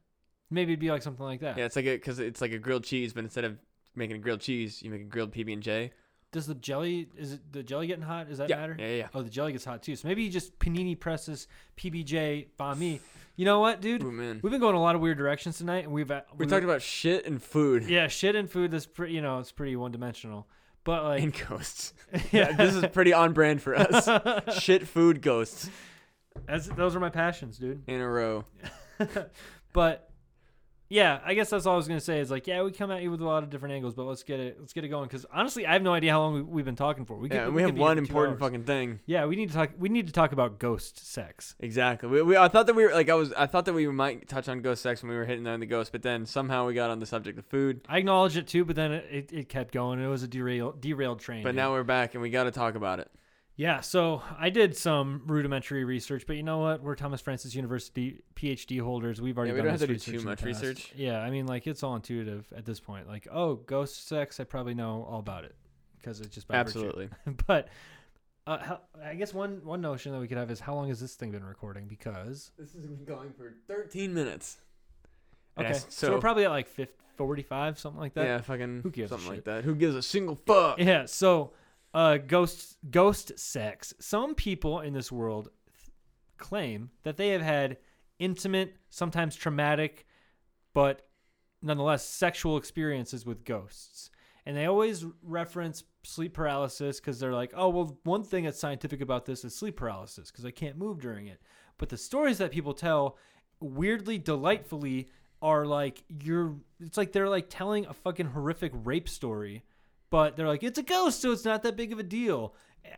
Maybe 0.49 0.72
it'd 0.72 0.80
be 0.80 0.91
like 0.91 1.01
something 1.01 1.26
like 1.26 1.41
that. 1.41 1.57
Yeah, 1.57 1.66
it's 1.66 1.76
like 1.76 1.86
a 1.86 1.95
because 1.95 2.20
it's 2.20 2.39
like 2.39 2.53
a 2.53 2.57
grilled 2.57 2.86
cheese, 2.86 3.11
but 3.11 3.26
instead 3.26 3.43
of 3.43 3.57
making 3.95 4.16
a 4.16 4.20
grilled 4.20 4.39
cheese, 4.39 4.82
you 4.82 4.89
make 4.91 5.01
a 5.01 5.05
grilled 5.05 5.34
PB 5.34 5.51
and 5.51 5.61
J. 5.61 5.91
Does 6.36 6.48
the 6.48 6.54
jelly 6.54 7.08
is 7.18 7.32
it 7.32 7.54
the 7.54 7.64
jelly 7.64 7.88
getting 7.88 8.04
hot? 8.04 8.28
Does 8.28 8.40
that 8.40 8.50
Yeah, 8.50 8.58
matter? 8.58 8.76
yeah, 8.78 8.88
yeah. 8.88 9.08
Oh, 9.14 9.22
the 9.22 9.30
jelly 9.30 9.54
gets 9.54 9.64
hot 9.64 9.82
too. 9.82 9.96
So 9.96 10.06
maybe 10.10 10.28
just 10.28 10.60
panini 10.60 11.00
presses 11.00 11.48
PBJ 11.78 12.48
banh 12.60 12.78
mi. 12.78 13.00
You 13.38 13.46
know 13.46 13.62
what, 13.62 13.80
dude? 13.80 14.04
Ooh 14.04 14.40
We've 14.44 14.52
been 14.52 14.60
going 14.60 14.76
a 14.76 14.82
lot 14.82 14.96
of 14.96 15.02
weird 15.02 15.18
directions 15.18 15.58
tonight, 15.58 15.86
and 15.86 15.94
we've 15.94 16.12
uh, 16.12 16.24
we 16.38 16.46
we 16.46 16.50
talked 16.50 16.66
about 16.66 16.82
shit 16.82 17.26
and 17.26 17.42
food 17.42 17.84
yeah, 17.90 18.10
shit 18.10 18.36
and 18.36 18.52
food. 18.52 18.72
That's 18.72 18.86
pretty, 18.86 19.14
you 19.14 19.22
know, 19.22 19.40
it's 19.40 19.54
pretty 19.54 19.78
one 19.78 19.94
dimensional. 19.94 20.46
But 20.84 21.06
like, 21.06 21.24
and 21.24 21.48
ghosts. 21.48 21.94
Yeah, 22.34 22.52
this 22.52 22.76
is 22.76 22.86
pretty 22.88 23.14
on 23.14 23.32
brand 23.32 23.62
for 23.62 23.76
us. 23.76 24.10
shit, 24.60 24.86
food, 24.90 25.22
ghosts 25.22 25.70
That's, 26.48 26.68
those 26.68 26.98
are 26.98 27.00
my 27.00 27.10
passions, 27.10 27.58
dude. 27.58 27.82
in 27.88 28.02
a 28.02 28.10
row. 28.10 28.44
but 29.74 30.10
yeah, 30.88 31.20
I 31.26 31.34
guess 31.34 31.50
that's 31.50 31.66
all 31.66 31.74
I 31.74 31.78
was 31.78 31.88
gonna 31.88 32.00
say. 32.00 32.20
Is 32.20 32.30
like, 32.30 32.46
yeah, 32.48 32.62
we 32.62 32.72
come 32.72 32.92
at 32.92 33.02
you 33.02 33.10
with 33.12 33.22
a 33.22 33.26
lot 33.26 33.44
of 33.44 33.50
different 33.50 33.74
angles, 33.74 33.94
but 33.96 34.04
let's 34.04 34.24
get 34.24 34.40
it, 34.40 34.58
let's 34.60 34.74
get 34.74 34.84
it 34.84 34.90
going. 34.90 35.08
Because 35.08 35.26
honestly, 35.34 35.66
I 35.66 35.74
have 35.74 35.82
no 35.82 35.94
idea 35.94 36.12
how 36.12 36.22
long 36.22 36.34
we, 36.36 36.42
we've 36.42 36.66
been 36.66 36.76
talking 36.76 37.06
for. 37.06 37.16
We 37.18 37.30
could, 37.30 37.36
Yeah, 37.36 37.48
we 37.48 37.56
we 37.56 37.62
have 37.64 37.76
one 37.78 37.98
important 37.98 38.36
hours. 38.36 38.40
fucking 38.40 38.64
thing. 38.66 39.00
Yeah, 39.06 39.26
we 39.26 39.36
need 39.36 39.50
to 39.50 39.56
talk. 39.56 39.72
We 39.78 39.90
need 39.90 40.08
to 40.08 40.14
talk 40.14 40.32
about 40.32 40.60
ghost 40.60 41.12
sex. 41.12 41.56
Exactly. 41.60 42.08
We, 42.10 42.22
we 42.22 42.38
I 42.38 42.48
thought 42.48 42.68
that 42.68 42.76
we 42.76 42.84
were 42.86 42.94
like 42.94 43.10
I 43.10 43.16
was 43.16 43.34
I 43.34 43.48
thought 43.48 43.66
that 43.66 43.74
we 43.74 43.88
might 43.88 44.28
touch 44.28 44.48
on 44.48 44.62
ghost 44.62 44.82
sex 44.84 45.02
when 45.02 45.10
we 45.10 45.16
were 45.18 45.26
hitting 45.26 45.48
on 45.48 45.60
the 45.60 45.66
ghost, 45.66 45.92
but 45.92 46.04
then 46.04 46.26
somehow 46.26 46.68
we 46.68 46.74
got 46.74 46.90
on 46.90 47.00
the 47.00 47.06
subject 47.06 47.40
of 47.40 47.46
food. 47.46 47.82
I 47.90 47.98
acknowledge 47.98 48.38
it 48.38 48.48
too, 48.48 48.64
but 48.66 48.76
then 48.76 48.92
it, 48.92 49.06
it, 49.12 49.34
it 49.34 49.50
kept 49.50 49.74
going. 49.74 50.00
It 50.00 50.08
was 50.08 50.24
a 50.24 50.28
derail, 50.28 50.72
derailed 50.80 51.20
train. 51.20 51.44
But 51.44 51.50
dude. 51.50 51.58
now 51.58 51.72
we're 51.72 51.84
back 51.84 52.14
and 52.14 52.22
we 52.22 52.30
got 52.30 52.44
to 52.44 52.52
talk 52.52 52.76
about 52.76 53.00
it. 53.00 53.10
Yeah, 53.58 53.80
so 53.80 54.22
I 54.38 54.49
did 54.49 54.76
some 54.76 55.22
rudimentary 55.28 55.86
research, 55.86 56.28
but 56.28 56.36
you 56.36 56.43
know 56.43 56.58
what? 56.58 56.82
We're 56.84 56.95
Thomas 56.95 57.22
Francis 57.22 57.56
University 57.56 58.22
PhD 58.36 58.82
holders. 58.82 59.22
We've 59.22 59.38
already 59.38 59.51
Yeah, 59.51 59.53
we 59.53 59.60
done 59.60 59.66
don't 59.68 59.80
have 59.80 59.80
to 59.82 59.88
do 59.88 59.93
too 59.97 60.12
research 60.12 60.20
in 60.20 60.26
the 60.26 60.32
much 60.32 60.43
research. 60.43 60.91
Yeah, 60.95 61.22
I 61.22 61.30
mean, 61.30 61.45
like 61.47 61.66
it's 61.66 61.82
all 61.82 61.95
intuitive 61.95 62.51
at 62.56 62.66
this 62.66 62.82
point. 62.82 63.08
Like, 63.08 63.28
oh, 63.32 63.56
ghost 63.56 64.08
sex, 64.10 64.41
I 64.41 64.43
probably 64.43 64.74
know 64.74 65.08
all 65.10 65.20
about 65.20 65.45
it 65.45 65.56
because 65.99 66.20
it's 66.20 66.36
just 66.36 66.49
by. 66.49 66.56
Absolutely. 66.56 67.08
but 67.47 67.70
uh, 68.45 68.58
how, 68.58 68.82
I 69.01 69.16
guess 69.16 69.34
one 69.34 69.62
one 69.64 69.80
notion 69.80 70.12
that 70.12 70.20
we 70.20 70.28
could 70.28 70.38
have 70.38 70.51
is 70.51 70.60
how 70.60 70.76
long 70.76 70.89
has 70.89 70.99
this 70.99 71.16
thing 71.16 71.32
been 71.32 71.45
recording? 71.45 71.88
Because 71.88 72.51
This 72.60 72.74
has 72.74 72.86
been 72.86 73.06
going 73.06 73.32
for 73.32 73.53
13 73.68 74.14
minutes. 74.14 74.58
Okay, 75.58 75.72
so, 75.74 75.86
so, 75.88 76.12
we're 76.12 76.20
probably 76.20 76.43
at 76.43 76.51
like 76.51 76.68
50, 76.68 76.93
45, 77.16 77.80
something 77.80 78.01
like 78.01 78.14
that. 78.16 78.26
yeah, 78.26 78.41
fucking 78.41 78.82
Who 78.84 78.91
gives 78.91 79.10
a 79.12 79.16
something 79.16 79.32
like 79.32 79.45
that. 79.45 79.64
Who 79.64 79.74
gives 79.74 79.95
a 79.95 80.01
single 80.01 80.38
fuck? 80.45 80.80
Yeah, 80.80 81.06
so 81.06 81.51
uh 81.96 82.18
ghost 82.18 82.78
ghost 82.91 83.39
sex. 83.39 83.93
Some 84.00 84.36
people 84.36 84.82
in 84.82 84.93
this 84.93 85.12
world 85.12 85.50
th- 85.66 85.89
claim 86.38 86.91
that 87.04 87.18
they 87.18 87.30
have 87.30 87.41
had 87.41 87.78
intimate, 88.20 88.76
sometimes 88.89 89.36
traumatic, 89.36 90.06
but 90.74 91.08
nonetheless 91.62 92.06
sexual 92.08 92.58
experiences 92.58 93.26
with 93.26 93.46
ghosts. 93.46 94.12
And 94.46 94.56
they 94.56 94.66
always 94.66 95.06
reference 95.24 95.84
sleep 96.04 96.34
paralysis 96.34 97.00
cuz 97.00 97.18
they're 97.20 97.34
like, 97.34 97.54
"Oh, 97.56 97.70
well, 97.70 97.98
one 98.04 98.24
thing 98.24 98.43
that's 98.43 98.60
scientific 98.60 99.02
about 99.02 99.26
this 99.26 99.46
is 99.46 99.56
sleep 99.56 99.78
paralysis 99.78 100.30
because 100.30 100.46
I 100.46 100.52
can't 100.52 100.78
move 100.78 101.00
during 101.00 101.28
it." 101.28 101.41
But 101.78 101.89
the 101.89 101.98
stories 101.98 102.38
that 102.39 102.52
people 102.52 102.74
tell 102.74 103.18
weirdly 103.62 104.18
delightfully 104.18 105.10
are 105.41 105.66
like 105.66 106.04
you're 106.10 106.58
it's 106.80 106.98
like 106.98 107.14
they're 107.14 107.30
like 107.30 107.48
telling 107.50 107.86
a 107.86 107.93
fucking 107.93 108.28
horrific 108.28 108.74
rape 108.76 109.08
story 109.08 109.64
but 110.10 110.36
they're 110.36 110.47
like 110.47 110.64
it's 110.64 110.80
a 110.80 110.84
ghost 110.84 111.22
so 111.22 111.32
it's 111.32 111.45
not 111.45 111.64
that 111.64 111.76
big 111.76 111.91
of 111.93 111.99
a 111.99 112.03
deal 112.03 112.53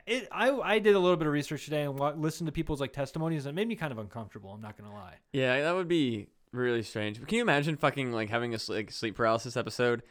it, 0.06 0.28
I, 0.32 0.52
I 0.52 0.80
did 0.80 0.96
a 0.96 1.00
little 1.00 1.16
bit 1.16 1.28
of 1.28 1.34
research 1.34 1.64
today 1.66 1.84
and 1.84 1.98
wa- 1.98 2.14
listened 2.16 2.48
to 2.48 2.52
people's 2.52 2.82
like 2.82 2.92
testimonies 2.92 3.46
and 3.46 3.54
it 3.54 3.60
made 3.60 3.68
me 3.68 3.76
kind 3.76 3.92
of 3.92 3.98
uncomfortable 3.98 4.52
i'm 4.52 4.62
not 4.62 4.78
gonna 4.78 4.94
lie 4.94 5.16
Yeah, 5.32 5.62
that 5.62 5.76
would 5.76 5.88
be 5.88 6.28
really 6.52 6.84
strange. 6.84 7.20
But 7.20 7.28
Can 7.28 7.38
you 7.38 7.42
imagine 7.42 7.76
fucking 7.78 8.12
like 8.12 8.30
having 8.30 8.54
a 8.56 8.58
like, 8.70 8.92
sleep 8.92 9.16
paralysis 9.16 9.56
episode 9.58 10.02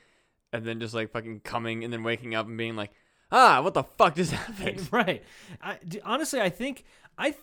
and 0.52 0.64
then 0.64 0.80
just 0.80 0.94
like 0.94 1.10
fucking 1.10 1.40
coming 1.40 1.82
and 1.82 1.92
then 1.92 2.02
waking 2.04 2.34
up 2.34 2.46
and 2.46 2.56
being 2.56 2.76
like, 2.76 2.92
ah, 3.32 3.60
what 3.62 3.74
the 3.74 3.82
fuck 3.82 4.14
just 4.14 4.32
happened? 4.42 4.88
right 4.92 5.22
I, 5.60 5.78
honestly 6.04 6.40
i 6.40 6.48
think 6.48 6.84
i 7.18 7.30
th- 7.30 7.42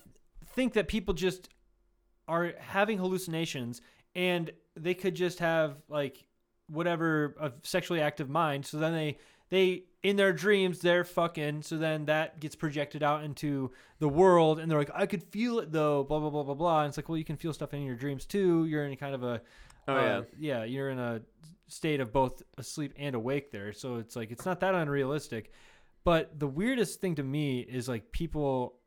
think 0.55 0.73
that 0.73 0.87
people 0.87 1.13
just 1.13 1.49
are 2.27 2.53
having 2.59 2.97
hallucinations 2.97 3.81
and 4.15 4.51
they 4.75 4.93
could 4.93 5.15
just 5.15 5.39
have 5.39 5.75
like 5.89 6.23
whatever 6.67 7.35
a 7.41 7.51
sexually 7.63 7.99
active 7.99 8.29
mind 8.29 8.65
so 8.65 8.77
then 8.77 8.93
they 8.93 9.17
they 9.53 9.83
in 10.01 10.15
their 10.15 10.33
dreams 10.33 10.79
they're 10.79 11.03
fucking 11.03 11.61
so 11.61 11.77
then 11.77 12.05
that 12.05 12.39
gets 12.39 12.55
projected 12.55 13.03
out 13.03 13.23
into 13.23 13.71
the 13.99 14.09
world 14.09 14.59
and 14.59 14.69
they're 14.69 14.79
like 14.79 14.89
i 14.95 15.05
could 15.05 15.23
feel 15.23 15.59
it 15.59 15.71
though 15.71 16.03
blah 16.03 16.19
blah 16.19 16.31
blah 16.31 16.43
blah 16.43 16.55
blah 16.55 16.79
and 16.81 16.89
it's 16.89 16.97
like 16.97 17.07
well 17.07 17.17
you 17.17 17.23
can 17.23 17.37
feel 17.37 17.53
stuff 17.53 17.73
in 17.73 17.83
your 17.83 17.95
dreams 17.95 18.25
too 18.25 18.65
you're 18.65 18.85
in 18.85 18.95
kind 18.97 19.15
of 19.15 19.23
a 19.23 19.39
Oh, 19.85 19.93
uh, 19.95 19.99
yeah. 20.01 20.21
yeah 20.59 20.63
you're 20.63 20.89
in 20.89 20.97
a 20.97 21.21
state 21.67 21.99
of 21.99 22.13
both 22.13 22.41
asleep 22.57 22.93
and 22.97 23.15
awake 23.15 23.51
there 23.51 23.73
so 23.73 23.97
it's 23.97 24.15
like 24.15 24.31
it's 24.31 24.45
not 24.45 24.61
that 24.61 24.73
unrealistic 24.73 25.51
but 26.03 26.39
the 26.39 26.47
weirdest 26.47 27.01
thing 27.01 27.15
to 27.15 27.23
me 27.23 27.59
is 27.59 27.87
like 27.89 28.11
people 28.11 28.79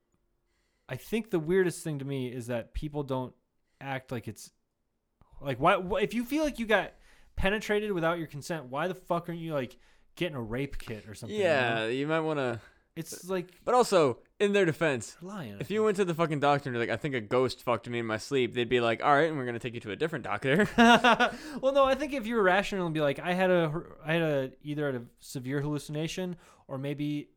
i 0.88 0.96
think 0.96 1.30
the 1.30 1.38
weirdest 1.38 1.84
thing 1.84 1.98
to 1.98 2.04
me 2.04 2.28
is 2.28 2.46
that 2.46 2.72
people 2.74 3.02
don't 3.02 3.34
act 3.80 4.10
like 4.10 4.26
it's 4.26 4.50
like 5.40 5.60
why 5.60 5.78
if 6.00 6.14
you 6.14 6.24
feel 6.24 6.42
like 6.42 6.58
you 6.58 6.66
got 6.66 6.92
penetrated 7.36 7.92
without 7.92 8.16
your 8.18 8.26
consent 8.26 8.64
why 8.64 8.88
the 8.88 8.94
fuck 8.94 9.28
aren't 9.28 9.40
you 9.40 9.52
like 9.52 9.76
getting 10.16 10.36
a 10.36 10.42
rape 10.42 10.78
kit 10.78 11.08
or 11.08 11.14
something 11.14 11.36
you 11.36 11.44
know? 11.44 11.48
Yeah, 11.48 11.86
you 11.86 12.06
might 12.06 12.20
want 12.20 12.38
to. 12.38 12.60
it's 12.96 13.28
like 13.28 13.50
But 13.64 13.74
also, 13.74 14.18
in 14.40 14.52
their 14.52 14.64
defense, 14.64 15.16
lying 15.22 15.56
if 15.60 15.70
you 15.70 15.82
went 15.82 15.96
to 15.96 16.04
the 16.04 16.14
fucking 16.14 16.40
doctor 16.40 16.68
and 16.68 16.74
you're 16.74 16.82
like, 16.82 16.92
I 16.92 16.96
think 17.00 17.14
a 17.14 17.20
ghost 17.20 17.62
fucked 17.62 17.88
me 17.88 17.98
in 17.98 18.06
my 18.06 18.16
sleep, 18.16 18.54
they'd 18.54 18.68
be 18.68 18.80
like, 18.80 19.02
all 19.02 19.14
right, 19.14 19.28
and 19.28 19.36
we're 19.38 19.46
gonna 19.46 19.58
take 19.58 19.74
you 19.74 19.80
to 19.80 19.92
a 19.92 19.96
different 19.96 20.24
doctor. 20.24 20.68
well, 20.76 21.72
no, 21.72 21.84
I 21.84 21.94
think 21.94 22.12
if 22.12 22.26
you're 22.26 22.42
rational 22.42 22.86
and 22.86 22.94
be 22.94 23.00
like, 23.00 23.18
I 23.20 23.32
had 23.32 23.50
a, 23.50 23.82
I 24.04 24.12
had 24.14 24.22
a 24.22 24.50
either 24.62 24.88
a 24.88 25.02
severe 25.20 25.60
hallucination 25.60 26.36
or 26.68 26.78
maybe, 26.78 27.28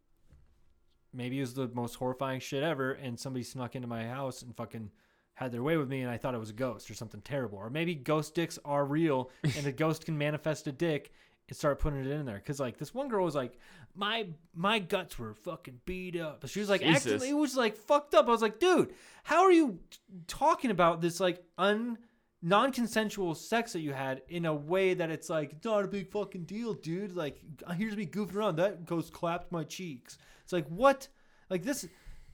maybe 1.13 1.37
it 1.37 1.41
was 1.41 1.53
the 1.53 1.69
most 1.73 1.95
horrifying 1.95 2.39
shit 2.39 2.63
ever, 2.63 2.93
and 2.93 3.19
somebody 3.19 3.43
snuck 3.43 3.75
into 3.75 3.87
my 3.87 4.05
house 4.05 4.41
and 4.41 4.55
fucking 4.55 4.91
had 5.35 5.51
their 5.53 5.63
way 5.63 5.77
with 5.77 5.87
me, 5.87 6.01
and 6.01 6.11
I 6.11 6.17
thought 6.17 6.33
it 6.35 6.39
was 6.39 6.49
a 6.49 6.53
ghost 6.53 6.91
or 6.91 6.93
something 6.93 7.21
terrible, 7.21 7.59
or 7.59 7.69
maybe 7.69 7.95
ghost 7.95 8.35
dicks 8.35 8.59
are 8.65 8.83
real, 8.85 9.29
and 9.57 9.65
a 9.65 9.71
ghost 9.71 10.05
can 10.05 10.17
manifest 10.17 10.67
a 10.67 10.71
dick 10.71 11.13
and 11.49 11.57
start 11.57 11.79
putting 11.79 11.99
it 11.99 12.07
in 12.07 12.25
there. 12.25 12.41
Cause 12.45 12.59
like 12.59 12.77
this 12.77 12.93
one 12.93 13.07
girl 13.07 13.25
was 13.25 13.35
like, 13.35 13.57
my 13.95 14.27
my 14.53 14.79
guts 14.79 15.17
were 15.19 15.33
fucking 15.33 15.81
beat 15.85 16.19
up. 16.19 16.41
But 16.41 16.49
she 16.49 16.59
was 16.59 16.69
like, 16.69 16.81
Jesus. 16.81 17.13
actually, 17.13 17.29
it 17.29 17.37
was 17.37 17.55
like 17.55 17.75
fucked 17.75 18.13
up. 18.13 18.27
I 18.27 18.31
was 18.31 18.41
like, 18.41 18.59
dude, 18.59 18.93
how 19.23 19.43
are 19.43 19.51
you 19.51 19.79
talking 20.27 20.71
about 20.71 21.01
this 21.01 21.19
like 21.19 21.43
un 21.57 21.97
non-consensual 22.41 23.35
sex 23.35 23.73
that 23.73 23.81
you 23.81 23.91
had 23.91 24.21
in 24.29 24.45
a 24.45 24.53
way 24.53 24.93
that 24.93 25.09
it's 25.09 25.29
like 25.29 25.51
it's 25.53 25.65
not 25.65 25.83
a 25.83 25.87
big 25.87 26.09
fucking 26.09 26.43
deal, 26.45 26.73
dude. 26.73 27.15
Like 27.15 27.39
uh, 27.65 27.73
here's 27.73 27.95
me 27.95 28.05
goofing 28.05 28.35
around. 28.35 28.57
That 28.57 28.85
goes 28.85 29.09
clapped 29.09 29.51
my 29.51 29.63
cheeks. 29.63 30.17
It's 30.43 30.53
like 30.53 30.67
what? 30.67 31.07
Like 31.49 31.63
this? 31.63 31.87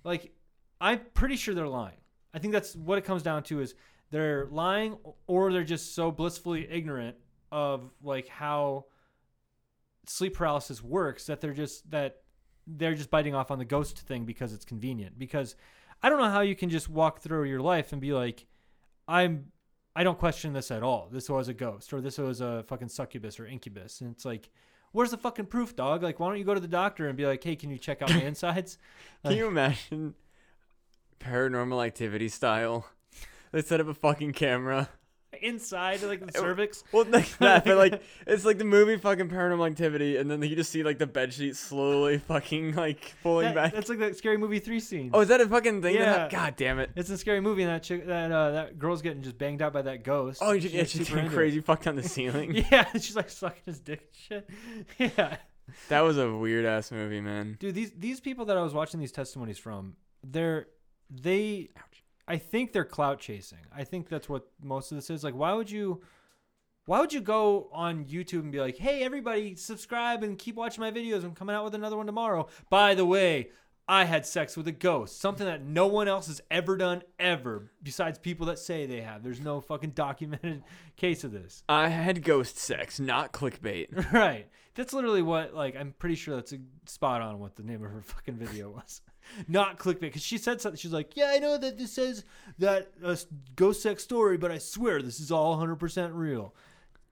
Like 0.04 0.32
I'm 0.80 1.02
pretty 1.14 1.36
sure 1.38 1.56
they're 1.56 1.68
lying. 1.68 1.98
I 2.34 2.40
think 2.40 2.54
that's 2.54 2.76
what 2.76 2.98
it 2.98 3.06
comes 3.06 3.24
down 3.24 3.44
to 3.44 3.62
is 3.62 3.76
they're 4.12 4.48
lying 4.52 4.98
or 5.26 5.52
they're 5.52 5.64
just 5.64 5.96
so 5.96 6.12
blissfully 6.12 6.68
ignorant 6.70 7.16
of 7.52 7.90
like 8.04 8.28
how 8.28 8.86
sleep 10.10 10.36
paralysis 10.36 10.84
works 10.84 11.26
that 11.26 11.42
they're 11.42 11.54
just 11.54 11.90
that 11.92 12.22
they're 12.68 12.96
just 12.96 13.10
biting 13.10 13.36
off 13.36 13.52
on 13.52 13.60
the 13.60 13.66
ghost 13.66 14.00
thing 14.00 14.26
because 14.26 14.54
it's 14.54 14.66
convenient 14.66 15.18
because 15.20 15.56
I 16.02 16.10
don't 16.10 16.20
know 16.20 16.30
how 16.30 16.42
you 16.42 16.56
can 16.56 16.70
just 16.70 16.90
walk 16.90 17.22
through 17.22 17.44
your 17.46 17.62
life 17.62 17.92
and 17.92 18.02
be 18.02 18.14
like 18.14 18.46
I'm 19.08 19.52
I 19.96 20.04
don't 20.04 20.20
question 20.20 20.52
this 20.52 20.72
at 20.72 20.84
all. 20.84 21.08
This 21.12 21.30
was 21.30 21.48
a 21.48 21.54
ghost 21.54 21.94
or 21.94 22.02
this 22.02 22.18
was 22.18 22.42
a 22.42 22.64
fucking 22.68 22.90
succubus 22.90 23.40
or 23.40 23.46
incubus 23.46 24.02
and 24.02 24.12
it's 24.12 24.26
like 24.26 24.50
where's 24.92 25.12
the 25.12 25.18
fucking 25.18 25.46
proof, 25.48 25.76
dog? 25.76 26.04
Like 26.04 26.20
why 26.20 26.28
don't 26.30 26.38
you 26.38 26.46
go 26.46 26.54
to 26.54 26.60
the 26.60 26.68
doctor 26.68 27.08
and 27.08 27.18
be 27.18 27.26
like, 27.26 27.44
"Hey, 27.44 27.56
can 27.56 27.70
you 27.70 27.78
check 27.78 28.02
out 28.02 28.10
my 28.10 28.22
insides?" 28.24 28.78
Can 29.24 29.38
you 29.38 29.48
imagine 29.48 30.16
paranormal 31.20 31.86
activity 31.86 32.30
style? 32.30 32.88
They 33.52 33.62
set 33.62 33.80
up 33.80 33.88
a 33.88 33.94
fucking 33.94 34.34
camera 34.34 34.90
inside 35.42 36.02
like 36.04 36.26
the 36.26 36.32
cervix. 36.40 36.84
Well, 36.92 37.06
like 37.10 37.38
that, 37.40 37.66
but 37.66 37.78
like 37.78 38.02
it's 38.28 38.46
like 38.46 38.58
the 38.58 38.66
movie 38.66 38.98
fucking 38.98 39.30
Paranormal 39.30 39.68
Activity, 39.70 40.18
and 40.18 40.30
then 40.30 40.42
you 40.42 40.56
just 40.56 40.72
see 40.72 40.84
like 40.84 40.98
the 41.00 41.08
bed 41.08 41.34
sheet 41.34 41.56
slowly 41.56 42.18
fucking 42.28 42.76
like 42.76 43.14
pulling 43.24 43.46
That- 43.48 43.56
back. 43.56 43.74
That's 43.74 43.90
like 43.90 44.00
that 44.00 44.18
scary 44.18 44.38
movie 44.38 44.60
three 44.60 44.80
scene. 44.80 45.12
Oh, 45.14 45.22
is 45.22 45.28
that 45.30 45.42
a 45.42 45.48
fucking 45.48 45.82
thing? 45.82 45.96
Yeah. 45.96 46.20
hap- 46.20 46.30
God 46.32 46.56
damn 46.58 46.80
it. 46.80 46.92
It's 46.96 47.10
a 47.10 47.18
scary 47.18 47.42
movie, 47.42 47.64
and 47.64 47.72
that 47.72 47.84
chick, 47.84 48.06
that 48.08 48.32
uh, 48.32 48.52
that 48.52 48.80
girl's 48.80 49.02
getting 49.02 49.22
just 49.24 49.38
banged 49.38 49.62
out 49.62 49.74
by 49.74 49.82
that 49.84 50.04
ghost. 50.04 50.40
Oh, 50.44 50.58
she, 50.60 50.70
yeah, 50.70 50.84
she's 50.84 51.10
getting 51.10 51.30
crazy 51.30 51.62
fucked 51.62 51.88
on 51.88 51.96
the 51.96 52.04
ceiling. 52.04 52.66
Yeah, 52.72 52.86
she's 52.94 53.16
like 53.16 53.30
sucking 53.30 53.62
his 53.66 53.80
dick 53.80 54.10
shit. 54.14 54.50
Yeah, 54.98 55.38
That 55.90 56.02
was 56.02 56.18
a 56.18 56.32
weird 56.34 56.66
ass 56.66 56.92
movie, 56.92 57.22
man. 57.22 57.58
dude, 57.60 57.76
these 57.76 57.92
these 57.98 58.20
people 58.20 58.46
that 58.46 58.58
I 58.58 58.62
was 58.62 58.74
watching 58.74 59.00
these 59.00 59.12
testimonies 59.12 59.58
from, 59.58 59.96
they're 60.24 60.68
they, 61.10 61.70
I 62.28 62.38
think 62.38 62.74
they're 62.74 62.86
clout 62.86 63.20
chasing. 63.20 63.60
I 63.76 63.84
think 63.84 64.10
that's 64.10 64.28
what 64.28 64.48
most 64.62 64.92
of 64.92 64.98
this 64.98 65.10
is. 65.10 65.24
Like, 65.24 65.36
why 65.36 65.54
would 65.54 65.70
you? 65.70 66.02
Why 66.88 67.00
would 67.00 67.14
you 67.14 67.22
go 67.22 67.68
on 67.72 68.06
YouTube 68.06 68.42
and 68.42 68.52
be 68.52 68.60
like, 68.60 68.78
"Hey, 68.78 69.04
everybody, 69.04 69.56
subscribe 69.56 70.24
and 70.24 70.38
keep 70.38 70.56
watching 70.56 70.82
my 70.82 70.92
videos. 70.92 71.24
I'm 71.24 71.34
coming 71.34 71.56
out 71.56 71.64
with 71.64 71.76
another 71.76 71.98
one 71.98 72.06
tomorrow." 72.06 72.48
By 72.70 72.94
the 72.94 73.06
way, 73.06 73.50
I 73.88 74.06
had 74.06 74.26
sex 74.26 74.58
with 74.58 74.68
a 74.68 74.72
ghost, 74.72 75.20
something 75.20 75.46
that 75.46 75.64
no 75.64 75.86
one 75.86 76.08
else 76.08 76.26
has 76.26 76.42
ever 76.50 76.76
done 76.76 77.04
ever, 77.20 77.72
besides 77.84 78.18
people 78.18 78.48
that 78.48 78.58
say 78.58 78.88
they 78.88 79.02
have. 79.02 79.22
There's 79.24 79.40
no 79.40 79.62
fucking 79.62 79.92
documented 79.92 80.64
case 80.96 81.24
of 81.24 81.32
this. 81.32 81.64
I 81.70 81.90
had 81.90 82.24
ghost 82.24 82.58
sex, 82.58 83.00
not 83.00 83.32
clickbait. 83.32 84.12
Right. 84.12 84.48
That's 84.76 84.92
literally 84.94 85.22
what, 85.22 85.54
like, 85.54 85.76
I'm 85.76 85.94
pretty 85.98 86.16
sure 86.16 86.36
that's 86.36 86.52
a 86.52 86.58
spot 86.86 87.22
on 87.22 87.40
what 87.40 87.56
the 87.56 87.64
name 87.64 87.84
of 87.84 87.92
her 87.92 88.02
fucking 88.02 88.36
video 88.36 88.70
was. 88.72 89.02
Not 89.48 89.80
clickbait. 89.80 90.02
Because 90.02 90.22
she 90.22 90.38
said 90.38 90.62
something. 90.62 90.78
She's 90.78 90.94
like, 90.94 91.16
yeah, 91.16 91.32
I 91.34 91.40
know 91.40 91.58
that 91.58 91.78
this 91.78 91.94
says 91.94 92.24
that 92.60 92.92
uh, 93.04 93.16
ghost 93.56 93.82
sex 93.82 94.04
story, 94.04 94.38
but 94.38 94.52
I 94.52 94.58
swear 94.58 95.02
this 95.02 95.20
is 95.20 95.32
all 95.32 95.58
100% 95.58 96.12
real. 96.14 96.54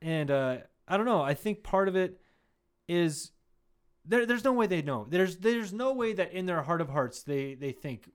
And 0.02 0.32
uh, 0.32 0.58
I 0.88 0.98
don't 0.98 1.06
know. 1.06 1.22
I 1.22 1.34
think 1.34 1.64
part 1.64 1.88
of 1.88 1.96
it 1.96 2.20
is 2.88 3.32
there, 4.06 4.26
there's 4.26 4.44
no 4.44 4.54
way 4.54 4.68
they 4.68 4.82
know. 4.82 5.06
There's 5.10 5.38
there's 5.38 5.72
no 5.72 5.94
way 5.94 6.14
that 6.14 6.34
in 6.34 6.46
their 6.46 6.62
heart 6.64 6.82
of 6.82 6.90
hearts 6.90 7.24
they, 7.24 7.54
they 7.56 7.72
think 7.72 8.10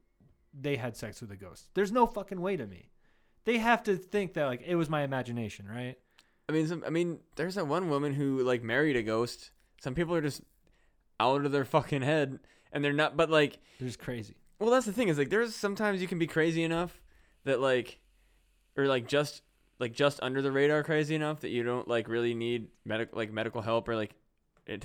they 0.58 0.76
had 0.76 0.96
sex 0.96 1.20
with 1.20 1.30
a 1.30 1.36
ghost. 1.36 1.68
There's 1.74 1.92
no 1.92 2.06
fucking 2.06 2.40
way 2.40 2.56
to 2.56 2.66
me. 2.66 2.90
They 3.44 3.58
have 3.58 3.82
to 3.84 3.96
think 3.96 4.34
that, 4.34 4.44
like, 4.44 4.62
it 4.66 4.74
was 4.74 4.90
my 4.90 5.02
imagination, 5.02 5.66
right? 5.66 5.96
I 6.48 6.52
mean, 6.52 6.66
some, 6.66 6.82
I 6.86 6.90
mean, 6.90 7.18
there's 7.36 7.54
that 7.54 7.66
one 7.66 7.88
woman 7.88 8.14
who 8.14 8.42
like 8.42 8.62
married 8.62 8.96
a 8.96 9.02
ghost. 9.02 9.50
Some 9.80 9.94
people 9.94 10.14
are 10.14 10.20
just 10.20 10.42
out 11.20 11.44
of 11.44 11.52
their 11.52 11.64
fucking 11.64 12.02
head, 12.02 12.40
and 12.72 12.84
they're 12.84 12.92
not. 12.92 13.16
But 13.16 13.30
like, 13.30 13.58
They're 13.78 13.88
just 13.88 13.98
crazy. 13.98 14.36
well, 14.58 14.70
that's 14.70 14.86
the 14.86 14.92
thing 14.92 15.08
is 15.08 15.18
like, 15.18 15.30
there's 15.30 15.54
sometimes 15.54 16.00
you 16.00 16.08
can 16.08 16.18
be 16.18 16.26
crazy 16.26 16.62
enough 16.62 17.00
that 17.44 17.60
like, 17.60 17.98
or 18.76 18.86
like 18.86 19.06
just 19.08 19.42
like 19.78 19.92
just 19.92 20.18
under 20.22 20.42
the 20.42 20.50
radar 20.52 20.82
crazy 20.82 21.14
enough 21.14 21.40
that 21.40 21.50
you 21.50 21.62
don't 21.62 21.86
like 21.86 22.08
really 22.08 22.34
need 22.34 22.68
medical 22.84 23.16
like 23.16 23.32
medical 23.32 23.62
help 23.62 23.88
or 23.88 23.94
like 23.96 24.14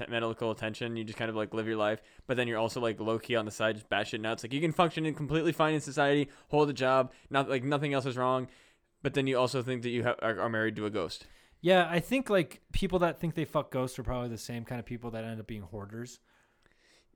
medical 0.09 0.51
attention. 0.51 0.95
You 0.95 1.03
just 1.03 1.17
kind 1.17 1.29
of 1.29 1.35
like 1.35 1.53
live 1.53 1.67
your 1.67 1.75
life, 1.77 2.01
but 2.27 2.37
then 2.37 2.47
you're 2.47 2.59
also 2.59 2.79
like 2.79 2.99
low 2.99 3.19
key 3.19 3.35
on 3.35 3.45
the 3.45 3.51
side, 3.51 3.75
just 3.75 3.89
batshit 3.89 4.21
nuts. 4.21 4.43
Like 4.43 4.53
you 4.53 4.61
can 4.61 4.71
function 4.71 5.05
in 5.05 5.13
completely 5.13 5.51
fine 5.51 5.73
in 5.73 5.81
society, 5.81 6.29
hold 6.49 6.69
a 6.69 6.73
job, 6.73 7.11
not 7.29 7.49
like 7.49 7.63
nothing 7.63 7.93
else 7.93 8.05
is 8.05 8.15
wrong, 8.17 8.47
but 9.01 9.13
then 9.13 9.27
you 9.27 9.37
also 9.37 9.61
think 9.61 9.81
that 9.81 9.89
you 9.89 10.03
ha- 10.03 10.15
are 10.21 10.49
married 10.49 10.75
to 10.77 10.85
a 10.85 10.89
ghost. 10.89 11.25
Yeah, 11.59 11.87
I 11.89 11.99
think 11.99 12.29
like 12.29 12.61
people 12.71 12.99
that 12.99 13.19
think 13.19 13.35
they 13.35 13.45
fuck 13.45 13.71
ghosts 13.71 13.97
are 13.97 14.03
probably 14.03 14.29
the 14.29 14.37
same 14.37 14.63
kind 14.65 14.79
of 14.79 14.85
people 14.85 15.11
that 15.11 15.23
end 15.23 15.39
up 15.39 15.47
being 15.47 15.61
hoarders. 15.63 16.19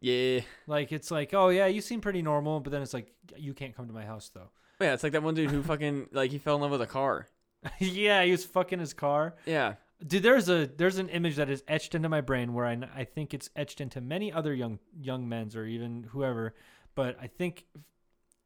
Yeah. 0.02 0.41
Like 0.68 0.91
it's 0.91 1.11
like, 1.11 1.34
oh 1.34 1.49
yeah, 1.49 1.68
you 1.68 1.82
seem 1.82 2.02
pretty 2.02 2.22
normal, 2.22 2.60
but 2.60 2.72
then 2.72 2.82
it's 2.82 2.94
like 2.94 3.14
you 3.36 3.53
can't 3.53 3.76
come 3.76 3.88
to 3.88 3.94
my 3.94 4.06
house 4.06 4.30
though. 4.34 4.49
Yeah, 4.80 4.94
it's 4.94 5.03
like 5.03 5.14
that 5.14 5.24
one 5.24 5.34
dude 5.34 5.49
who 5.49 5.64
fucking 5.64 6.10
like 6.11 6.32
he 6.32 6.38
fell 6.38 6.56
in 6.56 6.61
love 6.61 6.72
with 6.72 6.82
a 6.82 6.88
car. 6.88 7.28
yeah, 7.80 8.24
he 8.24 8.32
was 8.32 8.45
fucking 8.45 8.80
his 8.80 8.94
car. 8.94 9.36
Yeah. 9.45 9.76
Dude, 10.06 10.22
there's 10.22 10.48
a 10.48 10.68
there's 10.68 10.99
an 10.99 11.10
image 11.10 11.38
that 11.38 11.49
is 11.49 11.64
etched 11.68 11.95
into 11.95 12.10
my 12.10 12.22
brain 12.22 12.53
where 12.53 12.65
I, 12.65 12.78
I 12.95 13.03
think 13.03 13.34
it's 13.34 13.49
etched 13.56 13.82
into 13.82 13.99
many 13.99 14.32
other 14.32 14.53
young 14.53 14.80
young 14.99 15.28
men's 15.28 15.56
or 15.56 15.65
even 15.65 16.03
whoever, 16.03 16.53
but 16.94 17.18
I 17.19 17.28
think 17.28 17.65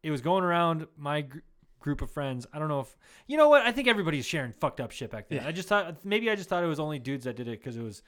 it 0.02 0.12
was 0.12 0.22
going 0.22 0.44
around 0.46 0.88
my 0.98 1.22
gr- 1.22 1.40
group 1.80 2.02
of 2.02 2.10
friends. 2.10 2.48
I 2.54 2.60
don't 2.60 2.70
know 2.70 2.80
if 2.80 2.98
you 3.28 3.36
know 3.36 3.50
what 3.50 3.64
I 3.64 3.74
think 3.74 3.90
everybody's 3.90 4.26
sharing 4.26 4.54
fucked 4.54 4.80
up 4.80 4.92
shit 4.92 5.12
back 5.12 5.28
then. 5.28 5.42
Yeah. 5.42 5.48
I 5.48 5.52
just 5.52 5.68
thought 5.68 6.06
maybe 6.06 6.32
I 6.32 6.36
just 6.36 6.48
thought 6.48 6.64
it 6.64 6.68
was 6.68 6.80
only 6.80 7.00
dudes 7.00 7.26
that 7.26 7.36
did 7.36 7.50
it 7.50 7.60
because 7.60 7.76
it 7.76 7.84
was, 7.84 8.02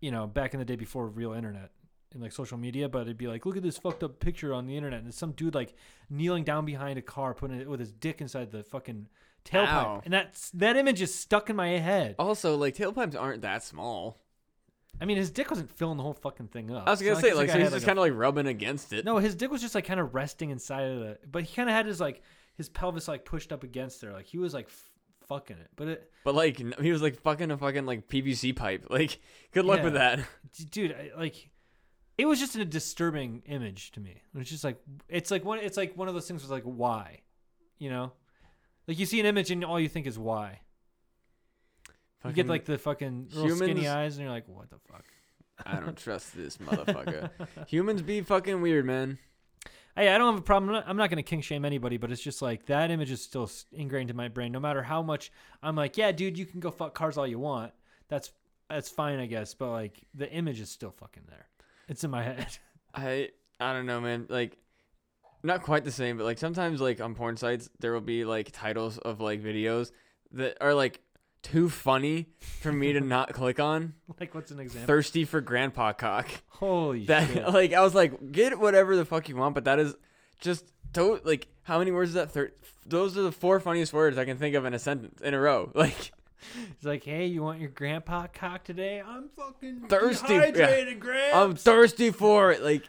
you 0.00 0.12
know, 0.12 0.28
back 0.28 0.54
in 0.54 0.60
the 0.60 0.64
day 0.64 0.76
before 0.76 1.08
real 1.08 1.32
internet 1.32 1.72
and 2.14 2.22
like 2.22 2.32
social 2.32 2.58
media. 2.58 2.88
But 2.88 3.02
it'd 3.02 3.18
be 3.18 3.28
like, 3.28 3.44
look 3.46 3.56
at 3.56 3.62
this 3.62 3.78
fucked 3.78 4.02
up 4.02 4.20
picture 4.20 4.52
on 4.54 4.66
the 4.66 4.76
internet, 4.76 5.00
and 5.00 5.08
it's 5.08 5.18
some 5.18 5.32
dude 5.32 5.54
like 5.54 5.74
kneeling 6.10 6.44
down 6.44 6.64
behind 6.64 6.98
a 6.98 7.02
car, 7.02 7.34
putting 7.34 7.60
it 7.60 7.68
with 7.68 7.80
his 7.80 7.92
dick 7.92 8.20
inside 8.20 8.50
the 8.50 8.62
fucking 8.64 9.08
tailpipe, 9.44 9.66
Ow. 9.68 10.02
and 10.04 10.12
that's 10.14 10.50
that 10.50 10.76
image 10.76 11.02
is 11.02 11.14
stuck 11.14 11.50
in 11.50 11.56
my 11.56 11.68
head. 11.70 12.14
Also, 12.18 12.56
like 12.56 12.74
tailpipes 12.76 13.18
aren't 13.20 13.42
that 13.42 13.62
small. 13.64 14.18
I 15.00 15.04
mean, 15.04 15.16
his 15.16 15.30
dick 15.30 15.50
wasn't 15.50 15.70
filling 15.70 15.96
the 15.96 16.02
whole 16.04 16.12
fucking 16.12 16.48
thing 16.48 16.70
up. 16.70 16.86
I 16.86 16.90
was 16.90 17.00
gonna 17.00 17.14
not 17.14 17.22
say 17.22 17.32
like 17.34 17.50
so 17.50 17.58
he's 17.58 17.70
just 17.70 17.82
a- 17.82 17.86
kind 17.86 17.98
of 17.98 18.02
like 18.04 18.12
rubbing 18.14 18.46
against 18.46 18.92
it. 18.92 19.04
no, 19.04 19.18
his 19.18 19.34
dick 19.34 19.50
was 19.50 19.60
just 19.60 19.74
like 19.74 19.84
kind 19.86 19.98
of 19.98 20.14
resting 20.14 20.50
inside 20.50 20.82
of 20.82 21.00
the, 21.00 21.18
but 21.30 21.42
he 21.44 21.56
kind 21.56 21.68
of 21.68 21.74
had 21.74 21.86
his 21.86 22.00
like 22.00 22.22
his 22.56 22.68
pelvis 22.68 23.08
like 23.08 23.24
pushed 23.24 23.52
up 23.52 23.64
against 23.64 24.00
there, 24.00 24.12
like 24.12 24.26
he 24.26 24.38
was 24.38 24.52
like 24.54 24.66
f- 24.66 24.90
fucking 25.28 25.56
it. 25.56 25.70
But 25.74 25.88
it, 25.88 26.12
But 26.24 26.34
like 26.34 26.58
he 26.80 26.92
was 26.92 27.00
like 27.02 27.18
fucking 27.20 27.50
a 27.50 27.56
fucking 27.56 27.86
like 27.86 28.06
PVC 28.08 28.54
pipe. 28.54 28.86
Like 28.90 29.18
good 29.52 29.64
luck 29.64 29.82
with 29.82 29.94
that. 29.94 30.20
dude, 30.70 30.92
I, 30.92 31.10
like 31.18 31.48
it 32.22 32.26
was 32.26 32.38
just 32.38 32.54
a 32.54 32.64
disturbing 32.64 33.42
image 33.46 33.90
to 33.92 34.00
me. 34.00 34.22
It's 34.36 34.48
just 34.48 34.62
like 34.62 34.78
it's 35.08 35.30
like 35.32 35.44
one, 35.44 35.58
it's 35.58 35.76
like 35.76 35.96
one 35.96 36.06
of 36.06 36.14
those 36.14 36.28
things 36.28 36.42
was 36.42 36.50
like 36.52 36.62
why, 36.62 37.18
you 37.78 37.90
know, 37.90 38.12
like 38.86 38.96
you 38.98 39.06
see 39.06 39.18
an 39.18 39.26
image 39.26 39.50
and 39.50 39.64
all 39.64 39.80
you 39.80 39.88
think 39.88 40.06
is 40.06 40.18
why. 40.18 40.60
You 42.24 42.30
get 42.30 42.42
Fucking- 42.46 42.48
like 42.48 42.64
the 42.66 42.78
fucking 42.78 43.28
little 43.32 43.56
skinny 43.56 43.70
humans- 43.80 43.86
eyes 43.88 44.16
and 44.16 44.22
you're 44.24 44.32
like, 44.32 44.46
what 44.46 44.70
the 44.70 44.78
fuck. 44.90 45.04
I 45.66 45.80
don't 45.80 45.96
trust 45.96 46.36
this 46.36 46.56
motherfucker. 46.68 47.30
Humans 47.68 48.02
be 48.02 48.20
fucking 48.20 48.62
weird, 48.62 48.84
man. 48.86 49.18
Hey, 49.96 50.08
I 50.08 50.16
don't 50.18 50.32
have 50.34 50.40
a 50.40 50.44
problem. 50.44 50.68
I'm 50.70 50.74
not, 50.74 50.84
I'm 50.88 50.96
not 50.96 51.10
going 51.10 51.16
to 51.18 51.22
king 51.28 51.40
shame 51.42 51.64
anybody, 51.64 51.98
but 51.98 52.10
it's 52.12 52.22
just 52.22 52.40
like 52.40 52.66
that 52.66 52.90
image 52.90 53.10
is 53.10 53.22
still 53.22 53.44
s- 53.44 53.66
ingrained 53.72 54.08
in 54.10 54.16
my 54.16 54.28
brain. 54.28 54.50
No 54.52 54.60
matter 54.60 54.82
how 54.82 55.02
much 55.02 55.30
I'm 55.62 55.74
like, 55.76 55.96
yeah, 55.98 56.12
dude, 56.12 56.38
you 56.38 56.46
can 56.46 56.60
go 56.60 56.70
fuck 56.70 56.94
cars 56.94 57.18
all 57.18 57.26
you 57.26 57.38
want. 57.40 57.72
That's 58.08 58.30
that's 58.70 58.88
fine, 58.88 59.18
I 59.18 59.26
guess. 59.26 59.52
But 59.54 59.70
like 59.70 60.00
the 60.14 60.30
image 60.30 60.60
is 60.60 60.70
still 60.70 60.92
fucking 60.92 61.24
there. 61.28 61.46
It's 61.92 62.04
in 62.04 62.10
my 62.10 62.22
head. 62.22 62.46
I 62.94 63.28
I 63.60 63.74
don't 63.74 63.84
know, 63.86 64.00
man. 64.00 64.26
Like 64.30 64.56
not 65.42 65.62
quite 65.62 65.84
the 65.84 65.92
same, 65.92 66.16
but 66.16 66.24
like 66.24 66.38
sometimes 66.38 66.80
like 66.80 67.00
on 67.02 67.14
porn 67.14 67.36
sites 67.36 67.68
there 67.80 67.92
will 67.92 68.00
be 68.00 68.24
like 68.24 68.50
titles 68.50 68.96
of 68.96 69.20
like 69.20 69.42
videos 69.42 69.92
that 70.32 70.56
are 70.62 70.72
like 70.72 71.00
too 71.42 71.68
funny 71.68 72.28
for 72.60 72.72
me 72.72 72.94
to 72.94 73.00
not 73.16 73.34
click 73.34 73.60
on. 73.60 73.92
like, 74.18 74.34
what's 74.34 74.50
an 74.50 74.60
example? 74.60 74.86
Thirsty 74.86 75.24
for 75.26 75.42
grandpa 75.42 75.92
cock. 75.92 76.28
Holy 76.48 77.04
That 77.06 77.28
shit! 77.28 77.46
like 77.52 77.74
I 77.74 77.82
was 77.82 77.94
like, 77.94 78.32
get 78.32 78.58
whatever 78.58 78.96
the 78.96 79.04
fuck 79.04 79.28
you 79.28 79.36
want, 79.36 79.54
but 79.54 79.64
that 79.64 79.78
is 79.78 79.94
just 80.40 80.72
to- 80.94 81.20
like 81.24 81.48
how 81.64 81.78
many 81.78 81.90
words 81.90 82.10
is 82.10 82.14
that? 82.14 82.30
Thir- 82.32 82.54
those 82.86 83.18
are 83.18 83.22
the 83.22 83.32
four 83.32 83.60
funniest 83.60 83.92
words 83.92 84.16
I 84.16 84.24
can 84.24 84.38
think 84.38 84.54
of 84.54 84.64
in 84.64 84.72
a 84.72 84.78
sentence 84.78 85.20
in 85.20 85.34
a 85.34 85.40
row. 85.40 85.70
Like 85.74 86.12
It's 86.72 86.84
like, 86.84 87.04
hey, 87.04 87.26
you 87.26 87.42
want 87.42 87.60
your 87.60 87.70
grandpa 87.70 88.26
cock 88.32 88.64
today? 88.64 89.02
I'm 89.06 89.28
fucking 89.36 89.86
Thirsty, 89.88 90.34
yeah. 90.34 90.92
Gramps. 90.94 91.34
I'm 91.36 91.54
thirsty 91.56 92.10
for 92.10 92.52
it. 92.52 92.62
Like 92.62 92.84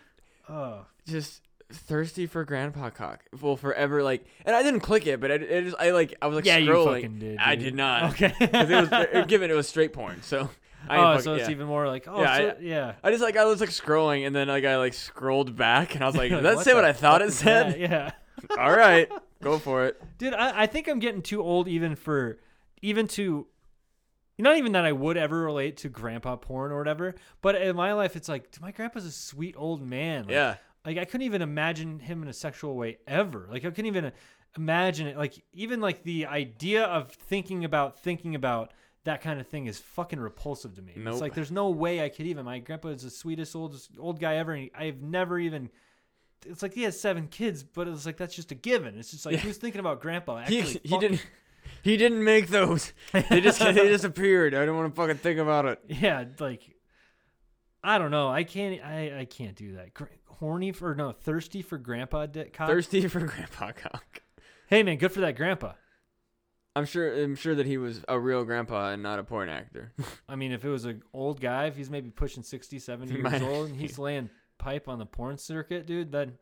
oh, 0.50 0.86
just 1.08 1.42
thirsty 1.72 2.28
for 2.28 2.44
grandpa 2.46 2.90
cock. 2.90 3.24
Well, 3.42 3.56
forever. 3.58 4.04
Like, 4.04 4.26
and 4.46 4.56
I 4.56 4.62
didn't 4.64 4.82
click 4.82 5.08
it, 5.08 5.20
but 5.20 5.32
I, 5.32 5.36
it 5.36 5.64
just 5.66 5.78
I 5.80 5.92
like 5.92 6.14
I 6.22 6.28
was 6.28 6.36
like 6.36 6.46
yeah, 6.46 6.58
you 6.58 6.86
fucking 6.86 7.20
did. 7.20 7.38
I 7.40 7.56
did 7.56 7.76
not. 7.76 8.12
Okay. 8.12 8.34
Because 8.40 8.70
it 8.70 8.76
was 8.76 8.90
it- 9.14 9.28
given 9.28 9.50
it 9.52 9.56
was 9.56 9.68
straight 9.68 9.94
porn, 9.94 10.22
so. 10.22 10.50
I 10.90 10.98
oh, 10.98 11.14
fuck- 11.16 11.24
so 11.24 11.34
it's 11.36 11.46
yeah. 11.46 11.52
even 11.52 11.68
more 11.68 11.88
like, 11.88 12.10
oh, 12.10 12.20
Yeah, 12.22 12.38
so, 12.38 12.48
I- 12.50 12.56
yeah. 12.60 12.94
I 13.02 13.10
just 13.12 13.24
like 13.24 13.38
I 13.38 13.46
was 13.46 13.62
like 13.62 13.70
scrolling, 13.70 14.28
and 14.28 14.36
then 14.36 14.50
like 14.50 14.66
I 14.66 14.76
like 14.78 14.94
scrolled 14.94 15.56
back, 15.56 15.96
and 15.96 16.04
I 16.04 16.08
was 16.08 16.16
like, 16.18 16.30
You're 16.30 16.40
"Did 16.42 16.46
that 16.46 16.56
what 16.58 16.66
say 16.66 16.74
what 16.74 16.84
I 16.84 16.92
thought 16.92 17.22
it 17.22 17.32
said?" 17.32 17.74
that? 17.74 17.80
Yeah. 17.80 18.12
All 18.60 18.72
right, 18.76 19.10
go 19.42 19.58
for 19.58 19.86
it. 19.86 20.02
dude 20.18 20.34
I, 20.34 20.64
I 20.64 20.66
think 20.68 20.90
i'm 20.90 21.00
getting 21.00 21.22
too 21.22 21.42
old 21.42 21.70
even 21.70 21.96
for 21.96 22.38
even 22.84 23.08
to 23.08 23.48
not 24.38 24.58
even 24.58 24.74
that 24.74 24.86
i 24.86 24.92
would 24.92 25.18
ever 25.18 25.42
relate 25.42 25.78
to 25.78 25.90
grandpa 25.90 26.36
porn 26.36 26.72
or 26.72 26.78
whatever 26.78 27.16
but 27.42 27.56
in 27.56 27.76
my 27.76 27.94
life 27.94 28.16
it's 28.16 28.30
like 28.30 28.46
my 28.62 28.72
grandpa's 28.72 29.06
a 29.06 29.12
sweet 29.12 29.56
old 29.58 29.82
man 29.82 30.24
like, 30.26 30.32
Yeah, 30.32 30.56
like 30.86 30.98
i 30.98 31.06
couldn't 31.06 31.26
even 31.26 31.42
imagine 31.42 32.00
him 32.00 32.22
in 32.22 32.28
a 32.28 32.34
sexual 32.34 32.76
way 32.76 32.98
ever 33.08 33.48
like 33.50 33.64
i 33.66 33.70
couldn't 33.70 33.86
even 33.88 34.12
imagine 34.58 35.08
it 35.08 35.18
like 35.18 35.34
even 35.54 35.82
like 35.82 36.04
the 36.04 36.28
idea 36.28 36.84
of 36.84 37.10
thinking 37.12 37.66
about 37.66 38.00
thinking 38.00 38.36
about 38.36 38.72
that 39.06 39.22
kind 39.22 39.40
of 39.40 39.48
thing 39.48 39.66
is 39.66 39.80
fucking 39.80 40.20
repulsive 40.20 40.76
to 40.76 40.82
me 40.82 40.94
Nope. 40.96 41.14
it's 41.14 41.22
like 41.22 41.34
there's 41.34 41.52
no 41.52 41.70
way 41.72 42.04
i 42.04 42.10
could 42.10 42.26
even 42.28 42.46
my 42.46 42.60
grandpa 42.60 42.90
is 42.90 43.02
the 43.04 43.10
sweetest 43.10 43.56
oldest 43.56 43.92
old 43.98 44.20
guy 44.20 44.36
ever 44.38 44.54
and 44.54 44.70
i've 44.78 45.02
never 45.02 45.40
even 45.40 45.70
it's 46.46 46.62
like 46.62 46.74
he 46.74 46.84
has 46.84 47.00
seven 47.00 47.30
kids, 47.30 47.64
but 47.64 47.88
it's 47.88 48.06
like 48.06 48.18
that's 48.18 48.36
just 48.36 48.52
a 48.52 48.56
given. 48.56 49.00
It's 49.00 49.12
just 49.12 49.26
like 49.26 49.36
Yeah. 49.36 49.40
who's 49.40 49.56
thinking 49.56 49.80
about 49.80 50.02
grandpa? 50.02 50.44
he 50.44 50.60
Actually, 50.60 50.82
he 50.84 50.90
fucking- 50.90 51.10
didn't 51.12 51.26
he 51.84 51.98
didn't 51.98 52.24
make 52.24 52.48
those. 52.48 52.94
They 53.12 53.42
just 53.42 53.60
they 53.62 53.74
just 53.74 54.04
appeared. 54.06 54.54
I 54.54 54.66
don't 54.66 54.76
want 54.76 54.94
to 54.94 55.02
fucking 55.02 55.18
think 55.18 55.40
about 55.40 55.66
it. 55.66 55.80
Yeah, 55.88 56.26
like 56.40 56.62
I 57.84 57.98
don't 57.98 58.12
know. 58.12 58.30
I 58.30 58.44
can't. 58.44 58.84
I 58.84 59.20
I 59.22 59.26
can't 59.26 59.56
do 59.56 59.76
that. 59.76 59.90
Horny 60.28 60.72
for 60.72 60.96
no 60.96 61.12
thirsty 61.12 61.62
for 61.62 61.78
grandpa 61.78 62.28
cock. 62.54 62.68
Thirsty 62.70 63.08
for 63.08 63.20
grandpa 63.20 63.72
cock. 63.72 64.22
Hey 64.68 64.84
man, 64.84 64.98
good 64.98 65.12
for 65.12 65.22
that 65.22 65.36
grandpa. 65.36 65.74
I'm 66.76 66.86
sure. 66.86 67.14
I'm 67.24 67.36
sure 67.36 67.54
that 67.56 67.68
he 67.68 67.78
was 67.78 68.04
a 68.08 68.20
real 68.20 68.44
grandpa 68.46 68.92
and 68.92 69.04
not 69.04 69.20
a 69.20 69.24
porn 69.24 69.48
actor. 69.50 69.94
I 70.30 70.36
mean, 70.36 70.52
if 70.52 70.66
it 70.66 70.70
was 70.70 70.86
an 70.86 71.04
old 71.14 71.40
guy, 71.40 71.66
if 71.66 71.78
he's 71.78 71.90
maybe 71.90 72.10
pushing 72.10 72.42
60, 72.44 72.80
70 72.80 73.12
years 73.14 73.24
Might- 73.24 73.42
old 73.44 73.70
and 73.70 73.76
he's 73.80 74.00
laying 74.00 74.30
pipe 74.58 74.88
on 74.88 74.98
the 74.98 75.06
porn 75.06 75.38
circuit, 75.38 75.86
dude, 75.86 76.12
then 76.12 76.34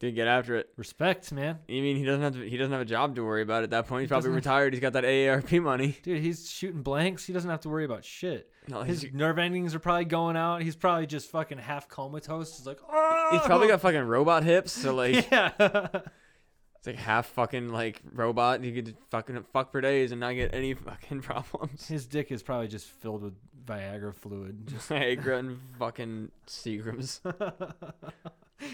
Didn't 0.00 0.14
get 0.14 0.28
after 0.28 0.56
it. 0.56 0.70
respect, 0.78 1.30
man. 1.30 1.58
You 1.68 1.82
mean 1.82 1.96
he 1.96 2.04
doesn't 2.04 2.22
have 2.22 2.32
to, 2.32 2.48
he 2.48 2.56
doesn't 2.56 2.72
have 2.72 2.80
a 2.80 2.86
job 2.86 3.14
to 3.16 3.22
worry 3.22 3.42
about 3.42 3.64
at 3.64 3.70
that 3.70 3.86
point? 3.86 4.00
He's 4.00 4.08
He 4.08 4.12
probably 4.12 4.30
retired. 4.30 4.72
He's 4.72 4.80
got 4.80 4.94
that 4.94 5.04
AARP 5.04 5.62
money. 5.62 5.98
Dude, 6.02 6.22
he's 6.22 6.50
shooting 6.50 6.82
blanks. 6.82 7.26
He 7.26 7.34
doesn't 7.34 7.50
have 7.50 7.60
to 7.60 7.68
worry 7.68 7.84
about 7.84 8.02
shit. 8.02 8.50
No, 8.66 8.80
His 8.80 9.06
nerve 9.12 9.38
endings 9.38 9.74
are 9.74 9.78
probably 9.78 10.06
going 10.06 10.36
out. 10.36 10.62
He's 10.62 10.74
probably 10.74 11.06
just 11.06 11.30
fucking 11.30 11.58
half 11.58 11.86
comatose. 11.88 12.56
He's 12.56 12.66
like, 12.66 12.78
oh. 12.90 13.28
he's 13.32 13.42
probably 13.42 13.68
got 13.68 13.82
fucking 13.82 14.00
robot 14.00 14.42
hips. 14.42 14.72
So 14.72 14.94
like, 14.94 15.30
yeah. 15.30 15.50
it's 15.58 16.86
like 16.86 16.96
half 16.96 17.26
fucking 17.26 17.68
like 17.68 18.00
robot. 18.10 18.64
He 18.64 18.72
could 18.72 18.96
fucking 19.10 19.44
fuck 19.52 19.70
for 19.70 19.82
days 19.82 20.12
and 20.12 20.20
not 20.20 20.32
get 20.32 20.54
any 20.54 20.72
fucking 20.72 21.20
problems. 21.22 21.88
His 21.88 22.06
dick 22.06 22.32
is 22.32 22.42
probably 22.42 22.68
just 22.68 22.86
filled 22.86 23.22
with 23.22 23.34
Viagra 23.66 24.14
fluid. 24.14 24.66
Just 24.66 24.88
Viagra 24.88 25.40
and 25.40 25.60
fucking 25.78 26.30
Seagram's. 26.46 27.20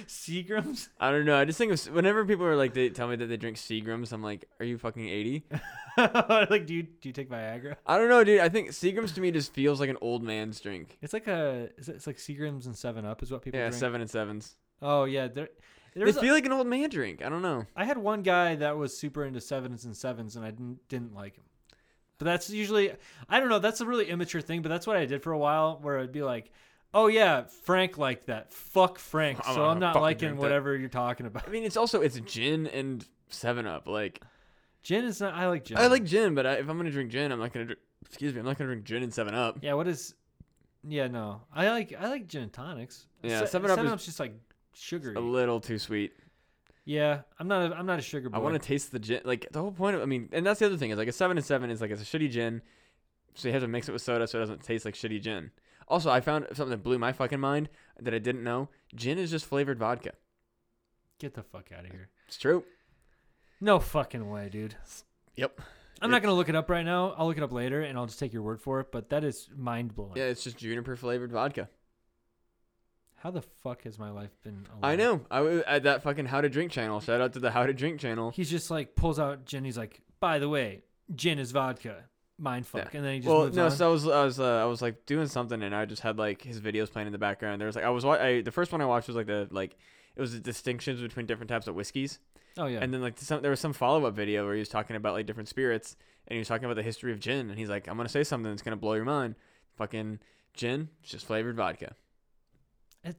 Seagram's. 0.07 0.89
I 1.01 1.11
don't 1.11 1.25
know. 1.25 1.37
I 1.39 1.45
just 1.45 1.59
think 1.59 1.73
of, 1.73 1.85
whenever 1.95 2.25
people 2.25 2.45
are 2.47 2.57
like, 2.57 2.75
they 2.75 2.89
tell 2.89 3.09
me 3.09 3.17
that 3.17 3.27
they 3.27 3.37
drink 3.37 3.57
Seagram's, 3.57 4.13
I'm 4.13 4.23
like, 4.23 4.45
are 4.61 4.67
you 4.67 4.79
fucking 4.79 5.09
80? 5.09 5.45
like, 5.99 6.67
do 6.67 6.75
you 6.75 6.83
do 6.83 7.09
you 7.09 7.13
take 7.13 7.31
Viagra? 7.31 7.77
I 7.87 7.97
don't 7.99 8.09
know, 8.09 8.23
dude. 8.25 8.41
I 8.41 8.49
think 8.49 8.71
Seagram's 8.71 9.13
to 9.13 9.21
me 9.21 9.31
just 9.31 9.53
feels 9.53 9.81
like 9.81 9.91
an 9.91 9.99
old 10.01 10.23
man's 10.23 10.61
drink. 10.61 10.99
It's 11.03 11.13
like 11.13 11.27
a. 11.27 11.71
Is 11.79 11.89
it, 11.89 11.97
it's 11.97 12.07
like 12.07 12.17
Seagram's 12.17 12.67
and 12.67 12.77
Seven 12.77 13.05
Up 13.05 13.23
is 13.23 13.31
what 13.31 13.43
people 13.43 13.59
Yeah, 13.59 13.67
drink. 13.69 13.81
seven 13.81 14.01
and 14.01 14.11
sevens. 14.11 14.57
Oh 14.83 15.05
yeah, 15.05 15.29
there. 15.29 15.49
They 15.95 16.01
There's 16.05 16.17
a- 16.19 16.21
feel 16.21 16.35
like 16.35 16.45
an 16.45 16.53
old 16.53 16.67
man 16.67 16.91
drink. 16.91 17.25
I 17.25 17.31
don't 17.31 17.41
know. 17.41 17.65
I 17.75 17.87
had 17.87 17.97
one 17.97 18.23
guy 18.23 18.57
that 18.57 18.77
was 18.77 18.95
super 18.97 19.25
into 19.25 19.41
sevens 19.41 19.87
and 19.87 19.97
sevens, 19.97 20.37
and 20.37 20.45
I 20.45 20.51
didn't 20.51 20.87
didn't 20.89 21.15
like 21.15 21.37
him. 21.37 21.45
But 22.19 22.27
that's 22.27 22.51
usually 22.51 22.93
I 23.31 23.41
don't 23.41 23.49
know. 23.49 23.59
That's 23.59 23.81
a 23.81 23.87
really 23.87 24.07
immature 24.11 24.43
thing, 24.43 24.61
but 24.61 24.69
that's 24.69 24.87
what 24.87 24.97
I 24.97 25.07
did 25.07 25.23
for 25.23 25.33
a 25.33 25.39
while, 25.39 25.79
where 25.81 25.99
I'd 25.99 26.13
be 26.13 26.23
like, 26.23 26.51
"Oh 26.97 27.09
yeah, 27.09 27.45
Frank 27.65 27.99
liked 27.99 28.27
that. 28.27 28.53
Fuck 28.53 28.99
Frank." 28.99 29.39
I'm 29.47 29.55
so 29.55 29.65
I'm 29.67 29.79
not 29.79 29.93
fucking 29.93 30.03
liking 30.03 30.19
drink 30.29 30.37
that. 30.37 30.43
whatever 30.43 30.77
you're 30.77 30.89
talking 30.89 31.27
about. 31.27 31.47
I 31.47 31.51
mean, 31.51 31.65
it's 31.65 31.77
also 31.77 32.01
it's 32.01 32.19
gin 32.21 32.67
and 32.67 33.07
Seven 33.29 33.67
Up. 33.67 33.87
Like 33.87 34.23
Gin 34.83 35.05
is 35.05 35.21
not. 35.21 35.35
I 35.35 35.49
like 35.49 35.65
gin. 35.65 35.79
I 35.79 35.89
like 35.89 36.05
gin, 36.05 36.35
but 36.37 36.47
I, 36.47 36.53
if 36.55 36.69
I'm 36.69 36.77
gonna 36.77 36.93
drink 36.93 37.11
gin, 37.11 37.33
I'm 37.33 37.41
not 37.41 37.53
gonna. 37.53 37.67
Drink, 37.67 37.81
excuse 38.05 38.33
me, 38.33 38.39
I'm 38.39 38.47
not 38.47 38.57
gonna 38.57 38.69
drink 38.69 38.85
gin 38.85 39.03
and 39.03 39.13
Seven 39.13 39.35
Up. 39.35 39.59
Yeah. 39.61 39.75
What 39.75 39.89
is? 39.89 40.15
Yeah. 40.87 41.09
No. 41.09 41.43
I 41.53 41.71
like 41.71 41.93
I 41.99 42.09
like 42.09 42.29
gin 42.29 42.43
and 42.43 42.53
tonics. 42.53 43.07
Yeah, 43.23 43.41
Se- 43.41 43.47
7 43.47 43.71
Up 43.71 43.79
is 43.81 43.91
Up's 43.91 44.05
just 44.05 44.21
like 44.21 44.35
sugary. 44.75 45.17
A 45.17 45.21
little 45.21 45.61
too 45.61 45.81
sweet. 45.81 46.13
yeah. 46.85 47.23
I'm 47.41 47.49
not. 47.49 47.73
A, 47.73 47.75
I'm 47.75 47.87
not 47.87 47.99
a 47.99 48.03
sugar 48.03 48.31
boy. 48.31 48.37
I 48.37 48.41
want 48.41 48.55
to 48.55 48.61
taste 48.65 48.93
the 48.93 49.01
gin. 49.01 49.23
Like 49.25 49.49
the 49.51 49.61
whole 49.61 49.73
point 49.73 49.97
of, 49.97 50.03
I 50.03 50.05
mean, 50.05 50.29
and 50.31 50.47
that's 50.47 50.61
the 50.61 50.67
other 50.67 50.77
thing 50.77 50.91
is 50.93 50.99
like 50.99 51.09
a 51.09 51.13
seven 51.13 51.37
and 51.37 51.45
seven 51.45 51.69
is 51.69 51.81
like 51.81 51.91
it's 51.91 52.03
a 52.03 52.05
shitty 52.05 52.31
gin, 52.31 52.63
so 53.35 53.49
you 53.49 53.53
have 53.55 53.63
to 53.63 53.69
mix 53.69 53.89
it 53.89 53.93
with 53.93 54.03
soda 54.03 54.29
so 54.29 54.39
it 54.39 54.43
doesn't 54.43 54.63
taste 54.63 54.85
like 54.85 54.95
shitty 54.95 55.21
gin. 55.21 55.51
Also, 55.89 56.11
I 56.11 56.21
found 56.21 56.47
something 56.49 56.71
that 56.71 56.83
blew 56.83 56.99
my 56.99 57.13
fucking 57.13 57.41
mind 57.41 57.69
that 58.01 58.15
I 58.15 58.19
didn't 58.19 58.43
know. 58.45 58.69
Gin 58.95 59.19
is 59.19 59.31
just 59.31 59.47
flavored 59.47 59.79
vodka. 59.79 60.13
Get 61.19 61.35
the 61.35 61.43
fuck 61.43 61.71
out 61.73 61.85
of 61.85 61.93
here. 61.93 62.09
It's 62.27 62.37
true. 62.37 62.65
No 63.61 63.79
fucking 63.79 64.29
way, 64.29 64.49
dude. 64.49 64.75
Yep. 65.37 65.61
I'm 66.03 66.11
not 66.11 66.21
gonna 66.23 66.35
look 66.35 66.49
it 66.49 66.57
up 66.57 66.69
right 66.69 66.85
now. 66.85 67.15
I'll 67.17 67.27
look 67.27 67.39
it 67.39 67.43
up 67.43 67.53
later, 67.53 67.81
and 67.83 67.97
I'll 67.97 68.07
just 68.07 68.19
take 68.19 68.33
your 68.33 68.43
word 68.43 68.61
for 68.61 68.81
it. 68.81 68.93
But 68.93 69.09
that 69.11 69.25
is 69.25 69.49
mind 69.57 69.95
blowing. 69.95 70.13
Yeah, 70.17 70.25
it's 70.25 70.45
just 70.45 70.59
juniper 70.59 70.97
flavored 70.97 71.33
vodka. 71.33 71.69
How 73.15 73.31
the 73.31 73.41
fuck 73.41 73.85
has 73.85 73.99
my 73.99 74.11
life 74.11 74.37
been? 74.45 74.67
I 74.83 74.95
know. 74.95 75.23
I 75.31 75.41
was 75.41 75.63
at 75.67 75.85
that 75.85 76.03
fucking 76.03 76.27
How 76.27 76.43
to 76.43 76.51
Drink 76.51 76.71
channel. 76.71 77.01
Shout 77.01 77.21
out 77.21 77.33
to 77.33 77.41
the 77.41 77.51
How 77.51 77.65
to 77.65 77.73
Drink 77.73 77.99
channel. 77.99 78.31
He's 78.31 78.51
just 78.51 78.71
like 78.71 78.95
pulls 78.95 79.19
out 79.19 79.47
gin. 79.47 79.65
He's 79.65 79.79
like, 79.79 80.03
by 80.21 80.39
the 80.39 80.49
way, 80.51 80.83
gin 81.15 81.39
is 81.39 81.51
vodka. 81.51 82.05
Mind 82.39 82.67
fuck, 82.67 82.93
and 82.93 83.03
then 83.03 83.15
he 83.15 83.19
just 83.21 83.29
well, 83.31 83.49
no, 83.49 83.65
on. 83.67 83.71
so 83.71 83.89
I 83.89 83.91
was 83.93 84.07
I 84.07 84.23
was 84.25 84.39
uh, 84.39 84.63
I 84.63 84.67
was 84.67 84.83
like 84.83 85.07
doing 85.07 85.27
something 85.27 85.63
and 85.63 85.75
I 85.75 85.87
just 85.87 86.03
had 86.03 86.19
like 86.19 86.43
his 86.43 86.61
videos 86.61 86.91
playing 86.93 87.07
in 87.07 87.13
the 87.13 87.19
background. 87.19 87.61
There 87.61 87.67
was 87.67 87.77
like 87.77 87.85
I 87.87 87.89
was 87.89 88.05
wa- 88.05 88.19
I, 88.21 88.43
the 88.43 88.53
first 88.53 88.73
one 88.73 88.83
I 88.83 88.85
watched 88.85 89.07
was 89.09 89.17
like 89.17 89.27
the 89.27 89.49
like 89.51 89.75
it 90.15 90.21
was 90.21 90.33
the 90.35 90.41
distinctions 90.41 91.01
between 91.01 91.25
different 91.25 91.49
types 91.49 91.67
of 91.67 91.75
whiskeys. 91.75 92.19
oh 92.59 92.67
yeah, 92.67 92.81
And 92.83 92.93
then 92.93 93.01
like 93.01 93.19
some, 93.19 93.41
there 93.41 93.51
was 93.51 93.61
some 93.61 93.73
follow 93.73 94.05
up 94.05 94.15
video 94.15 94.45
where 94.45 94.53
he 94.55 94.59
was 94.61 94.69
talking 94.69 94.97
about 94.97 95.15
like 95.15 95.25
different 95.25 95.49
spirits, 95.49 95.97
and 96.29 96.35
he 96.35 96.39
was 96.39 96.49
talking 96.49 96.67
about 96.67 96.77
the 96.77 96.83
history 96.83 97.11
of 97.11 97.21
gin, 97.21 97.49
and 97.49 97.59
he's 97.59 97.71
like, 97.71 97.89
"I'm 97.89 97.97
gonna 97.97 98.09
say 98.11 98.23
something 98.23 98.51
that's 98.53 98.63
gonna 98.63 98.77
blow 98.77 98.95
your 98.95 99.05
mind. 99.07 99.35
Fucking 99.77 100.19
gin, 100.53 100.89
it's 101.03 101.11
just 101.13 101.25
flavored 101.27 101.57
vodka. 101.57 101.95
It 103.03 103.17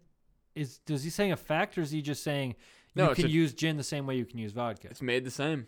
is 0.53 0.77
does 0.79 1.03
he 1.03 1.09
saying 1.09 1.31
a 1.31 1.37
fact, 1.37 1.75
or 1.77 1.81
is 1.81 1.89
he 1.91 2.03
just 2.03 2.23
saying 2.23 2.49
you 2.93 3.03
No, 3.03 3.15
can 3.15 3.25
a- 3.25 3.29
use 3.29 3.53
gin 3.53 3.77
the 3.77 3.83
same 3.83 4.05
way 4.05 4.15
you 4.15 4.25
can 4.25 4.37
use 4.37 4.51
vodka? 4.51 4.89
It's 4.91 5.01
made 5.01 5.23
the 5.25 5.31
same. 5.31 5.65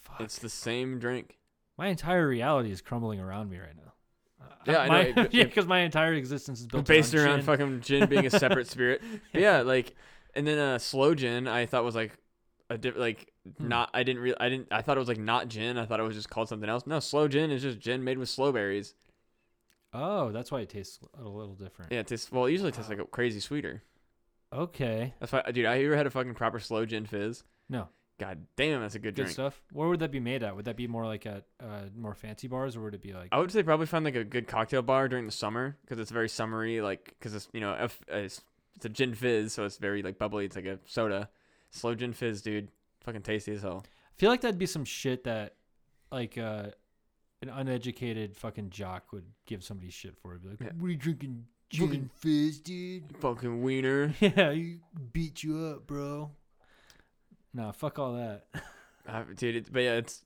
Fuck. 0.00 0.20
It's 0.22 0.38
the 0.38 0.48
same 0.48 0.98
drink. 0.98 1.36
My 1.80 1.88
entire 1.88 2.28
reality 2.28 2.70
is 2.70 2.80
crumbling 2.80 3.18
around 3.20 3.50
me 3.50 3.58
right 3.58 3.74
now. 3.74 3.92
Uh, 4.40 4.54
Yeah, 4.66 4.78
I 4.80 5.10
know. 5.12 5.26
Yeah, 5.32 5.44
because 5.44 5.66
my 5.66 5.80
entire 5.80 6.12
existence 6.14 6.60
is 6.60 6.66
built 6.66 6.86
Based 6.86 7.14
around 7.14 7.38
gin. 7.38 7.46
fucking 7.46 7.80
gin 7.80 8.08
being 8.08 8.26
a 8.26 8.30
separate 8.30 8.66
spirit. 8.74 9.00
But 9.32 9.40
yeah, 9.40 9.62
like, 9.62 9.94
and 10.34 10.46
then 10.46 10.58
uh, 10.58 10.78
sloe 10.78 11.14
gin 11.14 11.48
I 11.48 11.66
thought 11.66 11.82
was 11.82 11.94
like 11.94 12.16
a 12.68 12.78
diff- 12.78 12.96
like 12.96 13.32
Hmm. 13.58 13.68
not. 13.68 13.90
I 13.94 14.02
didn't 14.02 14.20
really. 14.20 14.36
I 14.38 14.50
didn't. 14.50 14.68
I 14.70 14.82
thought 14.82 14.98
it 14.98 15.00
was 15.00 15.08
like 15.08 15.18
not 15.18 15.48
gin. 15.48 15.78
I 15.78 15.86
thought 15.86 15.98
it 15.98 16.02
was 16.02 16.14
just 16.14 16.28
called 16.28 16.50
something 16.50 16.68
else. 16.68 16.86
No, 16.86 17.00
sloe 17.00 17.26
gin 17.26 17.50
is 17.50 17.62
just 17.62 17.80
gin 17.80 18.04
made 18.04 18.18
with 18.18 18.28
sloe 18.28 18.52
berries. 18.52 18.94
Oh, 19.94 20.30
that's 20.30 20.52
why 20.52 20.60
it 20.60 20.68
tastes 20.68 21.00
a 21.18 21.26
little 21.26 21.54
different. 21.54 21.90
Yeah, 21.90 22.00
it 22.00 22.06
tastes. 22.06 22.30
Well, 22.30 22.44
it 22.44 22.52
usually 22.52 22.70
tastes 22.70 22.90
like 22.90 22.98
a 23.00 23.06
crazy 23.06 23.40
sweeter. 23.40 23.82
Okay, 24.52 25.14
That's 25.20 25.32
why, 25.32 25.42
dude. 25.52 25.64
I 25.64 25.82
ever 25.82 25.96
had 25.96 26.06
a 26.06 26.10
fucking 26.10 26.34
proper 26.34 26.60
sloe 26.60 26.84
gin 26.84 27.06
fizz. 27.06 27.44
No. 27.70 27.88
God 28.20 28.46
damn, 28.54 28.82
that's 28.82 28.94
a 28.94 28.98
good, 28.98 29.14
good 29.14 29.22
drink. 29.22 29.30
stuff. 29.30 29.62
Where 29.72 29.88
would 29.88 30.00
that 30.00 30.12
be 30.12 30.20
made 30.20 30.42
at? 30.42 30.54
Would 30.54 30.66
that 30.66 30.76
be 30.76 30.86
more 30.86 31.06
like 31.06 31.24
at 31.24 31.46
uh, 31.58 31.84
more 31.96 32.14
fancy 32.14 32.48
bars, 32.48 32.76
or 32.76 32.82
would 32.82 32.94
it 32.94 33.00
be 33.00 33.14
like? 33.14 33.30
I 33.32 33.38
would 33.38 33.50
say 33.50 33.62
probably 33.62 33.86
find 33.86 34.04
like 34.04 34.14
a 34.14 34.24
good 34.24 34.46
cocktail 34.46 34.82
bar 34.82 35.08
during 35.08 35.24
the 35.24 35.32
summer 35.32 35.78
because 35.80 35.98
it's 35.98 36.10
very 36.10 36.28
summery. 36.28 36.82
Like 36.82 37.14
because 37.18 37.34
it's 37.34 37.48
you 37.54 37.60
know 37.62 37.72
if, 37.80 37.98
it's, 38.08 38.42
it's 38.76 38.84
a 38.84 38.90
gin 38.90 39.14
fizz, 39.14 39.54
so 39.54 39.64
it's 39.64 39.78
very 39.78 40.02
like 40.02 40.18
bubbly. 40.18 40.44
It's 40.44 40.54
like 40.54 40.66
a 40.66 40.78
soda. 40.84 41.30
Sloe 41.70 41.94
gin 41.94 42.12
fizz, 42.12 42.42
dude. 42.42 42.68
Fucking 43.04 43.22
tasty 43.22 43.52
as 43.52 43.62
hell. 43.62 43.84
I 43.86 44.20
feel 44.20 44.28
like 44.28 44.42
that'd 44.42 44.58
be 44.58 44.66
some 44.66 44.84
shit 44.84 45.24
that, 45.24 45.54
like, 46.12 46.36
uh, 46.36 46.66
an 47.40 47.48
uneducated 47.48 48.36
fucking 48.36 48.68
jock 48.68 49.12
would 49.12 49.24
give 49.46 49.64
somebody 49.64 49.90
shit 49.90 50.14
for. 50.18 50.32
It'd 50.32 50.42
be 50.42 50.48
like, 50.50 50.60
Yeah. 50.60 50.72
"What 50.78 50.88
are 50.88 50.90
you 50.90 50.96
drinking, 50.98 51.46
gin 51.70 52.10
fizz, 52.16 52.58
dude?" 52.60 53.16
Fucking 53.20 53.62
wiener. 53.62 54.12
Yeah, 54.20 54.50
you 54.50 54.80
beat 55.12 55.42
you 55.42 55.64
up, 55.64 55.86
bro. 55.86 56.32
Nah, 57.52 57.72
fuck 57.72 57.98
all 57.98 58.14
that. 58.14 58.44
Uh, 59.08 59.24
dude, 59.34 59.56
it, 59.56 59.72
but 59.72 59.80
yeah, 59.80 59.94
it's. 59.94 60.22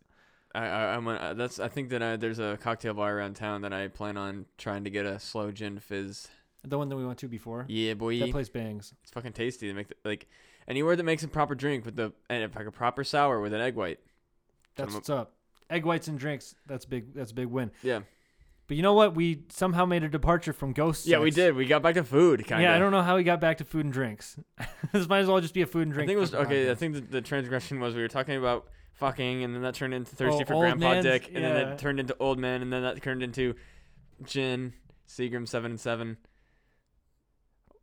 I, 0.53 0.67
I 0.67 0.97
I'm 0.97 1.07
uh, 1.07 1.33
that's 1.35 1.61
I 1.61 1.69
think 1.69 1.91
that 1.91 2.03
I, 2.03 2.17
there's 2.17 2.41
a 2.41 2.59
cocktail 2.61 2.93
bar 2.93 3.17
around 3.17 3.37
town 3.37 3.63
that 3.63 3.73
I 3.73 3.87
plan 3.89 4.17
on 4.17 4.47
trying 4.59 4.85
to 4.85 4.91
get 4.91 5.07
a 5.07 5.19
sloe 5.21 5.53
gin 5.53 5.79
fizz. 5.79 6.29
The 6.65 6.77
one 6.77 6.89
that 6.89 6.97
we 6.97 7.07
went 7.07 7.19
to 7.21 7.29
before. 7.29 7.65
Yeah, 7.69 7.95
boy. 7.95 8.19
That 8.19 8.33
place 8.33 8.49
bangs. 8.49 8.93
It's 9.03 9.13
fucking 9.13 9.33
tasty. 9.33 9.69
They 9.69 9.73
make 9.73 9.89
the, 9.89 9.95
like 10.05 10.27
anywhere 10.67 10.97
that 10.97 11.05
makes 11.05 11.23
a 11.23 11.29
proper 11.29 11.55
drink 11.55 11.87
with 11.87 11.97
the 11.97 12.13
and 12.29 12.43
if 12.43 12.57
like 12.57 12.67
a 12.67 12.73
proper 12.73 13.05
sour 13.05 13.41
with 13.41 13.55
an 13.55 13.61
egg 13.61 13.77
white. 13.77 14.01
That's 14.77 14.93
what's 14.93 15.09
up. 15.09 15.35
Egg 15.71 15.85
whites 15.85 16.09
and 16.09 16.19
drinks. 16.19 16.57
That's 16.67 16.85
big. 16.85 17.15
That's 17.15 17.31
a 17.31 17.35
big 17.35 17.47
win. 17.47 17.71
Yeah. 17.83 18.01
But 18.67 18.77
you 18.79 18.83
know 18.83 18.95
what? 18.95 19.15
We 19.15 19.43
somehow 19.51 19.85
made 19.85 20.05
a 20.05 20.09
departure 20.09 20.53
from 20.55 20.73
ghost. 20.73 21.07
Yeah, 21.07 21.19
we 21.19 21.31
did. 21.31 21.55
We 21.55 21.67
got 21.67 21.83
back 21.83 21.97
to 21.97 22.05
food. 22.05 22.47
Kind 22.47 22.63
of. 22.63 22.71
Yeah, 22.71 22.75
I 22.75 22.79
don't 22.79 22.93
know 22.93 23.03
how 23.03 23.17
we 23.17 23.23
got 23.23 23.41
back 23.41 23.59
to 23.59 23.65
food 23.65 23.85
and 23.85 23.93
drinks. 23.93 24.39
this 24.93 25.07
might 25.07 25.19
as 25.21 25.29
well 25.29 25.41
just 25.41 25.53
be 25.53 25.61
a 25.63 25.67
food 25.67 25.83
and 25.83 25.93
drink. 25.93 26.07
I 26.07 26.09
think 26.09 26.17
it 26.17 26.21
was 26.21 26.35
okay. 26.35 26.71
I 26.71 26.75
think 26.75 26.95
the, 26.95 27.01
the 27.03 27.21
transgression 27.21 27.79
was 27.79 27.95
we 27.95 28.01
were 28.01 28.09
talking 28.09 28.37
about 28.37 28.67
fucking, 28.95 29.45
and 29.45 29.55
then 29.55 29.61
that 29.63 29.75
turned 29.75 29.93
into 29.93 30.17
thirsty 30.17 30.45
Oh, 30.45 30.47
for 30.47 30.61
grandpa 30.61 30.93
man's- 30.93 31.05
dick, 31.05 31.31
and 31.35 31.45
then 31.45 31.55
that 31.55 31.79
turned 31.79 32.01
into 32.01 32.17
old 32.19 32.39
man, 32.39 32.63
and 32.63 32.73
then 32.73 32.83
that 32.83 33.03
turned 33.03 33.23
into 33.23 33.55
gin, 34.25 34.73
Seagram 35.07 35.47
seven 35.47 35.73
and 35.73 35.81
seven. 35.81 36.17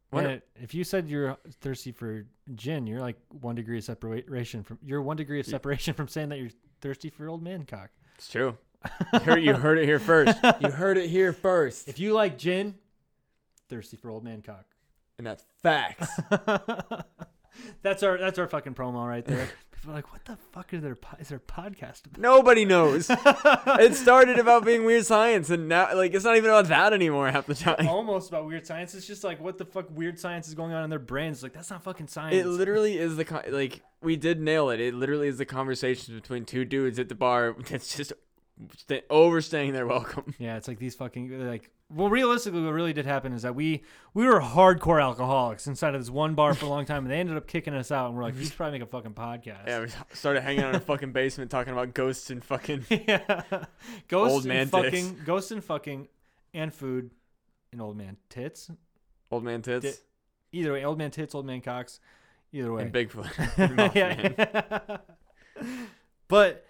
What? 0.09 0.41
If 0.55 0.73
you 0.73 0.83
said 0.83 1.07
you're 1.07 1.37
thirsty 1.61 1.91
for 1.91 2.25
gin, 2.55 2.85
you're 2.85 2.99
like 2.99 3.17
one 3.29 3.55
degree 3.55 3.77
of 3.77 3.83
separation 3.83 4.63
from. 4.63 4.77
You're 4.83 5.01
one 5.01 5.15
degree 5.15 5.39
of 5.39 5.45
separation 5.45 5.93
from 5.93 6.07
saying 6.07 6.29
that 6.29 6.39
you're 6.39 6.49
thirsty 6.81 7.09
for 7.09 7.29
old 7.29 7.41
man 7.43 7.65
cock. 7.65 7.91
It's 8.17 8.27
true. 8.29 8.57
You 9.13 9.53
heard, 9.53 9.77
it 9.77 9.85
here 9.85 9.99
first. 9.99 10.37
You 10.59 10.69
heard 10.71 10.97
it 10.97 11.09
here 11.09 11.33
first. 11.33 11.87
If 11.87 11.99
you 11.99 12.13
like 12.13 12.37
gin, 12.37 12.75
thirsty 13.69 13.97
for 13.97 14.09
old 14.09 14.23
man 14.23 14.41
cock. 14.41 14.65
and 15.17 15.27
that's 15.27 15.43
facts. 15.61 16.09
that's 17.81 18.03
our 18.03 18.17
that's 18.17 18.39
our 18.39 18.47
fucking 18.47 18.73
promo 18.73 19.07
right 19.07 19.25
there. 19.25 19.49
People 19.71 19.91
are 19.91 19.95
like, 19.95 20.11
what 20.11 20.23
the 20.25 20.37
fuck 20.51 20.73
is 20.73 20.81
their 20.83 20.97
is 21.19 21.29
their 21.29 21.39
podcast 21.39 22.05
about? 22.05 22.19
Nobody 22.19 22.65
knows. 22.65 23.07
it 23.09 23.95
started 23.95 24.37
about 24.39 24.63
being 24.63 24.85
weird 24.85 25.05
science, 25.05 25.49
and 25.49 25.67
now 25.67 25.95
like 25.95 26.13
it's 26.13 26.25
not 26.25 26.37
even 26.37 26.49
about 26.49 26.67
that 26.67 26.93
anymore 26.93 27.29
half 27.31 27.47
the 27.47 27.55
time. 27.55 27.87
Almost 27.87 28.29
about 28.29 28.45
weird 28.45 28.65
science. 28.67 28.93
It's 28.93 29.07
just 29.07 29.23
like 29.23 29.41
what 29.41 29.57
the 29.57 29.65
fuck 29.65 29.87
weird 29.89 30.19
science 30.19 30.47
is 30.47 30.53
going 30.53 30.73
on 30.73 30.83
in 30.83 30.89
their 30.89 30.99
brains. 30.99 31.41
Like 31.43 31.53
that's 31.53 31.69
not 31.69 31.83
fucking 31.83 32.07
science. 32.07 32.35
It 32.35 32.47
literally 32.47 32.97
is 32.97 33.15
the 33.15 33.25
con- 33.25 33.43
like 33.49 33.81
we 34.01 34.15
did 34.15 34.39
nail 34.39 34.69
it. 34.69 34.79
It 34.79 34.93
literally 34.93 35.27
is 35.27 35.37
the 35.37 35.45
conversations 35.45 36.19
between 36.19 36.45
two 36.45 36.63
dudes 36.65 36.99
at 36.99 37.09
the 37.09 37.15
bar. 37.15 37.55
That's 37.69 37.95
just 37.95 38.13
stay, 38.77 39.03
overstaying 39.09 39.73
their 39.73 39.85
welcome. 39.87 40.33
Yeah, 40.39 40.57
it's 40.57 40.67
like 40.67 40.79
these 40.79 40.95
fucking 40.95 41.47
like. 41.47 41.69
Well, 41.93 42.07
realistically, 42.09 42.61
what 42.61 42.71
really 42.71 42.93
did 42.93 43.05
happen 43.05 43.33
is 43.33 43.41
that 43.41 43.53
we 43.53 43.83
we 44.13 44.25
were 44.25 44.39
hardcore 44.39 45.01
alcoholics 45.01 45.67
inside 45.67 45.93
of 45.93 45.99
this 46.01 46.09
one 46.09 46.35
bar 46.35 46.53
for 46.53 46.65
a 46.65 46.69
long 46.69 46.85
time, 46.85 47.03
and 47.03 47.11
they 47.11 47.19
ended 47.19 47.35
up 47.35 47.47
kicking 47.47 47.73
us 47.73 47.91
out. 47.91 48.07
And 48.07 48.15
we're 48.15 48.23
like, 48.23 48.35
we 48.35 48.45
should 48.45 48.55
probably 48.55 48.79
make 48.79 48.87
a 48.87 48.89
fucking 48.91 49.13
podcast. 49.13 49.67
Yeah, 49.67 49.81
we 49.81 49.87
started 50.13 50.41
hanging 50.41 50.63
out 50.63 50.69
in 50.69 50.75
a 50.75 50.79
fucking 50.79 51.11
basement 51.11 51.51
talking 51.51 51.73
about 51.73 51.93
ghosts 51.93 52.29
and 52.29 52.43
fucking. 52.43 52.85
yeah. 52.89 53.43
Ghosts 54.07 54.33
Old 54.35 54.45
man 54.45 54.61
and 54.61 54.71
dicks. 54.71 54.85
fucking 54.85 55.19
ghosts 55.25 55.51
and 55.51 55.63
fucking 55.63 56.07
and 56.53 56.73
food 56.73 57.11
and 57.73 57.81
old 57.81 57.97
man 57.97 58.15
tits. 58.29 58.71
Old 59.29 59.43
man 59.43 59.61
tits 59.61 59.85
Di- 59.85 60.59
Either 60.59 60.73
way, 60.73 60.83
old 60.85 60.97
man 60.97 61.11
tits, 61.11 61.33
old 61.35 61.45
man 61.45 61.59
cocks. 61.61 61.99
Either 62.53 62.71
way. 62.73 62.83
and 62.83 62.93
Bigfoot. 62.93 63.25
Mothman. 63.55 63.95
yeah. 63.95 64.97
but 66.27 66.65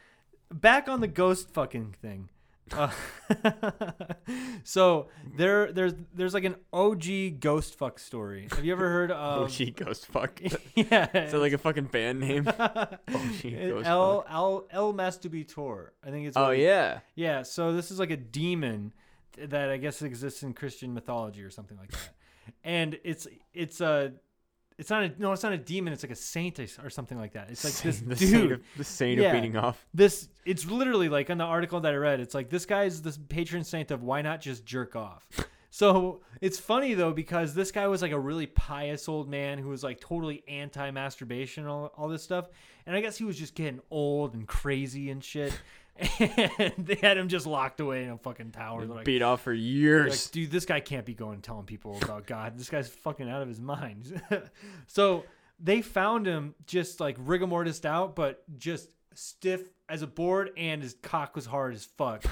back 0.51 0.87
on 0.87 1.01
the 1.01 1.07
ghost 1.07 1.49
fucking 1.51 1.95
thing. 2.01 2.29
Uh, 2.73 2.89
so 4.63 5.09
there, 5.35 5.71
there's 5.71 5.93
there's 6.13 6.33
like 6.33 6.45
an 6.45 6.55
OG 6.71 7.39
ghost 7.39 7.77
fuck 7.77 7.99
story. 7.99 8.47
Have 8.51 8.63
you 8.63 8.71
ever 8.71 8.89
heard 8.89 9.11
of? 9.11 9.43
OG 9.43 9.75
ghost 9.75 10.07
fuck. 10.07 10.39
yeah. 10.75 11.25
Is 11.25 11.31
that 11.31 11.39
like 11.39 11.53
a 11.53 11.57
fucking 11.57 11.85
band 11.85 12.19
name? 12.19 12.47
OG 12.47 13.41
ghost 13.43 13.87
El 13.87 14.21
fuck. 14.21 14.31
El 14.31 14.67
El 14.71 14.93
Masturbator. 14.93 15.87
I 16.05 16.11
think 16.11 16.27
it's. 16.27 16.37
Oh 16.37 16.51
yeah. 16.51 16.99
Yeah. 17.15 17.43
So 17.43 17.73
this 17.73 17.91
is 17.91 17.99
like 17.99 18.11
a 18.11 18.17
demon 18.17 18.93
that 19.37 19.69
I 19.69 19.77
guess 19.77 20.01
exists 20.01 20.43
in 20.43 20.53
Christian 20.53 20.93
mythology 20.93 21.41
or 21.43 21.49
something 21.49 21.77
like 21.77 21.91
that, 21.91 22.09
and 22.63 22.99
it's 23.03 23.27
it's 23.53 23.81
a. 23.81 24.13
It's 24.81 24.89
not 24.89 25.03
a 25.03 25.11
no. 25.17 25.31
It's 25.31 25.43
not 25.43 25.53
a 25.53 25.57
demon. 25.57 25.93
It's 25.93 26.03
like 26.03 26.11
a 26.11 26.15
saint 26.15 26.59
or 26.59 26.89
something 26.89 27.17
like 27.17 27.33
that. 27.33 27.49
It's 27.49 27.63
like 27.63 27.75
this 27.75 27.99
the 28.11 28.15
dude. 28.15 28.29
Saint 28.29 28.51
of, 28.51 28.61
the 28.77 28.83
saint 28.83 29.19
Yeah. 29.21 29.27
of 29.27 29.33
beating 29.35 29.55
off. 29.55 29.85
this 29.93 30.27
it's 30.43 30.65
literally 30.65 31.07
like 31.07 31.29
on 31.29 31.37
the 31.37 31.45
article 31.45 31.79
that 31.81 31.93
I 31.93 31.97
read, 31.97 32.19
it's 32.19 32.33
like 32.33 32.49
this 32.49 32.65
guy's 32.65 33.01
the 33.01 33.17
patron 33.29 33.63
saint 33.63 33.91
of 33.91 34.03
why 34.03 34.21
not 34.21 34.41
just 34.41 34.65
jerk 34.65 34.95
off. 34.97 35.23
So 35.73 36.19
it's 36.41 36.59
funny 36.59 36.95
though 36.95 37.13
because 37.13 37.53
this 37.53 37.71
guy 37.71 37.87
was 37.87 38.01
like 38.01 38.11
a 38.11 38.19
really 38.19 38.45
pious 38.45 39.07
old 39.07 39.29
man 39.29 39.57
who 39.57 39.69
was 39.69 39.85
like 39.85 40.01
totally 40.01 40.43
anti-masturbation 40.49 41.63
and 41.63 41.71
all, 41.71 41.93
all 41.95 42.09
this 42.09 42.21
stuff, 42.23 42.49
and 42.85 42.93
I 42.93 42.99
guess 42.99 43.15
he 43.17 43.23
was 43.23 43.37
just 43.39 43.55
getting 43.55 43.79
old 43.89 44.33
and 44.33 44.45
crazy 44.45 45.09
and 45.11 45.23
shit. 45.23 45.57
And 46.19 46.73
they 46.77 46.95
had 46.95 47.17
him 47.17 47.27
just 47.27 47.45
locked 47.45 47.79
away 47.79 48.03
in 48.03 48.09
a 48.09 48.17
fucking 48.17 48.51
tower. 48.51 48.85
Like, 48.85 49.05
Beat 49.05 49.21
off 49.21 49.41
for 49.41 49.53
like, 49.53 49.61
years. 49.61 50.29
dude, 50.29 50.51
this 50.51 50.65
guy 50.65 50.79
can't 50.79 51.05
be 51.05 51.13
going 51.13 51.41
telling 51.41 51.65
people 51.65 51.97
about 52.01 52.25
God. 52.25 52.57
This 52.57 52.69
guy's 52.69 52.89
fucking 52.89 53.29
out 53.29 53.41
of 53.41 53.47
his 53.47 53.59
mind. 53.59 54.21
so 54.87 55.23
they 55.59 55.81
found 55.81 56.25
him 56.25 56.55
just 56.65 56.99
like 56.99 57.15
rigor 57.19 57.47
mortis 57.47 57.83
out, 57.85 58.15
but 58.15 58.43
just 58.57 58.89
stiff 59.13 59.61
as 59.89 60.01
a 60.01 60.07
board, 60.07 60.51
and 60.57 60.81
his 60.81 60.95
cock 61.01 61.35
was 61.35 61.45
hard 61.45 61.73
as 61.73 61.85
fuck. 61.85 62.23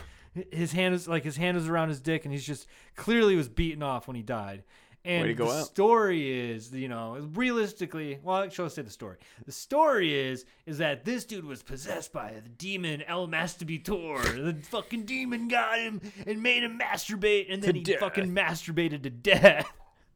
His 0.51 0.71
hand 0.71 0.93
was 0.93 1.07
like 1.07 1.23
his 1.23 1.37
hand 1.37 1.57
was 1.57 1.67
around 1.67 1.89
his 1.89 1.99
dick, 1.99 2.25
and 2.25 2.33
he's 2.33 2.45
just 2.45 2.67
clearly 2.95 3.35
was 3.35 3.49
beaten 3.49 3.83
off 3.83 4.07
when 4.07 4.15
he 4.15 4.21
died. 4.23 4.63
And 5.05 5.21
Way 5.21 5.27
to 5.30 5.34
go 5.34 5.45
the 5.45 5.59
out. 5.59 5.65
story 5.65 6.51
is, 6.51 6.73
you 6.73 6.89
know, 6.89 7.17
realistically, 7.34 8.19
well, 8.21 8.43
actually, 8.43 8.63
I'll 8.65 8.69
say 8.69 8.81
the 8.81 8.89
story. 8.89 9.15
The 9.45 9.51
story 9.53 10.13
is, 10.13 10.45
is 10.65 10.80
that 10.80 11.05
this 11.05 11.23
dude 11.23 11.45
was 11.45 11.63
possessed 11.63 12.11
by 12.11 12.34
the 12.34 12.41
demon 12.49 13.03
El 13.03 13.27
Masturbator. 13.30 14.21
The 14.43 14.61
fucking 14.67 15.05
demon 15.05 15.47
got 15.47 15.80
him 15.80 16.01
and 16.27 16.43
made 16.43 16.63
him 16.63 16.77
masturbate, 16.77 17.45
and 17.49 17.63
then 17.63 17.73
To 17.76 17.77
he 17.80 17.84
death. 17.84 17.99
fucking 18.01 18.35
masturbated 18.35 19.03
to 19.03 19.09
death. 19.09 19.71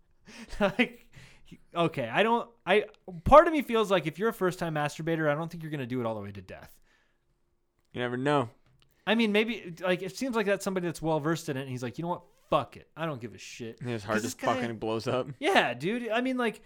like, 0.59 1.07
okay, 1.73 2.09
I 2.09 2.21
don't. 2.23 2.49
I 2.65 2.85
part 3.23 3.47
of 3.47 3.53
me 3.53 3.61
feels 3.61 3.89
like 3.89 4.05
if 4.05 4.19
you're 4.19 4.29
a 4.29 4.33
first 4.33 4.59
time 4.59 4.75
masturbator, 4.75 5.29
I 5.29 5.35
don't 5.35 5.49
think 5.49 5.63
you're 5.63 5.71
gonna 5.71 5.85
do 5.85 6.01
it 6.01 6.05
all 6.05 6.15
the 6.15 6.21
way 6.21 6.31
to 6.31 6.41
death. 6.41 6.71
You 7.93 8.01
never 8.01 8.17
know. 8.17 8.49
I 9.07 9.15
mean, 9.15 9.31
maybe 9.31 9.73
like 9.81 10.01
it 10.01 10.15
seems 10.17 10.35
like 10.35 10.45
that's 10.45 10.63
somebody 10.63 10.87
that's 10.87 11.01
well 11.01 11.19
versed 11.21 11.47
in 11.49 11.57
it, 11.57 11.61
and 11.61 11.69
he's 11.69 11.83
like, 11.83 11.97
you 11.97 12.03
know 12.03 12.09
what, 12.09 12.21
fuck 12.49 12.77
it, 12.77 12.87
I 12.95 13.05
don't 13.05 13.21
give 13.21 13.33
a 13.33 13.37
shit. 13.37 13.79
His 13.81 14.03
heart 14.03 14.21
just 14.21 14.39
guy- 14.39 14.55
fucking 14.55 14.77
blows 14.77 15.07
up. 15.07 15.27
Yeah, 15.39 15.73
dude. 15.73 16.09
I 16.09 16.21
mean, 16.21 16.37
like, 16.37 16.61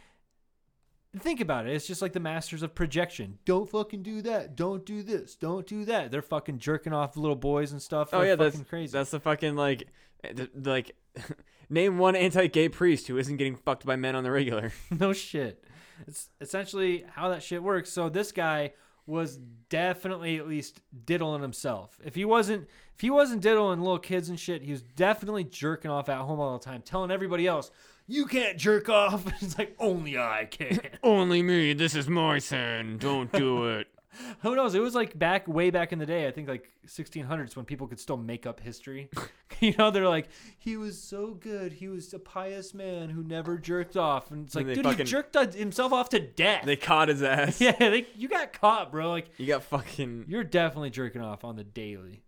think 1.20 1.40
about 1.41 1.68
it. 1.68 1.74
It's 1.76 1.88
just 1.88 2.02
like 2.02 2.14
the 2.14 2.20
masters 2.20 2.64
of 2.64 2.76
projection. 2.76 3.40
Don't 3.45 3.70
fucking 3.70 4.04
do 4.04 4.22
that. 4.24 4.56
Don't 4.56 4.86
do 4.86 5.04
this. 5.04 5.36
Don't 5.36 5.66
do 5.66 5.86
that. 5.86 6.12
They're 6.12 6.22
fucking 6.22 6.60
jerking 6.60 6.94
off 6.94 7.18
little 7.18 7.36
boys 7.36 7.72
and 7.72 7.82
stuff. 7.82 8.10
Oh 8.14 8.20
like 8.20 8.28
yeah, 8.28 8.36
that's 8.36 8.60
crazy. 8.64 8.91
That's 8.91 9.12
the 9.12 9.20
fucking 9.20 9.56
like, 9.56 9.88
eh, 10.24 10.34
th- 10.34 10.52
like, 10.64 10.95
name 11.70 11.98
one 11.98 12.16
anti-gay 12.16 12.70
priest 12.70 13.08
who 13.08 13.18
isn't 13.18 13.38
getting 13.38 13.56
fucked 13.56 13.86
by 13.86 13.95
men 13.95 14.16
on 14.16 14.24
the 14.24 14.32
regular. 14.32 14.72
no 14.91 15.14
shit. 15.14 15.64
It's 16.08 16.30
essentially 16.40 17.06
how 17.14 17.30
that 17.30 17.41
shit 17.41 17.64
works. 17.64 17.91
So 17.91 18.10
this 18.10 18.32
guy 18.32 18.74
was 19.08 19.38
definitely 19.70 20.38
at 20.38 20.48
least 20.48 20.82
diddling 21.06 21.42
himself. 21.42 22.00
If 22.04 22.14
he 22.14 22.26
wasn't, 22.26 22.68
if 22.94 23.02
he 23.02 23.10
wasn't 23.10 23.42
diddling 23.42 23.80
little 23.80 24.00
kids 24.00 24.30
and 24.30 24.40
shit, 24.40 24.62
he 24.62 24.72
was 24.72 24.82
definitely 24.82 25.46
jerking 25.46 25.90
off 25.90 26.10
at 26.10 26.20
home 26.20 26.40
all 26.40 26.58
the 26.58 26.64
time, 26.64 26.82
telling 26.82 27.10
everybody 27.10 27.48
else, 27.48 27.72
"You 28.06 28.26
can't 28.26 28.58
jerk 28.58 28.90
off." 28.90 29.26
it's 29.42 29.58
like 29.58 29.76
only 29.80 30.18
I 30.18 30.48
can. 30.50 30.80
Only 31.04 31.42
me. 31.42 31.74
This 31.74 31.96
is 31.96 32.08
my 32.08 32.40
sin. 32.40 32.98
Don't 32.98 33.32
do 33.32 33.66
it. 33.66 33.88
Who 34.41 34.56
knows? 34.56 34.76
It 34.76 34.81
was 34.81 34.95
like 34.95 35.18
back 35.18 35.48
way 35.48 35.69
back 35.69 35.91
in 35.94 35.99
the 35.99 36.06
day. 36.06 36.27
I 36.27 36.31
think 36.31 36.48
like 36.48 36.69
1600s 36.88 37.56
when 37.56 37.65
people 37.65 37.88
could 37.88 37.99
still 37.99 38.18
make 38.18 38.45
up 38.45 38.60
history. 38.60 39.10
you 39.60 39.73
know, 39.77 39.91
they're 39.91 40.07
like, 40.07 40.30
he 40.57 40.77
was 40.77 41.02
so 41.02 41.34
good. 41.34 41.73
He 41.73 41.88
was 41.88 42.14
a 42.14 42.19
pious 42.19 42.73
man 42.73 43.10
who 43.10 43.23
never 43.23 43.57
jerked 43.57 43.98
off, 43.98 44.31
and 44.31 44.45
it's 44.45 44.56
like, 44.56 44.64
And 44.64 44.69
they 44.72 44.76
dude, 44.76 44.84
fucking- 44.85 45.06
he 45.06 45.11
jerked 45.11 45.35
himself 45.56 45.94
off 45.94 46.10
to 46.10 46.19
death. 46.19 46.65
They 46.65 46.76
caught 46.76 47.07
his 47.10 47.22
ass. 47.23 47.60
yeah, 47.61 47.72
they, 47.77 48.07
you 48.15 48.27
got 48.27 48.53
caught, 48.53 48.91
bro. 48.91 49.10
Like 49.10 49.30
You 49.38 49.48
got 49.48 49.64
fucking. 49.64 50.26
you're 50.27 50.44
definitely 50.44 50.89
jerking 50.89 51.22
off 51.22 51.44
on 51.44 51.56
the 51.56 51.64
daily, 51.64 52.23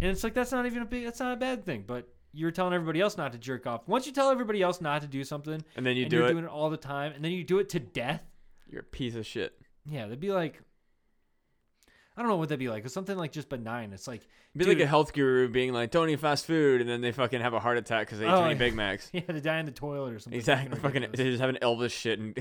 and 0.00 0.10
it's 0.10 0.24
like 0.24 0.34
that's 0.34 0.52
not 0.52 0.66
even 0.66 0.82
a 0.82 0.86
big, 0.86 1.04
that's 1.04 1.20
not 1.20 1.32
a 1.32 1.36
bad 1.36 1.64
thing. 1.64 1.84
But 1.86 2.08
you're 2.34 2.50
telling 2.50 2.72
everybody 2.72 3.00
else 3.00 3.16
not 3.18 3.32
to 3.32 3.38
jerk 3.38 3.66
off. 3.66 3.86
Once 3.86 4.06
you 4.06 4.12
tell 4.12 4.30
everybody 4.30 4.62
else 4.62 4.80
not 4.80 5.02
to 5.02 5.06
do 5.08 5.22
something, 5.22 5.62
And 5.76 5.84
then 5.84 5.96
you 5.96 6.04
and 6.04 6.10
do 6.10 6.16
you're 6.18 6.26
it. 6.26 6.32
doing 6.32 6.44
it 6.44 6.50
all 6.50 6.70
the 6.70 6.76
time, 6.78 7.12
and 7.12 7.22
then 7.24 7.32
you 7.32 7.44
do 7.44 7.58
it 7.58 7.68
to 7.70 7.78
death. 7.80 8.22
You're 8.68 8.80
a 8.80 8.84
piece 8.84 9.14
of 9.16 9.26
shit. 9.26 9.52
Yeah, 9.86 10.06
they'd 10.06 10.18
be 10.18 10.32
like, 10.32 10.60
I 12.16 12.20
don't 12.20 12.28
know 12.28 12.36
what 12.36 12.50
that'd 12.50 12.58
be 12.58 12.68
like. 12.68 12.84
It's 12.84 12.92
something 12.92 13.16
like 13.16 13.32
just 13.32 13.48
benign. 13.48 13.92
It's 13.94 14.06
like, 14.06 14.20
Be 14.54 14.64
Dude. 14.66 14.76
like 14.76 14.84
a 14.84 14.86
health 14.86 15.14
guru 15.14 15.48
being 15.48 15.72
like, 15.72 15.90
"Don't 15.90 16.10
eat 16.10 16.20
fast 16.20 16.44
food," 16.44 16.82
and 16.82 16.90
then 16.90 17.00
they 17.00 17.10
fucking 17.10 17.40
have 17.40 17.54
a 17.54 17.58
heart 17.60 17.78
attack 17.78 18.06
because 18.06 18.18
they 18.18 18.26
ate 18.26 18.30
Oh, 18.30 18.36
too 18.36 18.42
many 18.42 18.52
yeah. 18.54 18.58
Big 18.58 18.74
Macs. 18.76 19.08
yeah, 19.14 19.20
to 19.22 19.40
die 19.40 19.58
in 19.60 19.64
the 19.66 19.72
toilet 19.72 20.12
or 20.12 20.18
something. 20.18 20.38
Exactly. 20.38 20.78
Fucking, 20.78 21.02
ridiculous. 21.02 21.18
they 21.18 21.24
just 21.30 21.40
have 21.40 21.48
an 21.48 21.58
Elvis 21.62 21.90
shit 21.90 22.18
and 22.18 22.36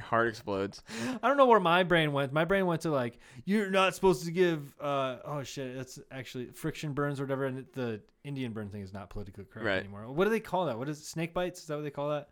heart 0.00 0.26
explodes. 0.28 0.82
I 1.22 1.28
don't 1.28 1.36
know 1.36 1.46
where 1.46 1.60
my 1.60 1.84
brain 1.84 2.12
went. 2.12 2.32
My 2.32 2.44
brain 2.44 2.66
went 2.66 2.80
to 2.82 2.90
like, 2.90 3.18
you're 3.44 3.70
not 3.70 3.94
supposed 3.94 4.24
to 4.24 4.32
give. 4.32 4.74
uh 4.80 5.18
Oh 5.24 5.42
shit, 5.44 5.76
that's 5.76 6.00
actually 6.10 6.46
friction 6.46 6.92
burns 6.92 7.20
or 7.20 7.24
whatever. 7.24 7.46
And 7.46 7.64
the 7.74 8.00
Indian 8.24 8.52
burn 8.52 8.70
thing 8.70 8.82
is 8.82 8.92
not 8.92 9.08
politically 9.10 9.44
correct 9.44 9.66
Right. 9.66 9.78
anymore. 9.78 10.10
What 10.12 10.24
do 10.24 10.30
they 10.30 10.40
call 10.40 10.66
that? 10.66 10.78
What 10.78 10.88
is 10.88 10.98
it? 10.98 11.04
Snake 11.04 11.32
bites? 11.32 11.60
Is 11.60 11.66
that 11.66 11.76
what 11.76 11.82
they 11.84 11.90
call 11.90 12.10
that? 12.10 12.28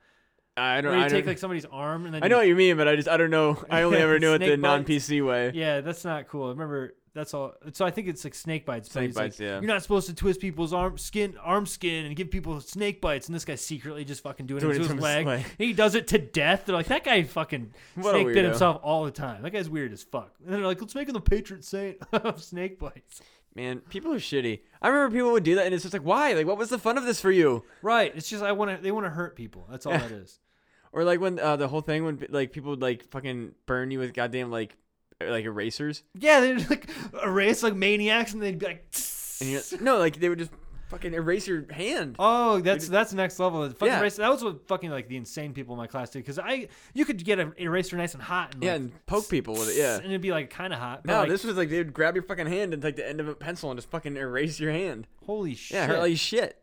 I 0.57 0.81
don't. 0.81 0.91
Where 0.91 0.99
you 1.01 1.05
I 1.07 1.09
take 1.09 1.25
don't. 1.25 1.33
like 1.33 1.39
somebody's 1.39 1.65
arm 1.67 2.05
and 2.07 2.15
then 2.15 2.23
I 2.23 2.27
you- 2.27 2.31
know 2.31 2.39
what 2.39 2.47
you 2.49 2.57
mean, 2.57 2.77
but 2.77 2.89
I 2.89 2.97
just 2.97 3.09
I 3.09 3.17
don't 3.17 3.31
know. 3.31 3.63
I 3.71 3.83
only 3.83 3.99
ever 4.03 4.19
knew 4.19 4.35
it 4.35 4.39
the 4.41 4.57
non 4.57 4.85
PC 4.85 5.25
way. 5.27 5.53
Yeah, 5.55 5.81
that's 5.81 6.05
not 6.05 6.29
cool. 6.29 6.47
I 6.47 6.51
remember 6.51 6.95
that's 7.13 7.35
all. 7.35 7.55
So 7.73 7.85
I 7.85 7.91
think 7.91 8.07
it's 8.09 8.23
like 8.23 8.35
snake 8.35 8.65
bites. 8.67 8.91
Snake 8.93 9.07
he's 9.09 9.17
like, 9.17 9.25
bites, 9.27 9.41
yeah. 9.41 9.55
You're 9.61 9.63
not 9.63 9.83
supposed 9.83 10.07
to 10.09 10.15
twist 10.15 10.41
people's 10.41 10.73
arm 10.73 10.97
skin, 10.99 11.37
arm 11.43 11.67
skin, 11.67 12.07
and 12.07 12.15
give 12.15 12.31
people 12.31 12.61
snake 12.61 13.01
bites. 13.01 13.27
And 13.27 13.35
this 13.35 13.45
guy's 13.45 13.61
secretly 13.61 14.05
just 14.05 14.23
fucking 14.23 14.47
doing, 14.47 14.61
Doing 14.61 14.73
it 14.73 14.79
to 14.79 14.83
his 14.83 14.93
his 14.93 15.01
leg. 15.01 15.27
leg. 15.27 15.45
He 15.59 15.73
does 15.73 15.95
it 15.97 16.07
to 16.09 16.19
death. 16.19 16.67
They're 16.67 16.75
like, 16.77 16.87
that 16.87 17.03
guy 17.03 17.23
fucking 17.25 17.73
What 17.97 18.13
snake 18.13 18.29
bit 18.29 18.45
himself 18.45 18.79
all 18.85 19.05
the 19.05 19.11
time. 19.11 19.43
That 19.43 19.51
guy's 19.51 19.69
weird 19.69 19.93
as 19.93 20.03
fuck. 20.05 20.35
And 20.45 20.55
they're 20.55 20.61
like, 20.61 20.81
let's 20.81 20.95
make 20.95 21.09
him 21.09 21.15
the 21.15 21.21
patron 21.21 21.63
saint 21.63 21.97
of 22.13 22.41
snake 22.43 22.79
bites. 22.79 23.21
Man, 23.55 23.81
people 23.81 24.13
are 24.13 24.19
shitty. 24.19 24.61
I 24.81 24.89
remember 24.89 25.15
people 25.17 25.33
would 25.33 25.43
do 25.43 25.57
that, 25.57 25.67
and 25.67 25.75
it's 25.75 25.83
just 25.83 25.93
like, 25.93 26.05
why? 26.05 26.33
Like, 26.35 26.47
what 26.47 26.57
was 26.57 26.69
the 26.69 26.79
fun 26.79 26.97
of 26.97 27.05
this 27.05 27.21
for 27.21 27.31
you? 27.33 27.65
Right. 27.83 28.13
It's 28.15 28.29
just 28.31 28.43
I 28.45 28.53
want 28.53 28.77
to. 28.77 28.83
They 28.83 28.93
want 28.93 29.07
to 29.07 29.11
hurt 29.11 29.35
people. 29.37 29.67
That's 29.71 29.87
all 29.87 29.93
that 29.93 30.13
is. 30.13 30.39
Or 30.93 31.05
like 31.05 31.21
when 31.21 31.39
uh, 31.39 31.55
the 31.55 31.69
whole 31.69 31.83
thing 31.83 32.05
when 32.05 32.27
like 32.31 32.51
people 32.51 32.71
would 32.71 32.83
like 32.83 33.09
fucking 33.13 33.55
burn 33.67 33.93
you 33.93 34.01
with 34.01 34.13
goddamn 34.13 34.51
like 34.51 34.77
like 35.21 35.45
erasers, 35.45 36.03
Yeah, 36.15 36.41
they'd 36.41 36.69
like 36.71 36.91
erase 37.25 37.63
like 37.63 37.77
maniacs, 37.77 38.33
and 38.33 38.43
they'd 38.43 38.59
be 38.59 38.67
like. 38.67 38.93
and 39.41 39.51
you're 39.51 39.63
no, 39.81 39.99
like 39.99 40.19
they 40.19 40.29
would 40.29 40.41
just 40.41 40.51
fucking 40.91 41.15
erase 41.15 41.47
your 41.47 41.65
hand. 41.73 42.17
Oh, 42.19 42.61
that's 42.61 42.81
just- 42.85 42.91
that's 42.93 43.13
next 43.15 43.39
level. 43.39 43.67
Fucking 43.71 43.87
Yeah. 43.89 44.01
eraser- 44.01 44.23
that 44.23 44.31
was 44.31 44.45
what 44.45 44.67
fucking 44.69 44.91
like 44.91 45.09
the 45.09 45.17
insane 45.17 45.55
people 45.55 45.75
in 45.75 45.79
my 45.79 45.87
class 45.87 46.11
did. 46.11 46.19
Because 46.21 46.39
I, 46.39 46.69
you 46.93 47.05
could 47.07 47.25
get 47.25 47.39
an 47.39 47.55
eraser 47.57 47.97
nice 47.97 48.13
and 48.15 48.23
hot, 48.23 48.55
and 48.55 48.63
yeah, 48.63 48.73
like, 48.73 48.81
and 48.83 49.07
poke 49.07 49.29
people 49.31 49.55
with 49.55 49.71
it. 49.71 49.77
Yeah. 49.79 49.97
and 49.97 50.07
it'd 50.07 50.21
be 50.21 50.33
like 50.33 50.51
kind 50.51 50.73
of 50.73 50.79
hot. 50.79 51.07
No, 51.07 51.21
like, 51.21 51.29
this 51.31 51.45
was 51.45 51.57
like 51.57 51.71
they 51.71 51.79
would 51.79 51.95
grab 51.95 52.15
your 52.15 52.25
fucking 52.25 52.47
hand 52.47 52.75
and 52.75 52.83
take 52.83 52.97
the 52.97 53.09
end 53.09 53.21
of 53.21 53.29
a 53.29 53.35
pencil 53.35 53.71
and 53.71 53.79
just 53.79 53.91
fucking 53.91 54.17
erase 54.17 54.61
your 54.61 54.73
hand. 54.73 55.07
holy 55.25 55.55
shit. 55.55 55.77
Yeah, 55.77 55.87
hurt 55.87 56.01
like 56.01 56.17
shit. 56.19 56.63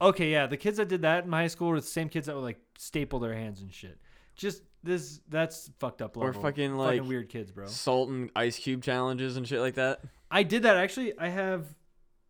okay, 0.00 0.30
yeah, 0.32 0.46
the 0.46 0.56
kids 0.56 0.78
that 0.78 0.88
did 0.88 1.02
that 1.02 1.24
in 1.24 1.30
my 1.30 1.42
high 1.42 1.46
school 1.48 1.68
were 1.68 1.80
the 1.80 1.86
same 1.86 2.08
kids 2.08 2.26
that 2.26 2.34
would 2.34 2.42
like 2.42 2.58
staple 2.78 3.18
their 3.20 3.34
hands 3.34 3.60
and 3.60 3.72
shit. 3.72 3.98
Just 4.34 4.62
this, 4.82 5.20
that's 5.28 5.70
fucked 5.78 6.02
up 6.02 6.16
level. 6.16 6.30
Or 6.30 6.32
fucking, 6.32 6.74
like, 6.76 7.04
weird 7.04 7.28
kids, 7.28 7.52
bro. 7.52 7.66
Salt 7.66 8.08
and 8.08 8.30
ice 8.34 8.58
cube 8.58 8.82
challenges 8.82 9.36
and 9.36 9.46
shit 9.46 9.60
like 9.60 9.74
that. 9.74 10.00
I 10.30 10.42
did 10.42 10.62
that 10.62 10.76
actually. 10.76 11.16
I 11.18 11.28
have 11.28 11.66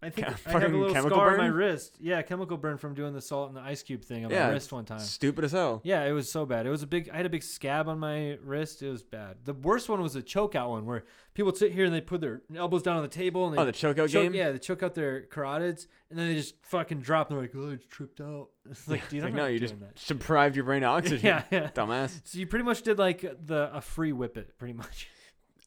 I 0.05 0.11
think 0.11 0.27
Ca- 0.27 0.35
I 0.47 0.51
have 0.59 0.63
a 0.75 0.77
little 0.77 0.93
chemical 0.93 1.17
scar 1.17 1.31
on 1.31 1.37
my 1.39 1.47
wrist. 1.47 1.97
Yeah, 2.01 2.21
chemical 2.23 2.57
burn 2.57 2.77
from 2.77 2.95
doing 2.95 3.13
the 3.15 3.21
salt 3.21 3.49
and 3.49 3.57
the 3.57 3.61
ice 3.61 3.85
cube 3.85 4.03
thing 4.05 4.25
on 4.25 4.33
Yeah, 4.33 4.47
my 4.49 4.53
wrist 4.55 4.73
one 4.73 4.85
time. 4.85 4.99
Stupid 4.99 5.45
as 5.45 5.53
hell. 5.53 5.81
Yeah, 5.85 6.03
it 6.05 6.11
was 6.11 6.29
so 6.29 6.45
bad. 6.45 6.67
It 6.67 6.71
was 6.71 6.83
a 6.83 6.89
big. 6.89 7.09
I 7.13 7.17
had 7.19 7.27
a 7.27 7.31
big 7.31 7.45
scab 7.45 7.89
on 7.89 8.01
my 8.01 8.37
wrist. 8.43 8.83
It 8.83 8.91
was 8.91 9.05
bad. 9.05 9.37
The 9.45 9.53
worst 9.55 9.89
one 9.89 10.03
was 10.03 10.15
the 10.15 10.23
choke 10.23 10.57
out 10.57 10.71
one, 10.71 10.87
where 10.87 11.05
people 11.35 11.55
sit 11.55 11.71
here 11.73 11.85
and 11.85 11.95
they 11.95 12.01
put 12.01 12.21
their 12.21 12.43
elbows 12.57 12.83
down 12.83 12.97
on 12.97 13.03
the 13.03 13.09
table 13.09 13.47
and 13.47 13.57
they 13.57 13.63
Oh, 13.63 13.65
the 13.65 13.71
chokeout 13.73 14.09
choke, 14.09 14.25
game. 14.25 14.35
Yeah, 14.35 14.51
they 14.51 14.59
choke 14.59 14.83
out 14.83 14.95
their 14.97 15.23
carotids 15.23 15.87
and 16.11 16.19
then 16.19 16.27
they 16.27 16.35
just 16.35 16.57
fucking 16.65 16.99
drop. 17.01 17.31
And 17.31 17.37
they're 17.39 17.43
like, 17.45 17.53
"Oh, 17.55 17.71
I 17.71 17.77
just 17.77 17.89
tripped 17.91 18.21
out." 18.21 18.49
It's 18.71 18.89
like, 18.89 19.09
dude, 19.09 19.19
It's 19.19 19.25
like, 19.25 19.35
no, 19.35 19.47
you 19.47 19.61
just 19.61 19.75
deprived 20.09 20.57
your 20.57 20.65
brain 20.65 20.83
of 20.83 20.91
oxygen. 20.97 21.25
yeah, 21.25 21.43
yeah. 21.53 21.71
Dumbass. 21.71 22.23
So 22.25 22.39
you 22.41 22.49
pretty 22.49 22.65
much 22.65 22.83
did 22.83 22.99
like 22.99 23.21
the 23.21 23.71
a 23.73 23.81
free 23.81 24.13
whip 24.13 24.37
it, 24.37 24.59
pretty 24.59 24.75
much. 24.75 25.09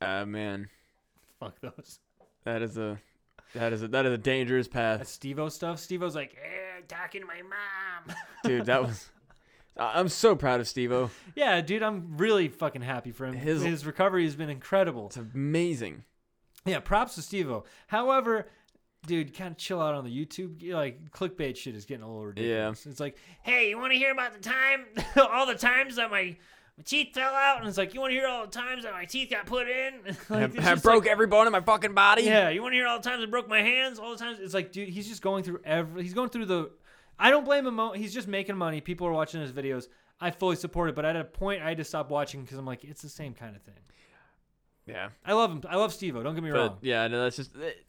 Uh, 0.02 0.26
man, 0.26 0.68
Fuck 1.40 1.60
those. 1.62 2.00
that 2.44 2.62
is 2.62 2.78
a 2.78 3.00
that 3.56 3.74
is 3.74 3.84
a 3.84 3.88
that 3.90 4.06
is 4.06 4.14
a 4.14 4.18
dangerous 4.18 4.68
path, 4.68 5.00
That 5.00 5.08
Steve-O 5.08 5.50
stuff. 5.50 5.80
Steve-O's 5.80 6.16
like, 6.16 6.36
eh, 6.42 6.82
talking 6.88 7.22
to 7.22 7.28
my 7.28 7.42
mom. 7.42 8.16
dude. 8.44 8.66
That 8.66 8.84
was. 8.84 9.10
I'm 9.78 10.08
so 10.08 10.36
proud 10.38 10.62
of 10.62 10.68
Steve-O. 10.70 11.10
yeah, 11.36 11.60
dude, 11.60 11.84
I'm 11.84 12.16
really 12.16 12.48
fucking 12.48 12.82
happy 12.82 13.12
for 13.12 13.26
him. 13.26 13.34
His- 13.36 13.62
His, 13.62 13.86
recovery 13.86 14.24
has 14.24 14.36
been 14.36 14.50
incredible. 14.50 15.08
It's 15.08 15.18
amazing. 15.18 16.06
Yeah, 16.66 16.80
props 16.80 17.16
to 17.16 17.22
Steve-O. 17.22 17.66
However, 17.88 18.48
dude, 19.06 19.36
kind 19.38 19.52
of 19.52 19.58
chill 19.58 19.82
out 19.82 19.94
on 19.94 20.06
the 20.06 20.10
YouTube. 20.26 20.72
Like 20.72 21.12
clickbait 21.12 21.58
shit 21.58 21.76
is 21.76 21.84
getting 21.86 22.04
a 22.04 22.08
little 22.08 22.26
ridiculous. 22.26 22.86
It's 22.86 23.02
like, 23.02 23.18
hey, 23.44 23.70
you 23.70 23.78
want 23.78 23.92
to 23.92 23.98
hear 23.98 24.12
about 24.14 24.34
the 24.34 24.40
time, 24.40 24.86
all 25.30 25.46
the 25.46 25.56
times 25.56 25.98
that 25.98 26.10
my, 26.10 26.38
my 26.78 26.84
teeth 26.84 27.14
fell 27.14 27.34
out, 27.34 27.60
and 27.60 27.68
it's 27.68 27.78
like, 27.78 27.94
you 27.94 28.02
want 28.02 28.12
to 28.12 28.16
hear 28.18 28.28
all 28.28 28.46
the 28.46 28.52
times 28.52 28.84
that 28.84 28.94
my 28.94 29.06
teeth 29.06 29.30
got 29.30 29.46
put 29.46 29.68
in? 29.70 29.94
like, 30.30 30.60
I, 30.60 30.72
I 30.72 30.76
broke 30.76 31.04
like- 31.04 31.12
every 31.12 31.28
bone 31.28 31.46
in 31.48 31.52
my 31.54 31.62
fucking 31.62 31.94
body. 31.94 32.24
Yeah, 32.24 32.50
you 32.50 32.62
want 32.62 32.74
to 32.74 32.78
hear 32.78 32.88
all 32.88 33.00
the 33.00 33.10
times 33.10 33.24
I 33.24 33.28
broke 33.28 33.48
my 33.48 33.62
hands, 33.62 33.98
all 34.00 34.12
the 34.12 34.18
times. 34.18 34.40
It's 34.42 34.54
like, 34.54 34.72
dude, 34.72 34.90
he's 34.90 35.08
just 35.08 35.22
going 35.22 35.44
through 35.44 35.62
every. 35.64 36.04
He's 36.04 36.14
going 36.14 36.30
through 36.30 36.46
the. 36.48 36.72
I 37.18 37.30
don't 37.32 37.46
blame 37.46 37.66
him. 37.66 37.80
He's 37.96 38.14
just 38.14 38.28
making 38.28 38.58
money. 38.58 38.82
People 38.82 39.08
are 39.08 39.12
watching 39.14 39.40
his 39.42 39.52
videos. 39.54 39.88
I 40.20 40.32
fully 40.32 40.56
support 40.58 40.90
it, 40.90 40.96
but 40.96 41.06
at 41.06 41.16
a 41.16 41.24
point, 41.24 41.62
I 41.62 41.70
had 41.70 41.78
to 41.78 41.84
stop 41.86 42.10
watching 42.10 42.42
because 42.42 42.58
I'm 42.58 42.66
like, 42.66 42.84
it's 42.84 43.02
the 43.02 43.10
same 43.10 43.34
kind 43.34 43.56
of 43.56 43.62
thing. 43.62 43.76
Yeah. 44.86 45.10
I 45.26 45.34
love 45.34 45.52
him. 45.52 45.62
I 45.68 45.78
love 45.78 45.94
Steve-O. 45.94 46.22
Don't 46.24 46.36
get 46.36 46.44
me 46.44 46.52
But 46.52 46.58
wrong. 46.58 46.78
yeah, 46.82 47.08
no, 47.08 47.24
that's 47.24 47.38
just. 47.38 47.56
it- 47.56 47.86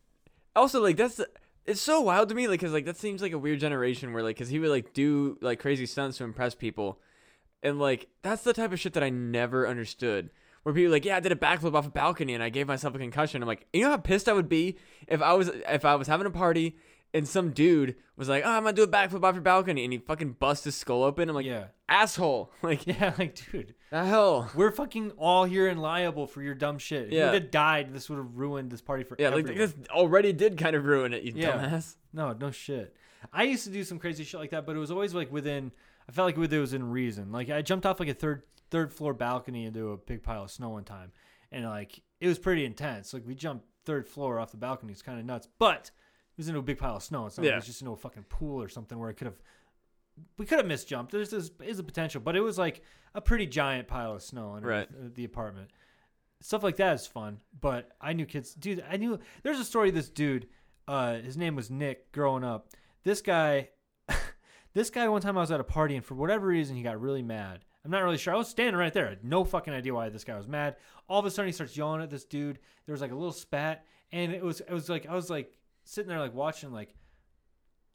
also, 0.55 0.83
like 0.83 0.97
that's 0.97 1.21
it's 1.67 1.81
so 1.83 2.01
wild 2.01 2.31
to 2.31 2.35
me, 2.35 2.49
like, 2.49 2.61
cause 2.61 2.73
like 2.73 2.87
that 2.87 2.97
seems 2.97 3.21
like 3.21 3.33
a 3.33 3.39
weird 3.39 3.61
generation 3.61 4.13
where 4.15 4.23
like, 4.23 4.39
cause 4.39 4.49
he 4.49 4.59
would 4.59 4.71
like 4.71 4.95
do 4.95 5.37
like 5.43 5.59
crazy 5.61 5.85
stunts 5.85 6.17
to 6.19 6.25
impress 6.25 6.55
people, 6.55 6.99
and 7.63 7.79
like 7.79 8.09
that's 8.23 8.43
the 8.43 8.53
type 8.53 8.73
of 8.73 8.81
shit 8.81 8.93
that 8.95 9.03
I 9.03 9.11
never 9.11 9.67
understood. 9.67 10.31
Where 10.63 10.75
people 10.75 10.89
are 10.89 10.97
like, 10.97 11.05
yeah, 11.05 11.17
I 11.17 11.21
did 11.21 11.31
a 11.31 11.37
backflip 11.37 11.75
off 11.77 11.87
a 11.87 11.91
balcony 11.91 12.35
and 12.35 12.43
I 12.43 12.49
gave 12.49 12.67
myself 12.67 12.95
a 12.97 12.99
concussion. 12.99 13.41
I'm 13.41 13.47
like, 13.47 13.67
you 13.73 13.83
know 13.83 13.91
how 13.91 13.99
pissed 13.99 14.29
I 14.29 14.33
would 14.33 14.49
be 14.49 14.79
if 15.07 15.23
I 15.23 15.33
was 15.35 15.49
if 15.49 15.85
I 15.85 15.95
was 15.95 16.09
having 16.09 16.27
a 16.27 16.31
party 16.31 16.77
and 17.15 17.27
some 17.27 17.51
dude 17.53 17.95
was 18.17 18.29
like, 18.29 18.43
oh, 18.45 18.51
I'm 18.51 18.65
gonna 18.65 18.73
do 18.75 18.83
a 18.83 18.89
backflip 18.89 19.23
off 19.23 19.35
your 19.37 19.43
balcony 19.43 19.85
and 19.85 19.93
he 19.93 20.01
fucking 20.01 20.33
bust 20.41 20.65
his 20.65 20.75
skull 20.75 21.05
open. 21.05 21.29
I'm 21.29 21.37
like, 21.37 21.47
yeah. 21.47 21.67
asshole, 21.89 22.51
like 22.63 22.85
Yeah, 22.87 23.15
like, 23.17 23.39
dude, 23.53 23.75
the 23.91 24.05
hell. 24.05 24.51
we're 24.57 24.73
fucking 24.73 25.13
all 25.13 25.45
here 25.45 25.69
and 25.69 25.81
liable 25.81 26.27
for 26.27 26.43
your 26.43 26.55
dumb 26.57 26.79
shit. 26.79 27.07
If 27.07 27.13
Yeah. 27.13 27.27
you 27.27 27.33
would 27.33 27.43
have 27.45 27.51
died, 27.53 27.95
this 27.95 28.11
would 28.11 28.17
have 28.17 28.35
ruined 28.35 28.73
this 28.73 28.83
party 28.83 29.05
for 29.05 29.15
Yeah, 29.21 29.29
like 29.29 29.47
this 29.47 29.73
already 29.91 30.33
did 30.33 30.59
kind 30.59 30.75
of 30.75 30.85
ruin 30.85 31.13
it, 31.15 31.23
you 31.23 31.33
Yeah. 31.37 31.53
dumbass. 31.53 31.95
No, 32.13 32.33
no 32.33 32.51
shit. 32.51 32.93
I 33.33 33.45
used 33.45 33.63
to 33.65 33.71
do 33.71 33.85
some 33.85 34.01
crazy 34.01 34.25
shit 34.25 34.41
like 34.41 34.51
that, 34.51 34.67
but 34.67 34.75
it 34.75 34.81
was 34.81 34.91
always 34.91 35.15
like 35.15 35.31
within. 35.31 35.71
I 36.09 36.13
felt 36.13 36.27
like 36.27 36.53
it 36.53 36.59
was 36.61 36.73
in 36.75 36.91
reason. 36.91 37.33
Like 37.33 37.51
I 37.51 37.63
jumped 37.63 37.87
off 37.87 37.99
like 38.01 38.09
a 38.09 38.15
third 38.15 38.43
third 38.71 38.93
floor 38.93 39.15
balcony 39.15 39.65
into 39.65 39.91
a 39.93 39.97
big 39.97 40.23
pile 40.23 40.45
of 40.45 40.51
snow 40.51 40.71
one 40.71 40.85
time, 40.85 41.13
and 41.53 41.65
like 41.65 42.01
it 42.21 42.29
was 42.29 42.39
pretty 42.39 42.65
intense. 42.65 43.13
Like 43.15 43.27
we 43.27 43.35
jumped 43.35 43.67
third 43.85 44.07
floor 44.09 44.39
off 44.39 44.51
the 44.51 44.57
balcony. 44.57 44.93
It's 44.93 45.03
kind 45.03 45.19
of 45.19 45.25
nuts, 45.27 45.49
but 45.59 45.91
it 45.91 46.39
was 46.39 46.49
into 46.49 46.61
a 46.61 46.63
big 46.63 46.79
pile 46.79 46.97
of 46.97 47.03
snow. 47.03 47.27
It's 47.27 47.37
not 47.39 47.45
like 47.45 47.53
it 47.53 47.57
was 47.57 47.67
just 47.67 47.81
into 47.81 47.93
a 47.93 47.97
fucking 47.97 48.25
pool 48.29 48.63
or 48.63 48.69
something 48.69 48.99
where 48.99 49.11
it 49.11 49.15
could 49.15 49.27
have. 49.27 49.41
We 50.39 50.47
could 50.47 50.59
have 50.59 50.67
misjumped. 50.67 51.11
There's 51.11 51.31
this 51.31 51.51
is 51.63 51.79
a 51.79 51.85
potential, 51.85 52.21
but 52.21 52.37
it 52.37 52.41
was 52.41 52.57
like 52.59 52.83
a 53.15 53.21
pretty 53.21 53.47
giant 53.47 53.87
pile 53.89 54.15
of 54.15 54.23
snow 54.23 54.55
under 54.55 54.69
Right. 54.69 54.89
the, 54.91 55.09
the 55.11 55.25
apartment. 55.25 55.71
Stuff 56.41 56.63
like 56.63 56.77
that 56.77 56.95
is 56.95 57.07
fun, 57.07 57.39
but 57.61 57.91
I 58.01 58.13
knew 58.13 58.27
kids, 58.27 58.55
dude. 58.55 58.85
I 58.91 58.97
knew 58.99 59.19
there's 59.43 59.59
a 59.59 59.65
story. 59.65 59.89
Of 59.91 59.95
this 59.95 60.09
dude, 60.11 60.47
uh, 60.87 61.15
his 61.17 61.37
name 61.37 61.57
was 61.57 61.71
Nick. 61.71 62.13
Growing 62.13 62.45
up, 62.45 62.69
this 63.05 63.21
guy, 63.23 63.71
this 64.77 64.91
guy. 64.91 65.09
One 65.09 65.23
time 65.23 65.39
I 65.39 65.41
was 65.41 65.51
at 65.51 65.59
a 65.59 65.65
party, 65.65 65.97
and 65.97 66.05
for 66.05 66.15
whatever 66.15 66.47
reason, 66.47 66.77
he 66.77 66.83
got 66.83 67.01
really 67.01 67.23
mad. 67.23 67.65
I'm 67.83 67.91
not 67.91 68.03
really 68.03 68.19
sure. 68.19 68.35
I 68.35 68.37
was 68.37 68.49
standing 68.49 68.77
right 68.77 68.93
there. 68.93 69.07
I 69.07 69.11
had 69.11 69.25
no 69.25 69.43
fucking 69.43 69.73
idea 69.73 69.95
why 69.95 70.11
this 70.11 70.23
guy 70.23 70.37
was 70.37 70.47
mad. 70.47 70.77
All 71.09 71.19
of 71.19 71.25
a 71.25 71.31
sudden, 71.31 71.49
he 71.49 71.53
starts 71.53 71.77
yelling 71.77 72.03
at 72.03 72.11
this 72.11 72.25
dude. 72.25 72.59
There 72.85 72.93
was 72.93 73.01
like 73.01 73.11
a 73.11 73.17
little 73.17 73.33
spat, 73.33 73.87
and 74.13 74.33
it 74.33 74.45
was 74.45 74.61
it 74.61 74.71
was 74.71 74.91
like 74.91 75.07
I 75.07 75.15
was 75.15 75.31
like 75.31 75.57
sitting 75.85 76.11
there 76.11 76.21
like 76.21 76.35
watching 76.35 76.73
like, 76.73 76.95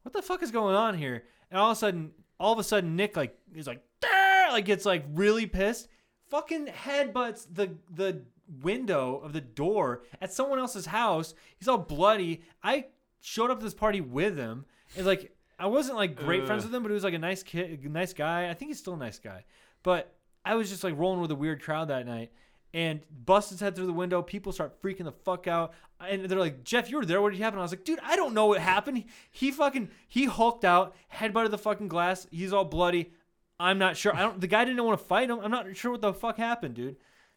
what 0.02 0.12
the 0.12 0.24
fuck 0.24 0.42
is 0.42 0.50
going 0.50 0.76
on 0.76 0.98
here? 0.98 1.24
And 1.52 1.60
all 1.60 1.70
of 1.72 1.78
a 1.78 1.80
sudden, 1.80 2.12
all 2.40 2.52
of 2.52 2.60
a 2.60 2.64
sudden, 2.64 2.96
Nick 2.96 3.16
like 3.16 3.38
is 3.54 3.68
like, 3.68 3.84
"Darr!" 4.02 4.52
like 4.52 4.66
gets 4.66 4.84
like 4.84 5.06
really 5.14 5.46
pissed. 5.46 5.88
Fucking 6.30 6.66
headbutts 6.66 7.46
the 7.54 7.76
the 7.94 8.24
window 8.64 9.18
of 9.18 9.34
the 9.34 9.42
door 9.42 10.02
at 10.20 10.34
someone 10.34 10.58
else's 10.58 10.88
house. 10.88 11.36
He's 11.60 11.68
all 11.68 11.78
bloody. 11.78 12.42
I 12.64 12.88
showed 13.20 13.52
up 13.52 13.60
to 13.60 13.66
this 13.66 13.76
party 13.76 14.02
with 14.02 14.36
him. 14.36 14.66
And 14.98 15.06
like 15.06 15.32
I 15.62 15.68
wasn't 15.68 15.96
like 15.98 16.16
great 16.16 16.48
friends 16.48 16.64
with 16.66 16.74
him, 16.74 16.82
but 16.82 16.90
he 16.90 16.96
was 16.96 17.04
like 17.04 17.14
a 17.14 17.20
nice 17.20 17.44
kid, 17.44 17.86
nice 17.92 18.14
guy. 18.14 18.50
I 18.50 18.54
think 18.56 18.70
he's 18.70 18.80
still 18.80 18.96
a 18.96 18.98
nice 18.98 19.20
guy. 19.20 19.46
But 19.84 20.12
I 20.44 20.56
was 20.56 20.70
just 20.70 20.84
like 20.84 20.98
rolling 20.98 21.22
with 21.22 21.30
a 21.30 21.36
weird 21.36 21.62
crowd 21.62 21.90
that 21.90 22.06
night 22.08 22.32
and 22.74 23.02
busts 23.26 23.52
his 23.52 23.60
head 23.60 23.76
through 23.76 23.86
the 23.86 23.94
window. 23.94 24.24
People 24.24 24.52
start 24.52 24.82
freaking 24.82 25.04
the 25.04 25.12
fuck 25.12 25.48
out. 25.48 25.74
And 26.00 26.26
they're 26.26 26.40
like, 26.40 26.64
Jeff, 26.64 26.90
you 26.90 26.98
were 26.98 27.06
there. 27.06 27.22
What 27.22 27.32
did 27.32 27.42
happen? 27.42 27.60
I 27.60 27.62
was 27.62 27.72
like, 27.72 27.84
dude, 27.84 28.00
I 28.02 28.16
don't 28.16 28.34
know 28.34 28.48
what 28.48 28.60
happened. 28.60 28.98
He, 28.98 29.06
he 29.30 29.52
fucking, 29.52 29.90
he 30.08 30.26
hulked 30.26 30.66
out, 30.66 30.96
headbutted 31.14 31.52
the 31.52 31.60
fucking 31.60 31.90
glass. 31.90 32.26
He's 32.32 32.54
all 32.54 32.66
bloody. 32.66 33.12
I'm 33.60 33.78
not 33.78 33.98
sure. 33.98 34.16
I 34.16 34.22
don't, 34.22 34.42
the 34.42 34.48
guy 34.48 34.66
didn't 34.66 34.84
want 34.84 35.00
to 35.00 35.06
fight 35.06 35.30
him. 35.30 35.40
I'm 35.44 35.52
not 35.52 35.76
sure 35.78 35.92
what 35.92 36.02
the 36.02 36.14
fuck 36.14 36.38
happened, 36.38 36.74
dude. 36.74 36.96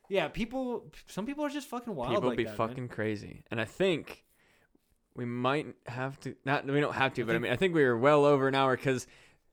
Yeah, 0.08 0.28
people, 0.28 0.86
some 1.08 1.26
people 1.26 1.44
are 1.44 1.50
just 1.50 1.68
fucking 1.68 1.94
wild 1.94 2.14
People 2.14 2.28
like 2.30 2.38
be 2.38 2.44
that, 2.44 2.58
man. 2.58 2.68
fucking 2.68 2.88
crazy, 2.88 3.44
and 3.50 3.60
I 3.60 3.64
think 3.66 4.23
we 5.16 5.24
might 5.24 5.66
have 5.86 6.18
to. 6.20 6.34
Not 6.44 6.66
we 6.66 6.80
don't 6.80 6.94
have 6.94 7.14
to, 7.14 7.22
I 7.22 7.24
but 7.24 7.36
I 7.36 7.38
mean 7.38 7.52
I 7.52 7.56
think 7.56 7.74
we 7.74 7.84
are 7.84 7.96
well 7.96 8.24
over 8.24 8.48
an 8.48 8.54
hour 8.54 8.76
because 8.76 9.06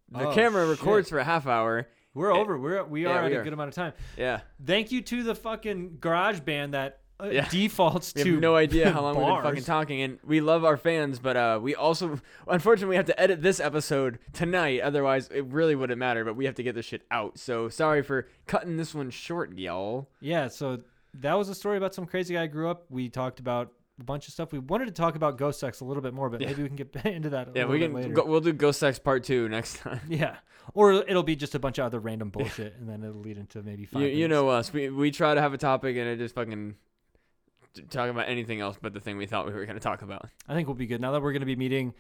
the 0.10 0.28
Oh, 0.28 0.34
camera 0.34 0.64
shit. 0.68 0.80
records 0.80 1.10
for 1.10 1.20
a 1.20 1.24
half 1.24 1.48
hour. 1.48 1.88
We're 2.14 2.34
over. 2.34 2.58
We're, 2.58 2.84
we 2.84 3.04
Yeah, 3.04 3.10
are 3.12 3.22
we 3.26 3.32
at 3.34 3.38
are. 3.38 3.42
a 3.42 3.44
good 3.46 3.54
amount 3.54 3.70
of 3.70 3.76
time. 3.76 3.94
Yeah, 4.18 4.42
Thank 4.66 4.92
you 4.92 5.02
to 5.04 5.24
the 5.24 5.34
fucking 5.36 5.98
GarageBand 6.02 6.72
that 6.72 7.00
uh, 7.24 7.30
Yeah. 7.30 7.48
defaults 7.48 8.14
we 8.16 8.24
to 8.24 8.32
have 8.34 8.42
no 8.42 8.56
idea 8.58 8.92
how 8.92 9.02
long 9.02 9.16
we've 9.16 9.26
been 9.28 9.44
fucking 9.44 9.64
talking, 9.64 10.02
and 10.02 10.20
we 10.26 10.42
love 10.42 10.66
our 10.66 10.76
fans, 10.76 11.20
but 11.20 11.38
uh, 11.38 11.60
we 11.62 11.74
also 11.76 12.20
unfortunately 12.48 12.90
we 12.90 12.96
have 12.98 13.06
to 13.06 13.18
edit 13.22 13.42
this 13.42 13.60
episode 13.62 14.20
tonight. 14.34 14.82
Otherwise, 14.82 15.30
it 15.34 15.46
really 15.46 15.76
wouldn't 15.76 16.00
matter. 16.00 16.26
But 16.26 16.36
we 16.36 16.46
have 16.46 16.56
to 16.56 16.64
get 16.64 16.76
this 16.76 16.86
shit 16.88 17.04
out. 17.12 17.38
So 17.38 17.70
sorry 17.70 18.02
for 18.02 18.28
cutting 18.48 18.76
this 18.76 18.94
one 18.96 19.10
short, 19.12 19.58
y'all. 19.58 20.10
Yeah, 20.20 20.48
so 20.50 20.80
that 21.14 21.36
was 21.36 21.48
a 21.48 21.56
story 21.56 21.78
about 21.78 21.94
some 21.94 22.06
crazy 22.08 22.34
guy 22.34 22.48
who 22.48 22.52
grew 22.52 22.70
up. 22.70 22.86
We 22.90 23.08
talked 23.08 23.40
about 23.40 23.72
a 24.02 24.04
bunch 24.04 24.28
of 24.28 24.34
stuff. 24.34 24.52
We 24.52 24.60
wanted 24.60 24.86
to 24.86 24.92
talk 24.92 25.16
about 25.16 25.38
ghost 25.38 25.60
sex 25.60 25.80
a 25.80 25.86
little 25.86 26.04
bit 26.04 26.14
more, 26.14 26.30
but 26.30 26.42
Yeah. 26.42 26.48
maybe 26.48 26.64
we 26.64 26.68
can 26.70 26.76
get 26.76 26.94
into 27.06 27.30
that. 27.30 27.48
A 27.48 27.52
Yeah, 27.56 27.66
little 27.66 27.94
we 27.94 28.02
can. 28.04 28.14
Go, 28.14 28.26
we'll 28.26 28.42
do 28.42 28.52
Ghost 28.52 28.80
Sex 28.80 29.00
Part 29.00 29.24
Two 29.24 29.48
next 29.48 29.78
time. 29.78 30.02
Yeah, 30.10 30.38
or 30.74 30.92
it'll 30.94 31.24
be 31.24 31.36
just 31.36 31.56
a 31.56 31.60
bunch 31.60 31.78
of 31.78 31.86
other 31.86 32.00
random 32.00 32.30
bullshit, 32.30 32.76
and 32.78 32.90
then 32.90 33.04
it'll 33.04 33.22
lead 33.22 33.38
into 33.38 33.64
maybe 33.64 33.86
five. 33.86 34.02
You, 34.02 34.08
you 34.10 34.28
know 34.28 34.50
us. 34.50 34.74
We 34.74 34.90
we 34.90 35.12
try 35.12 35.34
to 35.34 35.42
have 35.42 35.54
a 35.54 35.58
topic 35.58 35.96
and 35.96 36.08
it 36.08 36.18
just 36.18 36.36
fucking 36.36 36.76
talk 37.90 38.10
about 38.10 38.28
anything 38.28 38.60
else 38.60 38.78
but 38.82 38.94
the 38.94 39.00
thing 39.00 39.16
we 39.16 39.26
thought 39.26 39.46
we 39.48 39.54
were 39.54 39.66
gonna 39.66 39.80
talk 39.80 40.02
about. 40.02 40.30
I 40.50 40.54
think 40.54 40.68
we'll 40.68 40.76
be 40.76 40.88
good 40.88 41.00
now 41.00 41.12
that 41.14 41.22
we're 41.22 41.32
going 41.32 41.40
to 41.42 41.46
be 41.46 41.56
meeting 41.56 41.94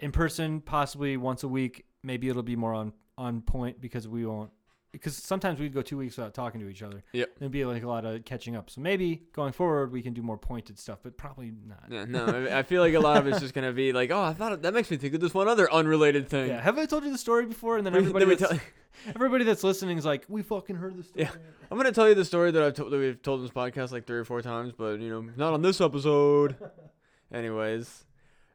in 0.00 0.12
person, 0.12 0.60
possibly 0.60 1.16
once 1.16 1.42
a 1.44 1.48
week. 1.48 1.86
Maybe 2.02 2.28
it'll 2.28 2.42
be 2.42 2.56
more 2.56 2.74
on 2.74 2.92
on 3.16 3.40
point 3.40 3.80
because 3.80 4.06
we 4.08 4.26
won't. 4.26 4.50
Because 4.94 5.16
sometimes 5.16 5.58
we'd 5.58 5.74
go 5.74 5.82
two 5.82 5.98
weeks 5.98 6.16
without 6.16 6.34
talking 6.34 6.60
to 6.60 6.68
each 6.68 6.80
other. 6.82 7.02
Yep. 7.12 7.30
It'd 7.40 7.50
be 7.50 7.64
like 7.64 7.82
a 7.82 7.88
lot 7.88 8.04
of 8.04 8.24
catching 8.24 8.54
up. 8.54 8.70
So 8.70 8.80
maybe 8.80 9.24
going 9.32 9.52
forward 9.52 9.90
we 9.90 10.02
can 10.02 10.14
do 10.14 10.22
more 10.22 10.38
pointed 10.38 10.78
stuff, 10.78 11.00
but 11.02 11.16
probably 11.16 11.52
not. 11.66 11.84
Yeah, 11.90 12.04
no, 12.04 12.48
I 12.52 12.62
feel 12.62 12.80
like 12.80 12.94
a 12.94 13.00
lot 13.00 13.16
of 13.16 13.26
it's 13.26 13.40
just 13.40 13.54
gonna 13.54 13.72
be 13.72 13.92
like, 13.92 14.12
oh, 14.12 14.22
I 14.22 14.32
thought 14.34 14.62
that 14.62 14.72
makes 14.72 14.90
me 14.90 14.96
think 14.96 15.14
of 15.14 15.20
this 15.20 15.34
one 15.34 15.48
other 15.48 15.70
unrelated 15.72 16.28
thing. 16.28 16.48
Yeah. 16.48 16.60
Have 16.60 16.78
I 16.78 16.86
told 16.86 17.04
you 17.04 17.10
the 17.10 17.18
story 17.18 17.44
before? 17.44 17.76
And 17.76 17.84
then 17.84 17.96
everybody 17.96 18.24
then 18.24 18.36
that's, 18.38 18.60
everybody 19.08 19.44
that's 19.44 19.64
listening 19.64 19.98
is 19.98 20.04
like, 20.04 20.24
we 20.28 20.42
fucking 20.42 20.76
heard 20.76 20.96
this 20.96 21.08
story. 21.08 21.24
Yeah. 21.24 21.30
I'm 21.72 21.76
gonna 21.76 21.90
tell 21.90 22.08
you 22.08 22.14
the 22.14 22.24
story 22.24 22.52
that 22.52 22.62
I've 22.62 22.74
told 22.74 22.92
that 22.92 22.98
we've 22.98 23.20
told 23.20 23.40
in 23.40 23.46
this 23.46 23.52
podcast 23.52 23.90
like 23.90 24.06
three 24.06 24.18
or 24.18 24.24
four 24.24 24.42
times, 24.42 24.72
but 24.76 25.00
you 25.00 25.10
know, 25.10 25.28
not 25.36 25.54
on 25.54 25.62
this 25.62 25.80
episode. 25.80 26.56
Anyways, 27.32 28.04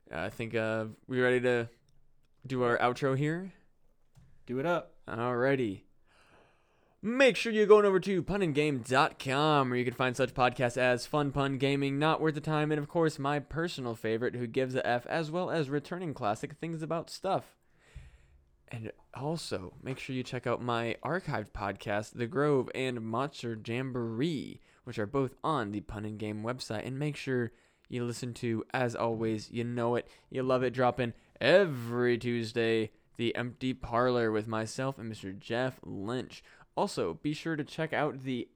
I 0.09 0.29
think 0.29 0.55
uh, 0.55 0.85
we 1.05 1.19
ready 1.19 1.41
to 1.41 1.67
do 2.47 2.63
our 2.63 2.77
outro 2.77 3.17
here. 3.17 3.51
Do 4.45 4.59
it 4.59 4.65
up. 4.65 4.93
Alrighty. 5.07 5.81
Make 7.01 7.37
sure 7.37 7.53
you 7.53 7.65
go 7.65 7.77
on 7.77 7.85
over 7.85 8.01
to 8.01 8.21
punandgame.com 8.21 9.69
where 9.69 9.79
you 9.79 9.85
can 9.85 9.93
find 9.93 10.17
such 10.17 10.33
podcasts 10.33 10.75
as 10.75 11.05
Fun 11.05 11.31
Pun 11.31 11.57
Gaming, 11.57 11.97
Not 11.97 12.19
Worth 12.19 12.35
the 12.35 12.41
Time, 12.41 12.73
and 12.73 12.79
of 12.79 12.89
course 12.89 13.17
my 13.17 13.39
personal 13.39 13.95
favorite, 13.95 14.35
Who 14.35 14.47
Gives 14.47 14.75
a 14.75 14.85
F, 14.85 15.05
as 15.05 15.31
well 15.31 15.49
as 15.49 15.69
returning 15.69 16.13
classic 16.13 16.55
Things 16.55 16.81
About 16.81 17.09
Stuff. 17.09 17.55
And 18.67 18.91
also, 19.13 19.75
make 19.81 19.97
sure 19.97 20.13
you 20.13 20.23
check 20.23 20.45
out 20.45 20.61
my 20.61 20.97
archived 21.01 21.51
podcast, 21.51 22.15
The 22.15 22.27
Grove 22.27 22.69
and 22.75 22.99
Monster 22.99 23.57
Jamboree, 23.65 24.59
which 24.83 24.99
are 24.99 25.07
both 25.07 25.35
on 25.41 25.71
the 25.71 25.79
Pun 25.79 26.03
and 26.03 26.19
Game 26.19 26.43
website. 26.43 26.85
And 26.85 26.99
make 26.99 27.15
sure 27.15 27.53
you 27.87 28.03
listen 28.03 28.33
to. 28.35 28.65
As 28.73 28.93
always, 28.93 29.49
you 29.49 29.63
know 29.63 29.95
it, 29.95 30.05
you 30.29 30.43
love 30.43 30.63
it. 30.63 30.73
Dropping 30.73 31.13
every 31.39 32.17
Tuesday, 32.17 32.91
the 33.19 33.35
Empty 33.35 33.73
Parlor 33.73 34.31
with 34.31 34.47
myself 34.47 34.97
and 34.97 35.11
Mr. 35.11 35.37
Jeff 35.37 35.79
Lynch. 35.83 36.43
Also, 36.79 37.15
be 37.15 37.33
sure 37.33 37.57
to 37.57 37.63
check 37.65 37.91
out 37.91 38.23
the 38.23 38.47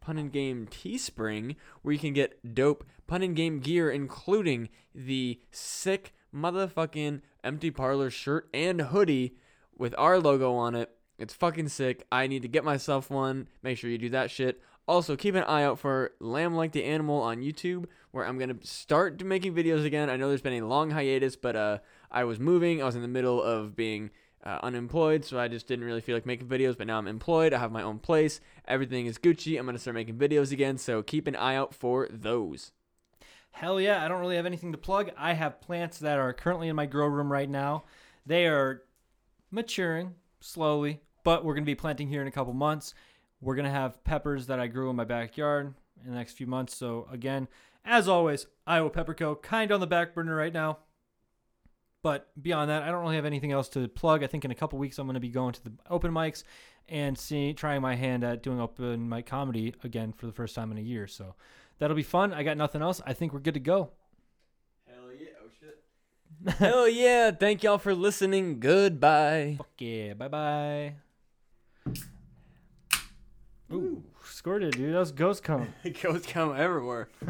Pun 0.00 0.18
and 0.18 0.32
Game 0.32 0.66
Teespring, 0.68 1.54
where 1.82 1.92
you 1.92 2.00
can 2.00 2.12
get 2.12 2.52
dope 2.52 2.84
Pun 3.06 3.22
and 3.22 3.36
Game 3.36 3.60
gear, 3.60 3.88
including 3.88 4.68
the 4.92 5.38
sick 5.52 6.12
motherfucking 6.34 7.20
Empty 7.44 7.70
Parlor 7.70 8.10
shirt 8.10 8.48
and 8.52 8.80
hoodie 8.80 9.36
with 9.76 9.94
our 9.96 10.18
logo 10.18 10.54
on 10.54 10.74
it. 10.74 10.90
It's 11.20 11.34
fucking 11.34 11.68
sick. 11.68 12.04
I 12.10 12.26
need 12.26 12.42
to 12.42 12.48
get 12.48 12.64
myself 12.64 13.10
one. 13.10 13.46
Make 13.62 13.78
sure 13.78 13.90
you 13.90 13.96
do 13.96 14.08
that 14.08 14.32
shit. 14.32 14.60
Also, 14.88 15.14
keep 15.14 15.36
an 15.36 15.44
eye 15.44 15.62
out 15.62 15.78
for 15.78 16.10
Lamb 16.18 16.56
Like 16.56 16.72
the 16.72 16.82
Animal 16.82 17.22
on 17.22 17.42
YouTube, 17.42 17.84
where 18.10 18.26
I'm 18.26 18.38
gonna 18.38 18.56
start 18.62 19.22
making 19.22 19.54
videos 19.54 19.84
again. 19.84 20.10
I 20.10 20.16
know 20.16 20.26
there's 20.26 20.42
been 20.42 20.60
a 20.60 20.66
long 20.66 20.90
hiatus, 20.90 21.36
but 21.36 21.54
uh, 21.54 21.78
I 22.10 22.24
was 22.24 22.40
moving. 22.40 22.82
I 22.82 22.86
was 22.86 22.96
in 22.96 23.02
the 23.02 23.06
middle 23.06 23.40
of 23.40 23.76
being 23.76 24.10
uh, 24.48 24.58
unemployed, 24.62 25.24
so 25.24 25.38
I 25.38 25.48
just 25.48 25.66
didn't 25.66 25.84
really 25.84 26.00
feel 26.00 26.16
like 26.16 26.24
making 26.24 26.46
videos. 26.46 26.76
But 26.78 26.86
now 26.86 26.98
I'm 26.98 27.06
employed. 27.06 27.52
I 27.52 27.58
have 27.58 27.70
my 27.70 27.82
own 27.82 27.98
place. 27.98 28.40
Everything 28.66 29.06
is 29.06 29.18
Gucci. 29.18 29.58
I'm 29.58 29.66
gonna 29.66 29.78
start 29.78 29.94
making 29.94 30.16
videos 30.16 30.52
again. 30.52 30.78
So 30.78 31.02
keep 31.02 31.26
an 31.26 31.36
eye 31.36 31.54
out 31.54 31.74
for 31.74 32.08
those. 32.10 32.72
Hell 33.50 33.80
yeah, 33.80 34.04
I 34.04 34.08
don't 34.08 34.20
really 34.20 34.36
have 34.36 34.46
anything 34.46 34.72
to 34.72 34.78
plug. 34.78 35.10
I 35.16 35.34
have 35.34 35.60
plants 35.60 35.98
that 35.98 36.18
are 36.18 36.32
currently 36.32 36.68
in 36.68 36.76
my 36.76 36.86
grow 36.86 37.06
room 37.06 37.30
right 37.30 37.48
now. 37.48 37.84
They 38.24 38.46
are 38.46 38.82
maturing 39.50 40.14
slowly, 40.40 41.00
but 41.24 41.44
we're 41.44 41.54
to 41.64 41.66
be 41.66 41.74
planting 41.74 42.08
here 42.08 42.22
in 42.22 42.28
a 42.28 42.32
couple 42.32 42.52
months. 42.52 42.94
We're 43.40 43.56
to 43.56 43.70
have 43.70 44.02
peppers 44.04 44.46
that 44.46 44.60
I 44.60 44.66
grew 44.66 44.90
in 44.90 44.96
my 44.96 45.04
backyard 45.04 45.74
in 46.04 46.10
the 46.10 46.16
next 46.16 46.34
few 46.34 46.46
months. 46.46 46.76
So, 46.76 47.06
again, 47.10 47.48
as 47.84 48.08
always, 48.08 48.46
Iowa 48.66 48.90
Pepper 48.90 49.14
Co. 49.14 49.34
kind 49.36 49.70
of 49.70 49.76
on 49.76 49.80
the 49.80 49.86
back 49.86 50.14
burner 50.14 50.36
right 50.36 50.52
now. 50.52 50.78
But 52.02 52.28
beyond 52.40 52.70
that, 52.70 52.82
I 52.82 52.90
don't 52.90 53.02
really 53.02 53.16
have 53.16 53.24
anything 53.24 53.52
else 53.52 53.68
to 53.70 53.88
plug. 53.88 54.22
I 54.22 54.28
think 54.28 54.44
in 54.44 54.50
a 54.50 54.54
couple 54.54 54.78
weeks 54.78 54.98
I'm 54.98 55.06
going 55.06 55.14
to 55.14 55.20
be 55.20 55.30
going 55.30 55.52
to 55.54 55.64
the 55.64 55.72
open 55.90 56.12
mics 56.12 56.44
and 56.88 57.18
see 57.18 57.52
trying 57.52 57.82
my 57.82 57.94
hand 57.94 58.24
at 58.24 58.42
doing 58.42 58.60
open 58.60 59.08
mic 59.08 59.26
comedy 59.26 59.74
again 59.84 60.12
for 60.12 60.26
the 60.26 60.32
first 60.32 60.54
time 60.54 60.70
in 60.70 60.78
a 60.78 60.82
year. 60.82 61.06
So 61.06 61.34
that'll 61.78 61.96
be 61.96 62.02
fun. 62.02 62.32
I 62.32 62.42
got 62.42 62.56
nothing 62.56 62.82
else. 62.82 63.00
I 63.04 63.12
think 63.12 63.32
we're 63.32 63.40
good 63.40 63.54
to 63.54 63.60
go. 63.60 63.90
Hell 64.86 65.12
yeah! 65.18 65.28
Oh 65.44 65.48
shit. 65.60 66.54
Hell 66.58 66.88
yeah! 66.88 67.30
Thank 67.32 67.62
y'all 67.62 67.78
for 67.78 67.94
listening. 67.94 68.60
Goodbye. 68.60 69.56
Fuck 69.58 69.68
yeah. 69.78 70.14
Bye 70.14 70.28
bye. 70.28 70.94
Ooh, 73.70 74.02
scored 74.24 74.62
it, 74.62 74.76
dude. 74.76 74.94
That 74.94 74.98
was 74.98 75.12
ghost 75.12 75.42
come. 75.42 75.74
Ghosts 76.02 76.26
come 76.26 76.56
everywhere. 76.56 77.08